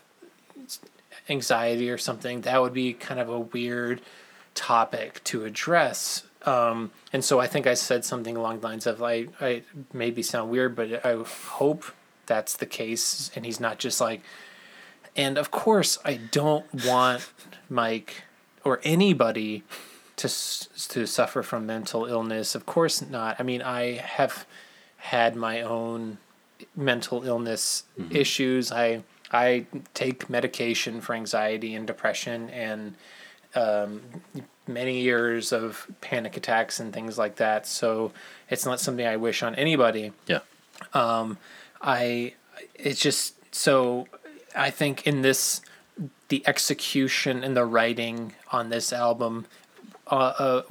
anxiety 1.30 1.90
or 1.90 1.98
something, 1.98 2.42
that 2.42 2.60
would 2.60 2.74
be 2.74 2.92
kind 2.92 3.20
of 3.20 3.28
a 3.28 3.40
weird 3.40 4.00
topic 4.54 5.22
to 5.24 5.44
address. 5.44 6.24
Um, 6.44 6.90
and 7.12 7.24
so 7.24 7.38
I 7.38 7.46
think 7.46 7.66
I 7.66 7.74
said 7.74 8.04
something 8.04 8.36
along 8.36 8.60
the 8.60 8.66
lines 8.66 8.86
of 8.86 9.00
like, 9.00 9.30
I 9.40 9.62
maybe 9.92 10.22
sound 10.22 10.50
weird, 10.50 10.74
but 10.74 11.04
I 11.04 11.16
hope 11.22 11.84
that's 12.26 12.56
the 12.56 12.66
case. 12.66 13.30
And 13.34 13.44
he's 13.44 13.60
not 13.60 13.78
just 13.78 14.00
like, 14.00 14.22
and 15.16 15.38
of 15.38 15.50
course, 15.50 15.98
I 16.04 16.14
don't 16.14 16.66
want 16.84 17.30
Mike 17.68 18.22
or 18.64 18.80
anybody 18.84 19.64
to 20.16 20.28
to 20.28 21.06
suffer 21.06 21.42
from 21.42 21.66
mental 21.66 22.04
illness. 22.06 22.54
Of 22.54 22.66
course 22.66 23.02
not. 23.02 23.36
I 23.38 23.42
mean, 23.42 23.62
I 23.62 23.96
have 23.96 24.46
had 24.98 25.34
my 25.34 25.62
own 25.62 26.18
mental 26.76 27.24
illness 27.24 27.84
issues. 28.10 28.70
I 28.70 29.02
I 29.32 29.66
take 29.94 30.28
medication 30.28 31.00
for 31.00 31.14
anxiety 31.14 31.74
and 31.74 31.86
depression 31.86 32.50
and 32.50 32.94
um, 33.54 34.02
many 34.66 35.00
years 35.00 35.52
of 35.52 35.86
panic 36.00 36.36
attacks 36.36 36.80
and 36.80 36.92
things 36.92 37.18
like 37.18 37.36
that. 37.36 37.66
So 37.66 38.12
it's 38.48 38.64
not 38.64 38.80
something 38.80 39.06
I 39.06 39.16
wish 39.16 39.42
on 39.42 39.54
anybody. 39.54 40.12
Yeah, 40.26 40.40
I 41.80 42.34
it's 42.74 43.00
just 43.00 43.34
so 43.54 44.06
I 44.54 44.70
think 44.70 45.06
in 45.06 45.22
this 45.22 45.60
the 46.28 46.46
execution 46.46 47.42
and 47.44 47.56
the 47.56 47.64
writing 47.64 48.34
on 48.52 48.70
this 48.70 48.92
album 48.92 49.46
uh, 50.06 50.14
uh, 50.38 50.62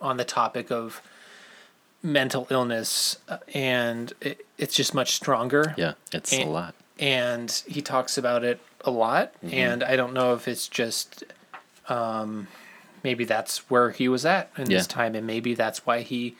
on 0.00 0.16
the 0.16 0.24
topic 0.24 0.70
of 0.70 1.02
mental 2.02 2.46
illness 2.50 3.18
uh, 3.28 3.38
and 3.54 4.12
it, 4.20 4.46
it's 4.58 4.74
just 4.74 4.94
much 4.94 5.14
stronger 5.14 5.74
yeah, 5.76 5.92
it's 6.12 6.32
a 6.32 6.44
lot. 6.44 6.74
And 6.98 7.50
he 7.66 7.82
talks 7.82 8.16
about 8.18 8.44
it 8.44 8.60
a 8.84 8.90
lot. 8.90 9.32
Mm-hmm. 9.44 9.54
And 9.54 9.84
I 9.84 9.96
don't 9.96 10.12
know 10.12 10.34
if 10.34 10.46
it's 10.48 10.68
just 10.68 11.24
um, 11.88 12.46
maybe 13.02 13.24
that's 13.24 13.68
where 13.70 13.90
he 13.90 14.08
was 14.08 14.24
at 14.24 14.50
in 14.56 14.70
Yeah. 14.70 14.78
this 14.78 14.86
time, 14.86 15.14
and 15.14 15.26
maybe 15.26 15.54
that's 15.54 15.84
why 15.86 16.00
he 16.00 16.36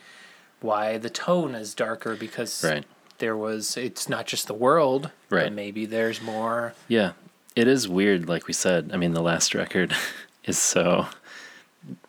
why 0.61 0.97
the 0.97 1.09
tone 1.09 1.53
is 1.53 1.75
darker 1.75 2.15
because 2.15 2.63
Right. 2.63 2.85
there 3.19 3.37
was 3.37 3.77
it's 3.77 4.09
not 4.09 4.25
just 4.25 4.47
the 4.47 4.53
world, 4.53 5.11
Right. 5.29 5.51
Maybe 5.53 5.85
there's 5.85 6.21
more. 6.21 6.73
Yeah, 6.87 7.11
it 7.55 7.67
is 7.67 7.87
weird. 7.87 8.27
Like 8.27 8.47
we 8.47 8.53
said, 8.53 8.89
I 8.93 8.97
mean, 8.97 9.13
the 9.13 9.21
last 9.21 9.53
record 9.53 9.93
is 10.45 10.57
so 10.57 11.07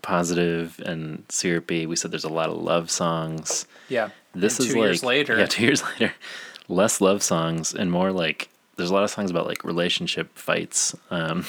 positive 0.03 0.81
and 0.85 1.25
syrupy. 1.29 1.87
We 1.87 1.97
said 1.97 2.11
there's 2.11 2.25
a 2.25 2.29
lot 2.29 2.49
of 2.49 2.57
love 2.57 2.91
songs. 2.91 3.67
Yeah, 3.89 4.11
This 4.35 4.59
And 4.59 4.67
is 4.69 4.73
two 4.75 4.81
like 4.81 4.87
years 4.87 5.03
later. 5.05 5.39
Yeah, 5.39 5.47
two 5.51 5.65
years 5.65 5.83
later, 5.83 6.15
less 6.69 7.01
love 7.01 7.23
songs 7.23 7.75
and 7.75 7.91
more 7.91 8.11
like 8.13 8.49
there's 8.77 8.91
a 8.91 8.95
lot 8.95 9.05
of 9.05 9.11
songs 9.11 9.31
about 9.31 9.47
like 9.47 9.65
relationship 9.65 10.37
fights. 10.37 10.95
Um, 11.11 11.45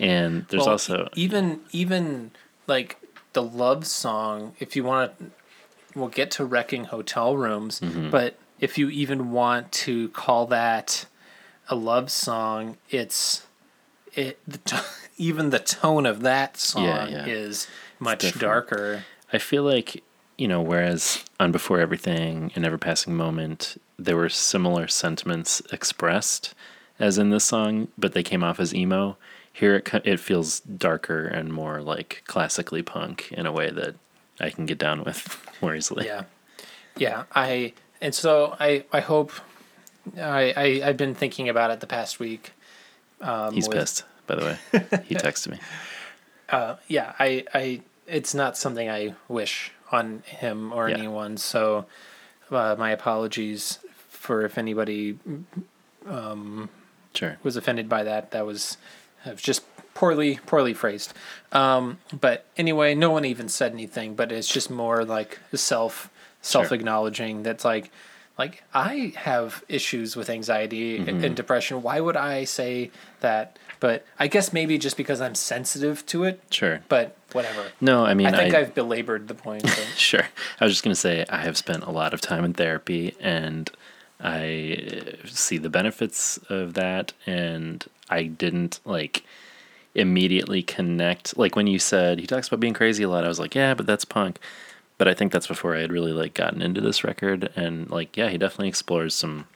and 0.00 0.46
there's 0.48 0.62
Well, 0.62 0.70
also 0.70 1.08
even 1.14 1.60
even 1.72 2.30
like 2.66 2.96
the 3.32 3.42
love 3.42 3.86
song. 3.86 4.54
If 4.58 4.74
you 4.76 4.84
want 4.84 5.18
to, 5.18 5.26
we'll 5.94 6.08
get 6.08 6.30
to 6.32 6.44
wrecking 6.44 6.84
hotel 6.84 7.36
rooms. 7.36 7.80
Mm-hmm. 7.80 8.10
But 8.10 8.38
if 8.60 8.78
you 8.78 8.88
even 8.90 9.30
want 9.32 9.70
to 9.72 10.08
call 10.10 10.46
that 10.46 11.06
a 11.68 11.74
love 11.76 12.10
song, 12.10 12.76
it's 12.90 13.46
it. 14.14 14.38
The 14.48 14.58
t- 14.58 14.76
even 15.16 15.50
the 15.50 15.58
tone 15.58 16.06
of 16.06 16.22
that 16.22 16.56
song 16.56 16.84
Yeah, 16.84 17.08
yeah. 17.08 17.26
is 17.26 17.66
much 17.98 18.38
darker. 18.38 19.04
I 19.32 19.38
feel 19.38 19.62
like, 19.64 20.02
you 20.38 20.46
know, 20.48 20.62
whereas 20.62 21.24
on 21.40 21.52
Before 21.52 21.80
Everything 21.80 22.50
and 22.54 22.64
Ever 22.64 22.78
Passing 22.78 23.14
Moment, 23.16 23.80
there 23.98 24.16
were 24.16 24.28
similar 24.28 24.86
sentiments 24.88 25.60
expressed 25.72 26.54
as 26.98 27.18
in 27.18 27.30
this 27.30 27.44
song, 27.44 27.88
but 27.96 28.12
they 28.12 28.22
came 28.22 28.42
off 28.44 28.58
as 28.60 28.74
emo. 28.74 29.16
Here 29.52 29.76
it, 29.76 29.88
it 30.04 30.20
feels 30.20 30.60
darker 30.60 31.26
and 31.26 31.52
more 31.52 31.80
like 31.82 32.22
classically 32.26 32.82
punk 32.82 33.30
in 33.32 33.46
a 33.46 33.52
way 33.52 33.70
that 33.70 33.94
I 34.40 34.50
can 34.50 34.66
get 34.66 34.78
down 34.78 35.02
with 35.04 35.36
more 35.62 35.74
easily. 35.74 36.06
Yeah, 36.06 36.24
yeah. 36.96 37.24
I 37.34 37.72
and 38.00 38.14
so 38.14 38.56
I 38.60 38.84
I 38.92 39.00
hope. 39.00 39.32
I, 40.16 40.54
I 40.56 40.88
I've 40.88 40.96
been 40.96 41.14
thinking 41.14 41.48
about 41.48 41.70
it 41.70 41.80
the 41.80 41.86
past 41.86 42.18
week. 42.18 42.52
Um, 43.20 43.52
He's 43.52 43.68
with- 43.68 43.76
pissed, 43.78 44.04
by 44.26 44.36
the 44.36 44.44
way. 44.44 44.58
he 45.04 45.14
texted 45.16 45.50
me. 45.50 45.58
uh, 46.48 46.76
yeah, 46.86 47.12
I, 47.18 47.44
I, 47.52 47.82
it's 48.06 48.32
not 48.32 48.56
something 48.56 48.88
I 48.88 49.14
wish 49.28 49.72
on 49.92 50.22
him 50.24 50.72
or 50.72 50.88
Yeah. 50.88 50.96
anyone. 50.98 51.36
So, 51.36 51.84
uh, 52.50 52.74
my 52.78 52.90
apologies 52.92 53.80
for 54.18 54.44
if 54.44 54.58
anybody 54.58 55.18
Sure. 57.14 57.38
was 57.42 57.56
offended 57.56 57.88
by 57.88 58.02
that. 58.04 58.30
That 58.32 58.46
was, 58.46 58.76
it 59.26 59.30
was 59.32 59.42
just 59.42 59.62
poorly, 59.94 60.38
poorly 60.46 60.74
phrased. 60.74 61.12
Um, 61.52 61.98
but 62.18 62.44
anyway, 62.56 62.94
no 62.94 63.10
one 63.10 63.24
even 63.24 63.48
said 63.48 63.72
anything. 63.72 64.14
But 64.14 64.30
it's 64.30 64.48
just 64.48 64.70
more 64.70 65.04
like 65.04 65.38
self, 65.54 66.10
self 66.42 66.70
acknowledging. 66.72 67.42
That's 67.42 67.64
like, 67.64 67.90
like 68.38 68.62
I 68.74 69.12
have 69.16 69.64
issues 69.68 70.14
with 70.16 70.30
anxiety 70.30 70.98
Mm-hmm. 71.00 71.24
and 71.24 71.34
depression. 71.36 71.82
Why 71.82 72.00
would 72.00 72.16
I 72.16 72.44
say 72.44 72.90
that? 73.20 73.58
But 73.80 74.04
I 74.18 74.26
guess 74.26 74.52
maybe 74.52 74.76
just 74.76 74.96
because 74.96 75.20
I'm 75.20 75.34
sensitive 75.36 76.04
to 76.06 76.24
it. 76.24 76.40
Sure. 76.50 76.80
But 76.88 77.16
whatever. 77.32 77.64
No, 77.80 78.04
I 78.04 78.14
mean, 78.14 78.26
I 78.26 78.32
think 78.36 78.54
I, 78.54 78.60
I've 78.60 78.74
belabored 78.74 79.28
the 79.28 79.34
point. 79.34 79.68
so- 79.68 79.82
Sure. 79.96 80.26
I 80.60 80.64
was 80.64 80.72
just 80.72 80.84
going 80.84 80.94
to 80.94 81.00
say 81.00 81.24
I 81.30 81.38
have 81.38 81.56
spent 81.56 81.84
a 81.84 81.90
lot 81.90 82.12
of 82.14 82.20
time 82.20 82.44
in 82.44 82.54
therapy 82.54 83.14
and 83.20 83.70
I 84.20 85.14
uh, 85.24 85.26
see 85.26 85.58
the 85.58 85.70
benefits 85.70 86.38
of 86.48 86.74
that 86.74 87.12
and 87.26 87.84
I 88.10 88.24
didn't 88.24 88.80
like 88.84 89.22
immediately 89.94 90.62
connect 90.62 91.36
like 91.38 91.56
when 91.56 91.66
you 91.66 91.78
said 91.78 92.18
he 92.20 92.26
talks 92.26 92.46
about 92.48 92.60
being 92.60 92.74
crazy 92.74 93.02
a 93.04 93.08
lot 93.08 93.24
I 93.24 93.28
was 93.28 93.38
like 93.40 93.54
yeah 93.54 93.74
but 93.74 93.86
that's 93.86 94.04
punk 94.04 94.38
but 94.96 95.08
I 95.08 95.14
think 95.14 95.32
that's 95.32 95.46
before 95.46 95.74
I 95.76 95.80
had 95.80 95.92
really 95.92 96.12
like 96.12 96.34
gotten 96.34 96.62
into 96.62 96.80
this 96.80 97.02
record 97.04 97.50
and 97.56 97.88
like 97.90 98.16
yeah 98.16 98.28
he 98.28 98.38
definitely 98.38 98.68
explores 98.68 99.14
some 99.14 99.46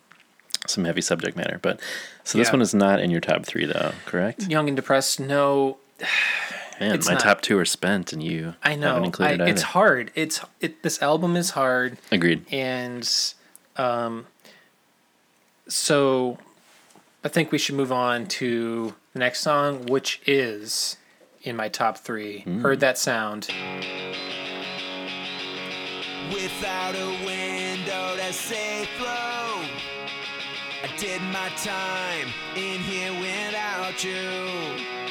some 0.66 0.84
heavy 0.84 1.00
subject 1.00 1.36
matter 1.36 1.58
but 1.60 1.80
so 2.24 2.38
this 2.38 2.48
Yeah. 2.48 2.52
one 2.52 2.62
is 2.62 2.74
not 2.74 3.00
in 3.00 3.10
your 3.10 3.20
top 3.20 3.44
3 3.44 3.66
though 3.66 3.92
correct 4.06 4.48
Young 4.48 4.68
and 4.68 4.76
depressed. 4.76 5.18
No, 5.20 5.78
man 6.80 6.94
It's 6.94 7.06
my 7.06 7.14
not. 7.14 7.22
top 7.22 7.40
2 7.42 7.58
are 7.58 7.64
spent 7.64 8.12
and 8.12 8.22
you 8.22 8.54
I 8.62 8.74
know. 8.76 8.88
haven't 8.88 9.02
I, 9.02 9.06
included 9.06 9.40
it's 9.48 9.62
either 9.62 9.66
hard. 9.72 10.10
It's 10.14 10.40
it. 10.60 10.82
This 10.82 11.02
album 11.02 11.36
is 11.36 11.50
hard, 11.50 11.98
agreed 12.10 12.44
and 12.52 13.08
um, 13.76 14.26
so 15.72 16.38
I 17.24 17.28
think 17.28 17.50
we 17.50 17.58
should 17.58 17.76
move 17.76 17.92
on 17.92 18.26
to 18.26 18.94
the 19.12 19.18
next 19.18 19.40
song, 19.40 19.86
which 19.86 20.20
is 20.26 20.96
in 21.42 21.56
my 21.56 21.68
top 21.68 21.98
three. 21.98 22.40
Hmm. 22.40 22.60
Heard 22.60 22.80
that 22.80 22.98
sound? 22.98 23.48
Without 26.32 26.94
a 26.94 27.24
window 27.24 28.16
to 28.16 28.32
see 28.32 28.84
through, 28.96 29.06
I 30.84 30.90
did 30.98 31.22
my 31.22 31.48
time 31.56 32.28
in 32.56 32.80
here 32.80 33.12
without 33.20 34.02
you. 34.04 35.01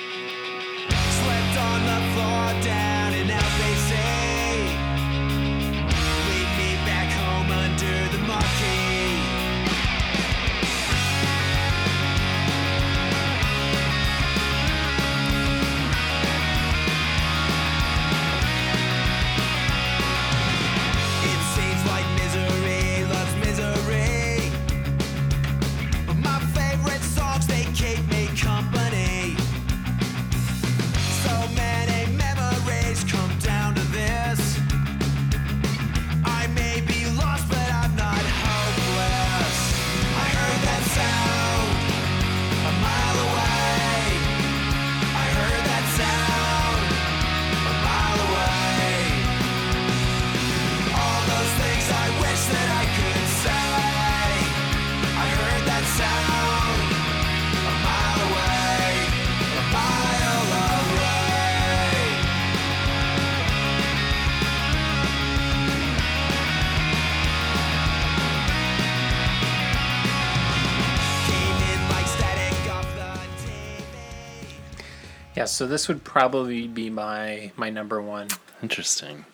Yeah. 75.35 75.45
So 75.45 75.65
this 75.67 75.87
would 75.87 76.03
probably 76.03 76.67
be 76.67 76.89
my 76.89 77.51
my 77.55 77.69
number 77.69 78.01
one. 78.01 78.27
Interesting. 78.61 79.25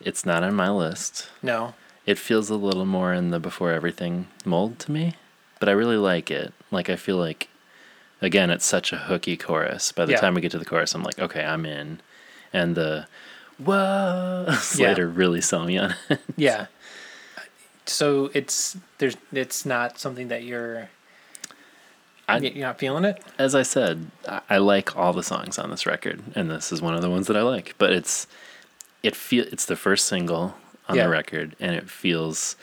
It's 0.00 0.24
not 0.26 0.42
on 0.44 0.54
my 0.54 0.70
list. 0.70 1.28
No. 1.42 1.74
It 2.04 2.18
feels 2.18 2.50
a 2.50 2.54
little 2.56 2.84
more 2.86 3.12
in 3.12 3.30
the 3.30 3.40
before 3.40 3.72
everything 3.72 4.28
mold 4.44 4.78
to 4.80 4.92
me, 4.92 5.14
but 5.58 5.68
I 5.68 5.72
really 5.72 5.96
like 5.96 6.30
it. 6.30 6.52
Like 6.70 6.88
I 6.88 6.96
feel 6.96 7.16
like 7.16 7.48
again, 8.22 8.50
it's 8.50 8.64
such 8.64 8.92
a 8.92 8.96
hooky 8.96 9.36
chorus. 9.36 9.90
By 9.92 10.06
the 10.06 10.12
Yeah. 10.12 10.20
time 10.20 10.34
we 10.34 10.40
get 10.40 10.52
to 10.52 10.58
the 10.58 10.64
chorus, 10.64 10.94
I'm 10.94 11.02
like, 11.02 11.18
okay, 11.18 11.44
I'm 11.44 11.66
in. 11.66 12.00
And 12.52 12.74
the 12.76 13.06
whoa 13.58 14.46
later 14.78 15.08
really 15.08 15.40
sell 15.40 15.64
me 15.64 15.78
on 15.78 15.94
it. 16.08 16.20
Yeah. 16.36 16.66
So 17.86 18.30
it's 18.34 18.76
there's 18.98 19.16
it's 19.32 19.64
not 19.66 19.98
something 19.98 20.28
that 20.28 20.44
you're 20.44 20.90
I- 22.28 22.38
you're 22.38 22.66
not 22.66 22.78
feeling 22.78 23.04
it. 23.04 23.22
As 23.38 23.54
I 23.54 23.62
said, 23.62 24.10
I, 24.48 24.58
like 24.58 24.96
all 24.96 25.12
the 25.12 25.22
songs 25.22 25.58
on 25.58 25.70
this 25.70 25.86
record, 25.86 26.22
and 26.34 26.50
this 26.50 26.72
is 26.72 26.82
one 26.82 26.94
of 26.94 27.02
the 27.02 27.10
ones 27.10 27.26
that 27.28 27.36
I 27.36 27.42
like. 27.42 27.74
But 27.78 27.92
it's 27.92 28.26
it 29.02 29.14
feel 29.14 29.44
it's 29.52 29.64
the 29.66 29.76
first 29.76 30.06
single 30.06 30.56
on 30.88 30.96
Yeah. 30.96 31.04
the 31.04 31.10
record, 31.10 31.54
and 31.60 31.76
it 31.76 31.88
feels 31.88 32.56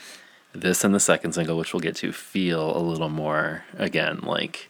this 0.54 0.84
and 0.84 0.94
the 0.94 1.00
second 1.00 1.34
single, 1.34 1.58
which 1.58 1.74
we'll 1.74 1.80
get 1.80 1.96
to, 1.98 2.12
feel 2.12 2.76
a 2.76 2.80
little 2.80 3.10
more 3.10 3.64
again 3.78 4.20
like 4.24 4.70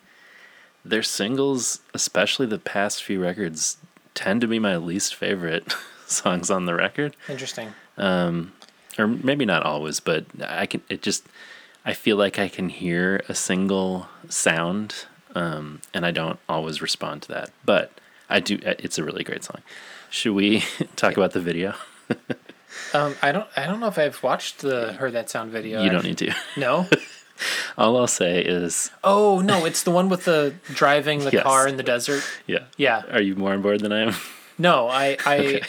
their 0.86 1.03
singles, 1.03 1.80
especially 1.94 2.45
the 2.45 2.60
past 2.60 3.03
few 3.03 3.22
records, 3.22 3.78
tend 4.14 4.41
to 4.41 4.48
be 4.48 4.60
my 4.60 4.76
least 4.78 5.15
favorite 5.15 5.74
songs 6.07 6.52
on 6.52 6.65
the 6.65 6.76
record 6.76 7.15
Interesting. 7.30 7.74
Um, 7.98 8.52
or 8.99 9.07
maybe 9.07 9.45
not 9.45 9.64
always, 9.64 9.99
but 9.99 10.26
I 10.45 10.65
can. 10.68 10.82
It 10.90 11.02
just 11.02 11.26
I 11.85 11.93
feel 11.93 12.15
like 12.18 12.39
I 12.39 12.47
can 12.47 12.69
hear 12.69 13.23
a 13.27 13.35
single 13.35 14.07
sound, 14.30 15.05
um, 15.35 15.81
and 15.93 16.05
I 16.05 16.11
don't 16.11 16.39
always 16.47 16.81
respond 16.81 17.23
to 17.23 17.27
that. 17.30 17.49
But 17.65 17.91
I 18.30 18.39
do. 18.39 18.55
uh, 18.65 18.73
It's 18.80 18.97
a 18.97 19.03
really 19.03 19.23
great 19.23 19.43
song. 19.43 19.61
Should 20.10 20.34
we 20.34 20.64
talk 20.95 21.18
about 21.18 21.31
the 21.34 21.39
video? 21.41 21.76
Um, 22.91 23.15
I 23.22 23.31
don't. 23.31 23.47
I 23.55 23.68
don't 23.68 23.80
know 23.80 23.88
if 23.88 23.99
I've 23.99 24.22
watched 24.23 24.60
the 24.60 24.93
heard 24.93 25.14
that 25.14 25.30
sound 25.30 25.51
video. 25.51 25.84
You 25.84 25.91
don't 25.91 26.03
need 26.03 26.18
to. 26.19 26.34
No. 26.57 26.88
All 27.77 27.97
I'll 27.97 28.07
say 28.07 28.41
is, 28.43 28.89
Oh 29.03 29.41
no, 29.41 29.65
it's 29.65 29.84
the 29.84 29.91
one 29.91 30.10
with 30.10 30.26
the 30.26 30.55
driving 30.73 31.19
the 31.19 31.30
Yes. 31.31 31.43
car 31.43 31.68
in 31.68 31.77
the 31.77 31.84
desert. 31.84 32.23
yeah. 32.47 32.64
Yeah. 32.77 33.03
Are 33.11 33.22
you 33.22 33.35
more 33.35 33.53
on 33.53 33.61
board 33.61 33.80
than 33.81 33.91
I 33.93 34.01
am? 34.07 34.15
No, 34.57 34.88
I, 34.88 35.18
I, 35.26 35.38
Okay. 35.38 35.61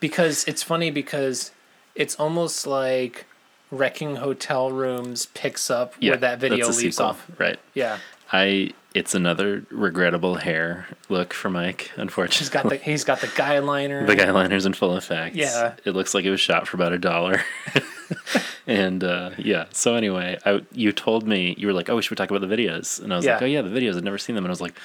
because 0.00 0.44
it's 0.48 0.62
funny 0.64 0.90
because 0.90 1.52
it's 1.94 2.16
almost 2.16 2.66
like 2.66 3.26
wrecking 3.70 4.16
hotel 4.16 4.70
rooms 4.70 5.26
picks 5.26 5.70
up 5.70 5.94
where 6.00 6.16
that 6.16 6.38
video 6.40 6.66
leaves 6.66 6.78
sequel, 6.96 7.06
off. 7.06 7.30
Right. 7.38 7.58
Yeah, 7.74 7.98
I. 8.32 8.72
It's 8.94 9.14
another 9.14 9.64
regrettable 9.70 10.36
hair 10.36 10.86
look 11.08 11.32
for 11.34 11.50
Mike. 11.50 11.92
Unfortunately, 11.96 12.38
he's 12.38 12.48
got 12.48 12.68
the 12.68 12.76
he's 12.76 13.04
got 13.04 13.20
the 13.20 13.30
guy 13.36 13.58
liner. 13.58 14.06
The 14.06 14.16
guy 14.16 14.30
liner's 14.30 14.66
in 14.66 14.72
full 14.72 14.96
effect. 14.96 15.36
Yeah. 15.36 15.74
It 15.84 15.92
looks 15.92 16.14
like 16.14 16.24
it 16.24 16.30
was 16.30 16.40
shot 16.40 16.66
for 16.66 16.78
about 16.78 16.92
a 16.94 16.98
dollar. 16.98 17.42
and 18.66 19.02
uh, 19.02 19.30
yeah. 19.38 19.66
So 19.72 19.94
anyway, 19.94 20.38
I, 20.44 20.62
you 20.72 20.92
told 20.92 21.26
me 21.26 21.54
you 21.58 21.66
were 21.66 21.72
like, 21.72 21.88
"Oh, 21.88 21.96
we 21.96 22.02
should 22.02 22.16
talk 22.16 22.30
about 22.30 22.46
the 22.46 22.54
videos," 22.54 23.00
and 23.02 23.12
I 23.12 23.16
was 23.16 23.26
like, 23.26 23.42
"Oh 23.42 23.46
yeah, 23.46 23.62
the 23.62 23.70
videos. 23.70 23.96
I've 23.96 24.04
never 24.04 24.18
seen 24.18 24.34
them." 24.34 24.44
And 24.44 24.50
I 24.50 24.52
was 24.52 24.60
like, 24.60 24.76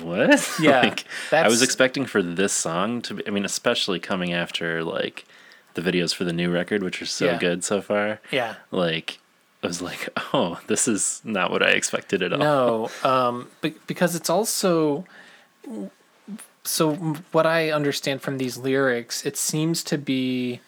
"What?" 0.00 0.50
Yeah, 0.60 0.80
like, 0.80 1.04
I 1.32 1.48
was 1.48 1.62
expecting 1.62 2.06
for 2.06 2.22
this 2.22 2.52
song 2.52 3.02
to 3.02 3.14
be. 3.14 3.26
I 3.26 3.30
mean, 3.30 3.44
especially 3.44 3.98
coming 3.98 4.32
after 4.32 4.84
like 4.84 5.24
the 5.74 5.82
videos 5.82 6.14
for 6.14 6.24
the 6.24 6.32
new 6.32 6.50
record, 6.50 6.82
which 6.82 7.00
are 7.02 7.06
so 7.06 7.26
Yeah. 7.26 7.38
good 7.38 7.64
so 7.64 7.80
far. 7.82 8.20
Yeah. 8.30 8.54
Like, 8.70 9.18
I 9.62 9.66
was 9.66 9.80
like, 9.82 10.08
"Oh, 10.32 10.60
this 10.66 10.86
is 10.88 11.20
not 11.24 11.50
what 11.50 11.62
I 11.62 11.70
expected 11.70 12.22
at 12.22 12.32
all." 12.32 12.38
No, 12.38 12.90
um, 13.10 13.48
be- 13.60 13.74
because 13.86 14.14
it's 14.14 14.30
also 14.30 15.04
so 16.64 16.94
what 17.32 17.46
I 17.46 17.70
understand 17.70 18.22
from 18.22 18.38
these 18.38 18.56
lyrics, 18.56 19.24
it 19.26 19.36
seems 19.36 19.82
to 19.84 19.98
be 19.98 20.60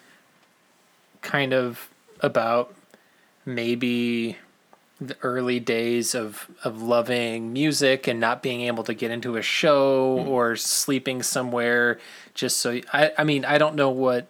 kind 1.22 1.52
of 1.54 1.88
about 2.20 2.74
maybe 3.44 4.36
the 5.00 5.16
early 5.22 5.60
days 5.60 6.14
of 6.14 6.48
of 6.64 6.80
loving 6.82 7.52
music 7.52 8.06
and 8.06 8.18
not 8.18 8.42
being 8.42 8.62
able 8.62 8.82
to 8.84 8.94
get 8.94 9.10
into 9.10 9.36
a 9.36 9.42
show 9.42 10.24
or 10.26 10.56
sleeping 10.56 11.22
somewhere 11.22 11.98
just 12.34 12.56
so 12.56 12.80
I 12.94 13.12
I 13.18 13.24
mean 13.24 13.44
I 13.44 13.58
don't 13.58 13.74
know 13.74 13.90
what 13.90 14.26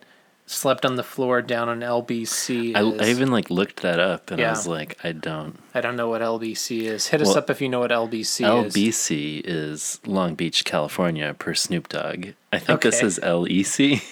slept 0.47 0.85
on 0.85 0.95
the 0.97 1.03
floor 1.03 1.43
down 1.43 1.69
on 1.69 1.81
LBC 1.81 2.75
I. 2.75 2.81
I 2.81 3.09
even 3.11 3.31
like 3.31 3.51
looked 3.51 3.83
that 3.83 3.99
up, 4.01 4.31
and 4.31 4.41
I 4.41 4.51
was 4.51 4.67
like, 4.67 4.99
I 5.05 5.13
don't. 5.13 5.59
I 5.75 5.81
don't 5.81 5.97
know 5.97 6.09
what 6.09 6.23
LBC 6.23 6.83
is. 6.83 7.09
Hit 7.09 7.21
us 7.21 7.37
up 7.37 7.51
if 7.51 7.61
you 7.61 7.69
know 7.69 7.81
what 7.81 7.91
LBC 7.91 8.65
is. 8.67 8.75
LBC 8.75 9.43
is 9.45 10.01
Long 10.07 10.35
Beach, 10.35 10.65
California, 10.65 11.35
per 11.39 11.55
Snoop 11.55 11.89
Dogg. 11.89 12.29
I 12.53 12.59
think 12.59 12.81
this 12.83 13.03
is 13.03 13.19
LEC. 13.19 14.03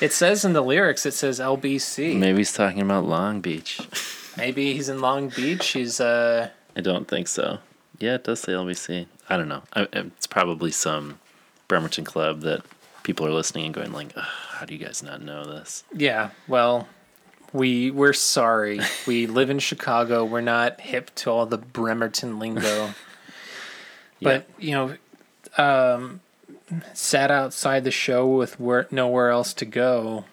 It 0.00 0.12
says 0.12 0.44
in 0.44 0.52
the 0.52 0.62
lyrics, 0.62 1.04
it 1.06 1.14
says 1.14 1.40
LBC. 1.40 1.98
Maybe, 1.98 2.18
Maybe 2.18 2.38
he's 2.38 2.52
talking 2.52 2.82
about 2.82 3.04
Long 3.04 3.40
Beach. 3.40 3.80
Maybe 4.36 4.72
he's 4.74 4.88
in 4.88 5.00
Long 5.00 5.28
Beach. 5.30 5.66
He's 5.70 6.00
uh, 6.00 6.50
I 6.76 6.80
don't 6.80 7.08
think 7.08 7.26
so. 7.26 7.58
Yeah, 7.98 8.14
it 8.14 8.24
does 8.24 8.40
say 8.40 8.52
LBC. 8.52 9.06
I 9.28 9.36
don't 9.36 9.48
know. 9.48 9.62
I, 9.74 9.88
it's 9.92 10.28
probably 10.28 10.70
some 10.70 11.18
Bremerton 11.66 12.04
club 12.04 12.42
that 12.42 12.62
people 13.08 13.26
are 13.26 13.30
listening 13.30 13.64
and 13.64 13.74
going 13.74 13.90
like, 13.90 14.14
"How 14.14 14.66
do 14.66 14.74
you 14.74 14.84
guys 14.84 15.02
not 15.02 15.22
know 15.22 15.42
this?" 15.42 15.82
yeah. 15.94 16.28
Well, 16.46 16.86
we 17.54 17.90
we're 17.90 18.12
sorry. 18.12 18.80
we 19.06 19.26
live 19.38 19.48
in 19.48 19.60
Chicago. 19.60 20.26
We're 20.26 20.42
not 20.42 20.78
hip 20.82 21.14
to 21.16 21.30
all 21.30 21.46
the 21.46 21.58
Bremerton 21.58 22.38
lingo. 22.38 22.94
But 24.20 24.48
you 24.58 24.72
know, 24.72 24.96
um, 25.58 26.20
sat 26.92 27.30
outside 27.30 27.84
the 27.84 27.92
show 27.92 28.26
with 28.26 28.58
where, 28.58 28.88
nowhere 28.90 29.30
else 29.30 29.54
to 29.54 29.64
go. 29.64 30.24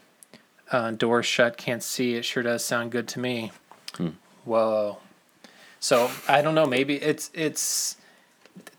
Uh, 0.71 0.89
doors 0.89 1.27
shut, 1.27 1.55
can't 1.55 1.83
see. 1.83 2.15
It 2.15 2.25
sure 2.25 2.41
does 2.41 2.65
sound 2.65 2.91
good 2.91 3.07
to 3.09 3.19
me. 3.19 3.51
Whoa. 4.43 4.97
So 5.79 6.09
I 6.27 6.41
don't 6.41 6.55
know. 6.55 6.65
Maybe 6.65 6.95
it's 6.95 7.29
it's 7.35 7.97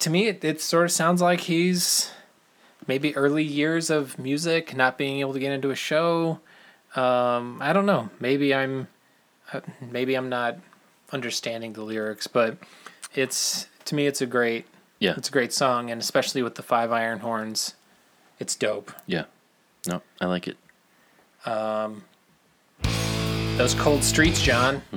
to 0.01 0.11
me. 0.11 0.27
It, 0.27 0.45
it 0.45 0.61
sort 0.61 0.87
of 0.87 0.91
sounds 0.91 1.23
like 1.23 1.43
he's 1.43 2.11
maybe 2.87 3.17
early 3.17 3.45
years 3.45 3.91
of 3.91 4.19
music, 4.19 4.75
not 4.77 4.97
being 4.99 5.21
able 5.21 5.33
to 5.33 5.39
get 5.39 5.53
into 5.53 5.71
a 5.71 5.75
show. 5.77 6.41
Um, 6.95 7.59
I 7.61 7.73
don't 7.73 7.87
know. 7.87 8.11
Maybe 8.21 8.55
I'm 8.55 8.89
uh, 9.53 9.61
maybe 9.81 10.15
I'm 10.15 10.29
not 10.29 10.57
understanding 11.13 11.73
the 11.75 11.83
lyrics, 11.83 12.27
but 12.27 12.57
it's 13.15 13.67
to 13.85 13.95
me 13.95 14.07
it's 14.07 14.21
a 14.21 14.27
great 14.27 14.67
Yeah, 14.99 15.15
it's 15.17 15.29
a 15.29 15.33
great 15.33 15.53
song, 15.53 15.91
and 15.91 16.01
especially 16.01 16.43
with 16.43 16.55
the 16.55 16.63
five 16.63 16.91
iron 16.93 17.19
horns, 17.21 17.75
it's 18.39 18.55
dope. 18.57 18.93
yeah. 19.07 19.25
No, 19.89 20.03
I 20.21 20.27
like 20.27 20.49
it. 20.49 20.57
Um, 21.45 22.03
Those 23.57 23.75
cold 23.75 24.03
streets, 24.03 24.43
John. 24.43 24.83
I 24.93 24.97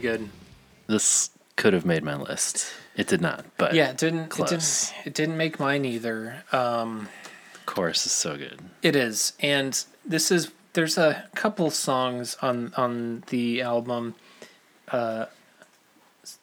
good. 0.00 0.28
This 0.86 1.30
could 1.56 1.72
have 1.72 1.84
made 1.84 2.02
my 2.02 2.16
list. 2.16 2.66
It 2.96 3.06
did 3.06 3.20
not, 3.20 3.44
but 3.56 3.74
Yeah, 3.74 3.90
it 3.90 3.98
didn't. 3.98 4.20
It 4.24 4.30
Close. 4.30 4.50
didn't. 4.50 4.94
It 5.06 5.14
didn't 5.14 5.36
make 5.36 5.60
mine 5.60 5.84
either. 5.84 6.42
Um, 6.52 7.08
chorus 7.66 8.04
is 8.06 8.12
so 8.12 8.36
good. 8.36 8.60
It 8.82 8.96
is, 8.96 9.34
and 9.40 9.82
this 10.04 10.30
is. 10.30 10.50
There's 10.72 10.98
a 10.98 11.24
couple 11.34 11.70
songs 11.70 12.36
on 12.42 12.72
on 12.76 13.24
the 13.28 13.62
album. 13.62 14.14
Uh, 14.88 15.26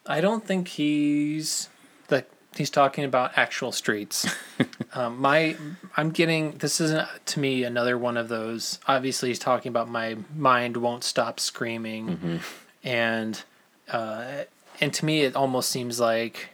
I 0.05 0.21
don't 0.21 0.45
think 0.45 0.67
he's 0.67 1.69
like 2.09 2.29
he's 2.55 2.69
talking 2.69 3.03
about 3.03 3.37
actual 3.37 3.71
streets. 3.71 4.27
um, 4.93 5.19
my 5.21 5.55
I'm 5.95 6.11
getting 6.11 6.51
this 6.57 6.81
isn't 6.81 7.07
to 7.27 7.39
me 7.39 7.63
another 7.63 7.97
one 7.97 8.17
of 8.17 8.27
those. 8.29 8.79
Obviously, 8.87 9.29
he's 9.29 9.39
talking 9.39 9.69
about 9.69 9.89
my 9.89 10.17
mind 10.35 10.77
won't 10.77 11.03
stop 11.03 11.39
screaming, 11.39 12.41
and 12.83 13.43
uh, 13.91 14.43
and 14.81 14.93
to 14.93 15.05
me 15.05 15.21
it 15.21 15.35
almost 15.35 15.69
seems 15.69 15.99
like 15.99 16.49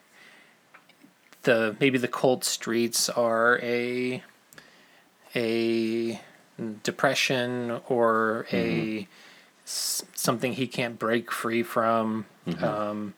the 1.44 1.76
maybe 1.80 1.98
the 1.98 2.08
cold 2.08 2.44
streets 2.44 3.10
are 3.10 3.60
a 3.62 4.24
a 5.36 6.20
depression 6.84 7.80
or 7.88 8.46
a 8.52 9.08
s- 9.66 10.04
something 10.14 10.54
he 10.54 10.68
can't 10.68 11.00
break 11.00 11.32
free 11.32 11.64
from. 11.64 12.26
Um, 12.62 13.14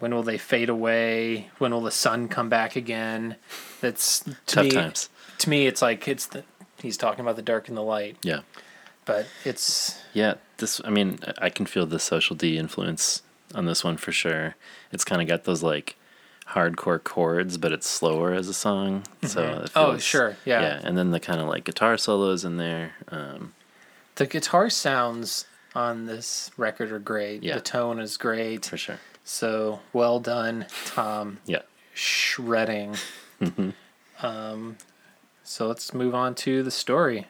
when 0.00 0.14
will 0.14 0.22
they 0.22 0.38
fade 0.38 0.68
away? 0.68 1.48
When 1.58 1.72
will 1.72 1.80
the 1.82 1.90
sun 1.90 2.28
come 2.28 2.48
back 2.48 2.76
again? 2.76 3.36
That's 3.80 4.20
to 4.20 4.36
Tough 4.46 4.64
me, 4.64 4.70
times. 4.70 5.08
To 5.38 5.50
me, 5.50 5.66
it's 5.66 5.82
like 5.82 6.06
it's 6.08 6.26
the 6.26 6.44
he's 6.82 6.96
talking 6.96 7.20
about 7.20 7.36
the 7.36 7.42
dark 7.42 7.68
and 7.68 7.76
the 7.76 7.82
light, 7.82 8.16
Yeah. 8.22 8.40
but 9.04 9.26
it's 9.44 9.98
Yeah, 10.12 10.34
this. 10.58 10.80
I 10.84 10.90
mean, 10.90 11.18
I- 11.40 11.50
can 11.50 11.66
feel 11.66 11.86
the 11.86 11.98
social 11.98 12.36
D 12.36 12.58
influence 12.58 13.22
on 13.54 13.64
this 13.66 13.82
one 13.82 13.96
for 13.96 14.12
sure. 14.12 14.54
It's 14.92 15.04
kind 15.04 15.20
of 15.22 15.28
got 15.28 15.44
those 15.44 15.62
like 15.62 15.96
hardcore 16.50 17.02
chords, 17.02 17.58
but 17.58 17.72
it's 17.72 17.86
slower 17.86 18.32
as 18.32 18.48
a 18.48 18.54
song. 18.54 19.04
So 19.22 19.42
it 19.64 19.70
Oh, 19.74 19.90
feels- 19.92 20.02
sure, 20.02 20.36
yeah. 20.44 20.60
yeah, 20.62 20.80
and 20.84 20.96
then 20.96 21.10
the 21.10 21.20
kind 21.20 21.40
of 21.40 21.48
like 21.48 21.64
guitar 21.64 21.96
solos 21.96 22.44
in 22.44 22.56
there. 22.56 22.92
Um, 23.08 23.54
the 24.16 24.26
guitar 24.26 24.70
sounds 24.70 25.46
on 25.74 26.06
this 26.06 26.50
record 26.56 26.90
are 26.92 26.98
great. 26.98 27.42
Yeah. 27.42 27.54
The 27.56 27.60
tone 27.60 27.98
is 28.00 28.16
great. 28.16 28.64
for 28.66 28.76
sure. 28.76 28.98
So 29.24 29.80
well 29.92 30.20
done, 30.20 30.66
Tom. 30.86 31.38
Yeah. 31.44 31.62
Shredding. 31.94 32.96
um, 34.22 34.76
so 35.44 35.66
let's 35.68 35.92
move 35.92 36.14
on 36.14 36.34
to 36.36 36.62
the 36.62 36.70
story. 36.70 37.26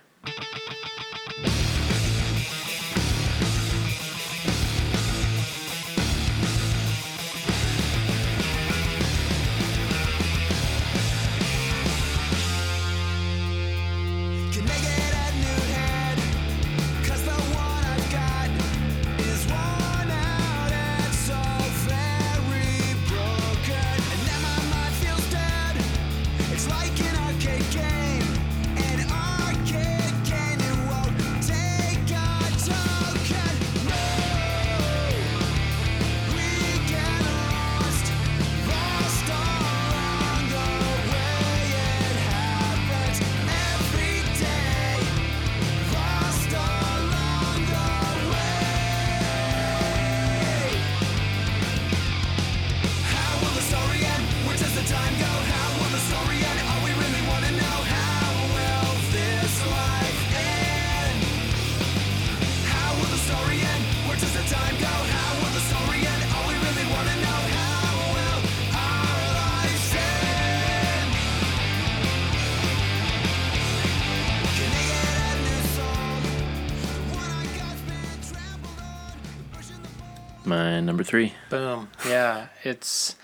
Number 80.99 81.09
three. 81.09 81.33
Boom. 81.49 81.91
Yeah, 82.09 82.49
it's 82.65 83.15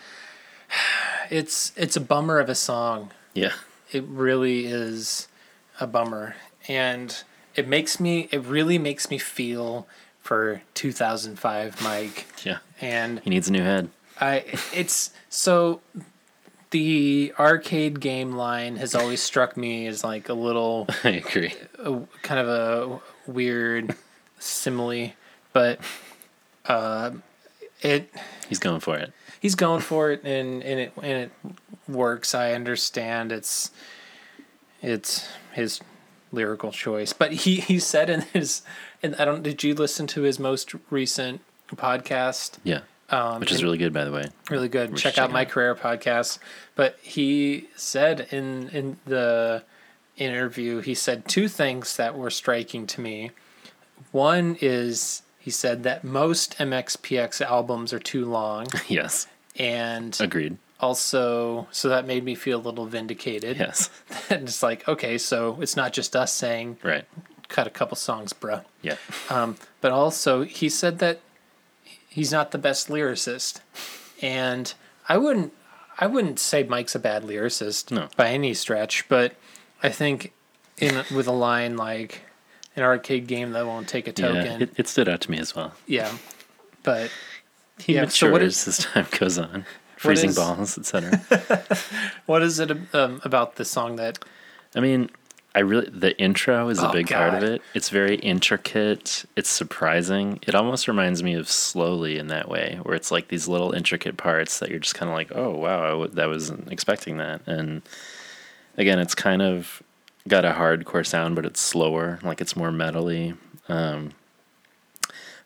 it's 1.28 1.72
it's 1.76 1.96
a 1.96 2.00
bummer 2.00 2.38
of 2.38 2.48
a 2.48 2.54
song. 2.54 3.10
Yeah. 3.34 3.52
It 3.90 4.04
really 4.04 4.66
is 4.66 5.26
a 5.80 5.86
bummer, 5.88 6.36
and 6.68 7.24
it 7.56 7.66
makes 7.66 7.98
me. 7.98 8.28
It 8.30 8.44
really 8.44 8.78
makes 8.78 9.10
me 9.10 9.18
feel 9.18 9.88
for 10.20 10.62
2005 10.74 11.82
Mike. 11.82 12.26
Yeah. 12.44 12.58
And 12.80 13.18
He 13.20 13.30
needs 13.30 13.48
a 13.48 13.52
new 13.52 13.62
head. 13.62 13.90
I 14.20 14.44
it's 14.72 15.10
so 15.28 15.80
the 16.70 17.32
arcade 17.40 17.98
game 17.98 18.36
line 18.36 18.76
has 18.76 18.94
always 18.94 19.20
struck 19.30 19.56
me 19.56 19.88
as 19.88 20.04
like 20.04 20.28
a 20.28 20.34
little 20.34 20.86
I 21.02 21.08
agree. 21.08 21.54
a, 21.80 21.98
kind 22.22 22.38
of 22.38 22.48
a 22.48 23.00
weird 23.26 23.96
simile, 24.38 25.10
but 25.52 25.80
uh, 26.66 27.10
it 27.84 28.10
He's 28.48 28.58
going 28.58 28.80
for 28.80 28.96
it. 28.96 29.12
he's 29.40 29.54
going 29.54 29.80
for 29.80 30.10
it 30.10 30.22
and, 30.24 30.62
and 30.62 30.80
it 30.80 30.92
and 31.02 31.12
it 31.24 31.30
works. 31.88 32.34
I 32.34 32.52
understand 32.52 33.30
it's 33.32 33.70
it's 34.82 35.28
his 35.52 35.80
lyrical 36.32 36.72
choice, 36.72 37.12
but 37.12 37.32
he 37.32 37.56
he 37.60 37.78
said 37.78 38.10
in 38.10 38.22
his 38.32 38.62
and 39.02 39.14
I 39.16 39.24
don't 39.24 39.42
did 39.42 39.62
you 39.62 39.74
listen 39.74 40.06
to 40.08 40.22
his 40.22 40.38
most 40.38 40.74
recent 40.90 41.40
podcast? 41.70 42.58
Yeah. 42.64 42.80
Um, 43.10 43.38
Which 43.40 43.52
is 43.52 43.62
really 43.62 43.76
good, 43.78 43.92
by 43.92 44.04
the 44.04 44.10
way. 44.12 44.24
really 44.50 44.68
good. 44.68 44.96
Check 44.96 45.14
check 45.14 45.18
out 45.22 45.30
it 45.30 45.32
my 45.34 45.42
out. 45.42 45.48
career 45.48 45.74
podcast. 45.74 46.38
But 46.74 46.98
he 47.02 47.68
said 47.76 48.26
in 48.30 48.68
in 48.70 48.96
the 49.04 49.62
interview, 50.16 50.80
he 50.80 50.94
said 50.94 51.28
two 51.28 51.48
things 51.48 51.96
that 51.96 52.16
were 52.16 52.30
striking 52.30 52.86
to 52.88 53.00
me. 53.00 53.30
One 54.10 54.56
is 54.60 55.22
he 55.44 55.50
said 55.50 55.82
that 55.82 56.02
most 56.04 56.56
MXPX 56.58 57.42
albums 57.42 57.92
are 57.92 57.98
too 57.98 58.24
long, 58.24 58.66
Yes. 58.88 59.26
and 59.58 60.16
Agreed. 60.20 60.56
also 60.80 61.68
so 61.70 61.88
that 61.90 62.06
made 62.06 62.24
me 62.24 62.34
feel 62.34 62.58
a 62.60 62.62
little 62.62 62.86
vindicated. 62.86 63.58
Yes. 63.58 63.90
and 64.30 64.44
it's 64.48 64.62
like 64.62 64.88
okay, 64.88 65.18
so 65.18 65.58
it's 65.60 65.76
not 65.76 65.92
just 65.92 66.16
us 66.16 66.32
saying 66.32 66.78
Right. 66.82 67.04
cut 67.48 67.66
a 67.66 67.70
couple 67.70 67.96
songs, 67.96 68.32
bruh. 68.32 68.64
Yeah. 68.82 68.96
Um, 69.28 69.56
but 69.82 69.92
also, 69.92 70.42
he 70.44 70.68
said 70.70 70.98
that 71.00 71.20
he's 72.08 72.32
not 72.32 72.50
the 72.52 72.58
best 72.58 72.88
lyricist, 72.88 73.60
and 74.22 74.72
I 75.08 75.18
wouldn't, 75.18 75.52
I 75.98 76.06
wouldn't 76.06 76.38
say 76.38 76.62
Mike's 76.62 76.94
a 76.94 76.98
bad 76.98 77.22
lyricist 77.24 77.90
No. 77.90 78.08
by 78.16 78.28
any 78.30 78.54
stretch. 78.54 79.06
But 79.08 79.34
I 79.82 79.90
think 79.90 80.32
in 80.78 81.04
with 81.14 81.26
a 81.26 81.32
line 81.32 81.76
like 81.76 82.22
an 82.76 82.82
arcade 82.82 83.26
game 83.26 83.52
that 83.52 83.66
won't 83.66 83.88
take 83.88 84.08
a 84.08 84.12
token, 84.12 84.44
Yeah. 84.44 84.58
It, 84.60 84.70
it 84.76 84.88
stood 84.88 85.08
out 85.08 85.20
to 85.22 85.30
me 85.30 85.38
as 85.38 85.54
well. 85.54 85.72
yeah. 85.86 86.12
But 86.82 87.10
He 87.78 87.94
Yeah, 87.94 88.06
so 88.08 88.30
what 88.30 88.40
matures 88.42 88.68
as 88.68 88.78
time 88.78 89.06
goes 89.18 89.38
on. 89.38 89.64
Freezing 89.96 90.30
is- 90.30 90.36
balls, 90.36 90.76
etc. 90.78 91.18
what 92.26 92.42
is 92.42 92.58
it 92.60 92.70
um, 92.92 93.20
about 93.24 93.56
the 93.56 93.64
song 93.64 93.96
that? 93.96 94.18
I 94.74 94.80
mean, 94.80 95.08
I 95.54 95.60
really 95.60 95.88
the 95.88 96.18
intro 96.20 96.68
is 96.68 96.80
a 96.80 96.88
Oh, 96.88 96.92
big 96.92 97.08
part 97.08 97.32
of 97.34 97.42
it. 97.44 97.62
It's 97.74 97.88
very 97.88 98.16
intricate. 98.16 99.24
It's 99.36 99.48
surprising. 99.48 100.40
It 100.46 100.54
almost 100.54 100.88
reminds 100.88 101.22
me 101.22 101.34
of 101.34 101.48
Slowly 101.48 102.18
in 102.18 102.26
that 102.26 102.48
way, 102.48 102.80
where 102.82 102.94
it's 102.96 103.10
like 103.12 103.28
these 103.28 103.46
little 103.48 103.72
intricate 103.72 104.16
parts 104.16 104.58
that 104.58 104.68
you're 104.68 104.80
just 104.80 104.96
kind 104.96 105.08
of 105.08 105.14
like, 105.16 105.30
oh 105.34 105.50
wow, 105.56 105.84
I 105.84 105.90
w- 105.90 106.10
that 106.12 106.28
wasn't 106.28 106.70
expecting 106.72 107.16
that. 107.18 107.40
And 107.46 107.82
again, 108.76 108.98
it's 108.98 109.14
kind 109.14 109.40
of 109.42 109.80
got 110.28 110.44
a 110.44 110.52
hardcore 110.52 111.06
sound, 111.06 111.36
but 111.36 111.44
it's 111.46 111.60
slower. 111.60 112.18
Like 112.22 112.40
it's 112.40 112.56
more 112.56 112.70
metally. 112.70 113.36
Um, 113.68 114.12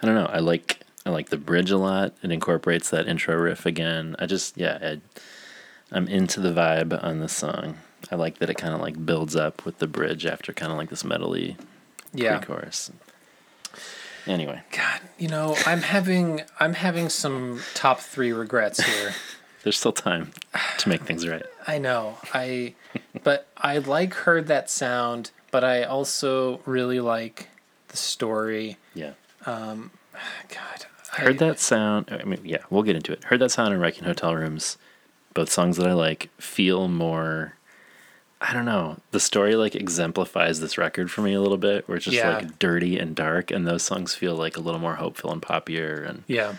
I 0.03 0.07
don't 0.07 0.15
know. 0.15 0.27
I 0.27 0.39
like 0.39 0.81
I 1.07 1.11
like 1.11 1.31
the 1.31 1.37
bridge 1.37 1.71
a 1.71 1.79
lot. 1.79 2.15
It 2.23 2.31
incorporates 2.31 2.91
that 2.91 3.07
intro 3.09 3.37
riff 3.37 3.67
again. 3.67 4.15
I 4.19 4.27
just 4.27 4.57
yeah. 4.57 4.79
I, 4.81 5.01
I'm 5.91 6.07
into 6.07 6.41
the 6.41 6.53
vibe 6.53 7.03
on 7.03 7.21
this 7.21 7.33
song. 7.33 7.79
I 8.13 8.17
like 8.17 8.39
that 8.39 8.51
it 8.51 8.55
kind 8.59 8.75
of 8.75 8.81
like 8.81 9.05
builds 9.07 9.35
up 9.35 9.65
with 9.65 9.79
the 9.79 9.87
bridge 9.87 10.27
after 10.27 10.53
kind 10.53 10.71
of 10.71 10.77
like 10.79 10.91
this 10.91 11.03
metally 11.03 11.57
Yeah. 12.13 12.37
pre-chorus. 12.39 12.93
Anyway, 14.27 14.61
God, 14.73 15.01
you 15.19 15.29
know, 15.29 15.57
I'm 15.67 15.81
having 15.81 16.43
I'm 16.61 16.75
having 16.75 17.09
some 17.09 17.61
top 17.75 18.01
three 18.01 18.33
regrets 18.33 18.83
here. 18.85 19.15
there's 19.63 19.79
still 19.79 19.93
time 19.93 20.33
to 20.79 20.89
make 20.89 21.03
things 21.03 21.27
right. 21.27 21.47
I 21.69 21.79
know. 21.79 22.17
I 22.35 22.75
but 23.23 23.47
I 23.57 23.79
like 23.79 24.15
heard 24.15 24.47
that 24.49 24.69
sound, 24.71 25.31
but 25.53 25.63
I 25.63 25.85
also 25.85 26.61
really 26.65 26.99
like 26.99 27.49
the 27.89 27.97
story. 27.97 28.79
Yeah. 28.95 29.13
Um, 29.47 29.91
God. 30.49 30.87
I, 31.17 31.21
Heard 31.23 31.39
that 31.39 31.59
sound. 31.59 32.09
I 32.11 32.25
mean, 32.25 32.41
yeah, 32.45 32.59
we'll 32.71 32.83
get 32.83 32.97
into 32.97 33.13
it. 33.13 33.25
Heard 33.25 33.41
that 33.41 33.51
sound 33.51 33.73
in 33.73 33.81
Wrecking 33.81 34.05
Hotel 34.05 34.35
Rooms. 34.35 34.77
Both 35.35 35.51
songs 35.51 35.77
that 35.77 35.87
I 35.87 35.93
like 35.93 36.29
feel 36.39 36.89
more. 36.89 37.55
I 38.41 38.53
don't 38.53 38.65
know. 38.67 38.99
The 39.11 39.21
story 39.21 39.55
like 39.57 39.75
exemplifies 39.75 40.61
this 40.61 40.79
record 40.79 41.11
for 41.11 41.23
me 41.23 41.35
a 41.35 41.41
little 41.41 41.57
bit, 41.59 41.87
where 41.89 41.97
it's 41.97 42.05
just 42.05 42.17
Yeah. 42.17 42.37
like 42.37 42.59
dirty 42.59 42.99
and 42.99 43.15
dark, 43.17 43.51
and 43.51 43.67
those 43.67 43.83
songs 43.83 44.15
feel 44.15 44.35
like 44.37 44.57
a 44.57 44.61
little 44.61 44.81
more 44.81 44.95
hopeful 44.97 45.33
and 45.33 45.43
poppier. 45.43 46.09
And 46.09 46.25
Yeah. 46.29 46.55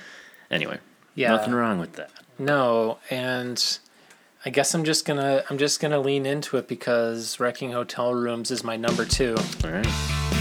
anyway, 0.51 0.79
Yeah. 1.15 1.29
nothing 1.29 1.53
wrong 1.53 1.79
with 1.79 1.93
that. 1.93 2.11
No, 2.37 2.97
and 3.09 3.79
I 4.45 4.51
guess 4.51 4.73
I'm 4.73 4.85
just 4.85 5.05
gonna 5.05 5.43
I'm 5.49 5.57
just 5.57 5.81
gonna 5.81 5.99
lean 5.99 6.25
into 6.25 6.55
it 6.57 6.67
because 6.67 7.39
Wrecking 7.39 7.71
Hotel 7.71 8.13
Rooms 8.13 8.51
is 8.51 8.63
my 8.63 8.77
number 8.77 9.03
two. 9.03 9.35
All 9.65 9.71
right. 9.71 10.38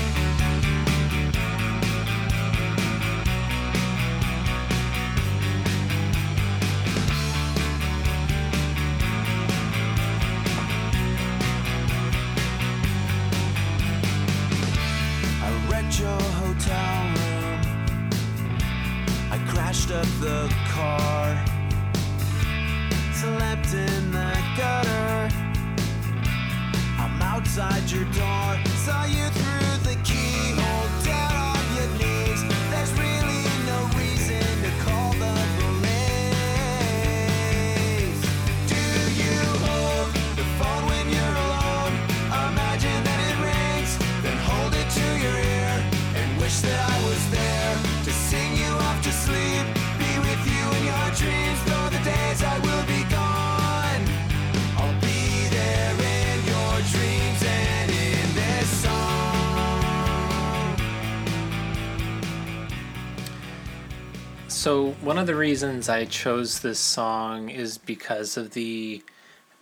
The 65.28 65.36
reasons 65.36 65.90
I 65.90 66.06
chose 66.06 66.60
this 66.60 66.78
song 66.80 67.50
is 67.50 67.76
because 67.76 68.38
of 68.38 68.52
the 68.52 69.02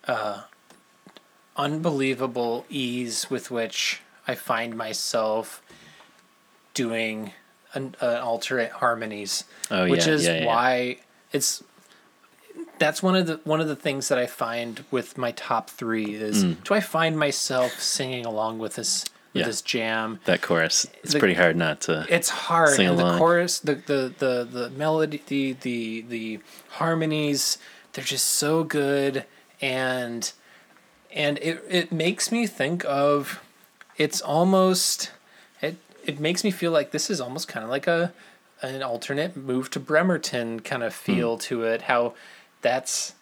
uh, 0.06 0.42
unbelievable 1.56 2.64
ease 2.70 3.28
with 3.28 3.50
which 3.50 4.00
I 4.28 4.36
find 4.36 4.76
myself 4.76 5.60
doing 6.72 7.32
an, 7.74 7.96
alternate 8.00 8.70
harmonies, 8.70 9.42
Oh, 9.68 9.88
which 9.90 10.06
yeah, 10.06 10.12
is 10.12 10.24
yeah, 10.24 10.38
yeah. 10.38 10.46
why 10.46 10.98
it's 11.32 11.64
that's 12.78 13.02
one 13.02 13.16
of 13.16 13.26
the 13.26 13.40
one 13.42 13.60
of 13.60 13.66
the 13.66 13.74
things 13.74 14.06
that 14.06 14.18
I 14.18 14.26
find 14.26 14.84
with 14.92 15.18
my 15.18 15.32
top 15.32 15.68
three 15.68 16.14
is 16.14 16.44
Mm. 16.44 16.62
do 16.62 16.74
I 16.74 16.80
find 16.80 17.18
myself 17.18 17.80
singing 17.80 18.24
along 18.24 18.60
with 18.60 18.76
this 18.76 19.04
with 19.36 19.40
Yeah. 19.40 19.46
this 19.46 19.62
jam? 19.62 20.20
That 20.24 20.42
chorus. 20.42 20.86
It's 21.02 21.12
The- 21.12 21.18
pretty 21.18 21.34
hard 21.34 21.56
not 21.56 21.80
to. 21.82 22.06
It's 22.08 22.28
hard. 22.28 22.70
Sing 22.76 22.88
and 22.88 23.00
along. 23.00 23.12
the 23.12 23.18
chorus, 23.18 23.58
the, 23.58 23.74
the, 23.74 24.14
the, 24.18 24.48
the 24.50 24.70
melody, 24.70 25.22
the, 25.26 25.52
the, 25.60 26.00
the 26.02 26.40
harmonies, 26.70 27.58
they're 27.92 28.04
just 28.04 28.26
so 28.26 28.64
good. 28.64 29.24
And, 29.60 30.32
and 31.12 31.38
it, 31.38 31.64
it 31.68 31.92
makes 31.92 32.32
me 32.32 32.46
think 32.46 32.84
of, 32.86 33.40
it's 33.96 34.20
almost, 34.20 35.12
it, 35.60 35.76
it 36.04 36.20
makes 36.20 36.44
me 36.44 36.50
feel 36.50 36.72
like 36.72 36.90
this 36.90 37.10
is 37.10 37.20
almost 37.20 37.48
kind 37.48 37.64
of 37.64 37.70
like 37.70 37.86
a, 37.86 38.12
an 38.62 38.82
alternate 38.82 39.36
move 39.36 39.70
to 39.70 39.80
Bremerton 39.80 40.60
kind 40.60 40.82
of 40.82 40.94
feel 40.94 41.36
hmm. 41.36 41.40
to 41.40 41.64
it. 41.64 41.82
How 41.82 42.14
that's, 42.62 43.14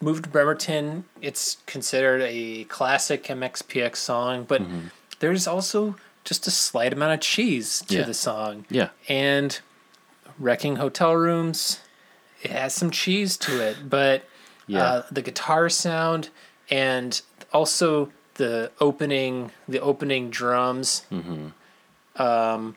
Moved 0.00 0.24
to 0.24 0.30
Bremerton, 0.30 1.04
it's 1.22 1.58
considered 1.64 2.20
a 2.22 2.64
classic 2.64 3.24
MXPX 3.24 3.96
song, 3.96 4.44
but 4.44 4.60
mm-hmm. 4.60 4.88
There's 5.20 5.46
also 5.46 5.96
just 6.24 6.46
a 6.46 6.50
slight 6.50 6.92
amount 6.92 7.12
of 7.12 7.20
cheese 7.20 7.82
to 7.88 7.96
Yeah. 7.98 8.02
the 8.04 8.14
song. 8.14 8.64
Yeah. 8.70 8.88
And 9.08 9.58
Wrecking 10.38 10.76
Hotel 10.76 11.14
Rooms, 11.14 11.80
it 12.42 12.50
has 12.50 12.74
some 12.74 12.90
cheese 12.90 13.36
to 13.38 13.60
it, 13.62 13.88
but 13.88 14.24
Yeah. 14.66 14.82
uh, 14.84 15.02
the 15.10 15.22
guitar 15.22 15.68
sound 15.68 16.30
and 16.70 17.20
also 17.52 18.10
the 18.34 18.70
opening 18.80 19.52
the 19.68 19.80
opening 19.80 20.30
drums. 20.30 21.02
Um, 22.16 22.76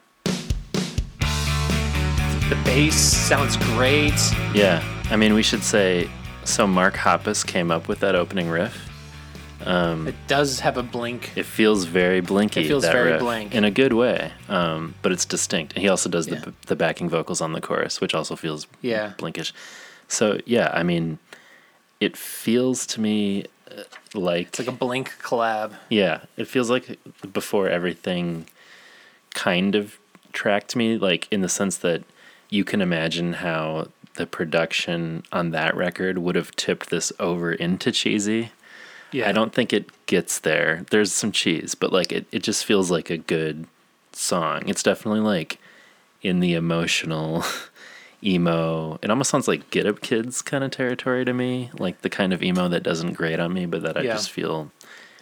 the 2.50 2.58
bass 2.64 2.96
sounds 2.96 3.58
great. 3.58 4.14
Yeah, 4.54 4.84
I 5.10 5.16
mean, 5.16 5.34
we 5.34 5.44
should 5.44 5.64
say. 5.64 6.10
So 6.44 6.66
Mark 6.66 6.94
Hoppus 6.96 7.46
came 7.46 7.72
up 7.72 7.88
with 7.90 8.00
that 8.00 8.16
opening 8.16 8.50
riff. 8.50 8.87
It 9.68 10.16
does 10.28 10.62
have 10.62 10.78
a 10.78 10.84
blink. 10.84 11.32
It 11.36 11.46
feels 11.46 11.84
very 11.86 12.22
blinky. 12.22 12.62
It 12.62 12.68
feels 12.68 12.84
that 12.84 12.94
very 12.94 13.12
riff, 13.12 13.20
blink. 13.22 13.54
in 13.54 13.64
a 13.66 13.72
good 13.72 13.94
way, 13.94 14.32
um, 14.50 14.96
but 15.02 15.12
it's 15.12 15.26
distinct. 15.26 15.74
And 15.74 15.82
he 15.84 15.90
also 15.90 16.10
does 16.10 16.28
Yeah. 16.28 16.40
the 16.40 16.54
the 16.68 16.76
backing 16.76 17.10
vocals 17.10 17.42
on 17.42 17.52
the 17.54 17.62
chorus, 17.62 18.00
which 18.02 18.14
also 18.14 18.36
feels 18.36 18.68
Yeah. 18.82 19.14
blinkish. 19.18 19.52
So 20.08 20.40
yeah, 20.46 20.72
I 20.74 20.84
mean, 20.84 21.20
it 22.00 22.16
feels 22.16 22.86
to 22.88 23.02
me 23.02 23.46
uh, 23.70 23.84
like 24.14 24.48
It's 24.48 24.60
like 24.60 24.68
a 24.70 24.72
blink 24.72 25.14
collab. 25.22 25.74
Yeah, 25.90 26.22
it 26.38 26.48
feels 26.48 26.70
like 26.70 26.98
before 27.34 27.68
everything 27.68 28.46
kind 29.34 29.76
of 29.76 29.98
tracked 30.34 30.76
me, 30.76 30.98
like 30.98 31.28
in 31.32 31.42
the 31.42 31.50
sense 31.50 31.78
that 31.78 32.04
you 32.50 32.64
can 32.64 32.82
imagine 32.82 33.34
how 33.34 33.88
the 34.16 34.26
production 34.26 35.24
on 35.32 35.52
that 35.52 35.76
record 35.76 36.18
would 36.20 36.36
have 36.36 36.56
tipped 36.56 36.90
this 36.90 37.12
over 37.20 37.52
into 37.52 37.92
cheesy. 37.92 38.52
Yeah. 39.12 39.30
I 39.30 39.32
don't 39.32 39.54
think 39.54 39.72
it 39.74 39.90
gets 40.06 40.40
there. 40.40 40.86
There's 40.92 41.12
some 41.14 41.32
cheese, 41.32 41.76
but 41.76 41.92
like 41.94 42.12
it, 42.12 42.26
it 42.32 42.44
just 42.44 42.66
feels 42.66 42.92
like 42.92 43.10
a 43.10 43.18
good 43.18 43.66
song. 44.12 44.68
It's 44.68 44.84
definitely 44.84 45.22
like 45.22 45.60
in 46.22 46.40
the 46.40 46.54
emotional 46.54 47.44
emo. 48.24 49.00
It 49.02 49.10
almost 49.10 49.30
sounds 49.30 49.48
like 49.48 49.70
Get 49.70 49.86
Up 49.86 50.02
Kids 50.02 50.42
kind 50.42 50.64
of 50.64 50.72
territory 50.72 51.24
to 51.26 51.34
me, 51.34 51.70
like 51.78 52.02
the 52.02 52.10
kind 52.10 52.34
of 52.34 52.42
emo 52.44 52.68
that 52.70 52.84
doesn't 52.84 53.14
grate 53.14 53.40
on 53.40 53.54
me, 53.54 53.66
but 53.66 53.84
that 53.84 53.98
I 53.98 54.02
Yeah. 54.02 54.14
just 54.14 54.32
feel 54.32 54.72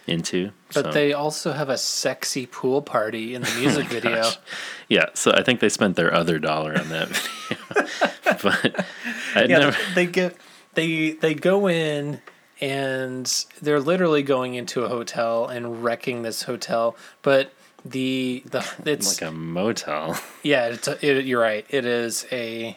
into. 0.06 0.50
But 0.72 0.84
So, 0.86 0.92
they 0.92 1.12
also 1.12 1.52
have 1.52 1.68
a 1.68 1.76
sexy 1.78 2.46
pool 2.46 2.80
party 2.82 3.34
in 3.34 3.42
the 3.42 3.52
oh 3.56 3.60
music 3.60 3.86
video. 3.86 4.22
gosh. 4.22 4.38
yeah, 4.88 5.06
so 5.14 5.32
I 5.32 5.42
think 5.42 5.60
they 5.60 5.68
spent 5.68 5.96
their 5.96 6.12
other 6.14 6.38
dollar 6.38 6.76
on 6.78 6.88
that 6.90 7.08
video. 7.48 8.38
but 8.42 8.84
I 9.34 9.44
Yeah, 9.44 9.58
never. 9.58 9.76
they 9.94 10.06
get 10.06 10.36
they 10.74 11.10
they 11.12 11.34
go 11.34 11.68
in 11.68 12.20
and 12.60 13.44
they're 13.60 13.80
literally 13.80 14.22
going 14.22 14.54
into 14.54 14.84
a 14.84 14.88
hotel 14.88 15.46
and 15.46 15.82
wrecking 15.84 16.22
this 16.22 16.42
hotel. 16.42 16.96
But 17.22 17.52
the 17.84 18.42
the 18.46 18.66
it's 18.84 19.20
Like 19.20 19.30
a 19.30 19.32
motel. 19.32 20.18
yeah, 20.42 20.66
it's 20.68 20.88
a, 20.88 21.06
it, 21.06 21.24
you're 21.24 21.40
right. 21.40 21.66
It 21.68 21.84
is 21.84 22.26
a 22.32 22.76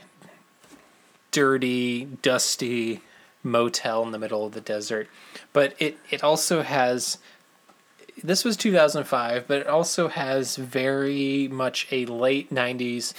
dirty, 1.32 2.06
dusty 2.22 3.02
motel 3.44 4.04
in 4.04 4.12
the 4.12 4.20
middle 4.20 4.46
of 4.46 4.54
the 4.54 4.62
desert. 4.62 5.08
But 5.54 5.76
it 5.80 5.98
it 6.10 6.24
also 6.24 6.62
has 6.62 7.18
this 8.22 8.44
was 8.44 8.58
2005, 8.58 9.48
but 9.48 9.60
it 9.60 9.68
also 9.68 10.10
has 10.10 10.58
very 10.58 11.48
much 11.48 11.88
a 11.90 12.06
late 12.06 12.54
90s, 12.54 13.14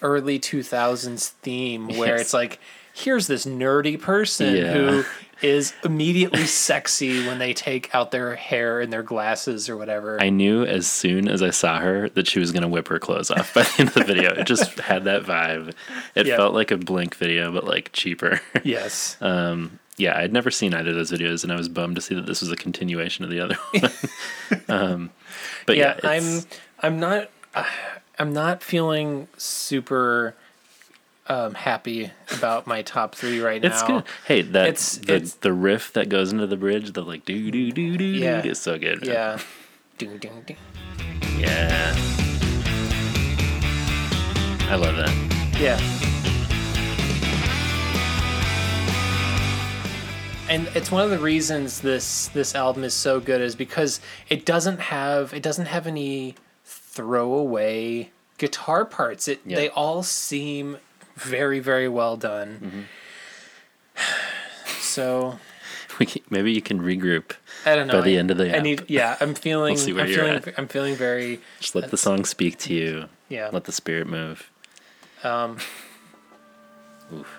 early 0.00 0.38
2000s 0.38 1.30
theme 1.42 1.88
where 1.88 2.10
Yes. 2.16 2.20
it's 2.20 2.34
like 2.34 2.60
here's 2.94 3.26
this 3.26 3.44
nerdy 3.44 4.00
person 4.00 4.56
Yeah. 4.56 4.72
who 4.72 5.04
is 5.42 5.74
immediately 5.84 6.46
sexy 6.46 7.26
when 7.26 7.38
they 7.38 7.52
take 7.52 7.92
out 7.94 8.10
their 8.12 8.34
hair 8.36 8.80
and 8.80 8.90
their 8.92 9.02
glasses 9.02 9.68
or 9.68 9.76
whatever. 9.76 10.18
I 10.22 10.30
knew 10.30 10.64
as 10.64 10.86
soon 10.86 11.28
as 11.28 11.42
I 11.42 11.50
saw 11.50 11.80
her 11.80 12.08
that 12.10 12.26
she 12.26 12.38
was 12.38 12.50
going 12.52 12.62
to 12.62 12.68
whip 12.68 12.88
her 12.88 12.98
clothes 12.98 13.30
off 13.30 13.52
by 13.52 13.64
the 13.64 13.74
end 13.80 13.88
of 13.88 13.94
the 13.94 14.04
video. 14.04 14.32
It 14.32 14.44
just 14.46 14.78
had 14.80 15.04
that 15.04 15.24
vibe. 15.24 15.74
It 16.14 16.26
Yeah. 16.26 16.36
felt 16.36 16.54
like 16.54 16.70
a 16.70 16.78
Blink 16.78 17.14
video, 17.16 17.52
but 17.52 17.64
like 17.64 17.90
cheaper. 17.92 18.40
yes. 18.62 19.16
Um, 19.20 19.80
yeah, 19.96 20.16
I'd 20.18 20.32
never 20.32 20.50
seen 20.50 20.72
either 20.74 20.90
of 20.90 20.96
those 20.96 21.12
videos, 21.12 21.44
and 21.44 21.52
I 21.52 21.56
was 21.56 21.68
bummed 21.68 21.94
to 21.96 22.00
see 22.02 22.14
that 22.16 22.26
this 22.26 22.40
was 22.40 22.50
a 22.50 22.56
continuation 22.56 23.24
of 23.24 23.30
the 23.30 23.38
other 23.40 23.54
one. 23.70 23.90
um, 24.68 25.10
but 25.66 25.76
yeah, 25.76 25.98
yeah, 26.02 26.10
I'm 26.10 26.40
I'm 26.80 26.98
not 27.00 27.30
I'm 28.18 28.32
not 28.32 28.62
feeling 28.62 29.28
super 29.36 30.34
um, 31.26 31.54
happy 31.54 32.10
about 32.32 32.66
my 32.66 32.82
top 32.82 33.14
three 33.14 33.40
right 33.40 33.62
now. 33.62 33.68
It's 33.68 33.82
good. 33.82 34.04
Hey, 34.26 34.42
that 34.42 34.66
It's- 34.68 34.96
the 34.98 35.14
it's- 35.14 35.32
the 35.34 35.52
riff 35.52 35.92
that 35.94 36.08
goes 36.08 36.32
into 36.32 36.46
the 36.46 36.56
bridge, 36.56 36.92
the 36.92 37.02
like 37.02 37.24
do 37.24 37.50
do 37.50 37.70
do 37.72 37.96
do 37.96 38.04
Yeah. 38.04 38.44
is 38.44 38.60
so 38.60 38.78
good. 38.78 39.00
man. 39.06 39.10
Yeah. 39.10 39.38
Ding, 39.96 40.18
ding, 40.18 40.42
ding. 40.46 40.56
yeah. 41.38 41.94
I 44.68 44.76
love 44.76 44.96
that. 44.96 45.60
Yeah. 45.60 45.78
And 50.48 50.68
it's 50.74 50.90
one 50.90 51.02
of 51.04 51.10
the 51.10 51.18
reasons 51.18 51.80
this 51.80 52.28
this 52.28 52.54
album 52.54 52.84
is 52.84 52.92
so 52.92 53.18
good 53.18 53.40
is 53.40 53.54
because 53.56 54.00
it 54.28 54.44
doesn't 54.44 54.78
have 54.78 55.32
it 55.32 55.42
doesn't 55.42 55.66
have 55.66 55.86
any 55.86 56.34
throwaway 56.64 58.10
guitar 58.36 58.84
parts. 58.84 59.26
It 59.26 59.40
Yeah. 59.46 59.56
they 59.56 59.68
all 59.70 60.02
seem 60.02 60.76
very 61.16 61.60
very 61.60 61.88
well 61.88 62.16
done. 62.16 62.86
So 64.80 65.38
We 66.00 66.06
can, 66.06 66.22
maybe 66.28 66.50
you 66.52 66.60
can 66.60 66.80
regroup. 66.80 67.32
I 67.64 67.76
don't 67.76 67.86
know. 67.86 67.94
By 67.94 68.00
the 68.00 68.16
I- 68.16 68.18
end 68.18 68.30
of 68.32 68.36
the 68.38 68.52
I 68.52 68.56
app. 68.58 68.62
need 68.64 68.84
yeah. 68.88 69.16
I'm 69.20 69.34
feeling. 69.46 69.76
see 69.76 69.92
where 69.92 70.04
I'm 70.04 70.10
you're 70.10 70.24
feeling. 70.24 70.42
at. 70.48 70.58
I'm 70.58 70.66
feeling 70.68 70.96
very. 70.96 71.40
Just 71.60 71.74
let 71.76 71.90
the 71.90 71.96
song 71.96 72.24
speak 72.24 72.58
to 72.58 72.74
you. 72.74 73.04
Yeah. 73.28 73.50
Let 73.52 73.64
the 73.64 73.72
spirit 73.72 74.06
move. 74.08 74.50
Um, 75.22 75.56
Oof. 77.12 77.38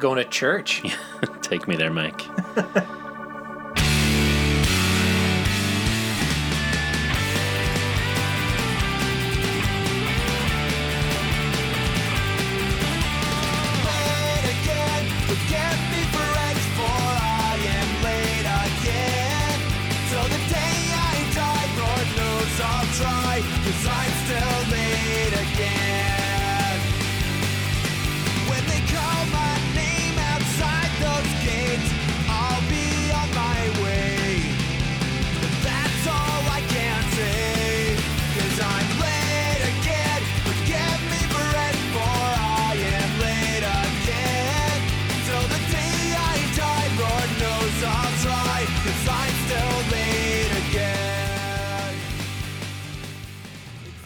going 0.00 0.16
to 0.16 0.24
church. 0.30 0.82
Take 1.42 1.68
me 1.68 1.76
there, 1.76 1.90
Mike. 1.90 2.20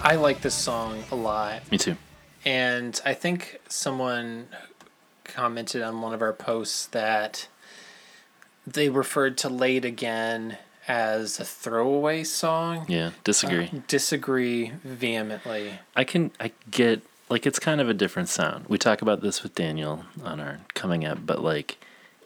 I 0.05 0.17
like 0.17 0.43
this 0.43 0.55
song 0.55 1.03
a 1.11 1.15
lot. 1.17 1.71
Me 1.73 1.79
too. 1.79 1.97
and 2.45 3.01
I 3.05 3.15
think 3.15 3.59
someone 3.69 4.49
commented 5.25 5.83
on 5.83 6.01
one 6.03 6.13
of 6.13 6.21
our 6.21 6.33
posts 6.35 6.87
that 6.89 7.49
they 8.67 8.89
referred 8.91 9.39
to 9.39 9.49
"Late 9.49 9.85
Again" 9.85 10.59
as 10.87 11.41
a 11.41 11.45
throwaway 11.45 12.23
song. 12.25 12.85
Yeah, 12.89 13.11
disagree. 13.25 13.71
Uh, 13.73 13.79
disagree 13.89 14.73
vehemently. 14.85 15.79
I 15.97 16.05
can 16.05 16.31
I 16.39 16.53
get 16.71 17.01
like 17.31 17.47
it's 17.47 17.59
kind 17.59 17.81
of 17.81 17.89
a 17.89 17.95
different 17.95 18.29
sound. 18.29 18.67
We 18.69 18.77
talk 18.79 19.01
about 19.01 19.23
this 19.23 19.43
with 19.43 19.55
Daniel 19.55 20.05
on 20.23 20.39
our 20.41 20.61
coming 20.75 21.05
up, 21.07 21.25
but 21.25 21.43
like 21.43 21.79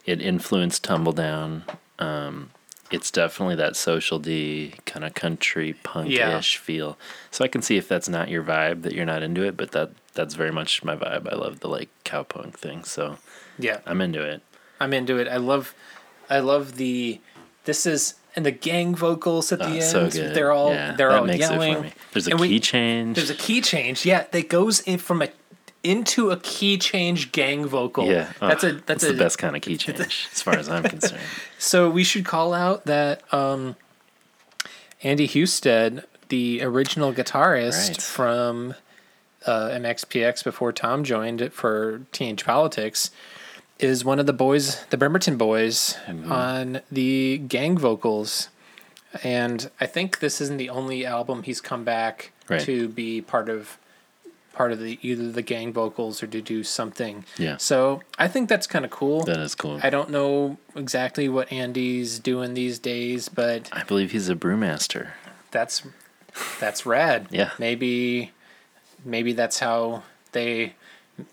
it 0.05 0.21
influenced 0.21 0.85
Tumbledown. 0.85 1.63
Um, 2.01 2.51
it's 2.90 3.10
definitely 3.10 3.55
that 3.56 3.77
social 3.77 4.19
D 4.19 4.74
kind 4.86 5.05
of 5.05 5.15
country 5.15 5.74
punk 5.82 6.09
ish 6.10 6.16
Yeah. 6.19 6.40
feel. 6.40 6.98
So 7.31 7.44
I 7.44 7.48
can 7.48 7.60
see 7.62 7.77
if 7.77 7.86
that's 7.89 8.09
not 8.09 8.28
your 8.28 8.43
vibe 8.43 8.82
that 8.82 8.93
you're 8.94 9.05
not 9.05 9.23
into 9.23 9.43
it, 9.43 9.56
but 9.56 9.73
that 9.73 9.90
that's 10.15 10.35
very 10.35 10.51
much 10.52 10.82
my 10.82 10.97
vibe. 10.97 11.31
I 11.31 11.36
love 11.36 11.60
the 11.60 11.69
like 11.69 11.89
cowpunk 12.05 12.55
thing, 12.55 12.85
so 12.85 13.19
Yeah, 13.59 13.81
I'm 13.86 14.01
into 14.01 14.23
it. 14.23 14.43
I'm 14.81 14.93
into 14.93 15.19
it. 15.19 15.28
I 15.28 15.36
love, 15.39 15.74
I 16.31 16.39
love 16.40 16.77
the. 16.77 17.20
This 17.65 17.85
is 17.86 18.15
and 18.36 18.47
the 18.47 18.51
gang 18.52 18.94
vocals 18.94 19.51
at 19.52 19.60
ah, 19.60 19.66
the 19.66 19.70
Oh, 19.73 19.74
end. 19.74 19.82
so 19.85 20.10
good. 20.10 20.35
They're 20.35 20.52
all 20.52 20.70
Yeah, 20.73 20.93
they're 20.97 21.10
all 21.10 21.24
makes 21.24 21.44
it 21.44 21.48
for 21.48 21.55
yelling. 21.65 21.93
There's 22.12 22.28
a 22.28 22.31
And 22.32 22.40
we- 22.40 22.48
key 22.48 22.60
change. 22.60 23.16
There's 23.16 23.31
a 23.31 23.35
key 23.35 23.60
change. 23.60 24.06
Yeah, 24.06 24.24
that 24.31 24.48
goes 24.48 24.81
in 24.81 24.98
from 24.98 25.23
a 25.23 25.28
into 25.89 26.31
a 26.31 26.36
key 26.39 26.77
change 26.78 27.32
gang 27.32 27.66
vocal. 27.66 28.06
yeah, 28.06 28.32
that's 28.40 28.65
oh, 28.65 28.69
a 28.69 28.73
that's 28.73 29.02
it's 29.02 29.05
a 29.05 29.12
the 29.12 29.19
best 29.19 29.39
kind 29.39 29.56
of 29.56 29.62
key 29.62 29.77
change 29.85 30.28
as 30.32 30.43
far 30.43 30.55
as 30.56 30.69
I'm 30.69 30.82
concerned. 30.82 31.20
So 31.59 31.90
we 31.90 32.05
should 32.05 32.24
call 32.24 32.55
out 32.55 32.85
that 32.85 33.23
um, 33.35 33.74
Andy 35.02 35.27
Husted, 35.27 36.05
the 36.28 36.62
original 36.62 37.12
guitarist 37.12 37.89
Right. 37.89 38.02
from 38.02 38.74
uh, 39.47 39.69
MXPX 39.70 40.44
before 40.44 40.73
Tom 40.73 41.05
joined 41.05 41.40
it 41.40 41.52
for 41.52 42.02
Teenage 42.12 42.44
Politics, 42.44 43.10
is 43.78 44.05
one 44.05 44.19
of 44.19 44.27
the 44.27 44.32
boys, 44.32 44.85
the 44.90 44.97
Bremerton 44.97 45.36
boys, 45.36 45.97
Mm-hmm. 46.06 46.31
on 46.32 46.81
the 46.93 47.39
gang 47.39 47.78
vocals. 47.78 48.48
And 49.24 49.70
I 49.81 49.86
think 49.86 50.19
this 50.20 50.40
isn't 50.40 50.59
the 50.59 50.69
only 50.70 51.06
album 51.06 51.43
he's 51.44 51.60
come 51.60 51.82
back 51.85 52.32
Right. 52.48 52.60
to 52.62 52.89
be 52.89 53.20
part 53.20 53.48
of 53.48 53.78
part 54.59 54.73
of 54.73 54.81
the 54.81 54.99
either 55.03 55.31
the 55.31 55.41
gang 55.41 55.73
vocals 55.73 56.21
or 56.21 56.27
to 56.27 56.43
do 56.43 56.65
something. 56.65 57.25
Yeah. 57.39 57.57
So 57.59 58.03
I 58.19 58.27
think 58.27 58.49
that's 58.49 58.67
kind 58.67 58.85
of 58.85 58.91
cool. 58.91 59.23
That 59.25 59.39
is 59.39 59.55
cool. 59.55 59.79
I 59.85 59.89
don't 59.89 60.11
know 60.11 60.59
exactly 60.75 61.29
what 61.29 61.51
Andy's 61.53 62.19
doing 62.19 62.55
these 62.55 62.81
days, 62.81 63.29
but 63.29 63.69
I 63.73 63.85
believe 63.85 64.11
he's 64.11 64.29
a 64.29 64.35
brewmaster. 64.35 65.11
that's 65.53 65.83
that's 66.61 66.85
rad. 66.85 67.29
Yeah. 67.31 67.51
Maybe 67.59 68.33
maybe 69.05 69.33
that's 69.33 69.61
how 69.61 70.03
they 70.33 70.75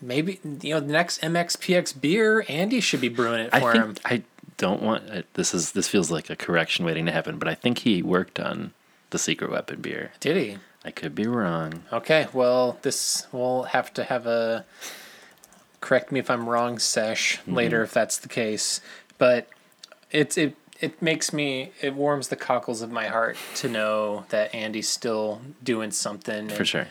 maybe 0.00 0.38
you 0.62 0.74
know 0.74 0.80
the 0.80 0.92
next 0.92 1.20
MXPX 1.20 2.00
beer 2.00 2.44
Andy 2.48 2.80
should 2.80 3.00
be 3.00 3.08
brewing 3.08 3.40
it 3.40 3.50
I 3.52 3.58
for 3.60 3.72
think 3.72 3.84
him. 3.84 3.94
I 4.04 4.22
don't 4.56 4.82
want 4.82 5.10
uh, 5.10 5.22
this 5.34 5.52
is 5.52 5.72
this 5.72 5.88
feels 5.88 6.12
like 6.12 6.30
a 6.30 6.36
correction 6.36 6.84
waiting 6.84 7.06
to 7.06 7.12
happen, 7.12 7.38
but 7.38 7.48
I 7.48 7.54
think 7.54 7.78
he 7.80 8.02
worked 8.02 8.38
on 8.38 8.72
the 9.10 9.18
secret 9.18 9.50
weapon 9.50 9.80
beer. 9.80 10.12
Did 10.20 10.36
he? 10.36 10.58
I 10.86 10.90
could 10.92 11.14
be 11.14 11.26
wrong. 11.26 11.82
Okay, 11.92 12.28
well 12.32 12.78
this 12.82 13.26
we'll 13.32 13.64
have 13.64 13.92
to 13.94 14.04
have 14.04 14.26
a 14.26 14.64
correct 15.80 16.10
me 16.12 16.20
if 16.20 16.30
I'm 16.30 16.48
wrong 16.48 16.78
sesh 16.78 17.38
Mm-hmm. 17.38 17.54
later 17.54 17.82
if 17.82 17.92
that's 17.92 18.18
the 18.18 18.28
case. 18.28 18.80
But 19.18 19.48
it's 20.10 20.38
it 20.38 20.54
it 20.80 21.00
makes 21.02 21.32
me 21.32 21.72
it 21.82 21.94
warms 21.94 22.28
the 22.28 22.36
cockles 22.36 22.82
of 22.82 22.90
my 22.92 23.06
heart 23.08 23.36
to 23.56 23.68
know 23.68 24.24
that 24.28 24.54
Andy's 24.54 24.88
still 24.88 25.40
doing 25.62 25.90
something. 25.90 26.48
For 26.48 26.56
and- 26.58 26.68
sure. 26.68 26.86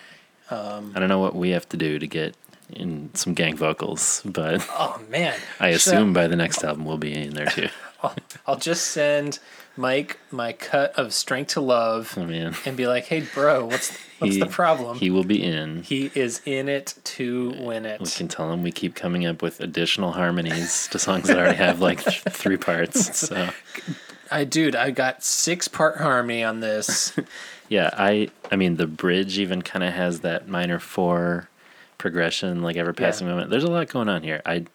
Um, 0.52 0.92
I 0.96 1.00
don't 1.00 1.10
know 1.10 1.18
what 1.20 1.36
we 1.36 1.50
have 1.52 1.68
to 1.70 1.78
do 1.78 1.98
to 1.98 2.06
get 2.06 2.36
in 2.70 3.10
some 3.16 3.34
gang 3.34 3.56
vocals, 3.56 4.22
but 4.26 4.64
Oh 4.72 5.02
man. 5.10 5.36
I 5.60 5.72
So- 5.78 5.92
assume 5.94 6.14
by 6.14 6.28
the 6.28 6.36
next 6.36 6.64
album 6.64 6.86
we'll 6.86 6.98
be 6.98 7.14
in 7.16 7.34
there 7.34 7.48
too. 7.48 7.70
I'll, 8.04 8.16
I'll 8.46 8.58
just 8.58 8.88
send 8.90 9.40
Mike 9.78 10.18
my 10.32 10.54
cut 10.54 10.94
of 10.98 11.14
Strength 11.14 11.50
to 11.54 11.62
Love 11.62 12.14
Oh 12.18 12.22
and 12.66 12.78
be 12.78 12.88
like, 12.88 13.06
"Hey, 13.06 13.22
bro, 13.34 13.66
what's 13.66 13.98
what's 14.20 14.36
He- 14.36 14.40
the 14.40 14.46
problem?" 14.46 14.98
He 14.98 15.10
will 15.10 15.24
be 15.24 15.44
in. 15.44 15.84
He 15.84 16.12
is 16.16 16.42
in 16.46 16.70
it 16.70 16.96
to 17.04 17.54
win 17.60 17.86
it. 17.86 18.00
We 18.02 18.08
can 18.10 18.28
tell 18.28 18.52
him 18.52 18.64
we 18.64 18.72
keep 18.72 18.96
coming 18.96 19.26
up 19.26 19.42
with 19.42 19.60
additional 19.60 20.14
harmonies 20.14 20.88
to 20.92 21.00
songs 21.00 21.28
that 21.28 21.38
already 21.38 21.58
have 21.58 21.82
like 21.82 22.04
th- 22.04 22.22
three 22.30 22.58
parts. 22.58 23.18
So 23.20 23.50
I 24.32 24.44
dude, 24.46 24.76
I 24.76 24.92
got 24.92 25.24
six 25.24 25.68
part 25.68 25.98
harmony 25.98 26.44
on 26.44 26.60
this. 26.62 27.14
yeah, 27.70 27.90
I 27.94 28.30
I 28.52 28.56
mean 28.56 28.78
the 28.78 28.88
bridge 28.88 29.38
even 29.40 29.62
kind 29.62 29.84
of 29.84 29.94
has 29.94 30.22
that 30.22 30.48
minor 30.48 30.80
four 30.80 31.50
progression, 31.98 32.62
like 32.62 32.76
ever 32.78 32.94
passing 32.94 33.28
moment. 33.28 33.50
There's 33.50 33.64
a 33.64 33.72
lot 33.72 33.88
going 33.90 34.10
on 34.10 34.24
here. 34.24 34.42
I 34.46 34.66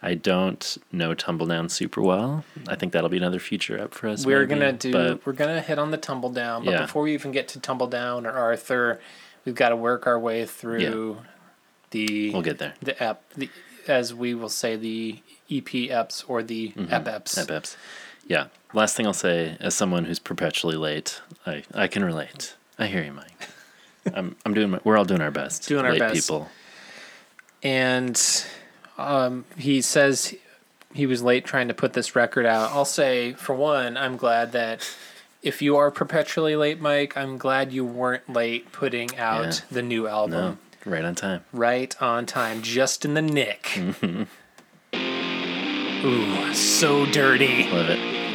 I 0.00 0.14
don't 0.14 0.78
know 0.92 1.14
Tumbledown 1.14 1.70
super 1.70 2.00
well. 2.00 2.44
I 2.68 2.76
think 2.76 2.92
that'll 2.92 3.08
be 3.10 3.16
another 3.16 3.40
future 3.40 3.80
up 3.80 3.94
for 3.94 4.08
us. 4.08 4.24
we're 4.24 4.46
maybe, 4.46 4.60
gonna 4.60 4.72
do. 4.72 4.92
but 4.92 5.26
we're 5.26 5.32
gonna 5.32 5.60
hit 5.60 5.78
on 5.78 5.90
the 5.90 5.98
Tumbledown, 5.98 6.64
but 6.64 6.70
Yeah. 6.72 6.82
before 6.82 7.02
we 7.02 7.14
even 7.14 7.32
get 7.32 7.48
to 7.48 7.58
Tumbledown 7.58 8.24
or 8.24 8.30
Arthur, 8.30 9.00
we've 9.44 9.54
got 9.56 9.70
to 9.70 9.76
work 9.76 10.06
our 10.06 10.18
way 10.18 10.44
through 10.46 11.18
the 11.90 12.30
we'll 12.32 12.42
get 12.42 12.58
there. 12.58 12.74
the 12.80 13.02
app, 13.02 13.22
the 13.34 13.50
as 13.88 14.14
we 14.14 14.34
will 14.34 14.48
say 14.50 14.76
the 14.76 15.20
EP 15.50 15.64
eps 15.88 16.22
or 16.28 16.42
the 16.42 16.68
Mm-hmm. 16.76 16.92
ep 16.92 17.04
eps. 17.06 17.76
Yeah. 18.26 18.48
Last 18.74 18.94
thing 18.96 19.06
I'll 19.06 19.14
say, 19.14 19.56
as 19.60 19.74
someone 19.74 20.04
who's 20.04 20.18
perpetually 20.18 20.76
late, 20.76 21.22
I, 21.46 21.62
I 21.72 21.86
can 21.88 22.04
relate. 22.04 22.54
I 22.78 22.86
hear 22.86 23.02
you, 23.02 23.12
Mike. 23.14 23.48
I'm 24.14 24.36
I'm 24.44 24.52
doing 24.54 24.70
my, 24.70 24.80
we're 24.84 24.96
all 24.98 25.06
doing 25.06 25.22
our 25.22 25.30
best. 25.30 25.66
Doing 25.66 25.84
our 25.86 25.92
late 25.92 26.00
best. 26.00 26.14
people. 26.14 26.48
and 27.62 28.44
um, 28.98 29.44
he 29.56 29.80
says 29.80 30.34
he 30.92 31.06
was 31.06 31.22
late 31.22 31.44
trying 31.44 31.68
to 31.68 31.74
put 31.74 31.92
this 31.92 32.14
record 32.16 32.44
out. 32.46 32.70
I'll 32.72 32.84
say, 32.84 33.32
for 33.34 33.54
one, 33.54 33.96
I'm 33.96 34.16
glad 34.16 34.52
that 34.52 34.88
if 35.42 35.62
you 35.62 35.76
are 35.76 35.90
perpetually 35.90 36.56
late, 36.56 36.80
Mike, 36.80 37.16
I'm 37.16 37.38
glad 37.38 37.72
you 37.72 37.84
weren't 37.84 38.28
late 38.28 38.72
putting 38.72 39.16
out 39.18 39.44
Yeah. 39.44 39.60
the 39.70 39.82
new 39.82 40.06
album. 40.08 40.58
No, 40.84 40.90
right 40.90 41.04
on 41.04 41.14
time. 41.14 41.44
Right 41.52 41.94
on 42.02 42.26
time, 42.26 42.60
just 42.62 43.04
in 43.04 43.14
the 43.14 43.22
nick. 43.22 43.62
Mm-hmm. 43.74 44.24
Ooh, 46.06 46.54
so 46.54 47.06
dirty. 47.06 47.68
Love 47.70 47.90
it. 47.90 48.27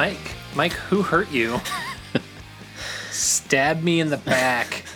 Mike. 0.00 0.34
Mike, 0.54 0.72
who 0.72 1.02
hurt 1.02 1.30
you? 1.30 1.60
Stab 3.10 3.82
me 3.82 4.00
in 4.00 4.08
the 4.08 4.16
back. 4.16 4.86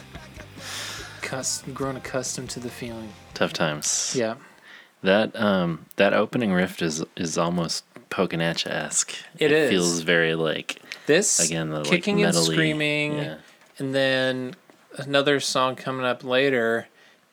Cus- 1.20 1.62
grown 1.74 1.96
accustomed 1.96 2.48
to 2.50 2.60
the 2.60 2.70
feeling. 2.70 3.12
Tough 3.34 3.52
times. 3.52 4.14
Yeah. 4.16 4.36
That 5.02 5.38
um 5.38 5.84
that 5.96 6.14
opening 6.14 6.54
riff 6.54 6.80
is 6.80 7.04
is 7.18 7.36
almost 7.36 7.84
Pokinatcha 8.08 8.68
esque. 8.70 9.14
It 9.38 9.52
is. 9.52 9.68
It 9.68 9.70
feels 9.74 10.00
very 10.00 10.34
like 10.34 10.80
This 11.04 11.38
again 11.38 11.68
the 11.68 11.82
kicking 11.82 12.20
like 12.20 12.28
and 12.28 12.34
screaming, 12.36 13.18
Yeah. 13.18 13.36
and 13.76 13.94
then 13.94 14.54
another 14.96 15.38
song 15.38 15.76
coming 15.76 16.06
up 16.06 16.24
later. 16.24 16.88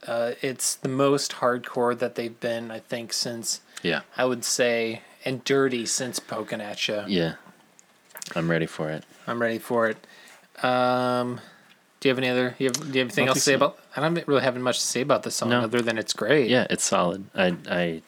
Uh, 0.05 0.33
it's 0.41 0.75
the 0.75 0.89
most 0.89 1.33
hardcore 1.35 1.97
that 1.97 2.15
they've 2.15 2.37
been, 2.41 2.69
I 2.69 2.79
think, 2.79 3.13
since 3.13 3.61
Yeah. 3.81 4.01
I 4.17 4.25
would 4.25 4.43
say, 4.43 5.03
and 5.23 5.43
dirty 5.45 5.85
since 5.85 6.19
Ya. 6.29 7.05
Yeah. 7.07 7.33
I'm 8.35 8.49
ready 8.49 8.65
for 8.65 8.89
it. 8.89 9.03
I'm 9.27 9.41
ready 9.41 9.59
for 9.59 9.87
it. 9.89 9.97
Um, 10.63 11.39
do 11.99 12.09
you 12.09 12.11
have 12.11 12.17
any 12.17 12.29
other? 12.29 12.55
You 12.59 12.67
have, 12.67 12.73
do 12.75 12.81
you 12.87 12.87
have 12.87 12.95
anything 13.07 13.27
else 13.27 13.37
to 13.37 13.41
say 13.41 13.51
so. 13.51 13.55
about? 13.57 13.79
I 13.95 14.01
don't 14.01 14.27
really 14.27 14.41
have 14.43 14.57
much 14.57 14.79
to 14.79 14.85
say 14.85 15.01
about 15.01 15.23
this 15.23 15.35
song 15.35 15.49
No. 15.49 15.61
other 15.61 15.81
than 15.81 15.97
it's 15.97 16.13
great. 16.13 16.49
Yeah, 16.49 16.67
it's 16.69 16.83
solid. 16.83 17.25
I 17.35 17.55
I 17.69 18.01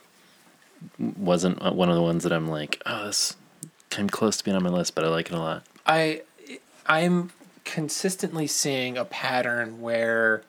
wasn't 1.00 1.62
one 1.76 1.90
of 1.90 1.96
the 1.96 2.02
ones 2.02 2.24
that 2.24 2.34
I'm 2.34 2.48
like, 2.50 2.82
oh, 2.86 3.06
this 3.08 3.36
came 3.90 4.10
close 4.10 4.38
to 4.38 4.44
being 4.44 4.56
on 4.58 4.64
my 4.64 4.70
list, 4.70 4.96
but 4.96 5.04
I 5.04 5.08
like 5.10 5.28
it 5.28 5.34
a 5.34 5.40
lot. 5.40 5.64
I 5.86 6.22
I'm 6.88 7.32
consistently 7.66 8.48
seeing 8.48 8.98
a 8.98 9.06
pattern 9.06 9.80
where 9.82 10.44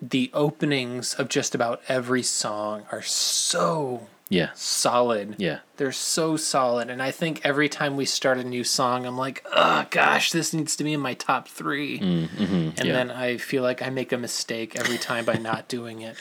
the 0.00 0.30
openings 0.32 1.14
of 1.14 1.28
just 1.28 1.54
about 1.54 1.82
every 1.88 2.22
song 2.22 2.84
are 2.92 3.02
so 3.02 4.06
Yeah. 4.30 4.50
solid. 4.54 5.36
Yeah. 5.38 5.60
They're 5.78 5.90
so 5.92 6.36
solid. 6.36 6.90
And 6.90 7.02
I 7.02 7.10
think 7.10 7.40
every 7.44 7.68
time 7.68 7.96
we 7.96 8.04
start 8.04 8.36
a 8.38 8.44
new 8.44 8.62
song, 8.64 9.06
I'm 9.06 9.16
like, 9.16 9.44
oh 9.54 9.86
gosh, 9.90 10.32
this 10.32 10.52
needs 10.52 10.76
to 10.76 10.84
be 10.84 10.92
in 10.92 11.00
my 11.00 11.14
top 11.14 11.48
3 11.48 11.98
And 11.98 12.28
Mm, 12.28 12.84
yeah. 12.84 12.92
then 12.92 13.10
I 13.10 13.38
feel 13.38 13.62
like 13.62 13.80
I 13.80 13.88
make 13.90 14.12
a 14.12 14.18
mistake 14.18 14.76
every 14.76 14.98
time 14.98 15.24
by 15.24 15.34
not 15.34 15.66
doing 15.76 16.02
it. 16.02 16.16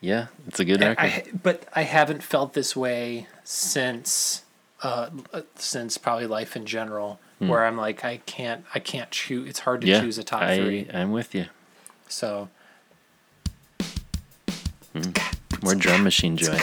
Yeah. 0.00 0.26
It's 0.48 0.58
a 0.58 0.64
good 0.64 0.80
record. 0.80 0.98
I, 1.00 1.24
but 1.42 1.64
I 1.74 1.82
haven't 1.82 2.22
felt 2.22 2.54
this 2.54 2.74
way 2.76 3.28
since 3.44 4.42
uh, 4.82 5.10
since 5.56 5.98
probably 5.98 6.26
life 6.28 6.54
in 6.54 6.64
general, 6.64 7.18
where 7.38 7.64
I'm 7.64 7.76
like, 7.76 8.04
I 8.04 8.18
can't, 8.26 8.64
I 8.74 8.78
can't 8.78 9.10
choose. 9.10 9.48
It's 9.48 9.58
hard 9.60 9.80
to 9.80 9.88
yeah. 9.88 10.00
choose 10.00 10.18
a 10.18 10.22
top 10.24 10.42
I, 10.42 10.56
three. 10.56 10.86
I'm 10.94 11.10
with 11.10 11.34
you. 11.34 11.46
So 12.08 12.48
More 15.62 15.74
drum 15.74 16.04
machine 16.04 16.36
joy. 16.36 16.58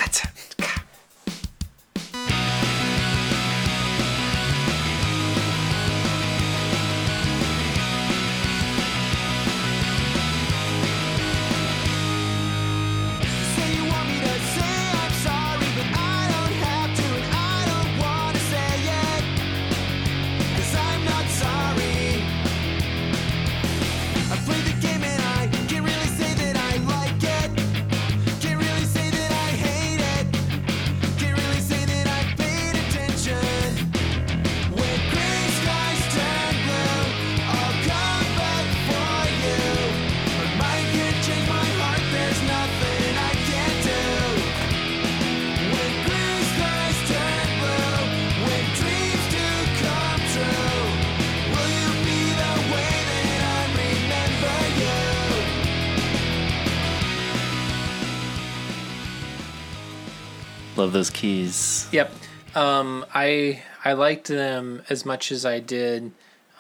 Those 60.95 61.09
keys. 61.09 61.88
Yep. 61.91 62.09
Um, 62.55 63.05
I 63.13 63.61
I 63.84 63.93
liked 63.93 64.27
them 64.30 64.81
as 64.89 65.05
much 65.05 65.30
as 65.31 65.45
I 65.45 65.59
did 65.59 66.11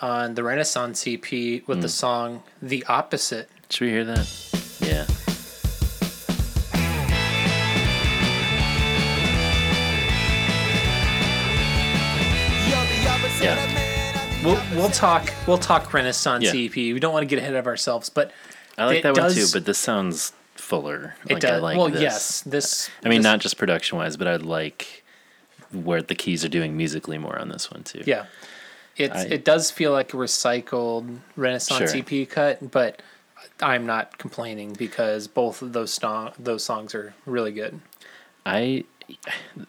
on 0.01 0.35
the 0.35 0.43
Renaissance 0.43 1.07
EP 1.07 1.63
with 1.67 1.77
Hmm. 1.77 1.81
the 1.81 1.89
song 1.89 2.43
"The 2.61 2.83
Opposite." 2.89 3.49
Should 3.69 3.85
we 3.85 3.91
hear 3.91 4.03
that? 4.03 4.27
Yeah. 4.81 5.05
Yeah. 13.41 14.41
We'll 14.43 14.59
we'll 14.75 14.89
talk 14.89 15.31
we'll 15.47 15.57
talk 15.57 15.93
Renaissance 15.93 16.43
Yeah. 16.45 16.53
EP. 16.55 16.75
We 16.75 16.99
don't 16.99 17.13
want 17.13 17.23
to 17.23 17.27
get 17.27 17.39
ahead 17.41 17.55
of 17.55 17.67
ourselves, 17.67 18.09
but 18.09 18.31
I 18.77 18.85
like 18.85 18.97
It 18.99 19.03
that 19.03 19.13
one 19.17 19.23
does- 19.23 19.35
too, 19.51 19.57
but 19.57 19.65
this 19.65 19.77
sounds 19.77 20.31
fuller. 20.65 21.15
it 21.25 21.33
like, 21.33 21.45
I 21.45 21.47
does. 21.49 21.61
like 21.61 21.77
well, 21.77 21.89
this. 21.89 22.01
yes, 22.01 22.41
this. 22.41 22.89
I 23.03 23.09
mean, 23.09 23.19
this- 23.19 23.23
not 23.23 23.39
just 23.39 23.57
production 23.57 23.97
wise, 23.97 24.17
but 24.17 24.27
I 24.27 24.35
like 24.37 25.03
where 25.71 26.01
the 26.01 26.15
keys 26.15 26.43
are 26.43 26.49
doing 26.49 26.75
musically 26.75 27.17
more 27.17 27.37
on 27.39 27.49
this 27.49 27.71
one 27.71 27.83
too. 27.83 28.03
Yeah, 28.05 28.25
it's 28.97 29.15
I- 29.15 29.25
it 29.25 29.45
does 29.45 29.71
feel 29.71 29.91
like 29.91 30.13
a 30.13 30.17
recycled 30.17 31.19
Renaissance 31.35 31.91
Sure. 31.91 32.01
EP 32.05 32.27
cut, 32.29 32.71
but 32.71 33.01
I'm 33.61 33.85
not 33.85 34.17
complaining 34.17 34.73
because 34.73 35.27
both 35.27 35.61
of 35.61 35.73
those 35.73 35.93
song 35.93 36.31
those 36.39 36.63
songs 36.63 36.95
are 36.95 37.13
really 37.25 37.51
good. 37.51 37.79
I 38.45 38.83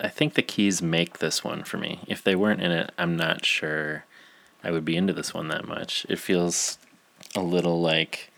I 0.01 0.09
think 0.09 0.35
the 0.35 0.43
keys 0.43 0.81
make 0.81 1.18
this 1.18 1.44
one 1.44 1.62
for 1.62 1.77
me. 1.77 2.01
If 2.06 2.23
they 2.23 2.35
weren't 2.35 2.62
in 2.62 2.70
it, 2.73 2.90
I'm 2.98 3.16
not 3.16 3.44
sure 3.44 4.05
I 4.64 4.70
would 4.70 4.85
be 4.85 4.97
into 4.97 5.12
this 5.12 5.35
one 5.35 5.48
that 5.48 5.66
much. 5.68 6.06
It 6.09 6.18
feels 6.18 6.78
a 7.35 7.40
little 7.40 7.81
like 7.81 8.31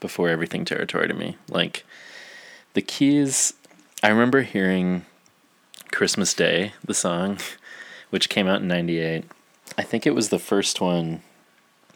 before 0.00 0.28
everything 0.28 0.64
territory 0.64 1.08
to 1.08 1.14
me. 1.14 1.36
Like 1.48 1.84
the 2.76 2.82
keys 2.82 3.54
I 4.02 4.10
remember 4.10 4.42
hearing 4.42 5.06
Christmas 5.92 6.34
Day, 6.34 6.74
the 6.84 6.92
song, 6.92 7.38
which 8.10 8.28
came 8.28 8.46
out 8.46 8.60
in 8.60 8.68
98. 8.68 9.24
I 9.78 9.82
think 9.82 10.06
it 10.06 10.14
was 10.14 10.28
the 10.28 10.38
first 10.38 10.78
one 10.78 11.22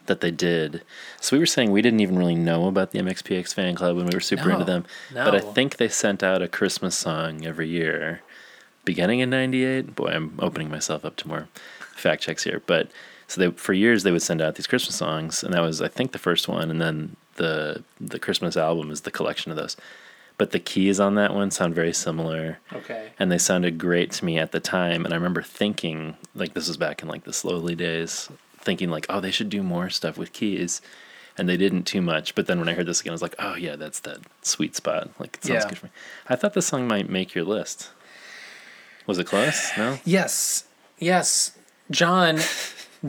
that 0.07 0.21
they 0.21 0.31
did. 0.31 0.81
So 1.19 1.35
we 1.35 1.39
were 1.39 1.45
saying 1.45 1.69
we 1.71 1.83
didn't 1.83 1.99
even 1.99 2.17
really 2.17 2.35
know 2.35 2.67
about 2.67 2.91
the 2.91 2.99
MXPX 2.99 3.53
fan 3.53 3.75
club 3.75 3.95
when 3.95 4.07
we 4.07 4.15
were 4.15 4.19
super 4.19 4.47
No, 4.47 4.53
into 4.53 4.65
them. 4.65 4.85
But 5.13 5.35
I 5.35 5.39
think 5.39 5.77
they 5.77 5.87
sent 5.87 6.23
out 6.23 6.41
a 6.41 6.47
Christmas 6.47 6.95
song 6.95 7.45
every 7.45 7.69
year 7.69 8.21
beginning 8.83 9.19
in 9.19 9.29
98. 9.29 9.95
Boy, 9.95 10.07
I'm 10.07 10.33
opening 10.39 10.71
myself 10.71 11.05
up 11.05 11.15
to 11.17 11.27
more 11.27 11.47
fact 11.95 12.23
checks 12.23 12.43
here. 12.43 12.63
But 12.65 12.89
so 13.27 13.39
they 13.39 13.51
for 13.51 13.73
years 13.73 14.01
they 14.01 14.11
would 14.11 14.23
send 14.23 14.41
out 14.41 14.55
these 14.55 14.65
Christmas 14.65 14.95
songs 14.95 15.43
and 15.43 15.53
that 15.53 15.61
was 15.61 15.79
I 15.79 15.89
think 15.89 16.11
the 16.11 16.17
first 16.17 16.47
one 16.47 16.71
and 16.71 16.81
then 16.81 17.17
the 17.35 17.83
the 17.99 18.17
Christmas 18.17 18.57
album 18.57 18.89
is 18.89 19.01
the 19.01 19.11
collection 19.11 19.51
of 19.51 19.57
those. 19.57 19.77
But 20.41 20.49
the 20.49 20.59
keys 20.59 20.99
on 20.99 21.13
that 21.15 21.35
one 21.35 21.51
sound 21.51 21.75
very 21.75 21.93
similar. 21.93 22.57
Okay. 22.73 23.11
and 23.19 23.31
they 23.31 23.37
sounded 23.37 23.77
great 23.77 24.09
to 24.13 24.25
me 24.25 24.39
at 24.39 24.51
the 24.51 24.59
time 24.59 25.05
and 25.05 25.13
i 25.13 25.17
remember 25.17 25.43
thinking 25.43 26.17
like 26.33 26.55
this 26.55 26.67
was 26.67 26.77
back 26.77 27.03
in 27.03 27.07
like 27.07 27.25
the 27.25 27.31
slowly 27.33 27.75
days 27.75 28.27
thinking 28.57 28.89
like 28.89 29.05
oh 29.07 29.19
they 29.19 29.29
should 29.29 29.49
do 29.49 29.61
more 29.61 29.87
stuff 29.91 30.17
with 30.17 30.33
keys 30.33 30.81
and 31.37 31.47
they 31.47 31.57
didn't 31.57 31.83
too 31.83 32.01
much 32.01 32.33
but 32.33 32.47
then 32.47 32.57
when 32.57 32.67
i 32.67 32.73
heard 32.73 32.87
this 32.87 33.01
again 33.01 33.11
i 33.11 33.13
was 33.13 33.21
like 33.21 33.35
oh 33.37 33.53
yeah 33.55 33.75
that's 33.75 33.99
that 33.99 34.17
sweet 34.41 34.75
spot. 34.75 35.11
Like 35.19 35.35
it 35.37 35.43
sounds 35.43 35.63
Yeah. 35.63 35.69
good 35.69 35.77
for 35.77 35.85
me. 35.85 35.91
I 36.27 36.35
thought 36.35 36.55
this 36.55 36.65
song 36.65 36.87
might 36.87 37.07
make 37.07 37.35
your 37.35 37.45
list. 37.45 37.89
Was 39.05 39.19
it 39.19 39.27
close? 39.27 39.69
No? 39.77 39.99
Yes, 40.05 40.63
yes, 40.97 41.51
John. 41.91 42.39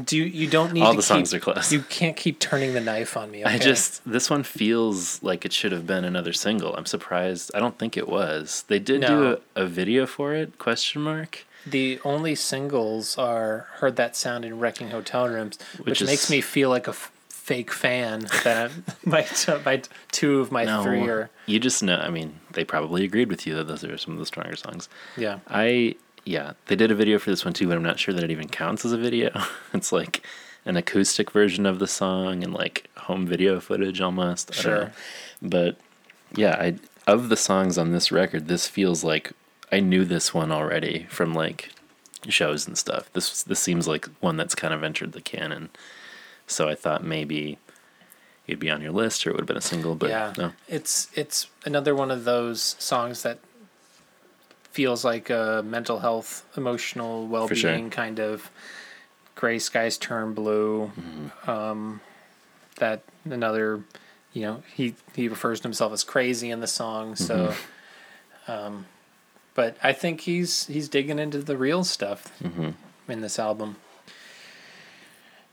Do 0.04 0.16
you, 0.16 0.48
don't 0.48 0.72
need 0.72 0.80
All 0.82 0.92
to 0.92 0.96
the 0.96 1.02
songs 1.02 1.32
keep- 1.32 1.42
are 1.46 1.52
close. 1.52 1.70
You 1.70 1.82
can't 1.82 2.16
keep 2.16 2.38
turning 2.38 2.72
the 2.72 2.80
knife 2.80 3.16
on 3.16 3.30
me. 3.30 3.44
Okay? 3.44 3.54
i 3.54 3.58
just 3.58 4.00
this 4.10 4.30
one 4.30 4.42
feels 4.42 5.22
like 5.22 5.44
it 5.44 5.52
should 5.52 5.72
have 5.72 5.86
been 5.86 6.04
another 6.04 6.32
single 6.32 6.74
i'm 6.76 6.86
surprised 6.86 7.50
i 7.54 7.58
don't 7.60 7.78
think 7.78 7.96
it 7.96 8.08
was 8.08 8.64
they 8.68 8.78
did 8.78 9.02
No. 9.02 9.08
do 9.08 9.38
a, 9.56 9.62
a 9.64 9.66
video 9.66 10.06
for 10.06 10.32
it 10.34 10.58
question 10.58 11.02
mark 11.02 11.44
the 11.66 12.00
only 12.04 12.34
singles 12.34 13.16
are 13.18 13.68
"Heard 13.74 13.94
That 13.96 14.16
Sound" 14.16 14.44
in 14.44 14.58
"Wrecking 14.58 14.90
Hotel 14.90 15.28
Rooms," 15.28 15.58
which, 15.78 16.00
Which 16.00 16.04
makes 16.04 16.28
me 16.30 16.40
feel 16.40 16.70
like 16.70 16.86
a 16.88 16.90
f- 16.90 17.12
fake 17.28 17.70
fan 17.72 18.26
that 18.44 18.70
I'm, 18.70 18.84
my 19.04 19.22
t- 19.22 19.52
my 19.64 19.82
two 20.10 20.40
of 20.40 20.50
my 20.50 20.64
no 20.64 20.82
three 20.82 21.06
are 21.08 21.30
you 21.46 21.60
just 21.60 21.82
know 21.82 21.96
i 21.98 22.08
mean 22.08 22.40
they 22.52 22.64
probably 22.64 23.04
agreed 23.04 23.28
with 23.28 23.46
you 23.46 23.54
that 23.56 23.64
those 23.68 23.84
are 23.84 23.96
some 23.98 24.14
of 24.14 24.18
the 24.20 24.26
stronger 24.26 24.56
songs 24.56 24.88
yeah. 25.16 25.38
I 25.48 25.96
yeah, 26.24 26.52
they 26.66 26.76
did 26.76 26.90
a 26.90 26.94
video 26.94 27.18
for 27.18 27.30
this 27.30 27.44
one 27.44 27.54
too, 27.54 27.66
but 27.68 27.76
I'm 27.76 27.82
not 27.82 27.98
sure 27.98 28.14
that 28.14 28.24
it 28.24 28.30
even 28.30 28.48
counts 28.48 28.84
as 28.84 28.92
a 28.92 28.98
video. 28.98 29.30
it's 29.72 29.92
like 29.92 30.24
an 30.64 30.76
acoustic 30.76 31.30
version 31.30 31.66
of 31.66 31.78
the 31.78 31.86
song 31.86 32.44
and 32.44 32.54
like 32.54 32.88
home 32.96 33.26
video 33.26 33.58
footage 33.60 34.00
almost. 34.00 34.54
Sure. 34.54 34.92
But 35.40 35.76
yeah, 36.34 36.56
I 36.58 36.76
of 37.06 37.28
the 37.28 37.36
songs 37.36 37.78
on 37.78 37.92
this 37.92 38.12
record, 38.12 38.48
this 38.48 38.68
feels 38.68 39.02
like 39.02 39.32
I 39.72 39.80
knew 39.80 40.04
this 40.04 40.32
one 40.32 40.52
already 40.52 41.06
from 41.10 41.34
like 41.34 41.70
shows 42.28 42.66
and 42.66 42.78
stuff. 42.78 43.12
This 43.12 43.42
this 43.42 43.60
seems 43.60 43.88
like 43.88 44.06
one 44.20 44.36
that's 44.36 44.54
kind 44.54 44.72
of 44.72 44.84
entered 44.84 45.12
the 45.12 45.20
canon. 45.20 45.70
So 46.46 46.68
I 46.68 46.74
thought 46.74 47.02
maybe 47.02 47.58
it'd 48.46 48.60
be 48.60 48.70
on 48.70 48.82
your 48.82 48.92
list 48.92 49.26
or 49.26 49.30
it 49.30 49.32
would 49.34 49.40
have 49.40 49.48
been 49.48 49.56
a 49.56 49.60
single, 49.60 49.94
but 49.94 50.10
yeah, 50.10 50.32
no. 50.38 50.52
it's 50.68 51.08
it's 51.14 51.48
another 51.64 51.94
one 51.94 52.10
of 52.10 52.24
those 52.24 52.76
songs 52.78 53.22
that 53.22 53.38
feels 54.72 55.04
like 55.04 55.30
a 55.30 55.62
mental 55.64 55.98
health, 56.00 56.44
emotional 56.56 57.26
well-being 57.26 57.56
sure. 57.60 57.88
kind 57.90 58.18
of 58.18 58.50
gray 59.34 59.58
skies 59.58 59.96
turn 59.98 60.34
blue. 60.34 60.90
Mm-hmm. 60.98 61.50
Um, 61.50 62.00
that 62.76 63.02
another, 63.24 63.84
you 64.32 64.42
know, 64.42 64.62
he 64.74 64.94
he 65.14 65.28
refers 65.28 65.60
to 65.60 65.64
himself 65.64 65.92
as 65.92 66.02
crazy 66.04 66.50
in 66.50 66.60
the 66.60 66.66
song. 66.66 67.16
So, 67.16 67.54
Mm-hmm. 68.46 68.50
um, 68.52 68.86
but 69.54 69.76
I 69.82 69.92
think 69.92 70.22
he's 70.22 70.66
he's 70.66 70.88
digging 70.88 71.18
into 71.18 71.38
the 71.38 71.56
real 71.56 71.84
stuff 71.84 72.26
Mm-hmm. 72.42 72.70
in 73.12 73.20
this 73.20 73.38
album. 73.38 73.76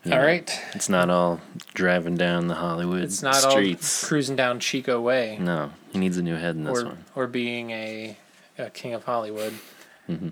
Yeah. 0.05 0.17
All 0.17 0.25
right, 0.25 0.49
It's 0.73 0.87
not 0.87 1.09
all 1.09 1.41
driving 1.73 2.15
down 2.15 2.47
the 2.47 2.55
Hollywood 2.55 3.03
it's 3.03 3.21
not 3.21 3.35
streets. 3.35 4.01
all 4.01 4.07
cruising 4.07 4.37
down 4.37 4.61
Chico 4.61 5.01
Way. 5.01 5.37
No, 5.41 5.71
he 5.91 5.99
needs 5.99 6.15
a 6.17 6.21
new 6.23 6.35
head 6.35 6.55
in 6.55 6.63
this 6.63 6.79
or 6.79 6.85
one. 6.85 7.05
or 7.15 7.27
being 7.27 7.71
a, 7.71 8.15
a 8.59 8.69
king 8.69 8.93
of 8.93 9.03
Hollywood. 9.03 9.53
Mm-hmm. 10.07 10.29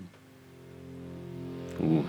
Ooh. 1.82 2.04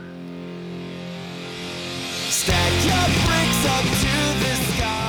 Stack 2.29 2.73
your 2.85 3.07
bricks 3.25 3.65
up 3.65 3.83
to 3.83 4.13
the 4.43 4.55
sky. 4.73 5.08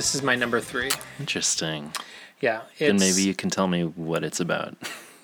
This 0.00 0.14
is 0.14 0.22
my 0.22 0.34
number 0.34 0.60
three. 0.62 0.88
Interesting. 1.18 1.92
Yeah. 2.40 2.62
Then 2.78 2.96
maybe 2.96 3.20
you 3.20 3.34
can 3.34 3.50
tell 3.50 3.68
me 3.68 3.82
what 3.84 4.24
it's 4.24 4.40
about. 4.40 4.74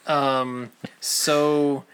um, 0.07 0.70
So, 1.01 1.85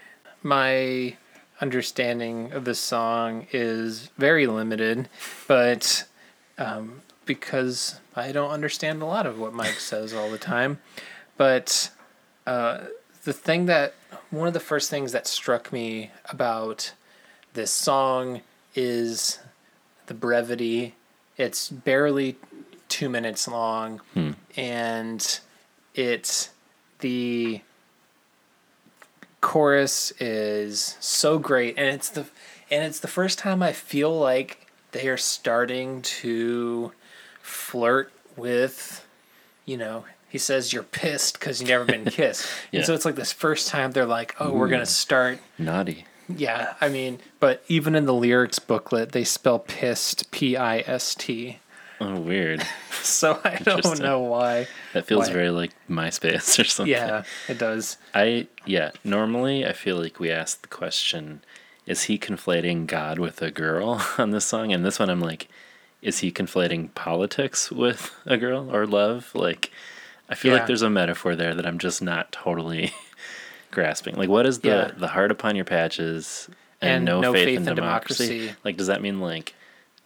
my 0.41 1.15
understanding 1.61 2.51
of 2.51 2.65
this 2.65 2.79
song 2.79 3.47
is 3.53 4.09
very 4.17 4.47
limited, 4.47 5.07
but 5.47 6.03
um, 6.57 7.03
because 7.25 8.01
I 8.17 8.33
don't 8.33 8.51
understand 8.51 9.01
a 9.01 9.05
lot 9.05 9.25
of 9.25 9.39
what 9.39 9.53
Mike 9.53 9.79
says 9.79 10.13
all 10.13 10.29
the 10.29 10.37
time, 10.37 10.79
but 11.37 11.89
uh, 12.45 12.79
the 13.23 13.31
thing 13.31 13.65
that 13.67 13.93
one 14.29 14.49
of 14.49 14.53
the 14.53 14.59
first 14.59 14.89
things 14.89 15.13
that 15.13 15.25
struck 15.25 15.71
me 15.71 16.11
about 16.25 16.91
this 17.53 17.71
song 17.71 18.41
is 18.75 19.39
the 20.07 20.13
brevity. 20.13 20.95
It's 21.37 21.69
barely 21.69 22.35
two 22.93 23.09
minutes 23.09 23.47
long, 23.47 23.99
hmm. 24.13 24.31
and 24.55 25.39
it's 25.95 26.49
the 26.99 27.61
chorus 29.41 30.11
is 30.21 30.95
so 31.01 31.37
great 31.37 31.77
and 31.77 31.87
it's 31.87 32.07
the 32.09 32.25
and 32.71 32.83
it's 32.85 32.99
the 33.01 33.07
first 33.09 33.37
time 33.37 33.61
I 33.61 33.73
feel 33.73 34.17
like 34.17 34.67
they 34.93 35.07
are 35.09 35.17
starting 35.17 36.01
to 36.01 36.93
flirt 37.41 38.11
with 38.37 39.05
you 39.65 39.75
know 39.75 40.05
he 40.29 40.37
says 40.37 40.71
you're 40.71 40.81
pissed 40.83 41.39
because 41.39 41.59
you've 41.59 41.69
never 41.69 41.83
been 41.83 42.05
kissed 42.19 42.47
Yeah. 42.71 42.79
and 42.79 42.85
so 42.87 42.93
it's 42.93 43.03
like 43.03 43.15
this 43.15 43.33
first 43.33 43.67
time 43.67 43.91
they're 43.91 44.05
like 44.05 44.33
oh 44.39 44.51
we're 44.53 44.69
gonna 44.69 44.85
start 44.85 45.39
Naughty. 45.57 46.05
yeah 46.29 46.75
i 46.79 46.87
mean 46.87 47.19
but 47.41 47.63
even 47.67 47.95
in 47.95 48.05
the 48.05 48.13
lyrics 48.13 48.59
booklet 48.59 49.11
they 49.11 49.25
spell 49.25 49.59
pissed 49.59 50.31
p-i-s-t 50.31 51.59
Oh, 52.03 52.19
weird. 52.19 52.65
so 53.01 53.39
i 53.43 53.55
don't 53.57 53.99
know 53.99 54.19
why 54.21 54.67
That 54.93 55.05
feels 55.05 55.27
Why? 55.27 55.33
very 55.33 55.49
like 55.49 55.71
MySpace 55.89 56.59
or 56.61 56.63
something. 56.63 56.91
yeah 56.91 57.23
it 57.49 57.57
does 57.57 57.97
I 58.13 58.47
yeah. 58.65 58.91
Normally, 59.03 59.65
I 59.65 59.73
feel 59.73 59.97
like 59.97 60.19
we 60.19 60.31
ask 60.31 60.61
the 60.61 60.67
question: 60.69 61.43
Is 61.85 62.03
he 62.03 62.17
conflating 62.17 62.87
God 62.87 63.19
with 63.19 63.41
a 63.41 63.51
girl 63.51 64.01
on 64.17 64.31
this 64.31 64.45
song? 64.45 64.71
And 64.71 64.85
this 64.85 64.99
one, 64.99 65.09
I'm 65.09 65.19
like, 65.19 65.49
is 66.01 66.19
he 66.19 66.31
conflating 66.31 66.93
politics 66.95 67.69
with 67.71 68.15
a 68.25 68.37
girl 68.37 68.73
or 68.73 68.85
love? 68.87 69.31
Like, 69.33 69.69
I 70.29 70.35
feel 70.35 70.51
Yeah. 70.53 70.59
like 70.59 70.67
there's 70.67 70.81
a 70.81 70.89
metaphor 70.89 71.35
there 71.35 71.53
that 71.55 71.65
I'm 71.65 71.77
just 71.77 72.01
not 72.01 72.31
totally 72.31 72.93
grasping. 73.71 74.15
Like, 74.15 74.29
what 74.29 74.45
is 74.45 74.59
the 74.59 74.69
Yeah. 74.69 74.91
the 74.95 75.09
heart 75.09 75.31
upon 75.31 75.55
your 75.57 75.65
patches 75.65 76.47
and, 76.81 77.07
And 77.09 77.21
no, 77.21 77.33
faith, 77.33 77.57
in, 77.57 77.65
democracy? 77.65 78.27
democracy. 78.27 78.55
Like, 78.63 78.77
does 78.77 78.87
that 78.87 79.01
mean 79.01 79.19
like 79.19 79.55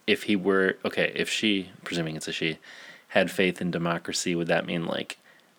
if 0.08 0.24
he 0.24 0.34
were 0.34 0.78
okay, 0.84 1.12
if 1.14 1.28
she, 1.28 1.70
presuming 1.84 2.16
it's 2.16 2.26
a 2.26 2.32
she, 2.32 2.58
had 3.08 3.30
faith 3.30 3.60
in 3.60 3.70
democracy, 3.70 4.34
would 4.34 4.48
that 4.48 4.66
mean 4.66 4.86
like 4.86 5.18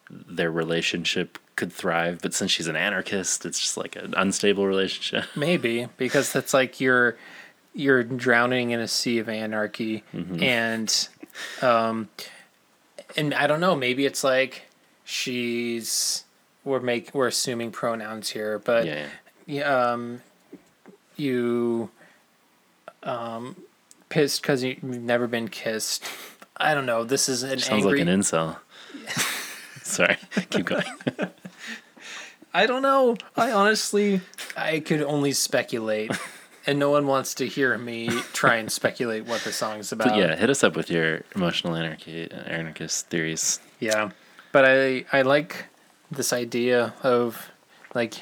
their 0.09 0.51
relationship 0.51 1.37
could 1.55 1.71
thrive? 1.71 2.19
But 2.21 2.33
since 2.33 2.49
she's 2.49 2.67
an 2.67 2.75
anarchist, 2.75 3.45
it's 3.45 3.59
just 3.59 3.77
like 3.77 3.95
an 3.95 4.15
unstable 4.17 4.65
relationship. 4.65 5.29
Maybe 5.35 5.87
because 5.97 6.33
that's 6.33 6.53
like 6.53 6.81
you're 6.81 7.15
you're 7.75 8.03
drowning 8.03 8.71
in 8.71 8.79
a 8.79 8.87
sea 8.87 9.19
of 9.19 9.29
anarchy, 9.29 10.03
and 10.13 11.07
um, 11.61 12.09
and 13.15 13.33
I 13.35 13.45
don't 13.45 13.59
know. 13.59 13.75
Maybe 13.75 14.07
it's 14.07 14.23
like 14.23 14.63
she's 15.05 16.23
we're 16.63 16.79
make 16.79 17.13
we're 17.13 17.27
assuming 17.27 17.71
pronouns 17.71 18.31
here, 18.31 18.57
but 18.57 18.87
yeah. 18.87 19.05
yeah, 19.45 19.91
um, 19.91 20.21
you 21.17 21.91
um, 23.03 23.55
pissed 24.09 24.41
because 24.41 24.63
you've 24.63 24.83
never 24.83 25.27
been 25.27 25.47
kissed. 25.47 26.03
I 26.57 26.73
don't 26.73 26.85
know. 26.85 27.03
This 27.03 27.29
is 27.29 27.43
an 27.43 27.59
sounds 27.59 27.85
angry. 27.85 27.99
like 27.99 28.07
an 28.07 28.19
incel. 28.21 28.57
Sorry, 29.83 30.17
keep 30.49 30.65
going. 30.65 30.83
I 32.53 32.65
don't 32.65 32.81
know. 32.81 33.15
I 33.35 33.51
honestly, 33.51 34.21
I 34.57 34.79
could 34.79 35.01
only 35.01 35.31
speculate, 35.33 36.11
and 36.65 36.79
no 36.79 36.89
one 36.89 37.07
wants 37.07 37.33
to 37.35 37.47
hear 37.47 37.77
me 37.77 38.09
try 38.33 38.55
and 38.55 38.71
speculate 38.71 39.25
what 39.25 39.41
the 39.41 39.51
song's 39.51 39.91
about. 39.91 40.09
But 40.09 40.17
yeah, 40.17 40.35
hit 40.35 40.49
us 40.49 40.63
up 40.63 40.75
with 40.75 40.89
your 40.89 41.21
emotional 41.35 41.75
anarchy, 41.75 42.29
anarchist 42.31 43.07
theories. 43.07 43.59
yeah. 43.79 44.11
But 44.51 44.65
I, 44.65 45.05
I 45.13 45.21
like 45.21 45.65
this 46.09 46.33
idea 46.33 46.95
of 47.03 47.51
like 47.93 48.15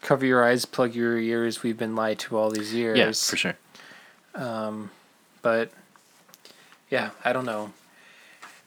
cover 0.00 0.24
your 0.24 0.42
eyes, 0.42 0.64
plug 0.64 0.94
your 0.94 1.18
ears. 1.18 1.62
We've 1.62 1.76
been 1.76 1.94
lied 1.94 2.18
to 2.20 2.38
all 2.38 2.50
these 2.50 2.72
years. 2.72 2.98
Yeah, 2.98 3.12
for 3.12 3.36
sure. 3.36 3.56
Um, 4.34 4.90
But 5.42 5.70
yeah, 6.90 7.10
I 7.24 7.32
don't 7.32 7.44
know. 7.46 7.72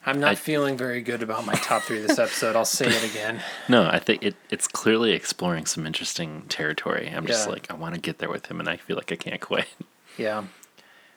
I'm 0.05 0.19
not 0.19 0.31
I- 0.31 0.35
feeling 0.35 0.75
very 0.77 1.01
good 1.01 1.23
about 1.23 1.45
my 1.45 1.53
top 1.53 1.83
three 1.83 1.99
this 1.99 2.19
episode. 2.19 2.55
I'll 2.55 2.65
say 2.65 2.87
it 2.87 3.03
again. 3.09 3.41
No, 3.69 3.85
I 3.87 3.99
think 3.99 4.21
it, 4.23 4.35
it's 4.49 4.67
clearly 4.67 5.11
exploring 5.13 5.65
some 5.65 5.85
interesting 5.87 6.43
territory. 6.49 7.09
I'm 7.15 7.25
just 7.25 7.45
Yeah. 7.47 7.53
like, 7.53 7.71
I 7.71 7.75
want 7.75 7.95
to 7.95 8.01
get 8.01 8.17
there 8.17 8.29
with 8.29 8.47
him, 8.47 8.59
and 8.59 8.67
I 8.67 8.75
feel 8.77 8.97
like 8.97 9.11
I 9.11 9.15
can't 9.15 9.41
quite. 9.41 9.67
Yeah. 10.17 10.43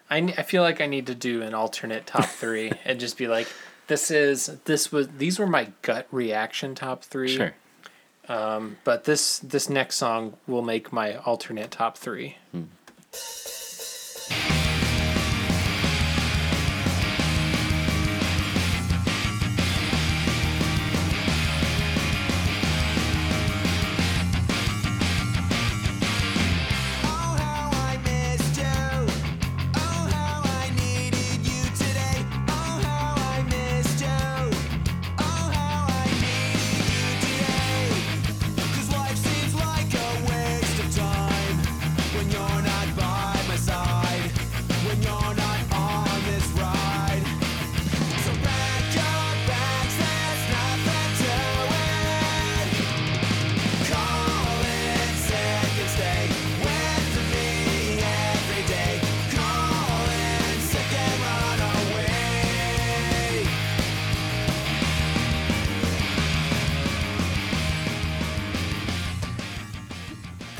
I, 0.09 0.19
I 0.39 0.43
feel 0.43 0.63
like 0.63 0.81
I 0.81 0.87
need 0.87 1.07
to 1.09 1.15
do 1.15 1.43
an 1.43 1.53
alternate 1.53 2.07
top 2.07 2.25
three 2.27 2.73
and 2.87 2.99
just 3.01 3.19
be 3.19 3.27
like, 3.27 3.47
this 3.89 4.11
is 4.11 4.47
this 4.65 4.91
was 4.91 5.09
these 5.19 5.39
were 5.39 5.47
my 5.47 5.69
gut 5.83 6.07
reaction 6.11 6.75
top 6.75 7.03
three. 7.05 7.37
Sure. 7.37 7.55
Um, 8.29 8.79
but 8.85 9.05
this 9.05 9.39
this 9.41 9.69
next 9.69 9.97
song 9.97 10.37
will 10.47 10.63
make 10.63 10.93
my 10.93 11.17
alternate 11.17 11.71
top 11.73 11.99
three. 11.99 12.37
Oh, 12.55 12.65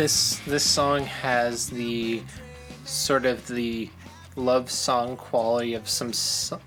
This 0.07 0.41
this 0.47 0.63
song 0.63 1.03
has 1.05 1.69
the 1.69 2.23
sort 2.85 3.27
of 3.27 3.49
the 3.49 3.91
love 4.37 4.71
song 4.71 5.17
quality 5.17 5.75
of 5.75 5.89
some 5.89 6.11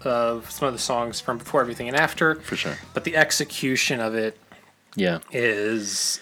of 0.03 0.52
some 0.52 0.68
of 0.68 0.74
the 0.74 0.78
songs 0.78 1.22
from 1.22 1.38
before 1.38 1.61
everything 1.61 1.88
and 1.88 1.95
after, 1.95 2.36
For 2.41 2.57
sure. 2.57 2.78
but 2.94 3.06
the 3.06 3.16
execution 3.16 4.02
of 4.02 4.14
it 4.14 4.38
Yeah. 4.98 5.20
is 5.32 6.20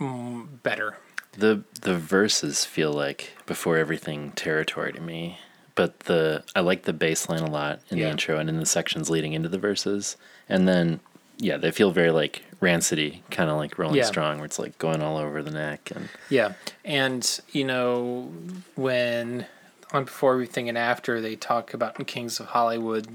better. 0.00 0.96
The 1.38 1.62
the 1.82 1.96
verses 1.96 2.64
feel 2.64 2.92
like 2.92 3.30
before 3.46 3.76
everything 3.76 4.32
territory 4.32 4.92
to 4.92 5.00
me, 5.00 5.38
but 5.76 6.00
the 6.00 6.42
I 6.56 6.62
like 6.62 6.82
the 6.82 6.92
bass 6.92 7.28
line 7.28 7.42
a 7.42 7.48
lot 7.48 7.78
in 7.90 7.98
the 8.00 8.10
intro 8.10 8.40
and 8.40 8.48
in 8.48 8.58
the 8.58 8.66
sections 8.66 9.08
leading 9.08 9.34
into 9.34 9.48
the 9.48 9.58
verses. 9.58 10.16
And 10.48 10.66
then 10.66 10.98
yeah, 11.38 11.58
they 11.58 11.70
feel 11.70 11.92
very 11.92 12.10
like 12.10 12.42
rancidy, 12.64 13.20
kind 13.30 13.50
of 13.50 13.56
like 13.56 13.78
Rolling 13.78 13.96
Yeah. 13.96 14.04
Strong, 14.04 14.36
where 14.38 14.46
it's 14.46 14.58
like 14.58 14.76
going 14.78 15.02
all 15.02 15.16
over 15.18 15.42
the 15.42 15.50
neck 15.50 15.90
and 15.94 16.08
Yeah, 16.30 16.54
and 16.84 17.40
you 17.52 17.64
know 17.64 18.32
when 18.74 19.46
on 19.92 20.04
before 20.04 20.32
everything 20.32 20.68
and 20.68 20.76
after 20.76 21.20
they 21.20 21.36
talk 21.36 21.72
about 21.74 21.98
in 21.98 22.04
Kings 22.04 22.40
of 22.40 22.46
Hollywood 22.46 23.06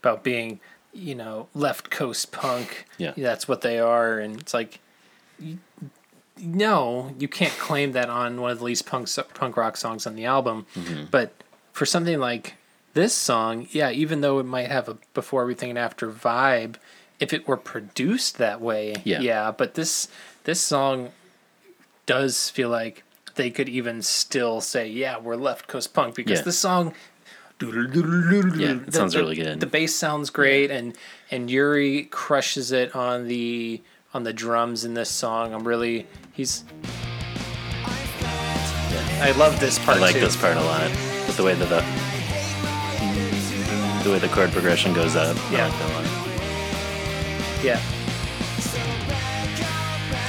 about 0.00 0.24
being 0.24 0.58
you 0.92 1.14
know 1.14 1.48
left 1.54 1.90
coast 1.90 2.32
punk. 2.32 2.86
Yeah. 2.98 3.12
that's 3.16 3.46
what 3.46 3.60
they 3.60 3.78
are, 3.78 4.18
and 4.18 4.40
it's 4.40 4.54
like. 4.54 4.80
you- 5.38 5.58
No, 6.36 7.14
you 7.18 7.28
can't 7.28 7.52
claim 7.58 7.92
that 7.92 8.10
on 8.10 8.40
one 8.40 8.50
of 8.50 8.58
the 8.58 8.64
least 8.64 8.86
punk 8.86 9.08
punk 9.34 9.56
rock 9.56 9.76
songs 9.76 10.04
on 10.06 10.16
the 10.16 10.24
album. 10.24 10.66
Mm-hmm. 10.74 11.04
But 11.10 11.32
for 11.72 11.86
something 11.86 12.18
like 12.18 12.54
this 12.94 13.14
song, 13.14 13.68
yeah, 13.70 13.90
even 13.90 14.20
though 14.20 14.40
it 14.40 14.44
might 14.44 14.68
have 14.68 14.88
a 14.88 14.96
before 15.14 15.42
everything 15.42 15.70
and 15.70 15.78
after 15.78 16.10
vibe, 16.10 16.74
if 17.20 17.32
it 17.32 17.46
were 17.48 17.56
produced 17.56 18.38
that 18.38 18.60
way, 18.60 18.94
Yeah. 19.04 19.20
yeah. 19.20 19.50
But 19.50 19.74
this 19.74 20.08
this 20.44 20.60
song 20.60 21.10
does 22.06 22.50
feel 22.50 22.68
like 22.68 23.02
they 23.36 23.50
could 23.50 23.68
even 23.68 24.02
still 24.02 24.60
say, 24.60 24.86
"Yeah, 24.88 25.18
we're 25.18 25.36
left 25.36 25.66
coast 25.68 25.92
punk," 25.94 26.14
because 26.14 26.38
Yeah. 26.40 26.44
the 26.44 26.52
song. 26.52 26.94
Yeah, 27.62 27.68
Yeah, 28.56 28.76
it 28.86 28.92
sounds 28.92 29.16
really 29.16 29.36
good. 29.36 29.60
The 29.60 29.66
bass 29.66 29.94
sounds 29.94 30.28
great, 30.30 30.70
and 30.70 30.96
and 31.30 31.50
Yuri 31.50 32.04
crushes 32.04 32.72
it 32.72 32.94
on 32.94 33.26
the 33.28 33.80
on 34.12 34.24
the 34.24 34.32
drums 34.32 34.84
in 34.84 34.94
this 34.94 35.08
song. 35.10 35.54
I'm 35.54 35.66
really 35.66 36.06
he's. 36.32 36.64
I 39.20 39.32
love 39.38 39.58
this 39.60 39.78
part 39.78 39.98
I 39.98 40.00
like 40.00 40.14
too. 40.14 40.20
this 40.20 40.36
part 40.36 40.56
a 40.56 40.60
lot. 40.62 40.90
With 41.26 41.36
the 41.36 41.44
way 41.44 41.54
that 41.54 41.68
the 41.68 41.82
the 44.04 44.10
way 44.10 44.18
the 44.18 44.28
chord 44.28 44.50
progression 44.52 44.92
goes 44.92 45.16
up. 45.16 45.36
Yeah. 45.50 45.66
like 45.68 45.78
that 45.78 45.90
a 45.90 45.94
lot. 45.94 46.13
Yeah, 47.64 47.80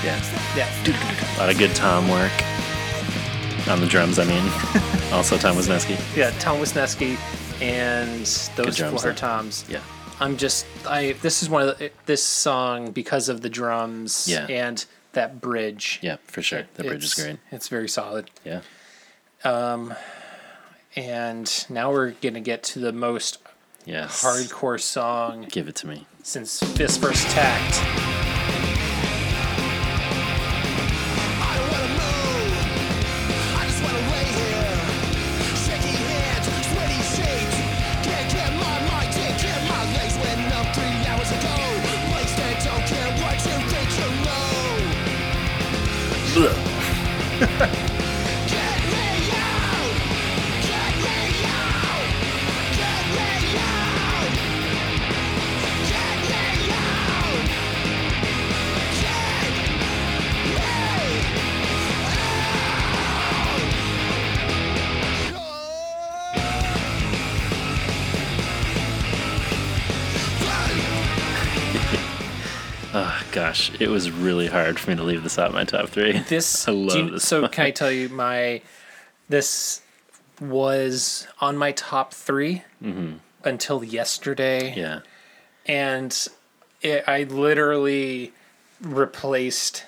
Yeah. 0.04 0.56
yeah, 0.56 1.36
A 1.36 1.38
lot 1.40 1.50
of 1.50 1.58
good 1.58 1.76
tom 1.76 2.08
work. 2.10 2.32
On 3.68 3.80
the 3.82 3.88
drums, 3.88 4.20
I 4.20 4.24
mean. 4.26 4.44
also 5.12 5.38
Tom 5.38 5.56
Wisniewski. 5.58 5.98
yeah. 6.16 6.30
Tom 6.40 6.60
Wisniewski 6.60 7.18
and 7.62 8.22
those 8.56 8.78
drums, 8.78 9.02
floor 9.02 9.12
though. 9.14 9.18
toms. 9.18 9.66
Yeah. 9.68 9.82
I'm 10.20 10.38
just 10.38 10.66
I. 10.88 11.14
This 11.22 11.42
is 11.44 11.50
one 11.50 11.68
of 11.68 11.78
the, 11.78 11.92
this 12.06 12.24
song 12.24 12.92
because 12.92 13.28
of 13.28 13.42
the 13.42 13.50
drums 13.50 14.28
Yeah. 14.30 14.46
and 14.48 14.86
that 15.14 15.42
bridge. 15.42 16.00
Yeah, 16.04 16.18
for 16.28 16.42
sure. 16.42 16.64
The 16.76 16.84
bridge 16.84 17.04
is 17.04 17.14
great. 17.16 17.38
It's 17.52 17.68
very 17.68 17.90
solid. 17.90 18.30
Yeah. 18.46 18.62
Um 19.44 19.94
and 20.96 21.66
now 21.70 21.92
we're 21.92 22.12
gonna 22.12 22.40
get 22.40 22.64
to 22.64 22.80
the 22.80 22.94
most 22.94 23.40
Yes. 23.86 24.24
hardcore 24.24 24.80
song 24.80 25.48
Give 25.50 25.68
it 25.68 25.76
to 25.78 25.88
me. 25.88 26.06
Since 26.26 26.60
Fist 26.60 27.00
First 27.00 27.28
Tact. 27.28 27.80
I 47.38 47.82
gosh, 73.56 73.72
it 73.80 73.90
was 73.90 74.12
really 74.12 74.48
hard 74.48 74.78
for 74.78 74.90
me 74.92 74.98
to 74.98 75.04
leave 75.04 75.24
this 75.24 75.40
out 75.40 75.48
of 75.48 75.54
my 75.54 75.64
top 75.64 75.88
three. 75.90 76.20
This 76.20 76.68
I 76.68 76.72
love 76.72 76.98
you- 76.98 77.10
this. 77.12 77.26
So 77.26 77.48
can 77.48 77.66
I 77.66 77.72
tell 77.72 77.92
you 77.92 78.10
my 78.10 78.62
this 79.30 79.82
was 80.42 81.28
on 81.40 81.58
my 81.58 81.72
top 81.72 82.14
3 82.14 82.62
until 83.46 83.84
yesterday. 83.84 84.72
Mm-hmm. 84.72 84.80
yeah. 84.80 85.00
and 85.66 86.28
it, 86.82 87.06
I 87.08 87.24
literally 87.24 88.34
replaced 88.82 89.86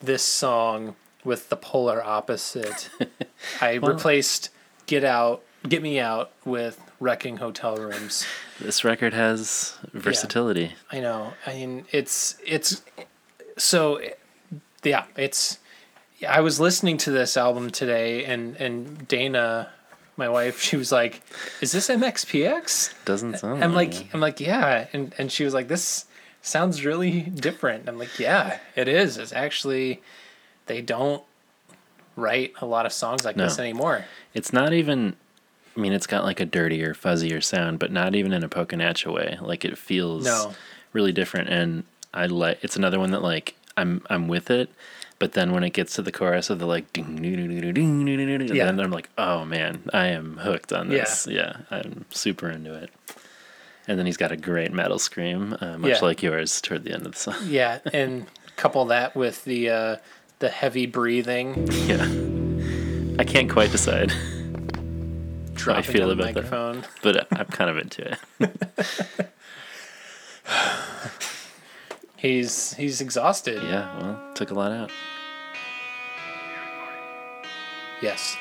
this 0.00 0.22
song 0.24 0.96
with 1.22 1.48
the 1.48 1.56
polar 1.56 2.02
opposite. 2.02 2.90
I 3.60 3.74
replaced 3.74 4.50
"Get 4.86 5.04
Out," 5.04 5.42
"Get 5.66 5.80
Me 5.80 6.00
Out" 6.00 6.32
with 6.44 6.80
"Wrecking 6.98 7.36
Hotel 7.36 7.76
Rooms." 7.76 8.26
This 8.60 8.84
record 8.84 9.14
has 9.14 9.76
versatility. 9.92 10.72
I 10.90 11.00
know. 11.00 11.34
I 11.46 11.54
mean, 11.54 11.84
it's 11.92 12.36
it's 12.44 12.82
so 13.56 14.00
yeah. 14.82 15.04
It's 15.16 15.58
I 16.28 16.40
was 16.40 16.58
listening 16.58 16.96
to 16.98 17.10
this 17.10 17.36
album 17.36 17.70
today, 17.70 18.24
and 18.24 18.56
and 18.56 19.06
Dana, 19.06 19.70
my 20.16 20.28
wife, 20.28 20.60
she 20.68 20.76
was 20.76 20.90
like, 20.90 21.22
"Is 21.60 21.72
this 21.72 21.88
MXPX?" 21.88 23.04
Doesn't 23.04 23.38
sound 23.38 23.62
I'm 23.62 23.74
like 23.74 23.94
like. 23.94 24.14
I'm 24.14 24.20
like, 24.20 24.40
yeah, 24.40 24.88
and 24.92 25.14
and 25.18 25.30
she 25.30 25.44
was 25.44 25.54
like, 25.54 25.68
this 25.68 26.06
sounds 26.42 26.84
really 26.84 27.20
different. 27.20 27.88
I'm 27.88 27.98
like, 27.98 28.18
yeah, 28.18 28.58
it 28.74 28.88
is. 28.88 29.18
It's 29.18 29.32
actually 29.32 30.02
they 30.66 30.82
don't 30.82 31.22
write 32.16 32.54
a 32.60 32.66
lot 32.66 32.86
of 32.86 32.92
songs 32.92 33.24
like 33.24 33.36
this 33.36 33.58
anymore. 33.58 34.04
It's 34.34 34.52
not 34.52 34.72
even. 34.72 35.16
I 35.78 35.80
mean, 35.80 35.92
it's 35.92 36.08
got 36.08 36.24
like 36.24 36.40
a 36.40 36.44
dirtier, 36.44 36.92
fuzzier 36.92 37.40
sound, 37.40 37.78
but 37.78 37.92
not 37.92 38.16
even 38.16 38.32
in 38.32 38.42
a 38.42 38.48
Pokinatcha 38.48 39.14
way. 39.14 39.38
Like 39.40 39.64
it 39.64 39.78
feels 39.78 40.24
no. 40.24 40.52
really 40.92 41.12
different, 41.12 41.50
and 41.50 41.84
I 42.12 42.26
like. 42.26 42.58
It's 42.62 42.74
another 42.74 42.98
one 42.98 43.12
that 43.12 43.22
like 43.22 43.54
I'm 43.76 44.02
I'm 44.10 44.26
with 44.26 44.50
it, 44.50 44.70
but 45.20 45.34
then 45.34 45.52
when 45.52 45.62
it 45.62 45.70
gets 45.70 45.94
to 45.94 46.02
the 46.02 46.10
chorus 46.10 46.50
of 46.50 46.58
the 46.58 46.66
like 46.66 46.92
ding 46.92 47.22
ding 47.22 47.36
ding 47.36 47.48
ding 47.48 47.72
ding 47.72 48.04
ding, 48.04 48.38
ding 48.38 48.56
yeah. 48.56 48.64
then 48.64 48.80
I'm 48.80 48.90
like, 48.90 49.08
oh 49.18 49.44
man, 49.44 49.88
I 49.92 50.08
am 50.08 50.38
hooked 50.38 50.72
on 50.72 50.88
this. 50.88 51.28
Yeah. 51.30 51.58
yeah, 51.70 51.78
I'm 51.78 52.06
super 52.10 52.50
into 52.50 52.74
it. 52.74 52.90
And 53.86 53.96
then 54.00 54.04
he's 54.04 54.16
got 54.16 54.32
a 54.32 54.36
great 54.36 54.72
metal 54.72 54.98
scream, 54.98 55.56
uh, 55.60 55.78
much 55.78 55.90
yeah. 55.92 55.98
like 56.02 56.24
yours 56.24 56.60
toward 56.60 56.82
the 56.82 56.92
end 56.92 57.06
of 57.06 57.12
the 57.12 57.18
song. 57.18 57.36
yeah, 57.46 57.78
and 57.92 58.26
couple 58.56 58.84
that 58.86 59.14
with 59.14 59.44
the 59.44 59.70
uh, 59.70 59.96
the 60.40 60.48
heavy 60.48 60.86
breathing. 60.86 61.68
Yeah, 61.86 62.04
I 63.20 63.24
can't 63.24 63.48
quite 63.48 63.70
decide. 63.70 64.12
dropping 65.74 65.92
feel 65.92 66.10
about 66.10 66.34
that. 66.34 66.34
microphone. 66.34 66.84
but 67.02 67.16
uh, 67.16 67.24
I'm 67.32 67.46
kind 67.46 67.70
of 67.70 67.78
into 67.78 68.16
it. 68.40 69.30
He's 72.16 72.74
he's 72.74 73.00
exhausted. 73.00 73.62
Yeah, 73.62 73.96
well, 74.00 74.34
took 74.34 74.50
a 74.50 74.54
lot 74.54 74.72
out. 74.72 74.90
Yes. 78.02 78.36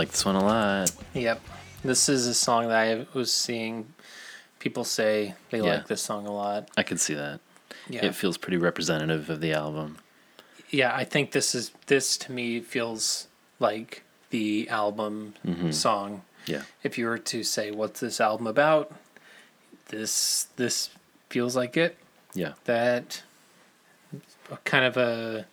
Like 0.00 0.10
this 0.10 0.24
one 0.24 0.34
a 0.36 0.42
lot. 0.44 0.90
Yep. 1.14 1.40
This 1.84 2.08
is 2.08 2.26
a 2.26 2.34
song 2.34 2.68
that 2.68 2.76
I 2.78 3.06
was 3.16 3.32
seeing 3.32 3.92
people 4.58 4.84
say 4.84 5.34
they 5.50 5.58
Yeah. 5.58 5.74
like 5.76 5.86
this 5.88 6.02
song 6.02 6.26
a 6.26 6.32
lot. 6.32 6.68
I 6.76 6.82
can 6.82 6.98
see 6.98 7.14
that. 7.14 7.40
Yeah. 7.88 8.04
It 8.06 8.14
feels 8.14 8.36
pretty 8.38 8.56
representative 8.56 9.30
of 9.30 9.40
the 9.40 9.52
album. 9.52 9.98
yeah, 10.70 10.94
I 10.94 11.04
think 11.04 11.32
this 11.32 11.54
is 11.54 11.72
this 11.86 12.16
to 12.18 12.32
me 12.32 12.60
feels 12.60 13.26
like 13.58 14.02
the 14.30 14.68
album 14.68 15.34
Mm-hmm. 15.46 15.70
song. 15.72 16.22
Yeah. 16.46 16.62
If 16.82 16.96
you 16.98 17.06
were 17.06 17.18
to 17.18 17.42
say 17.44 17.70
what's 17.70 18.00
this 18.00 18.20
album 18.20 18.46
about, 18.46 18.92
this 19.88 20.46
this 20.56 20.90
feels 21.28 21.56
like 21.56 21.76
it. 21.76 21.96
Yeah. 22.34 22.52
That 22.64 23.22
kind 24.64 24.84
of 24.84 24.96
a 24.96 25.46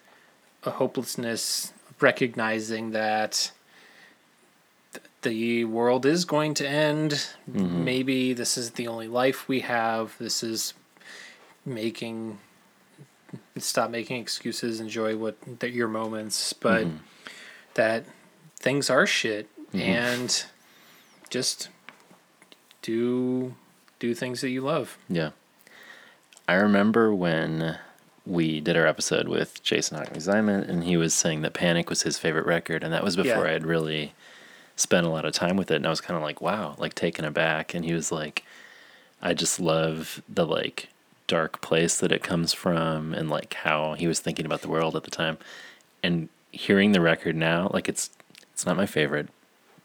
a 0.64 0.72
hopelessness 0.72 1.72
recognizing 2.00 2.92
that 2.92 3.32
th- 3.34 3.52
the 5.28 5.66
world 5.66 6.06
is 6.06 6.26
going 6.26 6.54
to 6.56 6.68
end. 6.68 7.28
Mm-hmm. 7.52 7.84
Maybe 7.84 8.34
this 8.34 8.58
is 8.58 8.72
the 8.72 8.88
only 8.88 9.08
life 9.08 9.48
we 9.48 9.62
have. 9.62 10.16
This 10.20 10.44
is 10.44 10.74
making 11.66 12.40
stop 13.58 13.90
making 13.90 14.22
excuses. 14.22 14.80
Enjoy 14.80 15.18
what 15.18 15.38
that 15.60 15.72
your 15.72 15.88
moments, 15.88 16.54
but 16.54 16.86
mm-hmm. 16.86 16.98
that 17.74 18.06
things 18.56 18.90
are 18.90 19.06
shit 19.06 19.50
mm-hmm. 19.68 19.80
and 19.80 20.46
just 21.30 21.70
do 22.82 23.56
do 24.00 24.14
things 24.14 24.42
that 24.42 24.50
you 24.50 24.62
love. 24.62 24.98
Yeah. 25.10 25.32
I 26.48 26.54
remember 26.54 27.14
when 27.14 27.78
we 28.26 28.62
did 28.62 28.78
our 28.78 28.88
episode 28.88 29.28
with 29.28 29.62
Jason 29.64 29.98
Hockney 29.98 30.22
Simon, 30.22 30.64
and 30.64 30.86
he 30.86 30.96
was 30.96 31.14
saying 31.14 31.42
that 31.42 31.54
Panic 31.54 31.90
was 31.90 32.04
his 32.04 32.18
favorite 32.18 32.46
record, 32.46 32.84
and 32.84 32.94
that 32.94 33.04
was 33.04 33.18
before 33.18 33.44
Yeah. 33.44 33.50
I 33.50 33.52
had 33.52 33.66
really 33.66 34.14
spent 34.78 35.06
a 35.06 35.10
lot 35.10 35.26
of 35.26 35.34
time 35.34 35.58
with 35.58 35.70
it. 35.72 35.76
And 35.76 35.86
I 35.86 35.90
was 35.90 36.00
kind 36.00 36.16
of 36.16 36.24
like, 36.24 36.40
wow, 36.40 36.76
like 36.78 36.94
taken 36.96 37.26
aback. 37.26 37.74
And 37.74 37.84
he 37.84 37.94
was 37.94 38.12
like, 38.12 38.44
I 39.22 39.34
just 39.34 39.60
love 39.60 40.22
the 40.30 40.46
like 40.46 40.88
dark 41.28 41.60
place 41.62 42.00
that 42.00 42.12
it 42.14 42.24
comes 42.24 42.54
from, 42.54 43.14
and 43.14 43.30
like 43.30 43.54
how 43.56 43.94
he 43.96 44.08
was 44.08 44.20
thinking 44.22 44.46
about 44.46 44.62
the 44.62 44.70
world 44.70 44.96
at 44.96 45.04
the 45.04 45.12
time. 45.12 45.38
And 46.02 46.30
hearing 46.52 46.94
the 46.94 47.02
record 47.02 47.36
now, 47.36 47.70
like 47.74 47.90
it's 47.90 48.10
it's 48.54 48.66
not 48.66 48.78
my 48.78 48.86
favorite, 48.86 49.28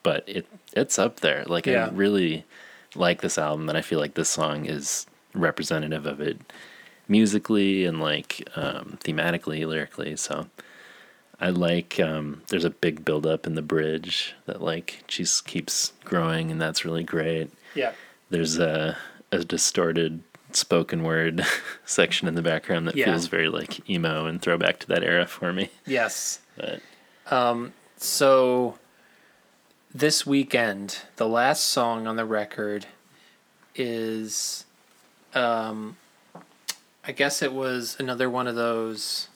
but 0.02 0.22
it 0.28 0.46
it's 0.72 0.98
up 0.98 1.20
there. 1.20 1.44
Like 1.46 1.66
Yeah. 1.66 1.86
I 1.86 1.90
really 1.90 2.44
like 2.94 3.22
this 3.22 3.38
album, 3.38 3.68
and 3.68 3.76
I 3.76 3.82
feel 3.82 3.98
like 3.98 4.14
this 4.14 4.28
song 4.28 4.66
is 4.66 5.06
representative 5.34 6.06
of 6.06 6.20
it 6.20 6.38
musically 7.08 7.84
and 7.84 8.00
like 8.00 8.46
um, 8.54 8.98
thematically, 9.02 9.66
lyrically. 9.66 10.14
So 10.16 10.46
I 11.42 11.50
like. 11.50 11.98
Um, 12.00 12.42
there's 12.48 12.64
a 12.64 12.70
big 12.70 13.04
build 13.04 13.26
up 13.26 13.46
in 13.46 13.54
the 13.56 13.62
bridge 13.62 14.34
that 14.46 14.62
like 14.62 15.02
just 15.08 15.44
keeps 15.46 15.92
growing, 16.04 16.50
and 16.50 16.60
that's 16.60 16.84
really 16.84 17.02
great. 17.04 17.50
Yeah. 17.74 17.92
There's 18.30 18.58
a 18.58 18.96
a 19.32 19.44
distorted 19.44 20.22
spoken 20.52 21.02
word 21.02 21.44
section 21.84 22.28
in 22.28 22.34
the 22.34 22.42
background 22.42 22.86
that 22.86 22.94
Yeah. 22.94 23.06
feels 23.06 23.26
very 23.26 23.48
like 23.48 23.88
emo 23.90 24.26
and 24.26 24.40
throwback 24.40 24.78
to 24.80 24.86
that 24.88 25.02
era 25.02 25.26
for 25.26 25.52
me. 25.52 25.70
Yes. 25.86 26.40
But 26.56 26.80
So 27.96 28.78
this 29.94 30.26
weekend, 30.26 30.98
the 31.16 31.28
last 31.28 31.64
song 31.64 32.06
on 32.06 32.16
the 32.16 32.24
record 32.24 32.86
is 33.74 34.64
um 35.34 35.96
I 37.04 37.12
guess 37.12 37.42
it 37.42 37.52
was 37.52 37.96
another 37.98 38.28
one 38.30 38.46
of 38.46 38.54
those 38.54 39.28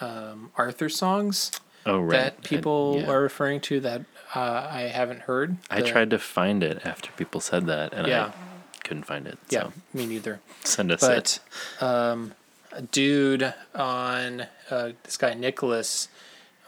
um 0.00 0.50
Arthur 0.56 0.88
songs 0.88 1.50
oh 1.86 2.00
right, 2.00 2.12
that 2.12 2.42
people 2.42 2.96
I, 2.98 3.00
yeah. 3.02 3.10
are 3.10 3.22
referring 3.22 3.60
to 3.62 3.80
that 3.80 4.02
uh, 4.34 4.68
I 4.70 4.82
haven't 4.82 5.22
heard. 5.22 5.56
I 5.70 5.80
The- 5.80 5.88
tried 5.88 6.10
to 6.10 6.18
find 6.18 6.62
it 6.62 6.80
after 6.84 7.10
people 7.12 7.40
said 7.40 7.66
that, 7.66 7.92
and 7.92 8.06
Yeah. 8.06 8.26
I 8.26 8.82
couldn't 8.84 9.02
find 9.04 9.26
it. 9.26 9.38
Yeah, 9.48 9.62
So 9.64 9.72
me 9.92 10.06
neither. 10.06 10.40
send 10.64 10.92
us 10.92 11.02
it. 11.02 11.40
But 11.80 11.84
um, 11.86 12.34
a 12.72 12.82
dude 12.82 13.52
on 13.74 14.46
uh, 14.70 14.90
this 15.02 15.16
guy 15.16 15.34
Nicholas 15.34 16.08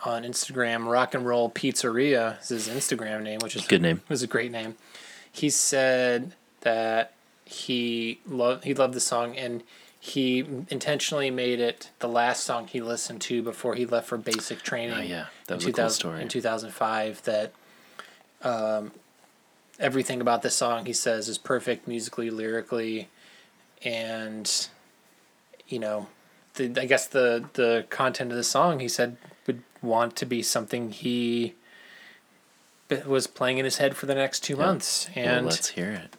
on 0.04 0.24
Instagram, 0.24 0.90
Rock 0.90 1.14
and 1.14 1.24
Roll 1.24 1.48
Pizzeria 1.50 2.40
is 2.42 2.48
his 2.48 2.68
Instagram 2.68 3.22
name, 3.22 3.38
which 3.42 3.54
is 3.54 3.64
Good 3.66 3.82
name. 3.82 3.98
It 3.98 4.10
Was 4.10 4.24
a 4.24 4.26
great 4.26 4.50
name. 4.50 4.74
He 5.30 5.48
said 5.48 6.34
that 6.62 7.12
he 7.44 8.18
loved 8.26 8.64
he 8.64 8.74
loved 8.74 8.94
the 8.94 9.00
song 9.00 9.36
and 9.36 9.62
he 10.04 10.40
intentionally 10.68 11.30
made 11.30 11.60
it 11.60 11.90
the 12.00 12.08
last 12.08 12.42
song 12.42 12.66
he 12.66 12.80
listened 12.80 13.20
to 13.20 13.40
before 13.40 13.76
he 13.76 13.86
left 13.86 14.08
for 14.08 14.18
basic 14.18 14.60
training. 14.62 14.98
Oh, 14.98 15.00
yeah. 15.00 15.26
That 15.46 15.54
in 15.54 15.58
was 15.58 15.66
a 15.66 15.72
cool 15.72 15.90
story. 15.90 16.22
In 16.22 16.26
2005, 16.26 17.22
that 17.22 17.52
um, 18.42 18.90
everything 19.78 20.20
about 20.20 20.42
this 20.42 20.56
song 20.56 20.86
he 20.86 20.92
says 20.92 21.28
is 21.28 21.38
perfect 21.38 21.86
musically, 21.86 22.30
lyrically, 22.30 23.10
and 23.84 24.66
you 25.68 25.78
know, 25.78 26.08
the, 26.54 26.64
I 26.80 26.86
guess 26.86 27.06
the 27.06 27.44
the 27.52 27.86
content 27.88 28.32
of 28.32 28.36
the 28.36 28.42
song 28.42 28.80
he 28.80 28.88
said 28.88 29.16
would 29.46 29.62
want 29.82 30.16
to 30.16 30.26
be 30.26 30.42
something 30.42 30.90
he 30.90 31.54
was 33.06 33.28
playing 33.28 33.58
in 33.58 33.64
his 33.64 33.76
head 33.76 33.96
for 33.96 34.06
the 34.06 34.16
next 34.16 34.40
two 34.40 34.54
Yeah. 34.54 34.66
months, 34.66 35.08
well, 35.14 35.24
and 35.28 35.46
let's 35.46 35.68
hear 35.68 35.92
it. 35.92 36.16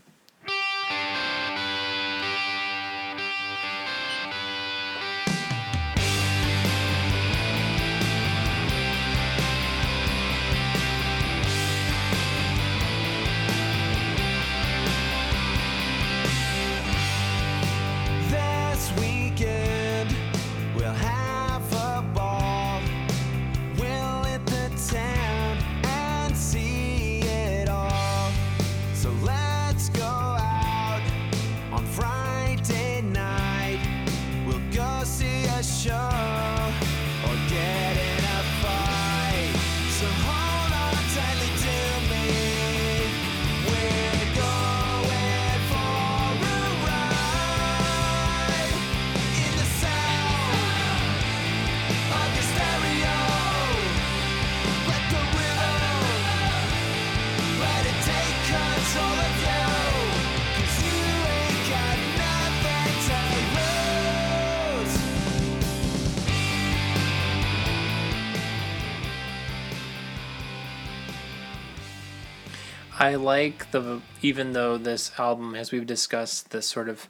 I 73.14 73.18
like 73.18 73.70
the 73.70 74.02
even 74.24 74.54
though 74.54 74.76
this 74.78 75.12
album, 75.20 75.54
as 75.54 75.72
we've 75.72 75.86
discussed, 75.86 76.50
this 76.50 76.68
sort 76.68 76.90
of 76.90 77.08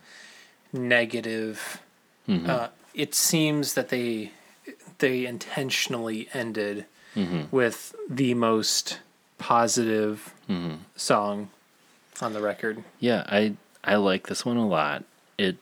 negative. 0.73 1.81
Mm-hmm. 2.27 2.49
Uh, 2.49 2.67
it 2.93 3.15
seems 3.15 3.75
that 3.75 3.88
they 3.88 4.31
they 4.97 5.25
intentionally 5.25 6.27
ended 6.34 6.85
mm-hmm. 7.15 7.43
with 7.55 7.95
the 8.09 8.34
most 8.34 8.99
positive 9.38 10.34
mm-hmm. 10.49 10.75
song 10.97 11.49
on 12.21 12.34
the 12.34 12.41
record. 12.41 12.84
Yeah, 12.99 13.23
I 13.27 13.55
I 13.81 13.95
like 13.95 14.27
this 14.27 14.45
one 14.45 14.57
a 14.57 14.67
lot. 14.67 15.05
It 15.38 15.55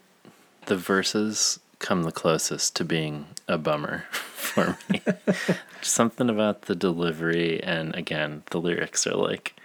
the 0.65 0.76
verses 0.76 1.59
come 1.77 2.01
the 2.01 2.11
closest 2.11 2.76
to 2.77 2.84
being 2.84 3.27
a 3.47 3.59
bummer 3.59 4.05
for 4.11 4.76
me. 4.89 5.03
Something 5.84 6.31
about 6.31 6.63
the 6.63 6.76
delivery 6.76 7.61
and 7.61 7.93
again, 7.95 8.41
the 8.49 8.59
lyrics 8.59 9.05
are 9.05 9.15
like 9.15 9.55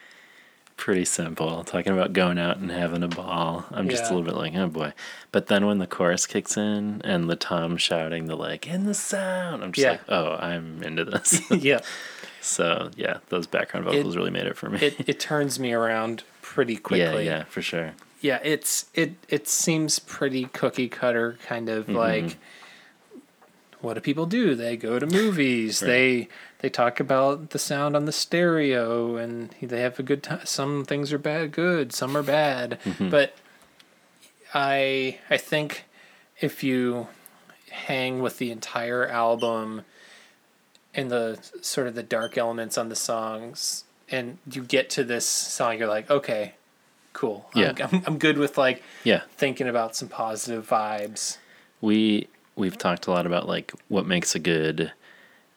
pretty 0.76 1.04
simple. 1.04 1.64
Talking 1.64 1.92
about 1.92 2.12
going 2.12 2.38
out 2.38 2.58
and 2.58 2.70
having 2.70 3.02
a 3.02 3.08
ball. 3.08 3.64
I'm 3.70 3.88
just 3.88 4.04
Yeah. 4.04 4.08
a 4.08 4.10
little 4.10 4.24
bit 4.24 4.34
like, 4.36 4.54
oh 4.54 4.68
boy. 4.68 4.92
But 5.32 5.46
then 5.46 5.66
when 5.66 5.78
the 5.78 5.86
chorus 5.86 6.26
kicks 6.26 6.56
in 6.56 7.00
and 7.04 7.28
the 7.30 7.36
Tom 7.36 7.76
shouting 7.76 8.26
the 8.26 8.36
like 8.36 8.66
in 8.66 8.84
the 8.84 8.94
sound, 8.94 9.64
I'm 9.64 9.72
just 9.72 9.82
Yeah. 9.84 9.90
like, 9.92 10.00
oh, 10.08 10.34
I'm 10.36 10.82
into 10.82 11.04
this. 11.04 11.40
yeah, 11.50 11.80
so 12.40 12.90
yeah, 12.96 13.18
those 13.28 13.46
background 13.46 13.86
vocals 13.86 14.16
really 14.16 14.30
made 14.30 14.46
it 14.46 14.56
for 14.56 14.68
me. 14.70 14.78
it 14.80 15.08
it 15.08 15.18
turns 15.20 15.58
me 15.58 15.72
around 15.72 16.24
pretty 16.42 16.76
quickly. 16.88 17.24
yeah, 17.26 17.44
for 17.44 17.62
sure. 17.62 17.92
yeah 18.20 18.38
it's 18.44 18.86
it 18.94 19.14
it 19.28 19.48
seems 19.48 19.98
pretty 19.98 20.44
cookie 20.46 20.88
cutter 20.88 21.38
kind 21.46 21.68
of 21.68 21.84
Mm-hmm. 21.86 21.96
like 21.96 22.36
what 23.80 23.94
do 23.94 24.00
people 24.00 24.26
do? 24.26 24.54
They 24.54 24.76
go 24.76 24.98
to 24.98 25.06
movies. 25.06 25.80
They 25.80 26.28
they 26.60 26.68
talk 26.70 27.00
about 27.00 27.50
the 27.50 27.58
sound 27.58 27.94
on 27.96 28.04
the 28.06 28.12
stereo, 28.12 29.16
and 29.16 29.50
they 29.60 29.80
have 29.80 29.98
a 29.98 30.02
good 30.02 30.22
time. 30.22 30.40
Some 30.44 30.84
things 30.84 31.12
are 31.12 31.18
bad, 31.18 31.52
good. 31.52 31.92
Some 31.92 32.16
are 32.16 32.22
bad. 32.22 32.78
Mm-hmm. 32.84 33.10
But 33.10 33.34
I 34.54 35.18
I 35.30 35.36
think 35.36 35.84
if 36.40 36.62
you 36.62 37.08
hang 37.70 38.20
with 38.20 38.38
the 38.38 38.50
entire 38.50 39.06
album 39.06 39.82
and 40.94 41.10
the 41.10 41.38
sort 41.60 41.86
of 41.86 41.94
the 41.94 42.02
dark 42.02 42.38
elements 42.38 42.78
on 42.78 42.88
the 42.88 42.96
songs, 42.96 43.84
and 44.08 44.38
you 44.50 44.62
get 44.62 44.88
to 44.90 45.04
this 45.04 45.26
song, 45.26 45.78
you're 45.78 45.88
like, 45.88 46.10
okay, 46.10 46.54
cool. 47.12 47.50
I'm- 47.54 47.74
Yeah. 47.78 47.88
I'm, 47.92 48.02
I'm 48.06 48.18
good 48.18 48.38
with 48.38 48.56
like 48.56 48.82
Yeah. 49.04 49.22
thinking 49.36 49.68
about 49.68 49.94
some 49.96 50.08
positive 50.08 50.66
vibes. 50.68 51.38
We 51.80 52.28
we've 52.54 52.78
talked 52.78 53.06
a 53.06 53.10
lot 53.10 53.26
about 53.26 53.46
like 53.46 53.72
what 53.88 54.06
makes 54.06 54.34
a 54.34 54.38
good 54.38 54.92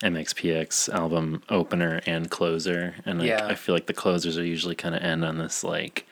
MXPX 0.03 0.89
album 0.93 1.43
opener 1.49 2.01
and 2.05 2.30
closer, 2.30 2.95
and 3.05 3.19
like, 3.19 3.27
Yeah. 3.30 3.45
I 3.47 3.55
feel 3.55 3.76
like 3.76 3.88
the 3.88 3.93
closers 3.93 4.38
are 4.38 4.45
usually 4.45 4.76
kind 4.76 4.95
of 4.95 5.01
end 5.01 5.26
on 5.26 5.38
this 5.38 5.63
like 5.63 6.05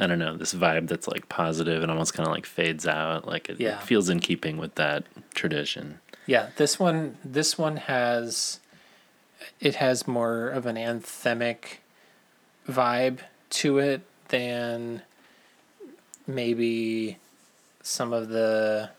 I 0.00 0.06
don't 0.08 0.18
know 0.18 0.36
this 0.36 0.52
vibe 0.54 0.88
that's 0.88 1.06
like 1.06 1.28
positive 1.28 1.82
and 1.82 1.90
almost 1.92 2.14
kind 2.14 2.26
of 2.26 2.34
like 2.34 2.46
fades 2.46 2.86
out. 2.86 3.26
Like 3.28 3.48
it, 3.48 3.60
Yeah. 3.60 3.76
it 3.76 3.82
feels 3.82 4.08
in 4.08 4.18
keeping 4.20 4.56
with 4.56 4.74
that 4.74 5.04
tradition. 5.34 6.00
Yeah, 6.26 6.48
this 6.56 6.78
one 6.80 7.16
this 7.24 7.56
one 7.56 7.76
has 7.76 8.58
it 9.60 9.76
has 9.76 10.08
more 10.08 10.48
of 10.48 10.66
an 10.66 10.76
anthemic 10.76 11.78
vibe 12.68 13.18
to 13.50 13.78
it 13.78 14.02
than 14.28 15.02
maybe 16.26 17.18
some 17.82 18.12
of 18.12 18.28
the 18.28 18.90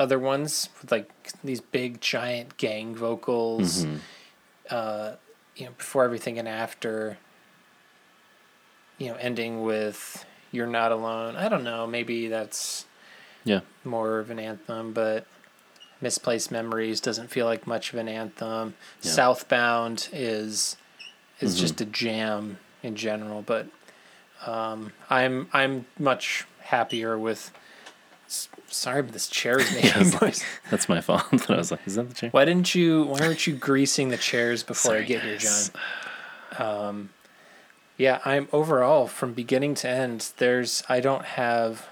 other 0.00 0.18
ones 0.18 0.68
with 0.80 0.90
like 0.90 1.08
these 1.44 1.60
big 1.60 2.00
giant 2.00 2.56
gang 2.56 2.94
vocals 2.94 3.86
uh 4.70 5.12
you 5.56 5.66
know 5.66 5.72
before 5.76 6.04
everything 6.04 6.38
and 6.38 6.48
after 6.48 7.18
you 8.98 9.08
know 9.08 9.14
ending 9.16 9.62
with 9.62 10.24
you're 10.52 10.66
not 10.66 10.90
alone 10.90 11.36
i 11.36 11.48
don't 11.48 11.64
know 11.64 11.86
maybe 11.86 12.28
that's 12.28 12.86
Yeah, 13.44 13.60
more 13.84 14.18
of 14.18 14.30
an 14.30 14.38
anthem, 14.38 14.92
but 14.92 15.26
Misplaced 16.02 16.50
Memories 16.50 17.00
doesn't 17.00 17.28
feel 17.28 17.44
like 17.46 17.66
much 17.66 17.92
of 17.92 17.98
an 17.98 18.08
anthem. 18.08 18.74
Yeah. 19.02 19.10
Southbound 19.12 20.08
is 20.12 20.76
is 21.40 21.56
Mhm. 21.56 21.60
just 21.60 21.80
a 21.80 21.84
jam 21.86 22.58
in 22.82 22.96
general, 22.96 23.40
but 23.42 23.66
um, 24.46 24.92
I'm 25.10 25.48
I'm 25.52 25.86
much 25.98 26.46
happier 26.60 27.18
with. 27.18 27.50
Sorry, 28.68 29.02
but 29.02 29.12
this 29.12 29.26
chair 29.28 29.58
is 29.58 29.70
making 29.74 29.90
Yes. 29.90 30.20
noise. 30.20 30.44
that's 30.70 30.88
my 30.88 31.00
fault. 31.00 31.24
I 31.50 31.56
was 31.56 31.70
like, 31.72 31.80
is 31.86 31.96
that 31.96 32.08
the 32.08 32.14
chair? 32.14 32.30
Why 32.30 32.44
didn't 32.44 32.74
you? 32.74 33.04
Why 33.04 33.20
aren't 33.20 33.46
you 33.46 33.54
greasing 33.54 34.08
the 34.10 34.16
chairs 34.16 34.62
before 34.62 34.92
I 34.92 34.94
Sorry, 34.96 35.06
get 35.06 35.22
here. 35.22 35.36
John? 35.38 35.70
Um, 36.58 37.10
yeah, 37.96 38.20
I'm 38.24 38.48
overall 38.52 39.06
from 39.08 39.32
beginning 39.34 39.74
to 39.76 39.88
end. 39.88 40.30
There's 40.38 40.82
I 40.88 41.00
don't 41.00 41.24
have 41.24 41.88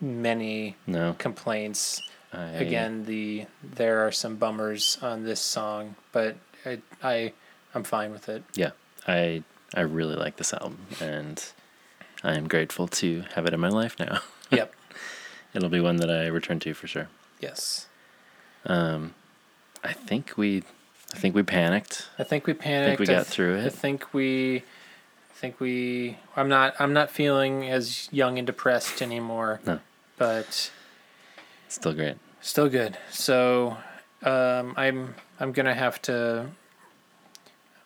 many 0.00 0.76
No, 0.86 1.14
complaints. 1.18 2.00
I, 2.32 2.44
again 2.52 3.04
the 3.06 3.46
there 3.62 4.06
are 4.06 4.12
some 4.12 4.36
bummers 4.36 4.98
on 5.02 5.24
this 5.24 5.40
song 5.40 5.96
but 6.12 6.36
i 6.64 6.78
i 7.02 7.32
i'm 7.74 7.82
fine 7.82 8.12
with 8.12 8.28
it 8.28 8.44
Yeah, 8.54 8.70
I 9.06 9.42
I 9.74 9.80
really 9.80 10.14
like 10.14 10.36
this 10.36 10.52
album, 10.54 10.78
and 11.00 11.44
I 12.22 12.34
am 12.36 12.46
grateful 12.46 12.86
to 12.86 13.24
have 13.34 13.46
it 13.46 13.52
in 13.52 13.58
my 13.58 13.68
life 13.68 13.96
now. 13.98 14.20
yep 14.52 14.72
It'll 15.54 15.68
be 15.68 15.80
one 15.80 15.96
that 15.96 16.10
I 16.10 16.26
return 16.26 16.60
to 16.60 16.74
for 16.74 16.86
sure. 16.86 17.08
yes 17.40 17.86
Um, 18.66 19.14
I 19.82 19.92
think 19.92 20.34
we, 20.36 20.62
I 21.14 21.16
think 21.16 21.34
we 21.34 21.42
panicked. 21.42 22.08
i 22.18 22.22
think 22.24 22.46
we 22.46 22.54
panicked 22.54 23.00
we 23.00 23.06
I 23.06 23.12
got 23.14 23.24
th- 23.26 23.34
through 23.34 23.56
it. 23.56 23.66
i 23.66 23.68
think 23.70 24.12
we 24.14 24.58
i 24.58 25.34
think 25.34 25.58
we 25.58 26.18
i'm 26.36 26.48
not 26.48 26.74
i'm 26.78 26.92
not 26.92 27.10
feeling 27.10 27.68
as 27.70 28.08
young 28.12 28.36
and 28.38 28.46
depressed 28.46 29.00
anymore 29.02 29.60
No. 29.66 29.80
but 30.18 30.70
Still 31.68 31.94
great. 31.94 32.16
still 32.42 32.68
good 32.68 32.96
so 33.10 33.76
um 34.22 34.74
i'm 34.76 35.14
i'm 35.40 35.52
gonna 35.52 35.74
have 35.74 36.00
to 36.02 36.46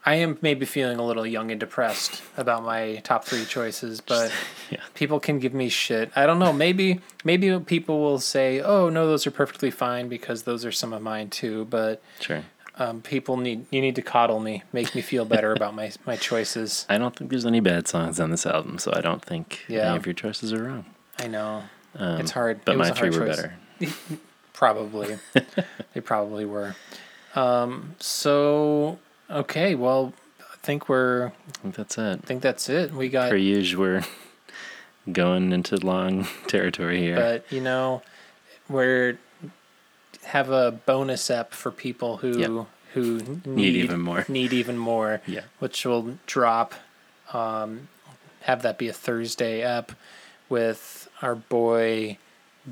I 0.06 0.16
am 0.16 0.38
maybe 0.42 0.66
feeling 0.66 0.98
a 0.98 1.02
little 1.06 1.26
young 1.26 1.50
and 1.50 1.58
depressed 1.58 2.22
about 2.36 2.62
my 2.62 2.96
top 3.04 3.24
three 3.24 3.44
choices, 3.44 4.00
but 4.06 4.32
Yeah. 4.70 4.80
people 4.94 5.18
can 5.20 5.38
give 5.38 5.54
me 5.54 5.68
shit. 5.68 6.10
I 6.14 6.26
don't 6.26 6.38
know. 6.38 6.52
Maybe 6.52 7.00
maybe 7.24 7.58
people 7.60 8.00
will 8.00 8.18
say, 8.18 8.60
"Oh 8.60 8.88
no, 8.90 9.06
those 9.06 9.26
are 9.26 9.30
perfectly 9.30 9.70
fine 9.70 10.08
because 10.08 10.42
those 10.42 10.64
are 10.64 10.72
some 10.72 10.92
of 10.92 11.00
mine 11.02 11.30
too." 11.30 11.64
But 11.70 12.02
Sure. 12.20 12.42
um, 12.78 13.00
people 13.02 13.36
need 13.38 13.66
you 13.70 13.80
need 13.80 13.94
to 13.96 14.02
coddle 14.02 14.40
me, 14.40 14.62
make 14.72 14.94
me 14.94 15.00
feel 15.00 15.24
better 15.24 15.52
about 15.52 15.74
my 15.74 15.90
my 16.06 16.16
choices. 16.16 16.84
I 16.88 16.98
don't 16.98 17.16
think 17.16 17.30
there's 17.30 17.46
any 17.46 17.60
bad 17.60 17.88
songs 17.88 18.20
on 18.20 18.30
this 18.30 18.44
album, 18.46 18.78
so 18.78 18.92
I 18.94 19.00
don't 19.00 19.24
think 19.24 19.64
Yeah. 19.68 19.88
any 19.88 19.96
of 19.96 20.06
your 20.06 20.14
choices 20.14 20.52
are 20.52 20.62
wrong. 20.64 20.84
I 21.18 21.28
know 21.28 21.62
Um, 21.96 22.20
it's 22.20 22.32
hard, 22.32 22.60
but 22.64 22.74
It 22.74 22.78
my 22.78 22.90
three 22.90 23.08
were 23.10 23.20
choice. 23.26 23.36
better. 23.36 23.54
Probably, 24.52 25.18
they 25.94 26.00
probably 26.00 26.44
were. 26.44 26.76
Um, 27.34 27.96
so 27.98 28.98
okay, 29.34 29.74
well, 29.74 30.12
I 30.40 30.56
think 30.62 30.88
we're 30.88 31.26
I 31.26 31.52
think 31.62 31.74
that's 31.74 31.98
it. 31.98 32.20
I 32.22 32.26
think 32.26 32.42
that's 32.42 32.68
it. 32.68 32.92
We 32.92 33.08
got 33.08 33.30
Per 33.30 33.36
usual, 33.36 33.82
we're 33.82 34.04
going 35.12 35.52
into 35.52 35.76
long 35.76 36.26
territory 36.46 37.00
here. 37.00 37.16
but 37.16 37.52
you 37.52 37.60
know 37.60 38.02
we're 38.68 39.18
have 40.24 40.48
a 40.50 40.70
bonus 40.72 41.30
app 41.30 41.52
for 41.52 41.70
people 41.70 42.16
who 42.18 42.38
Yep. 42.38 42.66
who 42.94 43.40
need, 43.44 43.74
even 43.76 44.00
more. 44.00 44.24
need 44.28 44.52
even 44.54 44.78
more 44.78 45.20
yeah. 45.26 45.42
which 45.58 45.84
will 45.84 46.16
drop 46.26 46.72
um 47.34 47.88
have 48.42 48.62
that 48.62 48.78
be 48.78 48.88
a 48.88 48.92
thursday 48.92 49.60
app 49.62 49.92
with 50.48 51.08
our 51.20 51.34
boy 51.34 52.16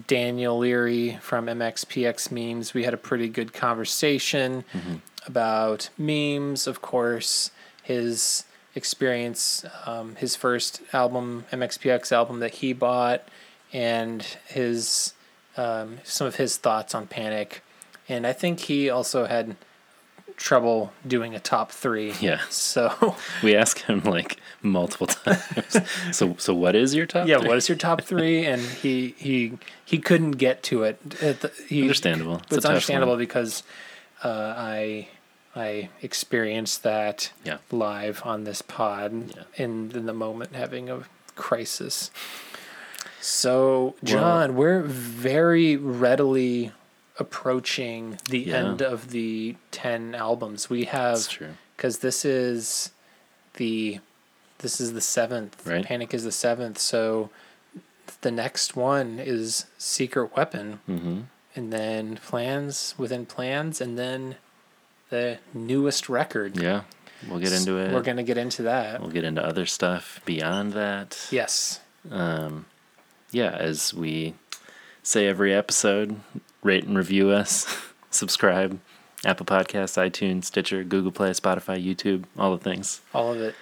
daniel 0.07 0.57
leary 0.59 1.19
from 1.21 1.47
mxpx 1.47 2.31
memes 2.31 2.73
we 2.73 2.85
had 2.85 2.95
a 2.95 2.99
pretty 2.99 3.29
good 3.29 3.53
conversation 3.53 4.65
Mm-hmm. 4.73 4.95
About 5.27 5.89
memes 5.99 6.67
of 6.67 6.81
course 6.83 7.51
his 7.83 8.45
experience 8.75 9.65
um, 9.87 10.15
his 10.17 10.35
first 10.37 10.83
album 10.93 11.45
mxpx 11.53 12.11
album 12.13 12.41
that 12.41 12.55
he 12.55 12.73
bought 12.73 13.23
and 13.73 14.23
his 14.49 15.15
um, 15.57 15.99
some 16.05 16.27
of 16.27 16.37
his 16.37 16.57
thoughts 16.57 16.95
on 16.95 17.07
panic 17.07 17.63
and 18.09 18.27
i 18.27 18.33
think 18.33 18.61
he 18.61 18.89
also 18.91 19.27
had 19.27 19.55
trouble 20.37 20.93
doing 21.07 21.35
a 21.35 21.39
top 21.39 21.71
three 21.71 22.13
Yeah. 22.21 22.41
so 22.49 23.15
We 23.43 23.55
ask 23.55 23.83
him 23.83 24.01
like 24.03 24.39
multiple 24.63 25.07
times. 25.07 25.77
so, 26.13 26.35
so 26.39 26.55
what 26.55 26.75
is 26.75 26.95
your 26.95 27.07
top? 27.07 27.29
yeah 27.29 27.39
three? 27.39 27.49
what 27.49 27.57
is 27.59 27.69
your 27.69 27.77
top 27.79 28.01
three 28.01 28.45
and 28.53 28.61
he 28.61 29.15
he 29.19 29.59
he 29.85 29.99
couldn't 29.99 30.33
get 30.33 30.63
to 30.65 30.85
it 30.85 30.99
the- 31.11 31.53
he, 31.69 31.83
understandable? 31.83 32.37
It's, 32.45 32.57
it's 32.57 32.65
understandable 32.67 33.17
because 33.17 33.63
uh, 34.25 34.55
I 34.57 35.09
I 35.55 35.91
experienced 36.01 36.83
that 36.83 37.31
Yeah. 37.45 37.59
live 37.71 38.23
on 38.25 38.45
this 38.45 38.63
pod 38.63 39.35
Yeah. 39.37 39.43
in 39.65 39.93
in 39.95 40.07
the 40.07 40.15
moment 40.15 40.55
having 40.55 40.89
a 40.91 41.03
crisis. 41.37 42.11
So 43.21 43.95
John, 44.03 44.57
we're 44.57 44.83
very 44.83 45.77
readily 45.77 46.73
approaching 47.19 48.19
the 48.29 48.41
Yeah. 48.41 48.57
end 48.57 48.83
of 48.83 49.11
the 49.11 49.57
ten 49.71 50.15
albums. 50.15 50.69
We 50.71 50.85
have 50.87 51.29
because 51.77 51.99
this 51.99 52.25
is 52.25 52.91
the 53.55 54.01
this 54.59 54.81
is 54.81 54.93
the 54.93 55.01
seventh. 55.01 55.67
Right. 55.67 55.85
Panic 55.85 56.15
is 56.15 56.25
the 56.25 56.33
seventh. 56.33 56.79
So 56.79 57.31
the 58.23 58.31
next 58.31 58.77
one 58.77 59.19
is 59.19 59.67
Secret 59.79 60.37
Weapon, 60.37 60.81
Mm-hmm. 60.89 61.21
And 61.55 61.73
then 61.73 62.17
Plans 62.17 62.95
within 62.99 63.27
Plans, 63.27 63.81
and 63.81 63.99
then 63.99 64.37
the 65.11 65.39
newest 65.53 66.09
record. 66.09 66.61
Yeah, 66.61 66.83
we'll 67.29 67.39
get 67.41 67.53
into 67.53 67.79
it. 67.79 67.93
We're 67.93 68.03
gonna 68.03 68.23
get 68.23 68.39
into 68.39 68.63
that. 68.63 69.01
We'll 69.01 69.11
get 69.11 69.25
into 69.25 69.45
other 69.45 69.67
stuff 69.67 70.21
beyond 70.25 70.73
that. 70.73 71.29
Yes. 71.31 71.81
Um, 72.11 72.67
yeah, 73.31 73.51
as 73.51 73.95
we 73.95 74.35
say 75.03 75.27
every 75.27 75.55
episode, 75.55 76.21
rate 76.63 76.85
and 76.85 76.97
review 76.97 77.31
us, 77.31 77.67
subscribe, 78.11 78.79
Apple 79.25 79.47
Podcasts, 79.47 79.97
iTunes, 79.97 80.45
Stitcher, 80.47 80.83
Google 80.85 81.13
Play, 81.13 81.31
Spotify, 81.31 81.83
YouTube, 81.85 82.25
all 82.37 82.57
the 82.57 82.63
things. 82.63 83.01
All 83.15 83.33
of 83.33 83.41
it. 83.41 83.55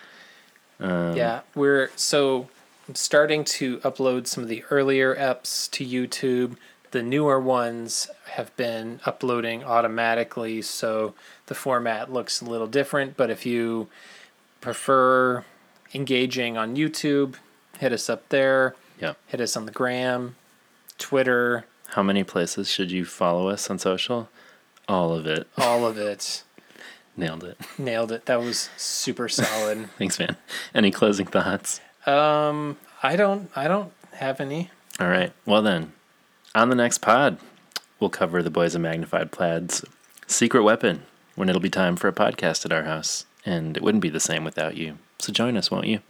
Um, 0.81 1.15
Yeah, 1.17 1.41
we're 1.55 1.91
so 1.97 2.49
I'm 2.89 2.95
starting 2.95 3.45
to 3.45 3.79
upload 3.79 4.27
some 4.27 4.43
of 4.43 4.49
the 4.49 4.65
earlier 4.71 5.15
eps 5.15 5.71
to 5.73 5.85
YouTube. 5.85 6.57
The 6.93 7.03
newer 7.03 7.39
ones 7.41 8.09
have 8.33 8.55
been 8.57 9.01
uploading 9.07 9.63
automatically, 9.63 10.61
so 10.63 11.15
the 11.47 11.55
format 11.55 12.13
looks 12.13 12.41
a 12.41 12.45
little 12.45 12.67
different. 12.67 13.17
But 13.17 13.31
if 13.31 13.47
you 13.47 13.89
prefer 14.61 15.45
engaging 15.95 16.57
on 16.57 16.77
YouTube, 16.77 17.35
hit 17.79 17.93
us 17.93 18.11
up 18.11 18.29
there. 18.31 18.75
Yeah. 19.01 19.15
Hit 19.29 19.41
us 19.41 19.57
on 19.57 19.67
the 19.67 19.73
gram, 19.73 20.37
Twitter. 20.99 21.65
How 21.89 22.03
many 22.03 22.25
places 22.25 22.69
should 22.69 22.91
you 22.91 23.05
follow 23.05 23.49
us 23.49 23.71
on 23.71 23.79
social? 23.79 24.29
All 24.89 25.15
of 25.15 25.27
it. 25.27 25.47
All 25.57 25.87
of 25.87 25.97
it. 25.97 26.43
Nailed 27.17 27.45
it. 27.45 27.59
Nailed 27.79 28.13
it. 28.13 28.27
That 28.27 28.41
was 28.41 28.69
super 28.77 29.29
solid. 29.29 29.89
Thanks, 29.99 30.19
man. 30.19 30.37
Any 30.75 30.91
closing 30.91 31.27
thoughts? 31.27 31.81
um, 32.07 32.79
I 33.03 33.17
don't. 33.17 33.51
I 33.57 33.69
don't 33.69 33.93
have 34.15 34.41
any. 34.41 34.71
All 34.99 35.09
right. 35.09 35.33
Well, 35.47 35.63
then, 35.63 35.93
on 36.55 36.69
the 36.69 36.77
next 36.77 36.99
pod, 36.99 37.39
we'll 37.99 38.11
cover 38.11 38.43
the 38.43 38.51
Boys 38.51 38.75
of 38.75 38.81
Magnified 38.81 39.33
Plaid's 39.33 39.85
secret 40.27 40.63
weapon 40.63 41.03
when 41.35 41.49
it'll 41.49 41.61
be 41.61 41.71
time 41.71 41.97
for 41.97 42.09
a 42.09 42.13
podcast 42.13 42.65
at 42.65 42.73
our 42.73 42.85
house. 42.85 43.27
And 43.47 43.77
it 43.77 43.83
wouldn't 43.83 44.03
be 44.03 44.11
the 44.11 44.21
same 44.21 44.45
without 44.45 44.77
you. 44.77 44.99
So 45.19 45.33
join 45.33 45.57
us, 45.57 45.71
won't 45.71 45.87
you? 45.87 46.01